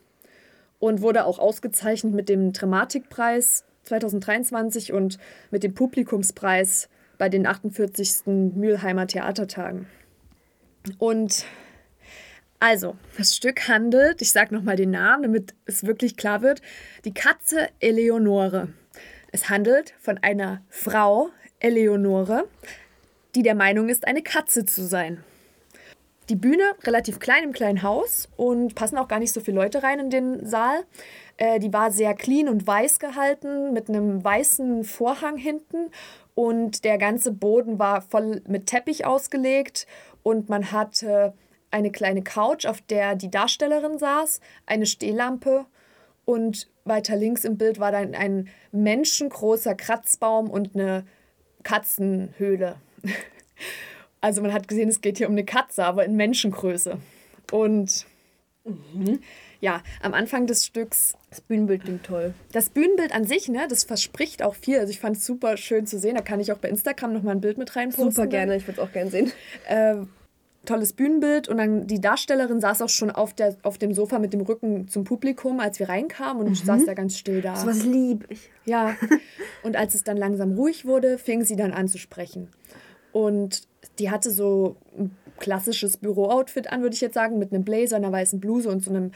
und 0.80 1.02
wurde 1.02 1.26
auch 1.26 1.40
ausgezeichnet 1.40 2.14
mit 2.14 2.30
dem 2.30 2.54
Dramatikpreis 2.54 3.66
2023 3.84 4.94
und 4.94 5.18
mit 5.52 5.64
dem 5.64 5.74
Publikumspreis 5.74 6.90
bei 7.24 7.30
den 7.30 7.48
48. 7.48 8.26
Mülheimer 8.26 9.08
Theatertagen. 9.08 9.88
Und 10.98 11.46
also, 12.60 12.98
das 13.18 13.34
Stück 13.34 13.70
handelt, 13.70 14.22
ich 14.22 14.34
sage 14.34 14.54
nochmal 14.54 14.76
den 14.76 14.92
Namen, 14.92 15.24
damit 15.24 15.56
es 15.66 15.86
wirklich 15.86 16.18
klar 16.18 16.42
wird, 16.42 16.62
die 17.06 17.14
Katze 17.14 17.70
Eleonore. 17.80 18.68
Es 19.32 19.50
handelt 19.50 19.94
von 20.02 20.18
einer 20.18 20.64
Frau, 20.68 21.30
Eleonore, 21.62 22.44
die 23.36 23.42
der 23.42 23.56
Meinung 23.56 23.88
ist, 23.88 24.06
eine 24.06 24.22
Katze 24.22 24.66
zu 24.66 24.86
sein. 24.86 25.24
Die 26.28 26.36
Bühne 26.36 26.64
relativ 26.84 27.20
klein 27.20 27.46
im 27.46 27.54
kleinen 27.54 27.84
Haus 27.84 28.28
und 28.36 28.76
passen 28.76 28.98
auch 28.98 29.08
gar 29.08 29.20
nicht 29.20 29.32
so 29.34 29.40
viele 29.40 29.56
Leute 29.56 29.82
rein 29.82 30.00
in 30.00 30.10
den 30.10 30.46
Saal. 30.46 30.84
Äh, 31.38 31.60
die 31.60 31.72
war 31.72 31.90
sehr 31.92 32.16
clean 32.16 32.50
und 32.50 32.68
weiß 32.68 33.00
gehalten 33.00 33.72
mit 33.72 33.88
einem 33.88 34.24
weißen 34.24 34.84
Vorhang 34.84 35.38
hinten 35.38 35.90
und 36.36 36.84
der 36.84 36.98
ganze 36.98 37.32
Boden 37.32 37.80
war 37.80 38.02
voll 38.02 38.42
mit 38.48 38.68
Teppich 38.68 39.06
ausgelegt 39.06 39.88
und 40.24 40.50
man 40.50 40.72
hatte 40.72 41.34
eine 41.72 41.92
kleine 41.92 42.24
Couch, 42.24 42.66
auf 42.66 42.82
der 42.82 43.16
die 43.16 43.32
Darstellerin 43.32 43.98
saß, 43.98 44.40
eine 44.66 44.86
Stehlampe 44.86 45.66
und 46.26 46.70
weiter 46.86 47.16
links 47.16 47.44
im 47.44 47.58
Bild 47.58 47.80
war 47.80 47.92
dann 47.92 48.16
ein 48.16 48.50
menschengroßer 48.72 49.76
Kratzbaum 49.76 50.50
und 50.50 50.76
eine 50.76 51.06
Katzenhöhle. 51.64 52.76
Also 54.22 54.42
man 54.42 54.54
hat 54.54 54.70
gesehen, 54.70 54.88
es 54.88 55.02
geht 55.02 55.18
hier 55.18 55.28
um 55.28 55.34
eine 55.34 55.44
Katze, 55.44 55.84
aber 55.84 56.06
in 56.06 56.16
Menschengröße. 56.16 56.98
Und 57.52 58.06
ja, 59.64 59.82
am 60.02 60.14
Anfang 60.14 60.46
des 60.46 60.66
Stücks, 60.66 61.14
Das 61.30 61.40
Bühnenbild 61.40 61.86
klingt 61.86 62.06
toll. 62.06 62.34
das 62.52 62.70
Bühnenbild 62.70 63.16
an 63.16 63.24
sich, 63.24 63.48
ne, 63.48 63.66
das 63.70 63.86
verspricht 63.86 64.44
auch 64.44 64.56
viel. 64.56 64.78
Also 64.78 64.92
ich 64.92 65.00
fand 65.00 65.16
es 65.16 65.26
super 65.26 65.56
schön 65.56 65.88
zu 65.88 65.98
sehen. 65.98 66.16
Da 66.16 66.22
kann 66.22 66.42
ich 66.42 66.52
auch 66.52 66.58
bei 66.58 66.68
Instagram 66.68 67.14
nochmal 67.14 67.36
ein 67.36 67.40
Bild 67.40 67.58
mit 67.58 67.74
reinposten. 67.74 68.12
Super 68.12 68.28
gerne, 68.28 68.58
ich 68.58 68.68
würde 68.68 68.82
es 68.82 68.86
auch 68.86 68.92
gerne 68.92 69.10
sehen. 69.10 69.32
Äh, 69.70 69.96
tolles 70.66 70.92
Bühnenbild 70.92 71.48
und 71.48 71.60
dann 71.60 71.88
die 71.88 72.02
Darstellerin 72.02 72.60
saß 72.60 72.82
auch 72.82 72.90
schon 72.90 73.10
auf, 73.10 73.34
der, 73.34 73.56
auf 73.64 73.78
dem 73.78 73.94
Sofa 73.94 74.20
mit 74.20 74.34
dem 74.34 74.42
Rücken 74.42 74.90
zum 74.90 75.06
Publikum, 75.06 75.62
als 75.62 75.80
wir 75.80 75.88
reinkamen 75.88 76.46
und 76.46 76.58
saß 76.58 76.86
da 76.86 76.94
ganz 76.94 77.18
still 77.18 77.42
da. 77.42 77.56
So 77.56 77.66
was 77.66 77.86
lieb 77.86 78.26
ich. 78.28 78.50
Ja, 78.66 78.98
und 79.64 79.78
als 79.78 79.96
es 79.96 80.04
dann 80.04 80.18
langsam 80.18 80.56
ruhig 80.56 80.86
wurde, 80.86 81.18
fing 81.18 81.46
sie 81.46 81.56
dann 81.56 81.72
an 81.72 81.88
zu 81.88 81.98
sprechen. 81.98 82.50
Und 83.14 83.62
die 84.00 84.12
hatte 84.12 84.30
so 84.30 84.76
ein 84.98 85.16
klassisches 85.40 85.98
Büro-Outfit 85.98 86.72
an, 86.72 86.82
würde 86.82 86.96
ich 86.96 87.02
jetzt 87.02 87.14
sagen, 87.14 87.38
mit 87.40 87.54
einem 87.54 87.64
Blazer, 87.64 87.96
einer 87.98 88.12
weißen 88.12 88.40
Bluse 88.40 88.70
und 88.70 88.84
so 88.84 88.90
einem 88.92 89.12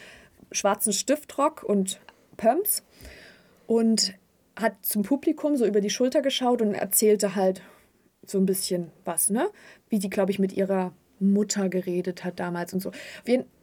schwarzen 0.51 0.93
Stiftrock 0.93 1.63
und 1.63 1.99
Pumps. 2.37 2.83
Und 3.65 4.13
hat 4.57 4.73
zum 4.81 5.03
Publikum 5.03 5.55
so 5.55 5.65
über 5.65 5.81
die 5.81 5.89
Schulter 5.89 6.21
geschaut 6.21 6.61
und 6.61 6.73
erzählte 6.73 7.35
halt 7.35 7.61
so 8.25 8.37
ein 8.37 8.45
bisschen 8.45 8.91
was, 9.05 9.29
ne? 9.29 9.49
Wie 9.89 9.99
die, 9.99 10.09
glaube 10.09 10.31
ich, 10.31 10.39
mit 10.39 10.53
ihrer 10.53 10.93
Mutter 11.19 11.69
geredet 11.69 12.23
hat 12.23 12.39
damals 12.39 12.73
und 12.73 12.81
so. 12.81 12.91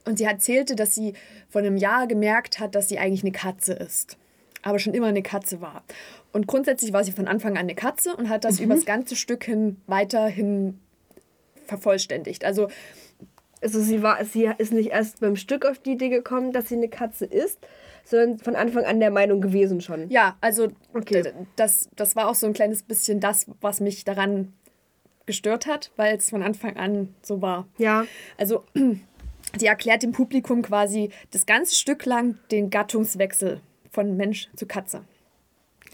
Und 0.04 0.18
sie 0.18 0.24
erzählte, 0.24 0.76
dass 0.76 0.94
sie 0.94 1.14
vor 1.48 1.60
einem 1.60 1.76
Jahr 1.76 2.06
gemerkt 2.06 2.60
hat, 2.60 2.74
dass 2.74 2.88
sie 2.88 2.98
eigentlich 2.98 3.22
eine 3.22 3.32
Katze 3.32 3.74
ist. 3.74 4.16
Aber 4.62 4.78
schon 4.78 4.94
immer 4.94 5.08
eine 5.08 5.22
Katze 5.22 5.60
war. 5.60 5.84
Und 6.32 6.46
grundsätzlich 6.46 6.92
war 6.92 7.04
sie 7.04 7.12
von 7.12 7.28
Anfang 7.28 7.52
an 7.52 7.58
eine 7.58 7.74
Katze 7.74 8.16
und 8.16 8.28
hat 8.28 8.44
das 8.44 8.60
über 8.60 8.74
das 8.74 8.86
ganze 8.86 9.14
Stück 9.14 9.44
hin 9.44 9.76
weiterhin 9.86 10.80
vervollständigt. 11.66 12.44
Also 12.44 12.68
Also 13.64 13.80
sie 13.80 14.02
war, 14.02 14.22
sie 14.24 14.50
ist 14.58 14.72
nicht 14.74 14.90
erst 14.90 15.20
beim 15.20 15.36
Stück 15.36 15.64
auf 15.64 15.78
die 15.78 15.92
Idee 15.92 16.10
gekommen, 16.10 16.52
dass 16.52 16.68
sie 16.68 16.76
eine 16.76 16.88
Katze 16.88 17.24
ist, 17.24 17.58
sondern 18.04 18.38
von 18.38 18.54
Anfang 18.56 18.84
an 18.84 19.00
der 19.00 19.10
Meinung 19.10 19.40
gewesen 19.40 19.80
schon. 19.80 20.10
Ja, 20.10 20.36
also 20.42 20.68
Okay. 20.92 21.32
das, 21.56 21.88
das 21.96 22.14
war 22.14 22.28
auch 22.28 22.34
so 22.34 22.46
ein 22.46 22.52
kleines 22.52 22.82
bisschen 22.82 23.20
das, 23.20 23.46
was 23.62 23.80
mich 23.80 24.04
daran 24.04 24.52
gestört 25.24 25.66
hat, 25.66 25.90
weil 25.96 26.16
es 26.18 26.28
von 26.28 26.42
Anfang 26.42 26.76
an 26.76 27.14
so 27.22 27.40
war. 27.40 27.66
Ja. 27.78 28.04
Also 28.36 28.64
die 28.74 29.66
erklärt 29.66 30.02
dem 30.02 30.12
Publikum 30.12 30.60
quasi 30.60 31.08
das 31.30 31.46
ganze 31.46 31.74
Stück 31.74 32.04
lang 32.04 32.38
den 32.50 32.68
Gattungswechsel 32.68 33.60
von 33.90 34.14
Mensch 34.18 34.50
zu 34.56 34.66
Katze. 34.66 35.04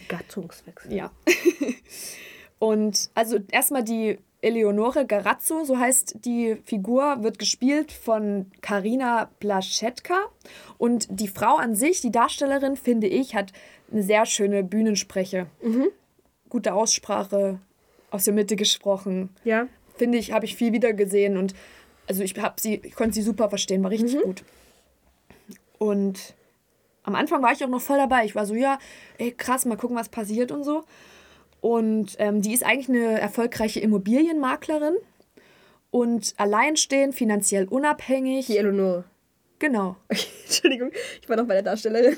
Gattungswechsel. 0.09 0.93
Ja. 0.93 1.13
Und 2.59 3.11
also 3.15 3.39
erstmal 3.53 3.85
die 3.85 4.19
Eleonore 4.43 5.07
Garazzo, 5.07 5.65
so 5.65 5.79
heißt 5.79 6.25
die 6.25 6.57
Figur, 6.65 7.23
wird 7.23 7.39
gespielt 7.39 7.93
von 7.93 8.51
Karina 8.63 9.31
Blaschetka. 9.39 10.19
Und 10.79 11.09
die 11.11 11.29
Frau 11.29 11.57
an 11.57 11.75
sich, 11.75 12.01
die 12.01 12.11
Darstellerin, 12.11 12.77
finde 12.77 13.07
ich, 13.07 13.35
hat 13.35 13.53
eine 13.93 14.03
sehr 14.03 14.25
schöne 14.27 14.63
Bühnenspreche. 14.63 15.47
Gute 16.49 16.75
Aussprache, 16.75 17.61
aus 18.11 18.25
der 18.25 18.35
Mitte 18.35 18.57
gesprochen. 18.57 19.31
Ja. 19.45 19.67
Finde 19.97 20.19
ich, 20.19 20.33
habe 20.33 20.45
ich 20.45 20.57
viel 20.57 20.73
wieder 20.73 20.93
gesehen 20.93 21.37
und 21.37 21.55
also 22.09 22.23
ich 22.23 22.37
habe 22.39 22.61
sie, 22.61 22.81
ich 22.83 22.95
konnte 22.95 23.15
sie 23.15 23.23
super 23.23 23.49
verstehen, 23.49 23.83
war 23.83 23.91
richtig 23.91 24.21
gut. 24.23 24.43
Und 25.79 26.35
am 27.05 27.15
Anfang 27.15 27.43
war 27.43 27.53
ich 27.53 27.63
auch 27.65 27.69
noch 27.69 27.81
voll 27.81 27.99
dabei. 27.99 28.25
Ich 28.25 28.35
war 28.35 28.47
so, 28.47 28.55
ja, 28.55 28.79
ey, 29.19 29.33
krass, 29.33 29.65
mal 29.65 29.77
gucken, 29.77 29.97
was 29.97 30.09
passiert 30.09 30.51
und 30.53 30.65
so. 30.65 30.85
Und 31.61 32.17
ähm, 32.19 32.43
die 32.43 32.53
ist 32.53 32.65
eigentlich 32.65 32.89
eine 32.89 33.21
erfolgreiche 33.21 33.81
Immobilienmaklerin 33.81 34.97
und 35.91 36.35
alleinstehend, 36.37 37.15
finanziell 37.15 37.67
unabhängig. 37.67 38.47
Die 38.47 38.59
Eleonore. 38.59 39.05
Genau. 39.59 39.97
Entschuldigung, 40.45 40.91
ich 41.21 41.29
war 41.29 41.37
noch 41.37 41.47
bei 41.47 41.55
der 41.55 41.63
Darstellerin. 41.63 42.17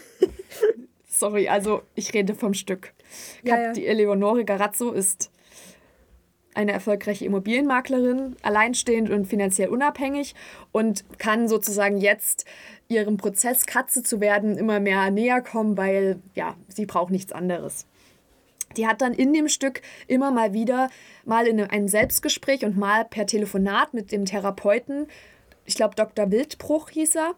Sorry, 1.07 1.49
also 1.49 1.83
ich 1.95 2.15
rede 2.15 2.35
vom 2.35 2.55
Stück. 2.55 2.95
Ja, 3.43 3.61
ja. 3.61 3.73
Die 3.73 3.87
Eleonore 3.87 4.45
Garazzo 4.45 4.93
ist 4.93 5.31
eine 6.55 6.73
erfolgreiche 6.73 7.25
Immobilienmaklerin, 7.25 8.37
alleinstehend 8.43 9.11
und 9.11 9.27
finanziell 9.27 9.69
unabhängig 9.69 10.35
und 10.71 11.05
kann 11.19 11.49
sozusagen 11.49 11.99
jetzt 11.99 12.45
ihrem 12.89 13.17
Prozess 13.17 13.67
Katze 13.67 14.03
zu 14.03 14.21
werden 14.21 14.59
immer 14.59 14.79
mehr 14.79 15.11
näher 15.11 15.41
kommen, 15.41 15.77
weil 15.77 16.21
ja, 16.35 16.57
sie 16.69 16.87
braucht 16.87 17.11
nichts 17.11 17.33
anderes. 17.33 17.87
Die 18.77 18.87
hat 18.87 19.01
dann 19.01 19.13
in 19.13 19.33
dem 19.33 19.49
Stück 19.49 19.83
immer 20.07 20.31
mal 20.31 20.53
wieder, 20.53 20.91
mal 21.25 21.47
in 21.47 21.61
einem 21.61 21.89
Selbstgespräch 21.89 22.65
und 22.65 22.77
mal 22.77 23.05
per 23.05 23.27
Telefonat 23.27 23.95
mit 23.95 24.13
dem 24.13 24.25
Therapeuten, 24.25 25.07
ich 25.65 25.77
glaube 25.77 25.95
Dr. 25.95 26.31
Wildbruch 26.31 26.91
hieß 26.91 27.17
er, 27.17 27.35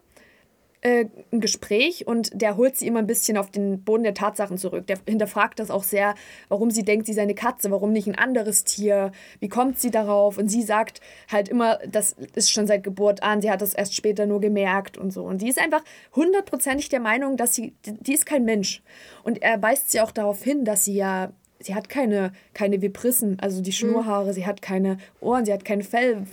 äh, 0.85 1.07
ein 1.31 1.41
Gespräch 1.41 2.05
und 2.05 2.29
der 2.39 2.57
holt 2.57 2.77
sie 2.77 2.85
immer 2.85 2.99
ein 2.99 3.07
bisschen 3.07 3.37
auf 3.37 3.49
den 3.49 3.83
Boden 3.83 4.03
der 4.03 4.13
Tatsachen 4.13 4.59
zurück. 4.59 4.85
Der 4.85 4.99
hinterfragt 5.07 5.57
das 5.57 5.71
auch 5.71 5.81
sehr, 5.81 6.13
warum 6.47 6.69
sie 6.69 6.83
denkt, 6.83 7.07
sie 7.07 7.13
sei 7.13 7.23
eine 7.23 7.33
Katze, 7.33 7.71
warum 7.71 7.91
nicht 7.91 8.05
ein 8.05 8.13
anderes 8.15 8.65
Tier, 8.65 9.11
wie 9.39 9.49
kommt 9.49 9.79
sie 9.79 9.89
darauf? 9.89 10.37
Und 10.37 10.47
sie 10.47 10.61
sagt 10.61 11.01
halt 11.31 11.49
immer, 11.49 11.79
das 11.89 12.15
ist 12.35 12.51
schon 12.51 12.67
seit 12.67 12.83
Geburt 12.83 13.23
an, 13.23 13.41
sie 13.41 13.49
hat 13.49 13.63
das 13.63 13.73
erst 13.73 13.95
später 13.95 14.27
nur 14.27 14.39
gemerkt 14.39 14.95
und 14.95 15.11
so. 15.11 15.23
Und 15.23 15.41
die 15.41 15.49
ist 15.49 15.57
einfach 15.57 15.83
hundertprozentig 16.15 16.89
der 16.89 16.99
Meinung, 16.99 17.35
dass 17.35 17.55
sie, 17.55 17.73
die 17.83 18.13
ist 18.13 18.27
kein 18.27 18.45
Mensch. 18.45 18.83
Und 19.23 19.41
er 19.41 19.59
weist 19.63 19.89
sie 19.89 20.01
auch 20.01 20.11
darauf 20.11 20.43
hin, 20.43 20.65
dass 20.65 20.85
sie 20.85 20.93
ja, 20.93 21.31
sie 21.59 21.73
hat 21.73 21.89
keine, 21.89 22.31
keine 22.53 22.83
Vibrissen, 22.83 23.39
also 23.39 23.63
die 23.63 23.71
Schnurrhaare, 23.71 24.33
sie 24.33 24.45
hat 24.45 24.61
keine 24.61 24.99
Ohren, 25.19 25.45
sie 25.45 25.53
hat 25.53 25.65
kein 25.65 25.81
Fell. 25.81 26.27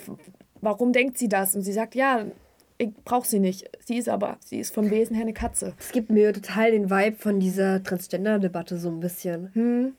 Warum 0.61 0.93
denkt 0.93 1.17
sie 1.17 1.31
das? 1.31 1.57
Und 1.57 1.63
sie 1.63 1.73
sagt, 1.73 1.95
ja, 1.95 2.27
ich 2.83 2.95
brauche 3.05 3.27
sie 3.27 3.39
nicht. 3.39 3.71
Sie 3.85 3.97
ist 3.97 4.09
aber, 4.09 4.39
sie 4.45 4.59
ist 4.59 4.75
vom 4.75 4.91
Wesen 4.91 5.15
her 5.15 5.23
eine 5.23 5.33
Katze. 5.33 5.75
Es 5.79 5.93
gibt 5.93 6.11
mir 6.11 6.33
total 6.33 6.73
den 6.73 6.91
Vibe 6.91 7.17
von 7.17 7.41
dieser 7.41 7.83
Transgender-Debatte 7.83 8.79
so 8.79 8.89
ein 8.89 9.01
bisschen. 9.01 9.95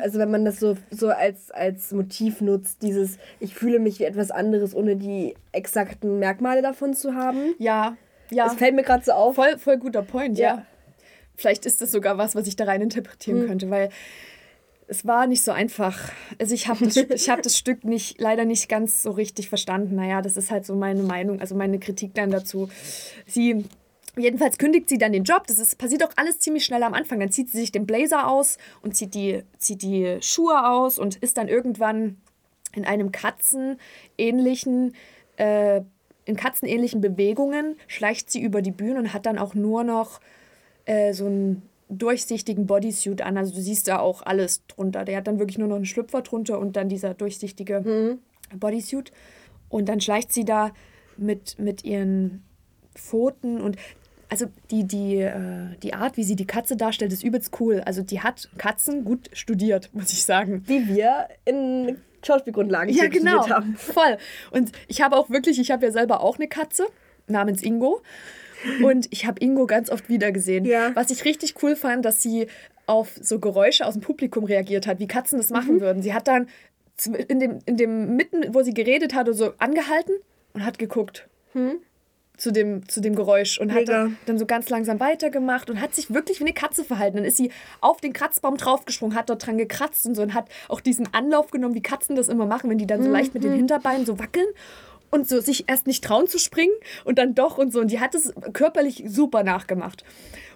Also 0.00 0.18
wenn 0.18 0.30
man 0.30 0.46
das 0.46 0.60
so, 0.60 0.78
so 0.90 1.08
als, 1.08 1.50
als 1.50 1.92
Motiv 1.92 2.40
nutzt, 2.40 2.82
dieses 2.82 3.18
ich 3.38 3.54
fühle 3.54 3.78
mich 3.78 4.00
wie 4.00 4.04
etwas 4.04 4.30
anderes, 4.30 4.74
ohne 4.74 4.96
die 4.96 5.34
exakten 5.52 6.18
Merkmale 6.18 6.62
davon 6.62 6.94
zu 6.94 7.14
haben. 7.14 7.54
Ja, 7.58 7.96
ja. 8.30 8.44
Das 8.44 8.54
fällt 8.54 8.74
mir 8.74 8.82
gerade 8.82 9.04
so 9.04 9.12
auf. 9.12 9.34
voll, 9.34 9.58
voll 9.58 9.76
guter 9.76 10.02
Point, 10.02 10.38
ja. 10.38 10.56
Ja. 10.56 10.66
Vielleicht 11.36 11.66
ist 11.66 11.82
das 11.82 11.92
sogar 11.92 12.16
was, 12.16 12.34
was 12.34 12.46
ich 12.46 12.56
da 12.56 12.64
rein 12.64 12.80
interpretieren 12.80 13.46
könnte, 13.46 13.70
weil 13.70 13.90
es 14.88 15.06
war 15.06 15.26
nicht 15.26 15.44
so 15.44 15.52
einfach. 15.52 16.10
Also 16.38 16.54
ich 16.54 16.66
habe 16.66 16.84
das, 16.84 16.96
ich 16.96 17.28
hab 17.28 17.42
das 17.42 17.56
Stück 17.58 17.84
nicht, 17.84 18.20
leider 18.20 18.44
nicht 18.44 18.68
ganz 18.68 19.02
so 19.02 19.10
richtig 19.10 19.48
verstanden. 19.48 19.94
Naja, 19.94 20.22
das 20.22 20.36
ist 20.36 20.50
halt 20.50 20.64
so 20.66 20.74
meine 20.74 21.02
Meinung, 21.02 21.40
also 21.40 21.54
meine 21.54 21.78
Kritik 21.78 22.14
dann 22.14 22.30
dazu. 22.30 22.70
Sie, 23.26 23.64
jedenfalls 24.16 24.56
kündigt 24.56 24.88
sie 24.88 24.98
dann 24.98 25.12
den 25.12 25.24
Job. 25.24 25.46
Das 25.46 25.58
ist, 25.58 25.78
passiert 25.78 26.02
auch 26.02 26.12
alles 26.16 26.38
ziemlich 26.38 26.64
schnell 26.64 26.82
am 26.82 26.94
Anfang. 26.94 27.20
Dann 27.20 27.30
zieht 27.30 27.50
sie 27.50 27.58
sich 27.58 27.70
den 27.70 27.86
Blazer 27.86 28.28
aus 28.28 28.56
und 28.82 28.96
zieht 28.96 29.14
die, 29.14 29.42
zieht 29.58 29.82
die 29.82 30.16
Schuhe 30.22 30.66
aus 30.66 30.98
und 30.98 31.16
ist 31.16 31.36
dann 31.36 31.48
irgendwann 31.48 32.16
in 32.74 32.86
einem 32.86 33.12
katzenähnlichen, 33.12 34.94
äh, 35.36 35.82
in 36.24 36.36
katzenähnlichen 36.36 37.00
Bewegungen, 37.00 37.76
schleicht 37.86 38.30
sie 38.30 38.40
über 38.40 38.62
die 38.62 38.70
Bühne 38.70 38.98
und 38.98 39.12
hat 39.12 39.26
dann 39.26 39.38
auch 39.38 39.54
nur 39.54 39.84
noch 39.84 40.20
äh, 40.86 41.12
so 41.12 41.26
einen 41.26 41.62
durchsichtigen 41.88 42.66
Bodysuit 42.66 43.22
an. 43.22 43.36
Also 43.36 43.54
du 43.54 43.60
siehst 43.60 43.88
da 43.88 43.98
auch 43.98 44.22
alles 44.24 44.66
drunter. 44.66 45.04
Der 45.04 45.16
hat 45.18 45.26
dann 45.26 45.38
wirklich 45.38 45.58
nur 45.58 45.68
noch 45.68 45.76
einen 45.76 45.86
Schlüpfer 45.86 46.22
drunter 46.22 46.58
und 46.58 46.76
dann 46.76 46.88
dieser 46.88 47.14
durchsichtige 47.14 48.18
Bodysuit. 48.54 49.12
Und 49.68 49.88
dann 49.88 50.00
schleicht 50.00 50.32
sie 50.32 50.44
da 50.44 50.72
mit, 51.16 51.58
mit 51.58 51.84
ihren 51.84 52.42
Pfoten 52.94 53.60
und 53.60 53.76
also 54.30 54.46
die, 54.70 54.84
die, 54.84 55.16
äh, 55.16 55.76
die 55.82 55.94
Art, 55.94 56.16
wie 56.16 56.24
sie 56.24 56.36
die 56.36 56.46
Katze 56.46 56.76
darstellt, 56.76 57.12
ist 57.12 57.24
übelst 57.24 57.58
cool. 57.60 57.82
Also 57.86 58.02
die 58.02 58.20
hat 58.20 58.50
Katzen 58.58 59.04
gut 59.04 59.30
studiert, 59.32 59.90
muss 59.94 60.12
ich 60.12 60.24
sagen. 60.24 60.62
Wie 60.66 60.86
wir 60.86 61.28
in 61.44 61.98
Schauspielgrundlagen 62.22 62.92
Ja, 62.94 63.04
studiert 63.04 63.24
genau. 63.24 63.48
haben. 63.48 63.76
Voll. 63.76 64.18
Und 64.50 64.72
ich 64.86 65.00
habe 65.00 65.16
auch 65.16 65.30
wirklich, 65.30 65.58
ich 65.58 65.70
habe 65.70 65.86
ja 65.86 65.92
selber 65.92 66.20
auch 66.20 66.36
eine 66.36 66.48
Katze 66.48 66.86
namens 67.26 67.62
Ingo. 67.62 68.02
Und 68.82 69.06
ich 69.10 69.26
habe 69.26 69.40
Ingo 69.40 69.66
ganz 69.66 69.90
oft 69.90 70.08
wieder 70.08 70.32
gesehen. 70.32 70.64
Ja. 70.64 70.90
Was 70.94 71.10
ich 71.10 71.24
richtig 71.24 71.54
cool 71.62 71.76
fand, 71.76 72.04
dass 72.04 72.22
sie 72.22 72.46
auf 72.86 73.10
so 73.20 73.38
Geräusche 73.38 73.86
aus 73.86 73.94
dem 73.94 74.02
Publikum 74.02 74.44
reagiert 74.44 74.86
hat, 74.86 74.98
wie 74.98 75.06
Katzen 75.06 75.38
das 75.38 75.50
Mhm. 75.50 75.56
machen 75.56 75.80
würden. 75.80 76.02
Sie 76.02 76.14
hat 76.14 76.26
dann 76.28 76.48
in 77.28 77.38
dem, 77.38 77.58
in 77.66 77.76
dem 77.76 78.16
mitten, 78.16 78.54
wo 78.54 78.62
sie 78.62 78.74
geredet 78.74 79.14
hatte, 79.14 79.32
so 79.34 79.52
angehalten 79.58 80.14
und 80.54 80.64
hat 80.64 80.78
geguckt. 80.78 81.28
Zu 82.36 82.52
dem, 82.52 82.88
zu 82.88 83.00
dem 83.00 83.16
Geräusch 83.16 83.58
und 83.60 83.70
hat 83.72 83.78
Hm? 83.80 83.84
Mega. 83.86 84.02
dann, 84.04 84.16
dann 84.26 84.38
so 84.38 84.46
ganz 84.46 84.68
langsam 84.70 85.00
weitergemacht 85.00 85.70
und 85.70 85.80
hat 85.80 85.94
sich 85.96 86.14
wirklich 86.14 86.38
wie 86.38 86.44
eine 86.44 86.52
Katze 86.52 86.84
verhalten. 86.84 87.16
Dann 87.16 87.24
ist 87.26 87.36
sie 87.36 87.50
auf 87.80 88.00
den 88.00 88.12
Kratzbaum 88.12 88.56
draufgesprungen, 88.56 89.16
hat 89.16 89.28
dort 89.28 89.44
dran 89.44 89.58
gekratzt 89.58 90.06
und 90.06 90.14
so 90.14 90.22
und 90.22 90.34
hat 90.34 90.48
auch 90.68 90.80
diesen 90.80 91.12
Anlauf 91.12 91.50
genommen, 91.50 91.74
wie 91.74 91.82
Katzen 91.82 92.14
das 92.14 92.28
immer 92.28 92.46
machen, 92.46 92.70
wenn 92.70 92.78
die 92.78 92.86
dann 92.86 93.02
so 93.02 93.10
leicht 93.10 93.34
mit 93.34 93.42
den 93.42 93.54
Hinterbeinen 93.54 94.06
so 94.06 94.20
wackeln 94.20 94.46
und 95.10 95.28
so 95.28 95.40
sich 95.40 95.68
erst 95.68 95.86
nicht 95.86 96.04
trauen 96.04 96.26
zu 96.26 96.38
springen 96.38 96.74
und 97.04 97.18
dann 97.18 97.34
doch 97.34 97.58
und 97.58 97.72
so. 97.72 97.80
Und 97.80 97.90
die 97.90 98.00
hat 98.00 98.14
es 98.14 98.32
körperlich 98.52 99.04
super 99.06 99.42
nachgemacht. 99.42 100.04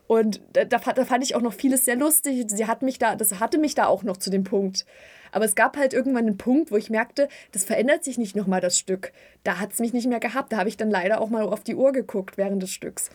Und 0.07 0.40
da, 0.53 0.64
da, 0.64 0.78
fand- 0.78 1.24
ich 1.24 1.34
auch 1.34 1.40
noch 1.40 1.55
vieles 1.55 1.84
sehr 1.84 1.96
lustig. 1.96 2.44
Sie 2.48 2.66
hat 2.66 2.82
mich 2.82 2.98
da, 2.98 3.16
das 3.16 3.40
hatte 3.40 3.59
mich 3.59 3.74
da 3.74 3.86
auch 3.86 4.03
noch 4.03 4.16
zu 4.16 4.30
dem 4.30 4.44
Punkt. 4.44 4.84
Aber 5.30 5.46
es 5.46 5.55
gab 5.55 5.78
halt 5.78 5.94
irgendwann 5.94 6.26
einen 6.26 6.36
Punkt, 6.36 6.70
wo 6.70 6.76
ich 6.76 6.90
merkte, 6.90 7.28
das 7.53 7.64
verändert 7.64 8.05
sich 8.05 8.18
nicht 8.18 8.36
nochmal 8.36 8.61
das 8.61 8.78
Stück. 8.78 9.12
Da 9.44 9.59
hat 9.59 9.72
es 9.72 9.78
mich 9.78 9.94
nicht 9.94 10.07
mehr 10.07 10.20
gehabt. 10.20 10.53
Da 10.53 10.59
habe 10.59 10.68
ich 10.68 10.76
dann 10.76 10.90
leider 10.90 11.20
auch 11.20 11.30
mal 11.30 11.42
auf 11.44 11.62
die 11.64 11.74
Uhr 11.74 11.92
geguckt 11.92 12.36
während 12.36 12.62
des 12.62 12.70
Stücks. 12.70 13.11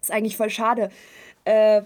Ist 0.00 0.10
eigentlich 0.10 0.38
voll 0.38 0.48
schade. 0.48 0.88
Äh, 1.44 1.82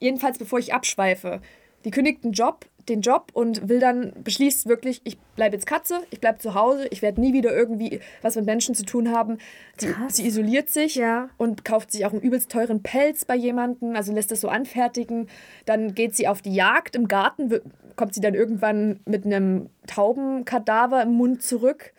jedenfalls, 0.00 0.38
bevor 0.38 0.58
ich 0.58 0.74
abschweife, 0.74 1.40
die 1.84 1.90
kündigt 1.90 2.24
einen 2.24 2.32
Job, 2.32 2.66
den 2.88 3.00
Job 3.00 3.30
und 3.32 3.68
will 3.68 3.78
dann, 3.78 4.12
beschließt 4.24 4.66
wirklich, 4.66 5.00
ich 5.04 5.16
bleibe 5.36 5.54
jetzt 5.54 5.66
Katze, 5.66 6.00
ich 6.10 6.20
bleibe 6.20 6.38
zu 6.38 6.54
Hause, 6.54 6.88
ich 6.90 7.00
werde 7.00 7.20
nie 7.20 7.32
wieder 7.32 7.54
irgendwie 7.54 8.00
was 8.22 8.34
mit 8.34 8.44
Menschen 8.44 8.74
zu 8.74 8.84
tun 8.84 9.12
haben. 9.12 9.38
Sie, 9.78 9.86
Krass. 9.88 10.16
sie 10.16 10.26
isoliert 10.26 10.68
sich 10.68 10.96
Ja. 10.96 11.28
und 11.38 11.64
kauft 11.64 11.92
sich 11.92 12.04
auch 12.04 12.12
einen 12.12 12.20
übelst 12.22 12.50
teuren 12.50 12.82
Pelz 12.82 13.24
bei 13.24 13.36
jemandem, 13.36 13.94
also 13.94 14.12
lässt 14.12 14.32
das 14.32 14.40
so 14.40 14.48
anfertigen. 14.48 15.28
Dann 15.64 15.94
geht 15.94 16.16
sie 16.16 16.26
auf 16.26 16.42
die 16.42 16.54
Jagd 16.54 16.96
im 16.96 17.06
Garten, 17.06 17.60
kommt 17.94 18.14
sie 18.14 18.20
dann 18.20 18.34
irgendwann 18.34 18.98
mit 19.06 19.24
einem 19.24 19.68
Taubenkadaver 19.86 21.02
im 21.02 21.12
Mund 21.12 21.42
zurück 21.42 21.92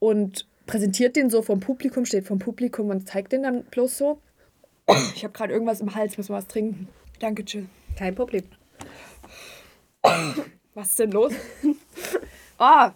und 0.00 0.48
präsentiert 0.66 1.14
den 1.14 1.30
so 1.30 1.42
vom 1.42 1.60
Publikum, 1.60 2.04
steht 2.04 2.26
vom 2.26 2.40
Publikum 2.40 2.90
und 2.90 3.08
zeigt 3.08 3.30
den 3.32 3.44
dann 3.44 3.62
bloß 3.64 3.96
so. 3.96 4.18
Ich 5.14 5.22
habe 5.22 5.32
gerade 5.32 5.52
irgendwas 5.52 5.80
im 5.80 5.94
Hals, 5.94 6.16
muss 6.16 6.28
mal 6.28 6.36
was 6.38 6.48
trinken. 6.48 6.88
Danke, 7.20 7.42
Jill. 7.44 7.66
Kein 7.96 8.14
Problem. 8.14 8.44
Was 10.74 10.90
ist 10.90 10.98
denn 10.98 11.12
los? 11.12 11.32
Ah! 12.58 12.94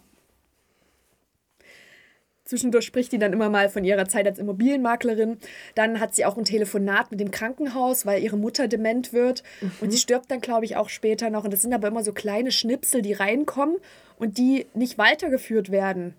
Zwischendurch 2.44 2.86
spricht 2.86 3.12
die 3.12 3.18
dann 3.18 3.34
immer 3.34 3.48
mal 3.50 3.68
von 3.68 3.84
ihrer 3.84 4.08
Zeit 4.08 4.26
als 4.26 4.38
Immobilienmaklerin. 4.38 5.36
Dann 5.74 6.00
hat 6.00 6.14
sie 6.14 6.24
auch 6.24 6.36
ein 6.36 6.44
Telefonat 6.44 7.10
mit 7.10 7.20
dem 7.20 7.30
Krankenhaus, 7.30 8.06
weil 8.06 8.22
ihre 8.22 8.38
Mutter 8.38 8.68
dement 8.68 9.12
wird. 9.12 9.42
Und 9.80 9.90
sie 9.90 9.98
stirbt 9.98 10.30
dann, 10.30 10.40
glaube 10.40 10.64
ich, 10.64 10.76
auch 10.76 10.88
später 10.88 11.28
noch. 11.30 11.44
Und 11.44 11.52
das 11.52 11.62
sind 11.62 11.74
aber 11.74 11.88
immer 11.88 12.02
so 12.02 12.12
kleine 12.12 12.50
Schnipsel, 12.52 13.02
die 13.02 13.12
reinkommen 13.12 13.76
und 14.18 14.38
die 14.38 14.66
nicht 14.74 14.98
weitergeführt 14.98 15.70
werden. 15.70 16.14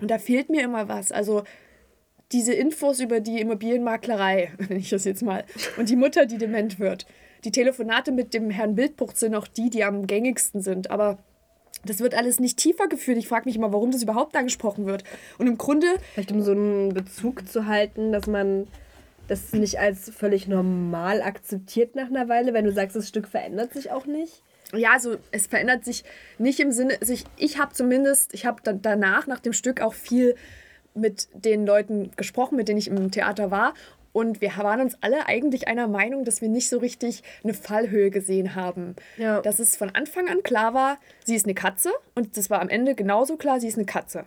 Und 0.00 0.10
da 0.10 0.18
fehlt 0.18 0.48
mir 0.48 0.62
immer 0.62 0.88
was. 0.88 1.12
Also 1.12 1.42
diese 2.32 2.54
Infos 2.54 3.00
über 3.00 3.20
die 3.20 3.40
Immobilienmaklerei, 3.40 4.52
nenne 4.58 4.80
ich 4.80 4.90
das 4.90 5.04
jetzt 5.04 5.22
mal, 5.22 5.44
und 5.76 5.88
die 5.88 5.96
Mutter, 5.96 6.26
die 6.26 6.38
dement 6.38 6.78
wird. 6.78 7.06
Die 7.44 7.52
Telefonate 7.52 8.12
mit 8.12 8.34
dem 8.34 8.50
Herrn 8.50 8.74
Bildbruch 8.74 9.12
sind 9.14 9.34
auch 9.34 9.46
die, 9.46 9.70
die 9.70 9.84
am 9.84 10.06
gängigsten 10.06 10.60
sind. 10.60 10.90
Aber 10.90 11.18
das 11.84 12.00
wird 12.00 12.14
alles 12.14 12.40
nicht 12.40 12.58
tiefer 12.58 12.88
geführt. 12.88 13.18
Ich 13.18 13.28
frage 13.28 13.44
mich 13.44 13.56
immer, 13.56 13.72
warum 13.72 13.90
das 13.90 14.02
überhaupt 14.02 14.36
angesprochen 14.36 14.86
wird. 14.86 15.04
Und 15.38 15.46
im 15.46 15.58
Grunde. 15.58 15.86
Vielleicht 16.14 16.32
um 16.32 16.42
so 16.42 16.52
einen 16.52 16.94
Bezug 16.94 17.48
zu 17.48 17.66
halten, 17.66 18.12
dass 18.12 18.26
man 18.26 18.66
das 19.28 19.52
nicht 19.52 19.78
als 19.78 20.10
völlig 20.10 20.48
normal 20.48 21.22
akzeptiert 21.22 21.94
nach 21.94 22.08
einer 22.08 22.28
Weile, 22.28 22.54
wenn 22.54 22.64
du 22.64 22.72
sagst, 22.72 22.96
das 22.96 23.08
Stück 23.08 23.28
verändert 23.28 23.74
sich 23.74 23.90
auch 23.90 24.06
nicht. 24.06 24.42
Ja, 24.74 24.92
also 24.92 25.16
es 25.30 25.46
verändert 25.46 25.84
sich 25.84 26.04
nicht 26.38 26.60
im 26.60 26.72
Sinne, 26.72 26.96
also 27.00 27.12
ich, 27.12 27.24
ich 27.36 27.58
habe 27.58 27.72
zumindest, 27.72 28.34
ich 28.34 28.44
habe 28.44 28.60
danach, 28.62 29.26
nach 29.26 29.40
dem 29.40 29.52
Stück 29.52 29.80
auch 29.80 29.94
viel 29.94 30.34
mit 30.94 31.28
den 31.32 31.64
Leuten 31.64 32.10
gesprochen, 32.16 32.56
mit 32.56 32.68
denen 32.68 32.78
ich 32.78 32.88
im 32.88 33.10
Theater 33.10 33.50
war. 33.50 33.74
Und 34.18 34.40
wir 34.40 34.56
waren 34.56 34.80
uns 34.80 34.98
alle 35.00 35.28
eigentlich 35.28 35.68
einer 35.68 35.86
Meinung, 35.86 36.24
dass 36.24 36.40
wir 36.40 36.48
nicht 36.48 36.68
so 36.68 36.78
richtig 36.78 37.22
eine 37.44 37.54
Fallhöhe 37.54 38.10
gesehen 38.10 38.56
haben. 38.56 38.96
Ja. 39.16 39.40
Dass 39.42 39.60
es 39.60 39.76
von 39.76 39.90
Anfang 39.94 40.28
an 40.28 40.42
klar 40.42 40.74
war, 40.74 40.98
sie 41.24 41.36
ist 41.36 41.46
eine 41.46 41.54
Katze. 41.54 41.92
Und 42.16 42.36
das 42.36 42.50
war 42.50 42.60
am 42.60 42.68
Ende 42.68 42.96
genauso 42.96 43.36
klar, 43.36 43.60
sie 43.60 43.68
ist 43.68 43.76
eine 43.76 43.86
Katze. 43.86 44.24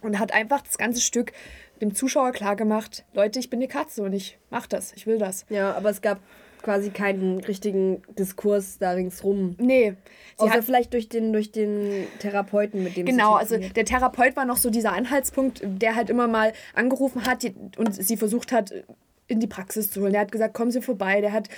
Und 0.00 0.20
hat 0.20 0.32
einfach 0.32 0.60
das 0.60 0.78
ganze 0.78 1.00
Stück 1.00 1.32
dem 1.80 1.92
Zuschauer 1.92 2.30
klar 2.30 2.54
gemacht, 2.54 3.04
Leute, 3.14 3.40
ich 3.40 3.50
bin 3.50 3.58
eine 3.58 3.66
Katze 3.66 4.04
und 4.04 4.12
ich 4.12 4.38
mach 4.50 4.68
das, 4.68 4.92
ich 4.92 5.08
will 5.08 5.18
das. 5.18 5.44
Ja, 5.48 5.74
aber 5.74 5.90
es 5.90 6.02
gab 6.02 6.20
quasi 6.62 6.90
keinen 6.90 7.40
richtigen 7.40 8.02
Diskurs 8.16 8.78
da 8.78 8.92
ringsrum. 8.92 9.56
Nee. 9.58 9.94
Sie 10.38 10.44
Außer 10.44 10.62
vielleicht 10.62 10.92
durch 10.92 11.08
den, 11.08 11.32
durch 11.32 11.50
den 11.50 12.06
Therapeuten, 12.20 12.84
mit 12.84 12.96
dem 12.96 13.06
Genau, 13.06 13.34
also 13.34 13.56
der 13.58 13.84
Therapeut 13.84 14.36
war 14.36 14.44
noch 14.44 14.56
so 14.56 14.70
dieser 14.70 14.92
Anhaltspunkt, 14.92 15.62
der 15.64 15.96
halt 15.96 16.10
immer 16.10 16.28
mal 16.28 16.52
angerufen 16.74 17.26
hat 17.26 17.44
und 17.76 17.92
sie 17.92 18.16
versucht 18.16 18.52
hat, 18.52 18.72
in 19.28 19.40
die 19.40 19.46
Praxis 19.46 19.90
zu 19.90 20.00
holen. 20.00 20.12
Der 20.12 20.20
hat 20.20 20.32
gesagt, 20.32 20.54
kommen 20.54 20.70
Sie 20.70 20.82
vorbei. 20.82 21.20
Der 21.20 21.32
hat, 21.32 21.48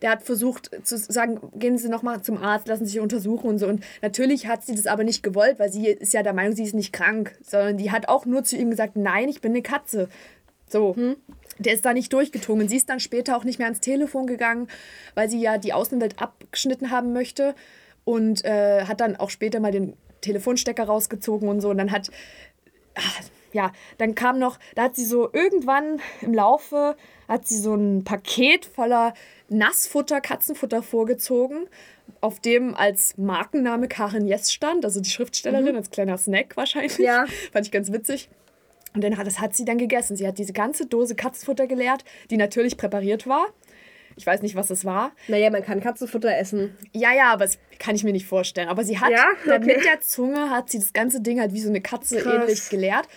der 0.00 0.10
hat 0.10 0.22
versucht 0.22 0.70
zu 0.84 0.98
sagen, 0.98 1.40
gehen 1.54 1.78
Sie 1.78 1.88
noch 1.88 2.02
mal 2.02 2.22
zum 2.22 2.36
Arzt, 2.36 2.68
lassen 2.68 2.84
Sie 2.84 2.92
sich 2.92 3.00
untersuchen 3.00 3.48
und 3.48 3.58
so. 3.58 3.66
Und 3.68 3.84
natürlich 4.02 4.46
hat 4.46 4.64
sie 4.64 4.74
das 4.74 4.86
aber 4.86 5.04
nicht 5.04 5.22
gewollt, 5.22 5.58
weil 5.58 5.72
sie 5.72 5.86
ist 5.86 6.12
ja 6.12 6.22
der 6.22 6.32
Meinung, 6.32 6.54
sie 6.54 6.64
ist 6.64 6.74
nicht 6.74 6.92
krank, 6.92 7.36
sondern 7.42 7.76
die 7.76 7.90
hat 7.90 8.08
auch 8.08 8.26
nur 8.26 8.44
zu 8.44 8.56
ihm 8.56 8.70
gesagt, 8.70 8.96
nein, 8.96 9.28
ich 9.28 9.40
bin 9.40 9.52
eine 9.52 9.62
Katze. 9.62 10.08
So. 10.68 10.96
Der 11.58 11.74
ist 11.74 11.84
da 11.84 11.92
nicht 11.92 12.12
durchgedrungen. 12.12 12.68
Sie 12.68 12.76
ist 12.76 12.88
dann 12.88 12.98
später 12.98 13.36
auch 13.36 13.44
nicht 13.44 13.58
mehr 13.58 13.66
ans 13.66 13.80
Telefon 13.80 14.26
gegangen, 14.26 14.68
weil 15.14 15.28
sie 15.28 15.40
ja 15.40 15.58
die 15.58 15.72
Außenwelt 15.72 16.20
abgeschnitten 16.20 16.90
haben 16.90 17.12
möchte 17.12 17.54
und 18.04 18.44
äh, 18.44 18.84
hat 18.84 19.00
dann 19.00 19.16
auch 19.16 19.30
später 19.30 19.60
mal 19.60 19.70
den 19.70 19.94
Telefonstecker 20.22 20.84
rausgezogen 20.84 21.48
und 21.48 21.60
so. 21.60 21.70
Und 21.70 21.78
dann 21.78 21.92
hat, 21.92 22.10
ah, 22.94 23.00
ja, 23.52 23.72
dann 23.98 24.14
kam 24.14 24.38
noch, 24.38 24.58
da 24.74 24.84
hat 24.84 24.96
sie 24.96 25.04
so 25.04 25.30
irgendwann 25.32 26.00
im 26.20 26.34
Laufe, 26.34 26.96
hat 27.28 27.46
sie 27.46 27.58
so 27.58 27.74
ein 27.74 28.04
Paket 28.04 28.64
voller 28.64 29.14
Nassfutter, 29.48 30.20
Katzenfutter 30.20 30.82
vorgezogen, 30.82 31.68
auf 32.20 32.40
dem 32.40 32.74
als 32.74 33.16
Markenname 33.18 33.88
Karin 33.88 34.26
Jess 34.26 34.52
stand, 34.52 34.84
also 34.84 35.00
die 35.00 35.10
Schriftstellerin, 35.10 35.76
als 35.76 35.90
kleiner 35.90 36.18
Snack 36.18 36.56
wahrscheinlich. 36.56 36.98
Ja. 36.98 37.26
Fand 37.52 37.66
ich 37.66 37.72
ganz 37.72 37.92
witzig. 37.92 38.28
Und 38.94 39.02
dann 39.02 39.16
hat, 39.16 39.26
das 39.26 39.40
hat 39.40 39.56
sie 39.56 39.64
dann 39.64 39.78
gegessen. 39.78 40.16
Sie 40.16 40.26
hat 40.26 40.38
diese 40.38 40.52
ganze 40.52 40.86
Dose 40.86 41.14
Katzenfutter 41.14 41.66
geleert, 41.66 42.04
die 42.30 42.36
natürlich 42.36 42.76
präpariert 42.76 43.26
war. 43.26 43.46
Ich 44.16 44.26
weiß 44.26 44.42
nicht, 44.42 44.54
was 44.54 44.68
es 44.68 44.84
war. 44.84 45.12
Naja, 45.28 45.50
man 45.50 45.62
kann 45.62 45.80
Katzenfutter 45.80 46.36
essen. 46.36 46.76
Ja, 46.92 47.14
ja, 47.14 47.32
aber 47.32 47.46
das 47.46 47.58
kann 47.78 47.94
ich 47.94 48.04
mir 48.04 48.12
nicht 48.12 48.26
vorstellen. 48.26 48.68
Aber 48.68 48.84
sie 48.84 48.98
hat 49.00 49.10
Ja? 49.10 49.24
Okay. 49.46 49.58
mit 49.60 49.84
der 49.86 50.00
Zunge 50.02 50.50
hat 50.50 50.70
sie 50.70 50.78
das 50.78 50.92
ganze 50.92 51.22
Ding 51.22 51.40
halt 51.40 51.54
wie 51.54 51.60
so 51.60 51.70
eine 51.70 51.80
Katze 51.80 52.18
Krass. 52.18 52.42
ähnlich 52.42 52.68
geleert. 52.68 53.08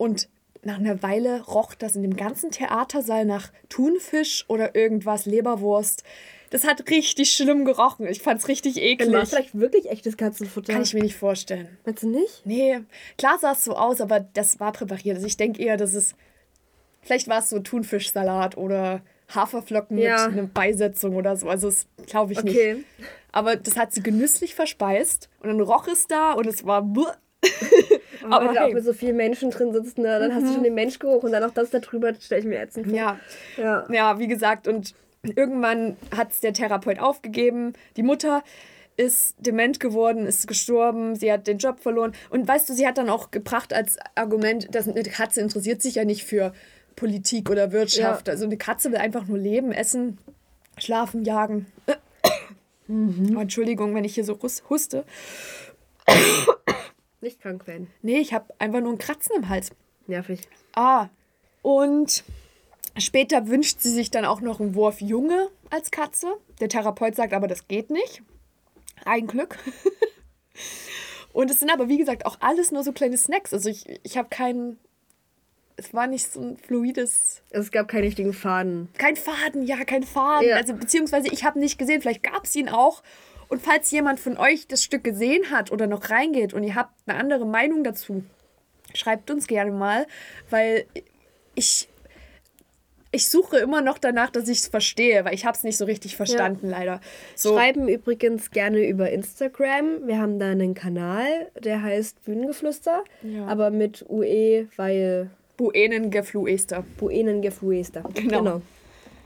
Und 0.00 0.30
nach 0.62 0.78
einer 0.78 1.02
Weile 1.02 1.42
roch 1.42 1.74
das 1.74 1.94
in 1.94 2.00
dem 2.02 2.16
ganzen 2.16 2.50
Theatersaal 2.50 3.26
nach 3.26 3.50
Thunfisch 3.68 4.46
oder 4.48 4.74
irgendwas, 4.74 5.26
Leberwurst. 5.26 6.04
Das 6.48 6.66
hat 6.66 6.88
richtig 6.90 7.32
schlimm 7.32 7.66
gerochen. 7.66 8.06
Ich 8.06 8.22
fand's 8.22 8.48
richtig 8.48 8.76
Dann 8.76 8.82
war 8.82 8.90
eklig. 8.92 9.22
es 9.24 9.28
vielleicht 9.30 9.58
wirklich 9.60 9.90
echtes 9.90 10.16
Katzenfutter. 10.16 10.72
Kann 10.72 10.82
ich 10.82 10.94
mir 10.94 11.02
nicht 11.02 11.16
vorstellen. 11.16 11.68
Meinst 11.84 12.02
du 12.02 12.08
nicht? 12.08 12.42
Nee, 12.46 12.80
klar 13.18 13.38
sah 13.38 13.52
es 13.52 13.62
so 13.62 13.74
aus, 13.74 14.00
aber 14.00 14.20
das 14.20 14.58
war 14.58 14.72
präpariert. 14.72 15.16
Also 15.16 15.26
ich 15.26 15.36
denke 15.36 15.62
eher, 15.62 15.76
dass 15.76 15.92
es. 15.94 16.14
Vielleicht 17.02 17.28
war 17.28 17.38
es 17.40 17.50
so 17.50 17.58
Thunfischsalat 17.60 18.56
oder 18.56 19.02
Haferflocken 19.34 19.98
Ja. 19.98 20.28
mit 20.28 20.38
einer 20.38 20.46
Beisetzung 20.48 21.14
oder 21.14 21.36
so. 21.36 21.48
Also 21.48 21.68
das 21.68 21.86
glaube 22.06 22.32
ich 22.32 22.38
Okay. 22.38 22.74
nicht. 22.74 22.86
Aber 23.32 23.56
das 23.56 23.76
hat 23.76 23.92
sie 23.92 24.02
genüsslich 24.02 24.54
verspeist 24.54 25.28
und 25.40 25.48
dann 25.50 25.60
roch 25.60 25.86
es 25.88 26.06
da 26.06 26.32
und 26.32 26.46
es 26.46 26.64
war. 26.64 26.82
Aber 28.22 28.36
Aber 28.36 28.48
wenn 28.48 28.54
du 28.54 28.60
auch 28.64 28.72
mit 28.72 28.84
so 28.84 28.92
vielen 28.92 29.16
Menschen 29.16 29.50
drin 29.50 29.72
sitzt, 29.72 29.96
ne, 29.98 30.18
dann 30.18 30.34
hast 30.34 30.46
du 30.48 30.52
schon 30.54 30.62
den 30.62 30.74
Menschgeruch 30.74 31.22
und 31.22 31.32
dann 31.32 31.42
noch 31.42 31.54
das 31.54 31.70
da 31.70 31.78
drüber, 31.78 32.12
stelle 32.20 32.40
ich 32.42 32.46
mir 32.46 32.60
ätzend 32.60 32.86
vor. 32.88 32.96
Ja, 32.96 33.18
Ja. 33.56 33.86
ja, 33.90 34.18
wie 34.18 34.28
gesagt, 34.28 34.68
und 34.68 34.94
irgendwann 35.22 35.96
hat 36.16 36.32
es 36.32 36.40
der 36.40 36.52
Therapeut 36.52 36.98
aufgegeben. 36.98 37.72
Die 37.96 38.02
Mutter 38.02 38.42
ist 38.96 39.34
dement 39.38 39.80
geworden, 39.80 40.26
ist 40.26 40.46
gestorben, 40.46 41.16
sie 41.16 41.32
hat 41.32 41.46
den 41.46 41.56
Job 41.56 41.80
verloren. 41.80 42.12
Und 42.28 42.46
weißt 42.46 42.68
du, 42.68 42.74
sie 42.74 42.86
hat 42.86 42.98
dann 42.98 43.08
auch 43.08 43.30
gebracht 43.30 43.72
als 43.72 43.96
Argument, 44.14 44.74
dass 44.74 44.86
eine 44.86 45.02
Katze 45.02 45.40
interessiert 45.40 45.80
sich 45.80 45.94
ja 45.94 46.04
nicht 46.04 46.24
für 46.24 46.52
Politik 46.96 47.48
oder 47.48 47.72
Wirtschaft. 47.72 48.28
Also 48.28 48.44
eine 48.44 48.58
Katze 48.58 48.90
will 48.92 48.98
einfach 48.98 49.26
nur 49.26 49.38
leben, 49.38 49.72
essen, 49.72 50.18
schlafen, 50.76 51.24
jagen. 51.24 51.64
Oh, 52.88 53.38
Entschuldigung, 53.40 53.94
wenn 53.94 54.04
ich 54.04 54.14
hier 54.14 54.24
so 54.24 54.34
hus- 54.34 54.62
huste. 54.68 55.04
Nicht 57.20 57.40
krank 57.40 57.66
werden. 57.66 57.90
Nee, 58.02 58.18
ich 58.18 58.32
habe 58.32 58.54
einfach 58.58 58.80
nur 58.80 58.92
ein 58.92 58.98
Kratzen 58.98 59.36
im 59.36 59.48
Hals. 59.48 59.70
Nervig. 60.06 60.40
Ah, 60.74 61.08
und 61.62 62.24
später 62.96 63.48
wünscht 63.48 63.80
sie 63.80 63.90
sich 63.90 64.10
dann 64.10 64.24
auch 64.24 64.40
noch 64.40 64.60
einen 64.60 64.74
Wurf 64.74 65.00
Junge 65.00 65.48
als 65.68 65.90
Katze. 65.90 66.28
Der 66.60 66.68
Therapeut 66.68 67.14
sagt 67.14 67.32
aber, 67.32 67.48
das 67.48 67.68
geht 67.68 67.90
nicht. 67.90 68.22
Ein 69.04 69.26
Glück. 69.26 69.58
und 71.32 71.50
es 71.50 71.60
sind 71.60 71.70
aber, 71.70 71.88
wie 71.88 71.98
gesagt, 71.98 72.26
auch 72.26 72.38
alles 72.40 72.72
nur 72.72 72.82
so 72.82 72.92
kleine 72.92 73.16
Snacks. 73.16 73.52
Also 73.52 73.68
ich, 73.68 73.84
ich 74.02 74.16
habe 74.16 74.28
keinen. 74.28 74.78
Es 75.76 75.94
war 75.94 76.06
nicht 76.06 76.30
so 76.30 76.40
ein 76.40 76.58
fluides. 76.58 77.42
Es 77.48 77.70
gab 77.70 77.88
keinen 77.88 78.04
richtigen 78.04 78.34
Faden. 78.34 78.90
Kein 78.98 79.16
Faden, 79.16 79.62
ja, 79.64 79.82
kein 79.84 80.02
Faden. 80.02 80.48
Ja. 80.48 80.56
Also 80.56 80.74
beziehungsweise 80.74 81.28
ich 81.28 81.44
habe 81.44 81.58
nicht 81.58 81.78
gesehen, 81.78 82.02
vielleicht 82.02 82.22
gab 82.22 82.44
es 82.44 82.54
ihn 82.54 82.68
auch. 82.68 83.02
Und 83.50 83.60
falls 83.60 83.90
jemand 83.90 84.20
von 84.20 84.38
euch 84.38 84.68
das 84.68 84.82
Stück 84.82 85.02
gesehen 85.04 85.50
hat 85.50 85.72
oder 85.72 85.86
noch 85.88 86.08
reingeht 86.08 86.54
und 86.54 86.62
ihr 86.62 86.76
habt 86.76 86.94
eine 87.06 87.18
andere 87.18 87.44
Meinung 87.44 87.82
dazu, 87.84 88.22
schreibt 88.94 89.30
uns 89.30 89.48
gerne 89.48 89.72
mal, 89.72 90.06
weil 90.50 90.86
ich, 91.56 91.88
ich 93.10 93.28
suche 93.28 93.58
immer 93.58 93.80
noch 93.80 93.98
danach, 93.98 94.30
dass 94.30 94.48
ich 94.48 94.58
es 94.58 94.68
verstehe, 94.68 95.24
weil 95.24 95.34
ich 95.34 95.44
habe 95.46 95.56
es 95.56 95.64
nicht 95.64 95.76
so 95.76 95.84
richtig 95.84 96.16
verstanden, 96.16 96.70
leider. 96.70 97.00
So, 97.34 97.54
Schreiben 97.54 97.88
übrigens 97.88 98.52
gerne 98.52 98.86
über 98.86 99.10
Instagram. 99.10 100.06
Wir 100.06 100.18
haben 100.18 100.38
da 100.38 100.46
einen 100.50 100.74
Kanal, 100.74 101.50
der 101.58 101.82
heißt 101.82 102.24
Bühnengeflüster, 102.24 103.02
Ja. 103.24 103.46
aber 103.46 103.70
mit 103.70 104.04
UE, 104.08 104.68
weil 104.76 105.28
Buenengefluester. 105.56 106.84
Buenengefluester. 106.98 108.04
Genau. 108.14 108.62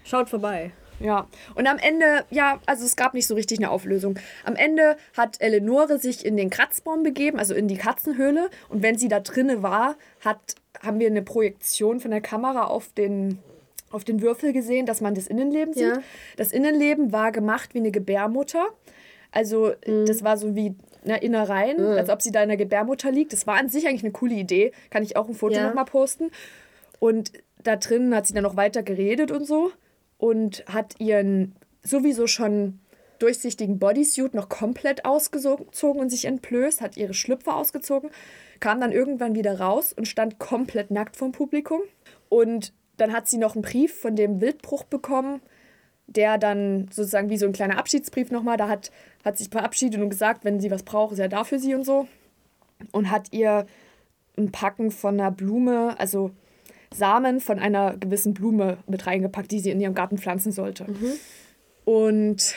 Schaut 0.03 0.31
vorbei. 0.31 0.73
Ja, 1.01 1.27
und 1.55 1.67
am 1.67 1.79
Ende, 1.79 2.25
ja, 2.31 2.61
also 2.67 2.85
es 2.85 2.97
gab 2.97 3.15
nicht 3.15 3.27
so 3.27 3.35
richtig 3.35 3.59
eine 3.59 3.71
Auflösung. 3.71 4.19
Am 4.45 4.57
Ende 4.57 4.97
hat 5.17 5.41
Eleonore 5.41 5.99
sich 5.99 6.25
in 6.25 6.37
den 6.37 6.51
Kratzbaum 6.51 7.03
begeben, 7.03 7.39
also 7.39 7.55
in 7.55 7.69
die 7.69 7.77
Katzenhöhle. 7.77 8.49
Und 8.69 8.83
wenn 8.83 8.97
sie 8.97 9.09
da 9.09 9.21
drinne 9.21 9.63
war, 9.63 9.97
hat, 10.21 10.55
haben 10.83 11.01
wir 11.01 11.09
eine 11.09 11.23
Projektion 11.23 12.01
von 12.01 12.11
der 12.11 12.21
Kamera 12.21 12.65
auf 12.65 12.89
den, 12.93 13.39
auf 13.91 14.05
den 14.05 14.23
Würfel 14.23 14.53
gesehen, 14.53 14.87
dass 14.87 15.01
man 15.01 15.15
das 15.15 15.27
Innenleben 15.27 15.75
sieht. 15.75 15.83
Ja. 15.83 16.03
Das 16.37 16.53
Innenleben 16.53 17.13
war 17.13 17.33
gemacht 17.33 17.75
wie 17.75 17.79
eine 17.79 17.91
Gebärmutter. 17.91 18.67
Also 19.33 19.73
das 20.07 20.23
war 20.23 20.37
so 20.37 20.55
wie 20.55 20.77
ne, 21.03 21.19
Innereien, 21.21 21.81
als 21.85 22.09
ob 22.09 22.23
sie 22.23 22.31
da 22.31 22.41
in 22.43 22.49
der 22.49 22.57
Gebärmutter 22.57 23.11
liegt. 23.11 23.33
Das 23.33 23.49
war 23.49 23.57
an 23.57 23.69
sich 23.69 23.89
eigentlich 23.89 24.05
eine 24.05 24.13
coole 24.13 24.35
Idee. 24.35 24.71
Kann 24.91 25.03
ich 25.03 25.17
auch 25.17 25.29
ein 25.29 25.35
Foto 25.35 25.57
Ja. 25.57 25.67
noch 25.67 25.75
mal 25.75 25.85
posten. 25.85 26.31
Und 27.01 27.33
da 27.63 27.75
drin 27.77 28.15
hat 28.15 28.29
sie 28.29 28.35
dann 28.35 28.45
noch 28.45 28.57
weiter 28.57 28.85
geredet 28.85 29.33
und 29.33 29.45
so 29.45 29.73
und 30.19 30.65
hat 30.67 31.01
ihren 31.01 31.55
sowieso 31.83 32.27
schon 32.27 32.81
durchsichtigen 33.19 33.79
Bodysuit 33.79 34.35
noch 34.35 34.49
komplett 34.49 35.05
ausgezogen 35.05 36.01
und 36.01 36.11
sich 36.11 36.25
entblößt, 36.25 36.81
hat 36.81 36.97
ihre 36.97 37.15
Schlüpfer 37.15 37.57
ausgezogen, 37.57 38.11
kam 38.61 38.81
dann 38.81 38.93
irgendwann 38.93 39.35
wieder 39.35 39.61
raus 39.61 39.93
und 39.93 40.07
stand 40.07 40.39
komplett 40.39 40.91
nackt 40.91 41.17
vom 41.17 41.33
Publikum. 41.33 41.81
Und 42.29 42.73
dann 42.97 43.13
hat 43.13 43.29
sie 43.29 43.39
noch 43.39 43.55
einen 43.55 43.63
Brief 43.63 43.95
von 43.99 44.17
dem 44.17 44.41
Wildbruch 44.41 44.85
bekommen, 44.85 45.41
der 46.07 46.39
dann 46.39 46.89
sozusagen 46.91 47.31
wie 47.31 47.39
so 47.39 47.47
ein 47.47 47.53
kleiner 47.53 47.79
Abschiedsbrief 47.79 48.31
nochmal, 48.31 48.57
da 48.57 48.69
hat, 48.69 48.91
hat 49.25 49.39
sich 49.39 49.49
verabschiedet 49.49 50.01
und 50.01 50.11
gesagt, 50.11 50.45
wenn 50.45 50.61
sie 50.61 50.71
was 50.71 50.83
braucht, 50.83 51.13
ist 51.13 51.19
er 51.19 51.29
da 51.29 51.45
für 51.45 51.59
sie 51.59 51.75
und 51.75 51.85
so. 51.85 52.07
Und 52.93 53.11
hat 53.11 53.33
ihr 53.33 53.67
ein 54.37 54.53
Packen 54.53 54.91
von 54.91 55.19
einer 55.19 55.31
Blume, 55.31 55.99
also 55.99 56.33
Samen 56.95 57.41
von 57.41 57.59
einer 57.59 57.97
gewissen 57.97 58.35
Blume 58.35 58.79
mit 58.87 59.07
reingepackt, 59.07 59.51
die 59.51 59.61
sie 59.61 59.71
in 59.71 59.81
ihrem 59.81 59.95
Garten 59.95 60.19
pflanzen 60.19 60.53
sollte. 60.53 60.87
Und 61.85 62.55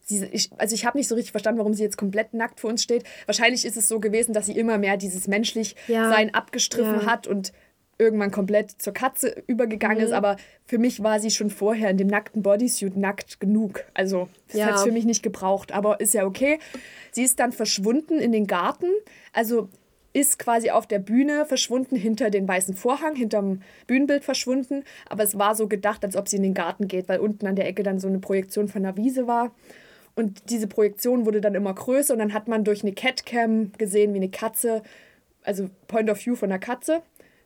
sie, 0.00 0.24
ich, 0.32 0.50
also 0.58 0.74
ich 0.74 0.84
habe 0.86 0.98
nicht 0.98 1.08
so 1.08 1.14
richtig 1.14 1.30
verstanden, 1.32 1.58
warum 1.58 1.74
sie 1.74 1.82
jetzt 1.82 1.96
komplett 1.98 2.34
nackt 2.34 2.60
vor 2.60 2.70
uns 2.70 2.82
steht. 2.82 3.04
Wahrscheinlich 3.26 3.64
ist 3.64 3.76
es 3.76 3.88
so 3.88 4.00
gewesen, 4.00 4.32
dass 4.32 4.46
sie 4.46 4.56
immer 4.58 4.78
mehr 4.78 4.96
dieses 4.96 5.28
Menschlichsein 5.28 6.28
Ja. 6.28 6.34
abgestriffen 6.34 7.00
Ja. 7.02 7.06
hat 7.06 7.26
und 7.26 7.52
irgendwann 8.00 8.30
komplett 8.30 8.80
zur 8.80 8.92
Katze 8.92 9.42
übergegangen 9.48 9.98
Mhm. 9.98 10.04
ist. 10.04 10.12
Aber 10.12 10.36
für 10.66 10.78
mich 10.78 11.02
war 11.02 11.18
sie 11.18 11.30
schon 11.32 11.50
vorher 11.50 11.90
in 11.90 11.96
dem 11.96 12.06
nackten 12.06 12.42
Bodysuit 12.42 12.96
nackt 12.96 13.40
genug. 13.40 13.84
Also 13.92 14.28
das 14.46 14.56
Ja. 14.60 14.66
hat 14.66 14.74
es 14.76 14.82
für 14.84 14.92
mich 14.92 15.04
nicht 15.04 15.22
gebraucht, 15.22 15.72
aber 15.72 15.98
ist 16.00 16.14
ja 16.14 16.24
okay. 16.24 16.60
Sie 17.10 17.24
ist 17.24 17.40
dann 17.40 17.50
verschwunden 17.52 18.20
in 18.20 18.30
den 18.32 18.46
Garten. 18.46 18.86
Also 19.32 19.68
ist 20.12 20.38
quasi 20.38 20.70
auf 20.70 20.86
der 20.86 20.98
Bühne 20.98 21.44
verschwunden, 21.46 21.96
hinter 21.96 22.30
den 22.30 22.48
weißen 22.48 22.74
Vorhang, 22.74 23.14
hinterm 23.14 23.62
Bühnenbild 23.86 24.24
verschwunden. 24.24 24.84
Aber 25.08 25.22
es 25.22 25.38
war 25.38 25.54
so 25.54 25.68
gedacht, 25.68 26.04
als 26.04 26.16
ob 26.16 26.28
sie 26.28 26.36
in 26.36 26.42
den 26.42 26.54
Garten 26.54 26.88
geht, 26.88 27.08
weil 27.08 27.20
unten 27.20 27.46
an 27.46 27.56
der 27.56 27.66
Ecke 27.66 27.82
dann 27.82 28.00
so 28.00 28.08
eine 28.08 28.18
Projektion 28.18 28.68
von 28.68 28.82
der 28.82 28.96
Wiese 28.96 29.26
war. 29.26 29.52
Und 30.14 30.50
diese 30.50 30.66
Projektion 30.66 31.26
wurde 31.26 31.40
dann 31.40 31.54
immer 31.54 31.72
größer 31.72 32.12
und 32.12 32.18
dann 32.18 32.32
hat 32.32 32.48
man 32.48 32.64
durch 32.64 32.82
eine 32.82 32.92
Catcam 32.92 33.70
gesehen, 33.78 34.14
wie 34.14 34.18
eine 34.18 34.30
Katze, 34.30 34.82
also 35.44 35.70
Point 35.86 36.10
of 36.10 36.24
View 36.24 36.34
von 36.34 36.50
einer 36.50 36.58
Katze, 36.58 37.02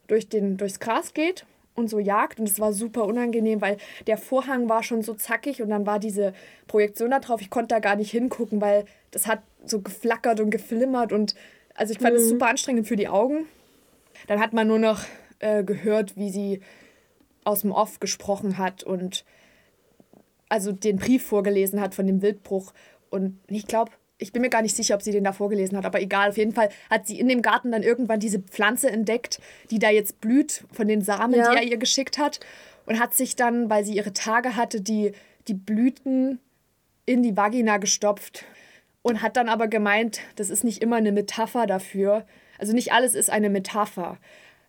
durch 0.06 0.28
den, 0.28 0.56
durchs 0.56 0.80
Gras 0.80 1.12
geht 1.12 1.44
und 1.74 1.90
so 1.90 1.98
jagt. 1.98 2.40
Und 2.40 2.48
es 2.48 2.60
war 2.60 2.72
super 2.72 3.04
unangenehm, 3.04 3.60
weil 3.60 3.76
der 4.06 4.16
Vorhang 4.16 4.68
war 4.68 4.82
schon 4.82 5.02
so 5.02 5.14
zackig 5.14 5.60
und 5.60 5.68
dann 5.68 5.84
war 5.84 5.98
diese 5.98 6.32
Projektion 6.66 7.10
da 7.10 7.20
drauf. 7.20 7.40
Ich 7.40 7.50
konnte 7.50 7.74
da 7.74 7.78
gar 7.78 7.96
nicht 7.96 8.10
hingucken, 8.10 8.60
weil 8.60 8.86
das 9.10 9.26
hat 9.26 9.42
so 9.66 9.80
geflackert 9.80 10.40
und 10.40 10.50
geflimmert 10.50 11.12
und 11.12 11.34
also 11.74 11.92
ich 11.92 11.98
fand 11.98 12.16
es 12.16 12.28
super 12.28 12.48
anstrengend 12.48 12.86
für 12.86 12.96
die 12.96 13.08
Augen. 13.08 13.46
Dann 14.26 14.40
hat 14.40 14.52
man 14.52 14.68
nur 14.68 14.78
noch 14.78 15.00
äh, 15.40 15.64
gehört, 15.64 16.16
wie 16.16 16.30
sie 16.30 16.60
aus 17.44 17.62
dem 17.62 17.72
Off 17.72 17.98
gesprochen 18.00 18.58
hat 18.58 18.82
und 18.84 19.24
also 20.48 20.70
den 20.72 20.98
Brief 20.98 21.24
vorgelesen 21.26 21.80
hat 21.80 21.94
von 21.94 22.06
dem 22.06 22.22
Wildbruch. 22.22 22.72
Und 23.10 23.38
ich 23.48 23.66
glaube, 23.66 23.90
ich 24.18 24.32
bin 24.32 24.42
mir 24.42 24.50
gar 24.50 24.62
nicht 24.62 24.76
sicher, 24.76 24.94
ob 24.94 25.02
sie 25.02 25.10
den 25.10 25.24
da 25.24 25.32
vorgelesen 25.32 25.76
hat, 25.76 25.84
aber 25.84 26.00
egal. 26.00 26.28
Auf 26.30 26.36
jeden 26.36 26.52
Fall 26.52 26.68
hat 26.90 27.06
sie 27.06 27.18
in 27.18 27.26
dem 27.28 27.42
Garten 27.42 27.72
dann 27.72 27.82
irgendwann 27.82 28.20
diese 28.20 28.38
Pflanze 28.38 28.90
entdeckt, 28.90 29.40
die 29.70 29.78
da 29.78 29.90
jetzt 29.90 30.20
blüht 30.20 30.64
von 30.72 30.86
den 30.86 31.02
Samen, 31.02 31.34
Ja. 31.34 31.50
die 31.50 31.56
er 31.56 31.62
ihr 31.64 31.78
geschickt 31.78 32.18
hat. 32.18 32.38
Und 32.84 32.98
hat 33.00 33.14
sich 33.14 33.36
dann, 33.36 33.70
weil 33.70 33.84
sie 33.84 33.94
ihre 33.94 34.12
Tage 34.12 34.56
hatte, 34.56 34.80
die, 34.80 35.12
die 35.48 35.54
Blüten 35.54 36.40
in 37.06 37.22
die 37.22 37.36
Vagina 37.36 37.78
gestopft. 37.78 38.44
Und 39.02 39.22
hat 39.22 39.36
dann 39.36 39.48
aber 39.48 39.68
gemeint, 39.68 40.20
das 40.36 40.48
ist 40.50 40.64
nicht 40.64 40.82
immer 40.82 40.96
eine 40.96 41.12
Metapher 41.12 41.66
dafür. 41.66 42.24
Also 42.58 42.72
nicht 42.72 42.92
alles 42.92 43.14
ist 43.14 43.30
eine 43.30 43.50
Metapher. 43.50 44.18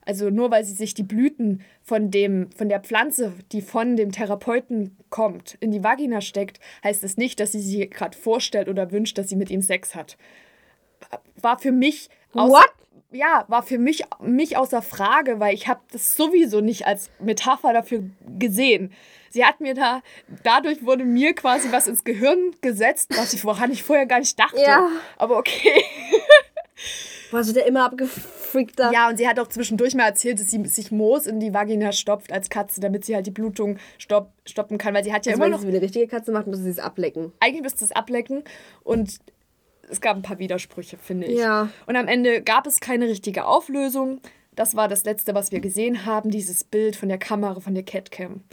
Also 0.06 0.30
nur 0.30 0.52
weil 0.52 0.66
sie 0.66 0.74
sich 0.74 0.94
die 0.94 1.04
Blüten 1.04 1.64
von, 1.82 2.12
dem, 2.12 2.52
von 2.52 2.68
der 2.68 2.82
Pflanze, 2.82 3.34
die 3.52 3.62
von 3.62 3.96
dem 3.96 4.12
Therapeuten 4.12 4.98
kommt, 5.10 5.56
in 5.60 5.72
die 5.72 5.84
Vagina 5.84 6.22
steckt, 6.22 6.60
heißt 6.84 7.04
es 7.04 7.18
nicht, 7.18 7.40
dass 7.40 7.52
sie 7.54 7.62
sich 7.62 7.90
gerade 7.90 8.18
vorstellt 8.18 8.68
oder 8.68 8.92
wünscht, 8.92 9.18
dass 9.18 9.30
sie 9.30 9.36
mit 9.36 9.50
ihm 9.50 9.62
Sex 9.62 9.96
hat. 9.96 10.18
War 11.40 11.58
für 11.60 11.72
mich 11.72 12.10
außer, 12.34 12.54
What? 12.54 12.70
ja, 13.12 13.46
war 13.48 13.64
für 13.64 13.78
mich, 13.78 14.04
mich 14.22 14.58
außer 14.58 14.82
Frage, 14.82 15.40
weil 15.40 15.54
ich 15.54 15.68
habe 15.68 15.82
das 15.92 16.16
sowieso 16.16 16.60
nicht 16.60 16.86
als 16.86 17.10
Metapher 17.20 17.74
dafür 17.74 18.04
gesehen. 18.40 18.92
Sie 19.34 19.44
hat 19.44 19.62
mir 19.62 19.74
da, 19.74 20.04
dadurch 20.44 20.86
wurde 20.86 21.06
mir 21.06 21.34
quasi 21.34 21.72
was 21.72 21.88
ins 21.88 22.04
Gehirn 22.04 22.52
gesetzt, 22.62 23.10
was 23.18 23.34
ich, 23.34 23.44
woran 23.44 23.72
ich 23.72 23.82
vorher 23.82 24.06
gar 24.06 24.20
nicht 24.20 24.38
dachte. 24.38 24.62
Ja. 24.62 24.88
Aber 25.18 25.40
okay. 25.40 25.84
Warst 27.32 27.50
du 27.50 27.54
der 27.56 27.66
immer 27.66 27.84
abgefreakter? 27.86 28.92
Ja, 28.94 29.10
und 29.10 29.18
sie 29.18 29.28
hat 29.28 29.40
auch 29.40 29.48
zwischendurch 29.48 29.96
mal 29.96 30.04
erzählt, 30.04 30.40
dass 30.40 30.52
sie 30.52 30.64
sich 30.66 30.92
Moos 30.92 31.26
in 31.26 31.40
die 31.40 31.52
Vagina 31.52 31.92
stopft 31.94 32.32
als 32.32 32.52
Katze, 32.52 32.80
damit 32.80 33.06
sie 33.06 33.16
halt 33.16 33.26
die 33.26 33.32
Blutung 33.32 33.80
stopp, 33.98 34.30
stoppen 34.46 34.78
kann, 34.78 34.94
weil 34.94 35.04
sie 35.04 35.12
hat 35.12 35.26
ja 35.26 35.32
Also 35.32 35.42
immer 35.42 35.46
wenn 35.46 35.52
noch, 35.54 35.62
sie 35.62 35.66
es 35.66 35.74
wie 35.74 35.78
eine 35.78 35.84
richtige 35.84 36.08
Katze 36.08 36.32
macht, 36.32 36.46
müssen 36.46 36.66
sie 36.66 36.70
es 36.70 36.78
ablecken. 36.78 37.32
eigentlich 37.40 37.64
müsste 37.64 37.84
es 37.84 37.92
ablecken 37.92 38.44
und 38.84 39.18
es 39.90 40.00
gab 40.00 40.16
ein 40.16 40.22
paar 40.22 40.38
Widersprüche, 40.38 41.00
finde 41.00 41.26
ich. 41.26 41.40
Ja. 41.40 41.70
Und 41.88 41.96
am 41.96 42.08
Ende 42.08 42.44
gab 42.44 42.68
es 42.68 42.82
keine 42.82 43.08
richtige 43.08 43.46
Auflösung. 43.46 44.22
Das 44.56 44.76
war 44.76 44.88
das 44.88 45.06
Letzte, 45.06 45.34
was 45.34 45.52
wir 45.52 45.60
gesehen 45.60 46.06
haben, 46.06 46.30
dieses 46.30 46.64
Bild 46.64 46.96
von 46.96 47.10
der 47.10 47.18
Kamera, 47.18 47.60
von 47.60 47.74
der 47.74 47.84
Catcam. 47.84 48.44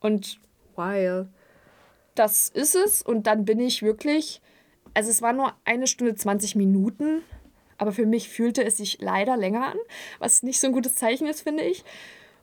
Und 0.00 0.38
Wild. 0.76 1.28
das 2.14 2.48
ist 2.48 2.74
es. 2.74 3.02
Und 3.02 3.26
dann 3.26 3.44
bin 3.44 3.60
ich 3.60 3.82
wirklich, 3.82 4.40
also 4.94 5.10
es 5.10 5.22
war 5.22 5.32
nur 5.32 5.52
eine 5.64 5.86
Stunde 5.86 6.14
20 6.14 6.56
Minuten, 6.56 7.22
aber 7.78 7.92
für 7.92 8.06
mich 8.06 8.28
fühlte 8.28 8.64
es 8.64 8.78
sich 8.78 8.98
leider 9.00 9.36
länger 9.36 9.66
an, 9.66 9.78
was 10.18 10.42
nicht 10.42 10.60
so 10.60 10.66
ein 10.66 10.72
gutes 10.72 10.94
Zeichen 10.94 11.26
ist, 11.26 11.42
finde 11.42 11.64
ich. 11.64 11.84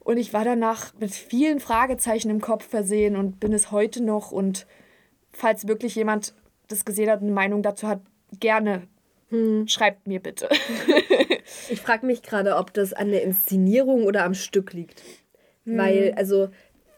Und 0.03 0.17
ich 0.17 0.34
war 0.34 0.43
danach 0.43 0.93
mit 0.99 1.11
vielen 1.11 1.59
Fragezeichen 1.59 2.30
im 2.30 2.41
Kopf 2.41 2.67
versehen 2.67 3.15
und 3.15 3.39
bin 3.39 3.53
es 3.53 3.71
heute 3.71 4.03
noch. 4.03 4.31
Und 4.31 4.67
falls 5.31 5.67
wirklich 5.67 5.95
jemand 5.95 6.35
das 6.67 6.85
gesehen 6.85 7.09
hat 7.09 7.21
und 7.21 7.27
eine 7.27 7.35
Meinung 7.35 7.63
dazu 7.63 7.88
hat, 7.88 8.01
gerne 8.39 8.88
schreibt 9.65 10.07
mir 10.07 10.19
bitte. 10.19 10.49
Ich 11.69 11.81
frage 11.81 12.05
mich 12.05 12.21
gerade, 12.21 12.55
ob 12.55 12.73
das 12.73 12.93
an 12.93 13.11
der 13.11 13.23
Inszenierung 13.23 14.05
oder 14.05 14.23
am 14.23 14.34
Stück 14.34 14.73
liegt. 14.73 15.03
Weil, 15.65 16.13
also, 16.15 16.49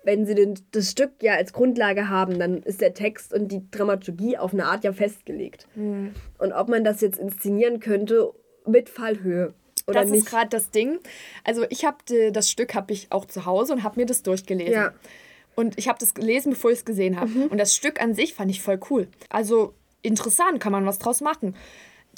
wenn 0.06 0.26
sie 0.26 0.36
den, 0.36 0.54
das 0.72 0.92
Stück 0.92 1.12
ja 1.22 1.34
als 1.34 1.52
Grundlage 1.52 2.10
haben, 2.10 2.40
dann 2.40 2.62
ist 2.62 2.80
der 2.80 2.94
Text 2.94 3.34
und 3.34 3.52
die 3.52 3.70
Dramaturgie 3.72 4.38
auf 4.38 4.54
eine 4.54 4.66
Art 4.66 4.84
ja 4.84 4.94
festgelegt. 4.94 5.68
Und 5.76 6.54
ob 6.54 6.70
man 6.70 6.84
das 6.84 7.02
jetzt 7.02 7.18
inszenieren 7.18 7.80
könnte 7.80 8.32
mit 8.68 8.88
Fallhöhe 8.88 9.54
oder 9.88 10.02
das 10.02 10.12
nicht. 10.12 10.20
ist 10.20 10.30
gerade 10.30 10.50
das 10.50 10.70
Ding. 10.70 11.00
Also 11.44 11.66
ich 11.70 11.86
habe 11.86 11.98
das 12.32 12.50
Stück 12.50 12.76
habe 12.76 12.94
ich 12.94 13.08
auch 13.12 13.26
zu 13.26 13.46
Hause 13.46 13.74
und 13.74 13.84
habe 13.84 14.00
mir 14.00 14.06
das 14.06 14.24
durchgelesen. 14.24 14.74
Ja. 14.74 14.90
Mhm. 14.90 14.96
Und 15.56 15.78
ich 15.78 15.88
habe 15.88 15.98
das 16.00 16.14
gelesen, 16.14 16.52
bevor 16.52 16.72
ich 16.72 16.80
es 16.80 16.86
gesehen 16.86 17.20
habe. 17.20 17.32
Und 17.50 17.58
das 17.58 17.76
Stück 17.76 18.02
an 18.02 18.14
sich 18.14 18.34
fand 18.34 18.52
ich 18.52 18.62
voll 18.62 18.80
cool. 18.90 19.08
Also 19.30 19.74
interessant, 20.02 20.60
kann 20.60 20.72
man 20.72 20.86
was 20.86 21.00
draus 21.00 21.22
machen. 21.22 21.56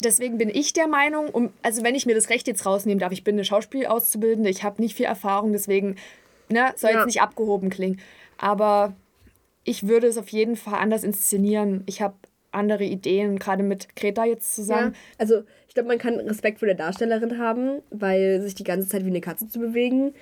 Deswegen 0.02 0.38
bin 0.38 0.48
ich 0.48 0.72
der 0.72 0.88
Meinung, 0.88 1.28
um, 1.28 1.52
also 1.62 1.82
wenn 1.82 1.94
ich 1.94 2.06
mir 2.06 2.14
das 2.14 2.30
Recht 2.30 2.46
jetzt 2.46 2.66
rausnehmen 2.66 3.00
darf, 3.00 3.12
ich 3.12 3.24
bin 3.24 3.34
eine 3.34 3.44
Schauspielauszubildende, 3.44 4.50
ich 4.50 4.62
habe 4.62 4.80
nicht 4.80 4.96
viel 4.96 5.06
Erfahrung, 5.06 5.52
deswegen 5.52 5.96
ne, 6.48 6.72
soll 6.76 6.90
Ja. 6.90 6.96
jetzt 6.98 7.06
nicht 7.06 7.20
abgehoben 7.22 7.70
klingen. 7.70 8.00
Aber 8.38 8.94
ich 9.64 9.86
würde 9.88 10.06
es 10.06 10.16
auf 10.18 10.28
jeden 10.28 10.56
Fall 10.56 10.80
anders 10.80 11.04
inszenieren. 11.04 11.82
Ich 11.86 12.00
habe 12.00 12.14
andere 12.50 12.84
Ideen, 12.84 13.38
gerade 13.38 13.62
mit 13.62 13.94
Greta 13.96 14.24
jetzt 14.24 14.54
zusammen. 14.54 14.92
Ja, 14.92 14.98
also 15.18 15.42
ich 15.68 15.74
glaube, 15.74 15.88
man 15.88 15.98
kann 15.98 16.14
Respekt 16.20 16.60
vor 16.60 16.66
der 16.66 16.76
Darstellerin 16.76 17.38
haben, 17.38 17.82
weil 17.90 18.40
sich 18.40 18.54
die 18.54 18.64
ganze 18.64 18.88
Zeit 18.88 19.04
wie 19.04 19.10
eine 19.10 19.20
Katze 19.20 19.48
zu 19.48 19.58
bewegen, 19.58 20.14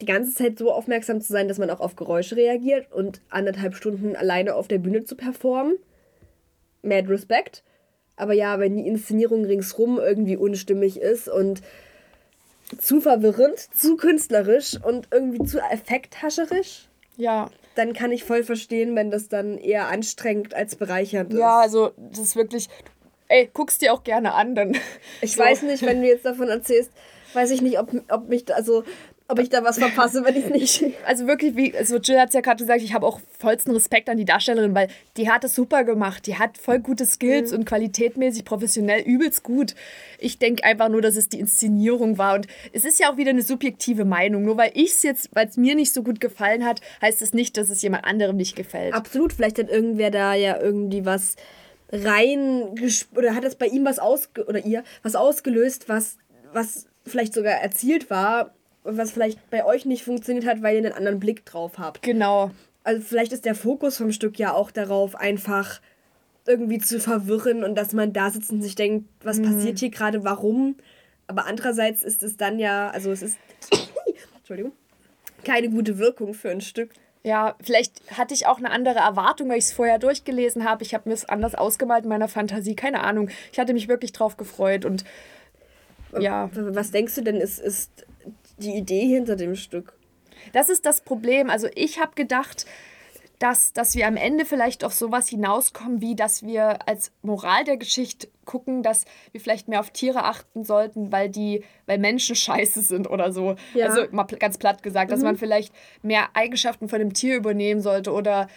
die 0.00 0.06
ganze 0.06 0.34
Zeit 0.34 0.58
so 0.58 0.72
aufmerksam 0.72 1.20
zu 1.20 1.32
sein, 1.32 1.46
dass 1.46 1.58
man 1.58 1.70
auch 1.70 1.80
auf 1.80 1.94
Geräusche 1.94 2.36
reagiert 2.36 2.90
und 2.90 3.20
anderthalb 3.28 3.74
Stunden 3.74 4.16
alleine 4.16 4.54
auf 4.54 4.66
der 4.66 4.78
Bühne 4.78 5.04
zu 5.04 5.14
performen. 5.14 5.76
Mad 6.82 7.08
Respect. 7.08 7.62
Aber 8.16 8.32
ja, 8.32 8.58
wenn 8.60 8.76
die 8.76 8.86
Inszenierung 8.86 9.44
ringsrum 9.44 9.98
irgendwie 9.98 10.36
unstimmig 10.36 11.00
ist 11.00 11.28
und 11.28 11.62
zu 12.78 13.00
verwirrend, 13.00 13.58
zu 13.74 13.96
künstlerisch 13.96 14.78
und 14.82 15.08
irgendwie 15.10 15.44
zu 15.44 15.58
effekthascherisch, 15.60 16.88
Ja, 17.16 17.50
dann 17.74 17.92
kann 17.92 18.12
ich 18.12 18.24
voll 18.24 18.44
verstehen, 18.44 18.94
wenn 18.96 19.10
das 19.10 19.28
dann 19.28 19.58
eher 19.58 19.88
anstrengend 19.88 20.54
als 20.54 20.76
bereichernd 20.76 21.32
ist. 21.32 21.38
Ja, 21.38 21.60
also 21.60 21.92
das 21.96 22.20
ist 22.20 22.36
wirklich. 22.36 22.68
Ey, 23.28 23.50
guck's 23.52 23.78
dir 23.78 23.92
auch 23.92 24.04
gerne 24.04 24.34
an, 24.34 24.54
dann. 24.54 24.76
Ich 25.20 25.32
so. 25.32 25.42
weiß 25.42 25.62
nicht, 25.62 25.82
wenn 25.84 26.02
du 26.02 26.08
jetzt 26.08 26.24
davon 26.24 26.48
erzählst, 26.48 26.90
weiß 27.32 27.50
ich 27.50 27.62
nicht, 27.62 27.78
ob, 27.78 27.90
ob 28.10 28.28
mich 28.28 28.54
also 28.54 28.84
ob 29.26 29.38
ich 29.38 29.48
da 29.48 29.64
was 29.64 29.78
verpasse, 29.78 30.22
wenn 30.24 30.36
ich 30.36 30.50
nicht. 30.50 30.84
Also 31.06 31.26
wirklich, 31.26 31.56
wie, 31.56 31.74
also 31.76 31.96
Jill 31.96 32.18
hat 32.20 32.28
es 32.28 32.34
ja 32.34 32.42
gerade 32.42 32.58
gesagt, 32.62 32.82
ich 32.82 32.92
habe 32.92 33.06
auch 33.06 33.20
vollsten 33.38 33.72
Respekt 33.72 34.10
an 34.10 34.18
die 34.18 34.26
Darstellerin, 34.26 34.74
weil 34.74 34.88
die 35.16 35.30
hat 35.30 35.44
es 35.44 35.54
super 35.54 35.82
gemacht. 35.84 36.26
Die 36.26 36.36
hat 36.38 36.58
voll 36.58 36.78
gute 36.80 37.06
Skills 37.06 37.50
Mhm. 37.50 37.58
und 37.60 37.64
qualitätmäßig, 37.64 38.44
professionell, 38.44 39.00
übelst 39.00 39.42
gut. 39.42 39.74
Ich 40.18 40.38
denke 40.38 40.62
einfach 40.64 40.90
nur, 40.90 41.00
dass 41.00 41.16
es 41.16 41.30
die 41.30 41.40
Inszenierung 41.40 42.18
war. 42.18 42.34
Und 42.34 42.46
es 42.72 42.84
ist 42.84 43.00
ja 43.00 43.10
auch 43.10 43.16
wieder 43.16 43.30
eine 43.30 43.40
subjektive 43.42 44.04
Meinung. 44.04 44.44
Nur 44.44 44.58
weil 44.58 44.72
ich 44.74 44.90
es 44.90 45.02
jetzt, 45.02 45.30
weil 45.32 45.48
es 45.48 45.56
mir 45.56 45.74
nicht 45.74 45.94
so 45.94 46.02
gut 46.02 46.20
gefallen 46.20 46.64
hat, 46.64 46.82
heißt 47.00 47.22
es 47.22 47.32
nicht, 47.32 47.56
dass 47.56 47.70
es 47.70 47.80
jemand 47.80 48.04
anderem 48.04 48.36
nicht 48.36 48.56
gefällt. 48.56 48.92
Absolut, 48.92 49.32
vielleicht 49.32 49.58
hat 49.58 49.70
irgendwer 49.70 50.10
da 50.10 50.34
ja 50.34 50.60
irgendwie 50.60 51.06
was 51.06 51.36
rein 51.90 52.74
oder 53.16 53.34
hat 53.34 53.44
es 53.44 53.54
bei 53.56 53.66
ihm 53.66 53.84
was 53.84 53.98
ausge 53.98 54.44
oder 54.46 54.64
ihr 54.64 54.84
was 55.02 55.14
ausgelöst, 55.14 55.88
was, 55.88 56.18
was 56.52 56.86
vielleicht 57.06 57.34
sogar 57.34 57.54
erzielt 57.54 58.10
war 58.10 58.52
was 58.84 59.10
vielleicht 59.10 59.50
bei 59.50 59.64
euch 59.64 59.86
nicht 59.86 60.04
funktioniert 60.04 60.46
hat, 60.46 60.62
weil 60.62 60.76
ihr 60.76 60.84
einen 60.84 60.96
anderen 60.96 61.20
Blick 61.20 61.44
drauf 61.44 61.78
habt. 61.78 62.02
Genau. 62.02 62.50
Also 62.84 63.02
vielleicht 63.02 63.32
ist 63.32 63.46
der 63.46 63.54
Fokus 63.54 63.96
vom 63.96 64.12
Stück 64.12 64.38
ja 64.38 64.52
auch 64.52 64.70
darauf, 64.70 65.16
einfach 65.16 65.80
irgendwie 66.46 66.78
zu 66.78 67.00
verwirren 67.00 67.64
und 67.64 67.74
dass 67.74 67.94
man 67.94 68.12
da 68.12 68.30
sitzt 68.30 68.50
und 68.50 68.60
sich 68.60 68.74
denkt, 68.74 69.08
was 69.22 69.40
passiert 69.40 69.78
hier 69.78 69.90
gerade, 69.90 70.24
warum. 70.24 70.76
Aber 71.26 71.46
andererseits 71.46 72.02
ist 72.02 72.22
es 72.22 72.36
dann 72.36 72.58
ja, 72.58 72.90
also 72.90 73.10
es 73.10 73.22
ist, 73.22 73.38
Entschuldigung, 74.36 74.72
keine 75.42 75.70
gute 75.70 75.98
Wirkung 75.98 76.34
für 76.34 76.50
ein 76.50 76.60
Stück. 76.60 76.90
Ja, 77.22 77.56
vielleicht 77.62 78.18
hatte 78.18 78.34
ich 78.34 78.46
auch 78.46 78.58
eine 78.58 78.70
andere 78.70 78.98
Erwartung, 78.98 79.48
weil 79.48 79.56
ich 79.56 79.64
es 79.64 79.72
vorher 79.72 79.98
durchgelesen 79.98 80.68
habe. 80.68 80.82
Ich 80.82 80.92
habe 80.92 81.08
mir 81.08 81.14
es 81.14 81.26
anders 81.26 81.54
ausgemalt 81.54 82.04
in 82.04 82.10
meiner 82.10 82.28
Fantasie. 82.28 82.76
Keine 82.76 83.00
Ahnung. 83.00 83.30
Ich 83.50 83.58
hatte 83.58 83.72
mich 83.72 83.88
wirklich 83.88 84.12
drauf 84.12 84.36
gefreut 84.36 84.84
und 84.84 85.04
ja. 86.20 86.50
Was 86.52 86.90
denkst 86.90 87.14
du 87.14 87.22
denn, 87.22 87.36
ist, 87.36 87.58
ist 87.58 88.06
die 88.58 88.76
Idee 88.76 89.06
hinter 89.06 89.36
dem 89.36 89.54
Stück? 89.54 89.94
Das 90.52 90.68
ist 90.68 90.86
das 90.86 91.00
Problem. 91.00 91.50
Also 91.50 91.68
ich 91.74 92.00
habe 92.00 92.14
gedacht, 92.14 92.66
dass, 93.38 93.72
dass 93.72 93.96
wir 93.96 94.06
am 94.06 94.16
Ende 94.16 94.44
vielleicht 94.44 94.84
auf 94.84 94.94
sowas 94.94 95.28
hinauskommen, 95.28 96.00
wie 96.00 96.14
dass 96.14 96.44
wir 96.44 96.88
als 96.88 97.12
Moral 97.22 97.64
der 97.64 97.76
Geschichte 97.76 98.28
gucken, 98.44 98.82
dass 98.82 99.04
wir 99.32 99.40
vielleicht 99.40 99.68
mehr 99.68 99.80
auf 99.80 99.90
Tiere 99.90 100.24
achten 100.24 100.64
sollten, 100.64 101.10
weil 101.10 101.28
die, 101.28 101.64
weil 101.86 101.98
Menschen 101.98 102.36
scheiße 102.36 102.82
sind 102.82 103.08
oder 103.08 103.32
so. 103.32 103.56
Ja. 103.74 103.86
Also 103.86 104.06
mal 104.12 104.24
ganz 104.24 104.58
platt 104.58 104.82
gesagt, 104.82 105.10
dass 105.10 105.22
man 105.22 105.36
vielleicht 105.36 105.74
mehr 106.02 106.28
Eigenschaften 106.34 106.88
von 106.88 107.00
dem 107.00 107.12
Tier 107.12 107.36
übernehmen 107.36 107.80
sollte 107.80 108.12
oder 108.12 108.48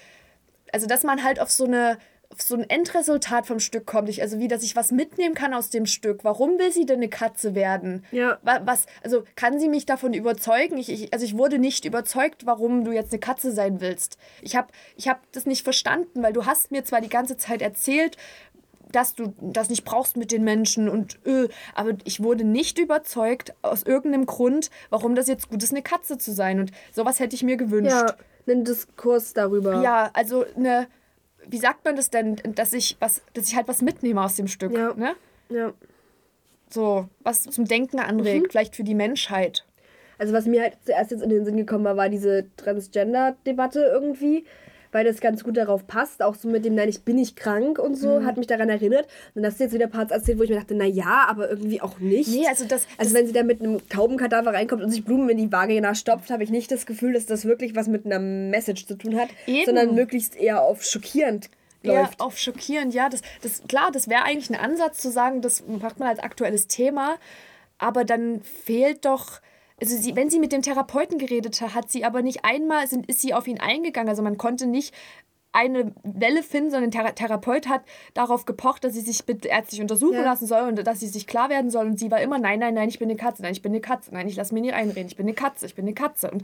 also 0.74 0.86
dass 0.86 1.04
man 1.04 1.24
halt 1.24 1.40
auf 1.40 1.50
so 1.50 1.66
eine 1.66 1.98
so 2.36 2.56
ein 2.56 2.70
Endresultat 2.70 3.46
vom 3.48 3.60
Stück 3.60 3.86
kommt. 3.86 4.10
Ich, 4.10 4.22
also 4.22 4.38
wie, 4.40 4.48
dass 4.48 4.62
ich 4.64 4.76
was 4.76 4.92
mitnehmen 4.92 5.34
kann 5.34 5.54
aus 5.54 5.70
dem 5.70 5.86
Stück. 5.86 6.24
Warum 6.24 6.60
will 6.60 6.72
sie 6.72 6.86
denn 6.86 6.98
eine 6.98 7.08
Katze 7.10 7.56
werden? 7.56 8.06
Ja. 8.12 8.38
Wa- 8.44 8.62
Was, 8.66 8.86
also 9.04 9.24
kann 9.36 9.60
sie 9.60 9.70
mich 9.70 9.86
davon 9.86 10.14
überzeugen? 10.14 10.78
Ich, 10.78 10.90
ich, 10.92 11.14
also 11.14 11.26
ich 11.26 11.38
wurde 11.38 11.58
nicht 11.58 11.86
überzeugt, 11.86 12.46
warum 12.46 12.84
du 12.84 12.92
jetzt 12.92 13.12
eine 13.12 13.20
Katze 13.20 13.52
sein 13.52 13.82
willst. 13.82 14.18
Ich 14.42 14.56
habe 14.56 14.68
ich 14.96 15.08
hab 15.08 15.20
das 15.32 15.46
nicht 15.46 15.64
verstanden, 15.64 16.22
weil 16.22 16.34
du 16.34 16.46
hast 16.46 16.70
mir 16.72 16.84
zwar 16.84 17.02
die 17.02 17.10
ganze 17.10 17.38
Zeit 17.38 17.62
erzählt, 17.62 18.18
dass 18.92 19.16
du 19.16 19.34
das 19.42 19.70
nicht 19.70 19.84
brauchst 19.84 20.16
mit 20.16 20.32
den 20.32 20.44
Menschen 20.46 20.88
und 20.88 21.20
äh, 21.26 21.50
aber 21.76 21.92
ich 22.06 22.24
wurde 22.24 22.46
nicht 22.46 22.80
überzeugt 22.80 23.54
aus 23.62 23.84
irgendeinem 23.84 24.26
Grund, 24.26 24.70
warum 24.90 25.14
das 25.16 25.28
jetzt 25.28 25.50
gut 25.50 25.62
ist, 25.62 25.72
eine 25.72 25.82
Katze 25.82 26.18
zu 26.18 26.32
sein. 26.34 26.60
Und 26.62 26.72
sowas 26.94 27.20
hätte 27.20 27.36
ich 27.36 27.44
mir 27.44 27.58
gewünscht. 27.58 27.92
Ja, 27.92 28.16
einen 28.48 28.64
Diskurs 28.64 29.34
darüber. 29.34 29.82
Ja, 29.82 30.10
also 30.14 30.46
eine, 30.56 30.88
wie 31.50 31.58
sagt 31.58 31.84
man 31.86 31.96
das 31.96 32.10
denn, 32.10 32.36
dass 32.56 32.74
ich 32.74 32.98
was, 33.00 33.22
dass 33.34 33.48
ich 33.48 33.56
halt 33.56 33.68
was 33.68 33.82
mitnehme 33.82 34.22
aus 34.24 34.36
dem 34.36 34.48
Stück, 34.48 34.74
Ja. 34.74 34.94
ne? 34.96 35.16
ja. 35.50 35.74
So, 36.70 37.08
was 37.22 37.44
zum 37.44 37.66
Denken 37.66 38.00
anregt, 38.00 38.48
Mhm. 38.48 38.50
vielleicht 38.52 38.76
für 38.76 38.84
die 38.84 38.96
Menschheit. 38.96 39.66
Also 40.18 40.34
was 40.34 40.46
mir 40.48 40.62
halt 40.64 40.78
zuerst 40.84 41.12
jetzt 41.12 41.22
in 41.24 41.30
den 41.30 41.46
Sinn 41.46 41.56
gekommen 41.58 41.86
war, 41.86 41.96
war 41.96 42.10
diese 42.10 42.46
Transgender-Debatte 42.58 43.82
irgendwie, 43.82 44.46
weil 44.92 45.06
das 45.06 45.20
ganz 45.22 45.44
gut 45.44 45.58
darauf 45.58 45.88
passt, 45.88 46.22
auch 46.24 46.36
so 46.36 46.48
mit 46.48 46.66
dem, 46.66 46.76
nein, 46.76 46.90
ich 46.90 47.02
bin 47.04 47.16
nicht 47.18 47.36
krank 47.36 47.80
und 47.80 47.96
so, 47.96 48.20
Mhm. 48.20 48.26
hat 48.26 48.38
mich 48.38 48.48
daran 48.48 48.70
erinnert. 48.70 49.08
Und 49.36 49.44
das 49.44 49.54
ist 49.56 49.60
jetzt 49.60 49.74
wieder 49.74 49.88
Parts 49.88 50.12
erzählt, 50.12 50.40
wo 50.40 50.44
ich 50.44 50.50
mir 50.50 50.56
dachte, 50.58 50.76
na 50.76 50.86
ja, 50.86 51.26
aber 51.28 51.50
irgendwie 51.50 51.82
auch 51.82 52.00
nicht. 52.00 52.30
Nee, 52.30 52.48
also 52.48 52.66
das, 52.66 52.88
Also 52.98 53.12
das 53.12 53.14
wenn 53.14 53.28
sie 53.28 53.34
da 53.34 53.44
mit 53.44 53.62
einem 53.62 53.88
Taubenkadaver 53.90 54.54
reinkommt 54.54 54.84
und 54.84 54.92
sich 54.92 55.04
Blumen 55.04 55.30
in 55.30 55.38
die 55.38 55.52
Vagina 55.52 55.96
stopft, 55.96 56.30
habe 56.30 56.44
ich 56.44 56.50
nicht 56.50 56.72
das 56.72 56.86
Gefühl, 56.86 57.14
dass 57.14 57.26
das 57.26 57.46
wirklich 57.46 57.76
was 57.76 57.88
mit 57.88 58.06
einer 58.06 58.20
Message 58.20 58.86
zu 58.88 58.96
tun 58.96 59.16
hat, 59.20 59.30
Eben. 59.46 59.66
sondern 59.66 59.96
möglichst 59.96 60.36
eher 60.36 60.62
auf 60.62 60.84
schockierend 60.84 61.50
eher 61.84 62.02
läuft. 62.02 62.20
auf 62.20 62.38
schockierend, 62.38 62.94
ja, 62.94 63.08
das, 63.10 63.22
das, 63.44 63.62
klar, 63.68 63.92
das 63.92 64.10
wäre 64.10 64.24
eigentlich 64.24 64.50
ein 64.50 64.60
Ansatz 64.60 64.98
zu 65.00 65.12
sagen, 65.12 65.42
das 65.42 65.64
macht 65.68 66.00
man 66.00 66.08
als 66.10 66.20
aktuelles 66.20 66.68
Thema, 66.68 67.16
aber 67.78 68.04
dann 68.04 68.42
fehlt 68.42 69.06
doch, 69.06 69.40
also 69.80 69.96
sie, 69.96 70.16
wenn 70.16 70.30
sie 70.30 70.40
mit 70.40 70.52
dem 70.52 70.62
Therapeuten 70.62 71.18
geredet 71.18 71.62
hat, 71.62 71.76
hat 71.76 71.92
sie 71.92 72.04
aber 72.06 72.22
nicht 72.22 72.44
einmal, 72.44 72.88
sind, 72.88 73.08
ist 73.08 73.22
sie 73.22 73.34
auf 73.34 73.48
ihn 73.48 73.60
eingegangen, 73.60 74.10
also 74.10 74.24
man 74.24 74.38
konnte 74.38 74.66
nicht 74.68 74.94
eine 75.54 75.92
Welle 76.04 76.44
finden, 76.44 76.70
sondern 76.72 76.92
der 76.92 77.02
Thera 77.02 77.12
Therapeut 77.14 77.68
hat 77.68 77.82
darauf 78.14 78.46
gepocht, 78.46 78.84
dass 78.84 78.94
sie 78.94 79.02
sich 79.02 79.26
bitte 79.26 79.48
ärztlich 79.48 79.82
untersuchen 79.82 80.14
Ja. 80.16 80.24
lassen 80.24 80.46
soll 80.46 80.68
und 80.68 80.86
dass 80.86 81.00
sie 81.00 81.08
sich 81.08 81.26
klar 81.26 81.50
werden 81.50 81.72
soll. 81.72 81.86
Und 81.88 81.98
sie 81.98 82.12
war 82.12 82.22
immer, 82.22 82.38
nein, 82.38 82.60
nein, 82.60 82.76
nein, 82.76 82.90
ich 82.90 83.00
bin 83.00 83.10
eine 83.10 83.18
Katze, 83.18 83.42
nein, 83.42 83.54
ich 83.54 83.62
bin 83.64 83.72
eine 83.72 83.82
Katze, 83.82 84.14
nein, 84.14 84.28
ich 84.28 84.36
lasse 84.36 84.54
mir 84.54 84.62
nicht 84.62 84.74
einreden, 84.74 85.08
ich 85.08 85.16
bin 85.16 85.26
eine 85.26 85.34
Katze, 85.34 85.66
ich 85.66 85.74
bin 85.74 85.86
eine 85.86 85.96
Katze. 85.96 86.30
Und 86.30 86.44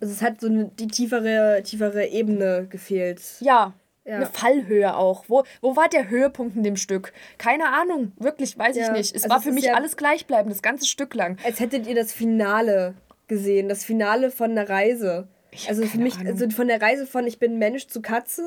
Also 0.00 0.12
es 0.12 0.20
hat 0.22 0.40
so 0.40 0.48
eine, 0.48 0.66
die 0.78 0.88
tiefere, 0.88 1.62
tiefere 1.64 2.06
Ebene 2.08 2.66
gefehlt. 2.68 3.22
ja, 3.40 3.72
Ja. 4.06 4.16
eine 4.16 4.26
Fallhöhe 4.26 4.96
auch. 4.96 5.24
Wo, 5.28 5.42
wo 5.60 5.74
war 5.76 5.88
der 5.88 6.08
Höhepunkt 6.08 6.56
in 6.56 6.62
dem 6.62 6.76
Stück? 6.76 7.12
Keine 7.38 7.68
Ahnung, 7.68 8.12
wirklich, 8.18 8.56
weiß 8.56 8.76
ich 8.76 8.82
Ja, 8.86 8.92
nicht. 8.92 9.14
Es 9.14 9.24
also 9.24 9.30
war 9.30 9.38
es 9.38 9.44
für 9.44 9.52
mich 9.52 9.64
ja- 9.64 9.74
alles 9.74 9.96
gleichbleibend, 9.96 10.52
das 10.54 10.62
ganze 10.62 10.86
Stück 10.86 11.14
lang. 11.14 11.38
Als 11.44 11.58
hättet 11.60 11.86
ihr 11.88 11.94
das 11.96 12.12
Finale 12.12 12.94
gesehen, 13.26 13.68
das 13.68 13.84
Finale 13.84 14.30
von 14.30 14.52
einer 14.52 14.68
Reise. 14.68 15.26
Ich 15.50 15.68
Also 15.68 15.84
für 15.86 15.98
mich, 15.98 16.14
Ahnung. 16.18 16.28
also 16.34 16.48
von 16.50 16.68
der 16.68 16.80
Reise 16.80 17.06
von 17.06 17.26
Ich 17.26 17.38
bin 17.40 17.58
Mensch 17.58 17.88
zu 17.88 18.00
Katze, 18.00 18.42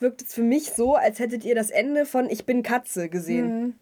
wirkt 0.00 0.20
es 0.22 0.34
für 0.34 0.42
mich 0.42 0.72
so, 0.72 0.94
als 0.96 1.18
hättet 1.18 1.44
ihr 1.44 1.54
das 1.54 1.70
Ende 1.70 2.04
von 2.04 2.28
Ich 2.28 2.44
bin 2.44 2.62
Katze 2.62 3.08
gesehen. 3.08 3.60
Mhm. 3.62 3.74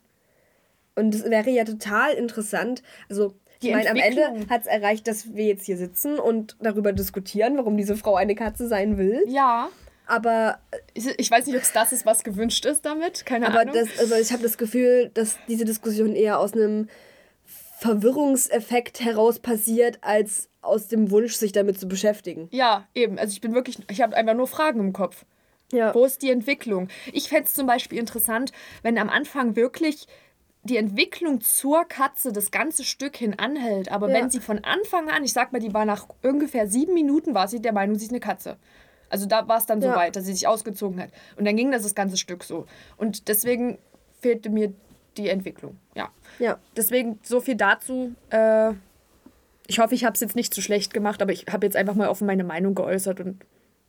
Und 0.95 1.15
es 1.15 1.25
wäre 1.29 1.51
ja 1.51 1.65
total 1.65 2.13
interessant. 2.13 2.83
Also, 3.09 3.35
Die 3.63 3.69
ich 3.69 3.75
meine, 3.75 3.91
am 3.91 3.97
Ende 3.97 4.47
hat 4.51 4.61
es 4.61 4.67
erreicht, 4.67 5.09
dass 5.09 5.35
wir 5.35 5.47
jetzt 5.47 5.65
hier 5.65 5.79
sitzen 5.79 6.19
und 6.19 6.57
darüber 6.61 6.93
diskutieren, 6.93 7.57
warum 7.57 7.77
diese 7.77 7.97
Frau 7.97 8.15
eine 8.15 8.35
Katze 8.35 8.69
sein 8.69 8.99
will. 8.99 9.23
Ja. 9.27 9.69
Aber, 10.07 10.59
Ich 10.95 11.07
ich 11.19 11.31
weiß 11.31 11.47
nicht, 11.47 11.57
ob 11.57 11.63
es 11.63 11.73
das 11.73 11.93
ist, 11.93 12.05
was 12.07 12.25
gewünscht 12.25 12.65
ist 12.67 12.85
damit. 12.85 13.25
Keine 13.25 13.47
aber 13.47 13.61
Ahnung. 13.61 13.75
das, 13.75 13.89
also 13.99 14.15
ich 14.17 14.33
habe 14.33 14.43
das 14.43 14.59
Gefühl, 14.59 15.11
dass 15.15 15.39
diese 15.49 15.65
Diskussion 15.65 16.15
eher 16.15 16.39
aus 16.39 16.53
einem 16.55 16.89
Verwirrungseffekt 17.79 19.01
heraus 19.01 19.39
passiert, 19.39 19.99
als 20.03 20.49
aus 20.61 20.87
dem 20.87 21.11
Wunsch, 21.11 21.35
sich 21.35 21.51
damit 21.53 21.79
zu 21.81 21.89
beschäftigen. 21.89 22.49
ja, 22.53 22.87
eben. 22.95 23.19
Also 23.19 23.33
ich 23.33 23.41
bin 23.41 23.55
wirklich, 23.55 23.79
ich 23.91 24.01
habe 24.01 24.17
einfach 24.17 24.35
nur 24.35 24.47
Fragen 24.47 24.79
im 24.81 24.93
Kopf. 24.93 25.25
Ja. 25.73 25.93
Wo 25.95 26.05
ist 26.05 26.23
die 26.23 26.31
Entwicklung? 26.31 26.89
Ich 27.13 27.29
fände 27.29 27.45
es 27.45 27.55
zum 27.55 27.67
Beispiel 27.67 27.99
interessant, 27.99 28.53
wenn 28.83 28.99
am 28.99 29.09
Anfang 29.09 29.57
wirklich 29.57 30.07
die 30.65 30.77
Entwicklung 30.77 31.41
zur 31.41 31.85
Katze 31.87 32.31
das 32.33 32.53
ganze 32.53 32.85
Stück 32.85 33.17
hin 33.17 33.37
anhält. 33.39 33.91
Aber 33.91 34.09
Ja. 34.09 34.15
wenn 34.15 34.31
sie 34.31 34.39
von 34.39 34.63
Anfang 34.63 35.09
an, 35.11 35.25
ich 35.25 35.33
sag 35.33 35.53
mal, 35.53 35.59
die 35.59 35.75
war 35.75 35.85
nach 35.85 36.07
ungefähr 36.23 36.69
sieben 36.69 36.95
Minuten, 36.95 37.35
war 37.35 37.49
sie 37.49 37.61
der 37.61 37.73
Meinung, 37.73 37.97
sie 37.99 38.05
ist 38.05 38.13
eine 38.13 38.21
Katze. 38.21 38.59
Also 39.13 39.27
da 39.27 39.47
war 39.47 39.59
es 39.59 39.67
dann 39.67 39.81
so 39.81 39.89
Ja. 39.89 39.97
weit, 39.97 40.17
dass 40.17 40.25
sie 40.25 40.33
sich 40.33 40.47
ausgezogen 40.49 41.01
hat. 41.01 41.11
Und 41.37 41.45
dann 41.45 41.55
ging 41.55 41.71
das 41.71 41.83
das 41.83 41.95
ganze 41.95 42.17
Stück 42.17 42.43
so. 42.45 42.67
Und 42.97 43.29
deswegen 43.29 43.79
fehlte 44.21 44.49
mir 44.51 44.73
die 45.19 45.29
Entwicklung. 45.29 45.77
Ja. 45.95 46.09
Ja. 46.39 46.59
Deswegen 46.77 47.19
so 47.23 47.41
viel 47.41 47.55
dazu. 47.57 48.15
Äh, 48.31 48.73
ich 49.67 49.79
hoffe, 49.79 49.95
ich 49.95 50.05
habe 50.05 50.15
es 50.15 50.21
jetzt 50.21 50.35
nicht 50.35 50.55
zu 50.55 50.63
schlecht 50.63 50.95
gemacht, 50.95 51.21
aber 51.23 51.33
ich 51.33 51.47
habe 51.51 51.67
jetzt 51.67 51.77
einfach 51.77 51.95
mal 51.95 52.09
offen 52.09 52.27
meine 52.27 52.45
Meinung 52.45 52.75
geäußert 52.75 53.21
und 53.21 53.45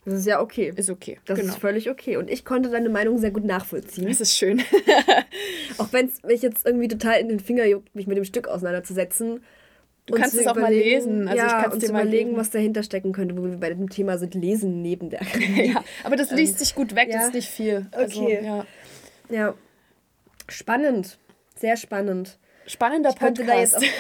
Das 0.06 0.14
ist 0.16 0.26
ja 0.28 0.42
okay. 0.42 0.74
ist 0.76 0.90
okay. 0.90 1.20
Das 1.26 1.40
genau. 1.40 1.54
ist 1.54 1.60
völlig 1.60 1.90
okay. 1.90 2.18
Und 2.18 2.30
ich 2.30 2.44
konnte 2.44 2.70
deine 2.70 2.90
Meinung 2.90 3.18
sehr 3.18 3.32
gut 3.32 3.46
nachvollziehen. 3.46 4.08
Das 4.08 4.20
ist 4.20 4.36
schön. 4.36 4.62
Auch 5.78 5.88
wenn 5.94 6.08
es 6.08 6.22
mich 6.24 6.42
jetzt 6.42 6.66
irgendwie 6.66 6.90
total 6.90 7.20
in 7.22 7.30
den 7.30 7.40
Finger 7.40 7.66
juckt, 7.66 7.96
mich 7.96 8.06
mit 8.08 8.18
dem 8.18 8.26
Stück 8.26 8.48
auseinanderzusetzen. 8.50 9.42
Du 10.06 10.16
kannst 10.16 10.36
es 10.36 10.48
auch 10.48 10.56
mal 10.56 10.74
lesen. 10.74 11.28
Also 11.30 11.38
ja, 11.38 11.48
ich 11.48 11.54
kann's 11.64 11.74
und 11.76 11.84
dir 11.84 11.92
mal 11.94 12.02
überlegen, 12.02 12.30
geben. 12.32 12.40
was 12.40 12.50
dahinter 12.50 12.84
stecken 12.84 13.14
könnte, 13.14 13.38
wo 13.38 13.44
wir 13.46 13.58
bei 13.58 13.70
dem 13.70 13.90
Thema 13.90 14.18
sind, 14.18 14.36
lesen 14.36 14.82
neben 14.82 15.10
der 15.10 15.22
Akademie. 15.22 15.68
ja, 15.74 15.84
aber 16.04 16.16
das 16.18 16.32
liest 16.32 16.60
sich 16.60 16.76
gut 16.76 16.94
weg, 16.96 17.08
ja. 17.10 17.18
das 17.20 17.28
ist 17.28 17.34
nicht 17.36 17.50
viel. 17.50 17.88
Also, 17.92 18.22
Okay. 18.24 18.40
ja. 18.44 18.66
Ja. 19.30 19.54
Spannend. 20.50 21.18
Sehr 21.58 21.78
spannend. 21.78 22.38
Spannender 22.66 23.10
Ich 23.10 23.18
könnte, 23.20 23.44
da 23.44 23.60
jetzt 23.60 23.74
Podcast. 23.76 23.94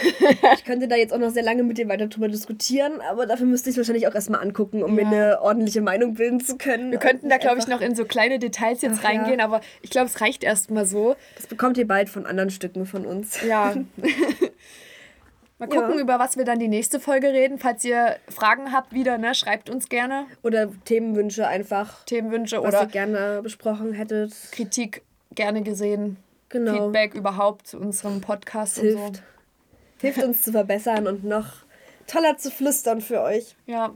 auch, 0.43 0.53
ich 0.57 0.63
könnte 0.63 0.87
da 0.87 0.95
jetzt 0.95 1.13
auch 1.13 1.17
noch 1.19 1.31
sehr 1.31 1.43
lange 1.43 1.63
mit 1.63 1.77
dir 1.77 1.89
weiter 1.89 2.07
drüber 2.07 2.29
diskutieren, 2.29 3.01
aber 3.09 3.25
dafür 3.25 3.45
müsste 3.45 3.69
ich 3.69 3.73
es 3.73 3.77
wahrscheinlich 3.77 4.07
auch 4.07 4.15
erstmal 4.15 4.41
angucken, 4.41 4.83
um 4.83 4.95
mir 4.95 5.01
Ja. 5.01 5.07
eine 5.07 5.41
ordentliche 5.41 5.81
Meinung 5.81 6.13
bilden 6.13 6.39
zu 6.39 6.57
können. 6.57 6.89
Wir 6.91 6.97
könnten 6.99 7.27
da, 7.27 7.35
Und 7.35 7.41
glaube 7.41 7.59
ich, 7.59 7.67
noch 7.67 7.81
in 7.81 7.93
so 7.93 8.05
kleine 8.05 8.39
Details 8.39 8.81
jetzt 8.81 8.99
Ach, 8.99 9.03
ja. 9.03 9.09
reingehen, 9.09 9.41
aber 9.41 9.59
ich 9.81 9.89
glaube, 9.89 10.07
es 10.07 10.21
reicht 10.21 10.45
erstmal 10.45 10.85
so. 10.85 11.15
Das 11.35 11.47
bekommt 11.47 11.77
ihr 11.77 11.87
bald 11.87 12.07
von 12.09 12.25
anderen 12.25 12.51
Stücken 12.51 12.85
von 12.85 13.05
uns. 13.05 13.41
Ja. 13.45 13.75
Mal 15.67 15.75
gucken, 15.75 15.95
Ja. 15.95 16.01
über 16.01 16.19
was 16.19 16.35
wir 16.37 16.43
dann 16.45 16.59
die 16.59 16.67
nächste 16.67 16.99
Folge 16.99 17.27
reden. 17.27 17.57
Falls 17.57 17.83
ihr 17.85 18.17
Fragen 18.27 18.71
habt 18.73 18.91
wieder, 18.93 19.17
ne, 19.17 19.33
schreibt 19.33 19.69
uns 19.69 19.87
gerne 19.89 20.25
Oder 20.41 20.69
Themenwünsche 20.85 21.47
einfach, 21.47 22.03
Themenwünsche 22.05 22.61
was 22.61 22.67
oder 22.67 22.81
ihr 22.81 22.87
gerne 22.87 23.39
besprochen 23.41 23.93
hättet. 23.93 24.33
Kritik 24.51 25.03
gerne 25.35 25.61
gesehen. 25.63 26.17
Genau. 26.49 26.85
Feedback 26.85 27.13
überhaupt 27.15 27.67
zu 27.67 27.79
unserem 27.79 28.21
Podcast 28.21 28.77
hilft. 28.79 28.97
und 28.97 29.15
so. 29.17 29.21
Hilft 30.01 30.23
uns 30.23 30.41
zu 30.41 30.51
verbessern 30.51 31.07
und 31.07 31.23
noch 31.23 31.47
toller 32.07 32.37
zu 32.37 32.51
flüstern 32.51 32.99
für 32.99 33.21
euch. 33.21 33.55
Ja. 33.65 33.93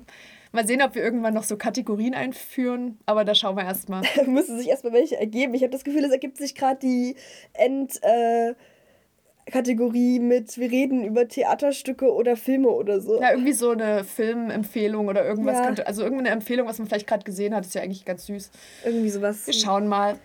Mal 0.53 0.65
sehen, 0.65 0.81
ob 0.81 0.95
wir 0.95 1.03
irgendwann 1.03 1.33
noch 1.33 1.43
so 1.43 1.57
Kategorien 1.57 2.13
einführen, 2.15 2.97
aber 3.05 3.25
da 3.25 3.35
schauen 3.35 3.57
wir 3.57 3.65
erstmal. 3.65 4.01
Müssen 4.25 4.57
sich 4.57 4.69
erstmal 4.69 4.93
welche 4.93 5.17
ergeben. 5.19 5.53
Ich 5.53 5.61
habe 5.63 5.71
das 5.71 5.83
Gefühl, 5.83 6.05
es 6.05 6.11
ergibt 6.11 6.37
sich 6.37 6.55
gerade 6.55 6.79
die 6.79 7.15
End. 7.53 8.01
Äh, 8.03 8.53
Kategorie 9.51 10.19
mit, 10.19 10.57
wir 10.57 10.69
reden 10.71 11.03
über 11.03 11.27
Theaterstücke 11.27 12.11
oder 12.13 12.35
Filme 12.35 12.67
oder 12.69 12.99
so. 12.99 13.21
Ja, 13.21 13.31
irgendwie 13.31 13.53
so 13.53 13.71
eine 13.71 14.03
Filmempfehlung 14.03 15.07
oder 15.07 15.25
irgendwas 15.25 15.57
Ja. 15.57 15.65
könnte. 15.65 15.87
Also 15.87 16.03
irgendeine 16.03 16.29
Empfehlung, 16.31 16.67
was 16.67 16.79
man 16.79 16.87
vielleicht 16.87 17.07
gerade 17.07 17.23
gesehen 17.23 17.55
hat, 17.55 17.65
ist 17.65 17.73
ja 17.75 17.81
eigentlich 17.81 18.05
ganz 18.05 18.25
süß. 18.25 18.51
Irgendwie 18.85 19.09
sowas. 19.09 19.47
Wir 19.47 19.53
schauen 19.53 19.87
mal. 19.87 20.17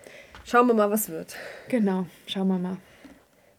Schauen 0.45 0.67
wir 0.67 0.75
mal, 0.75 0.91
was 0.91 1.09
wird. 1.09 1.37
Genau, 1.69 2.07
schauen 2.27 2.49
wir 2.49 2.59
mal. 2.59 2.77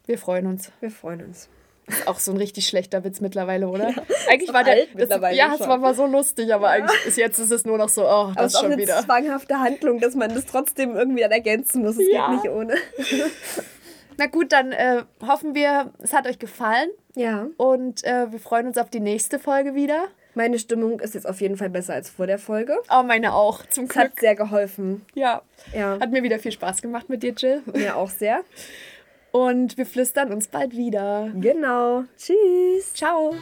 Wir 0.06 0.18
freuen 0.18 0.46
uns. 0.46 0.70
Wir 0.80 0.90
freuen 0.90 1.22
uns. 1.24 1.48
Ist 1.86 2.08
auch 2.08 2.18
so 2.18 2.30
ein 2.32 2.36
richtig 2.38 2.66
schlechter 2.66 3.04
Witz 3.04 3.20
mittlerweile, 3.20 3.68
oder? 3.68 3.88
eigentlich 4.28 4.50
auch 4.50 4.54
war 4.54 4.64
der. 4.64 4.76
Das, 4.76 4.94
mittlerweile 4.94 5.36
ja, 5.36 5.54
es 5.54 5.60
war 5.60 5.78
mal 5.78 5.94
so 5.94 6.06
lustig, 6.06 6.52
aber 6.54 6.68
eigentlich 6.70 7.06
ist 7.06 7.16
jetzt 7.18 7.38
ist 7.38 7.50
es 7.50 7.64
nur 7.64 7.76
noch 7.78 7.88
so, 7.90 8.04
oh, 8.04 8.06
Aber 8.06 8.34
das 8.36 8.46
es 8.46 8.54
ist 8.54 8.60
schon 8.60 8.72
eine 8.72 8.80
wieder. 8.82 9.00
zwanghafte 9.02 9.58
Handlung, 9.60 9.98
dass 10.00 10.14
man 10.14 10.34
das 10.34 10.44
trotzdem 10.46 10.94
irgendwie 10.96 11.20
dann 11.22 11.30
ergänzen 11.30 11.82
muss. 11.82 11.96
Es 11.98 12.10
Ja. 12.10 12.30
geht 12.34 12.44
nicht 12.44 12.52
ohne. 12.54 12.74
Na 14.16 14.26
gut, 14.26 14.52
dann 14.52 14.72
äh, 14.72 15.02
hoffen 15.26 15.54
wir, 15.54 15.92
es 15.98 16.12
hat 16.12 16.26
euch 16.26 16.38
gefallen 16.38 16.88
Ja. 17.14 17.46
und 17.56 18.04
äh, 18.04 18.30
wir 18.32 18.38
freuen 18.38 18.66
uns 18.68 18.78
auf 18.78 18.90
die 18.90 19.00
nächste 19.00 19.38
Folge 19.38 19.74
wieder. 19.74 20.08
Meine 20.36 20.58
Stimmung 20.58 20.98
ist 21.00 21.14
jetzt 21.14 21.28
auf 21.28 21.40
jeden 21.40 21.56
Fall 21.56 21.70
besser 21.70 21.94
als 21.94 22.10
vor 22.10 22.26
der 22.26 22.38
Folge. 22.38 22.76
Oh, 22.90 23.02
meine 23.04 23.34
auch, 23.34 23.64
zum 23.66 23.84
Es 23.84 23.90
Glück. 23.90 24.04
hat 24.04 24.20
sehr 24.20 24.34
geholfen. 24.34 25.04
Ja. 25.14 25.42
Ja. 25.72 25.98
Hat 26.00 26.10
mir 26.10 26.22
wieder 26.24 26.38
viel 26.40 26.50
Spaß 26.52 26.82
gemacht 26.82 27.08
mit 27.08 27.22
dir, 27.22 27.32
Jill. 27.36 27.62
Mir 27.72 27.96
auch 27.96 28.10
sehr. 28.10 28.40
Und 29.30 29.76
wir 29.78 29.86
flüstern 29.86 30.32
uns 30.32 30.48
bald 30.48 30.72
wieder. 30.76 31.30
Genau. 31.40 32.04
Tschüss. 32.16 32.94
Ciao. 32.94 33.34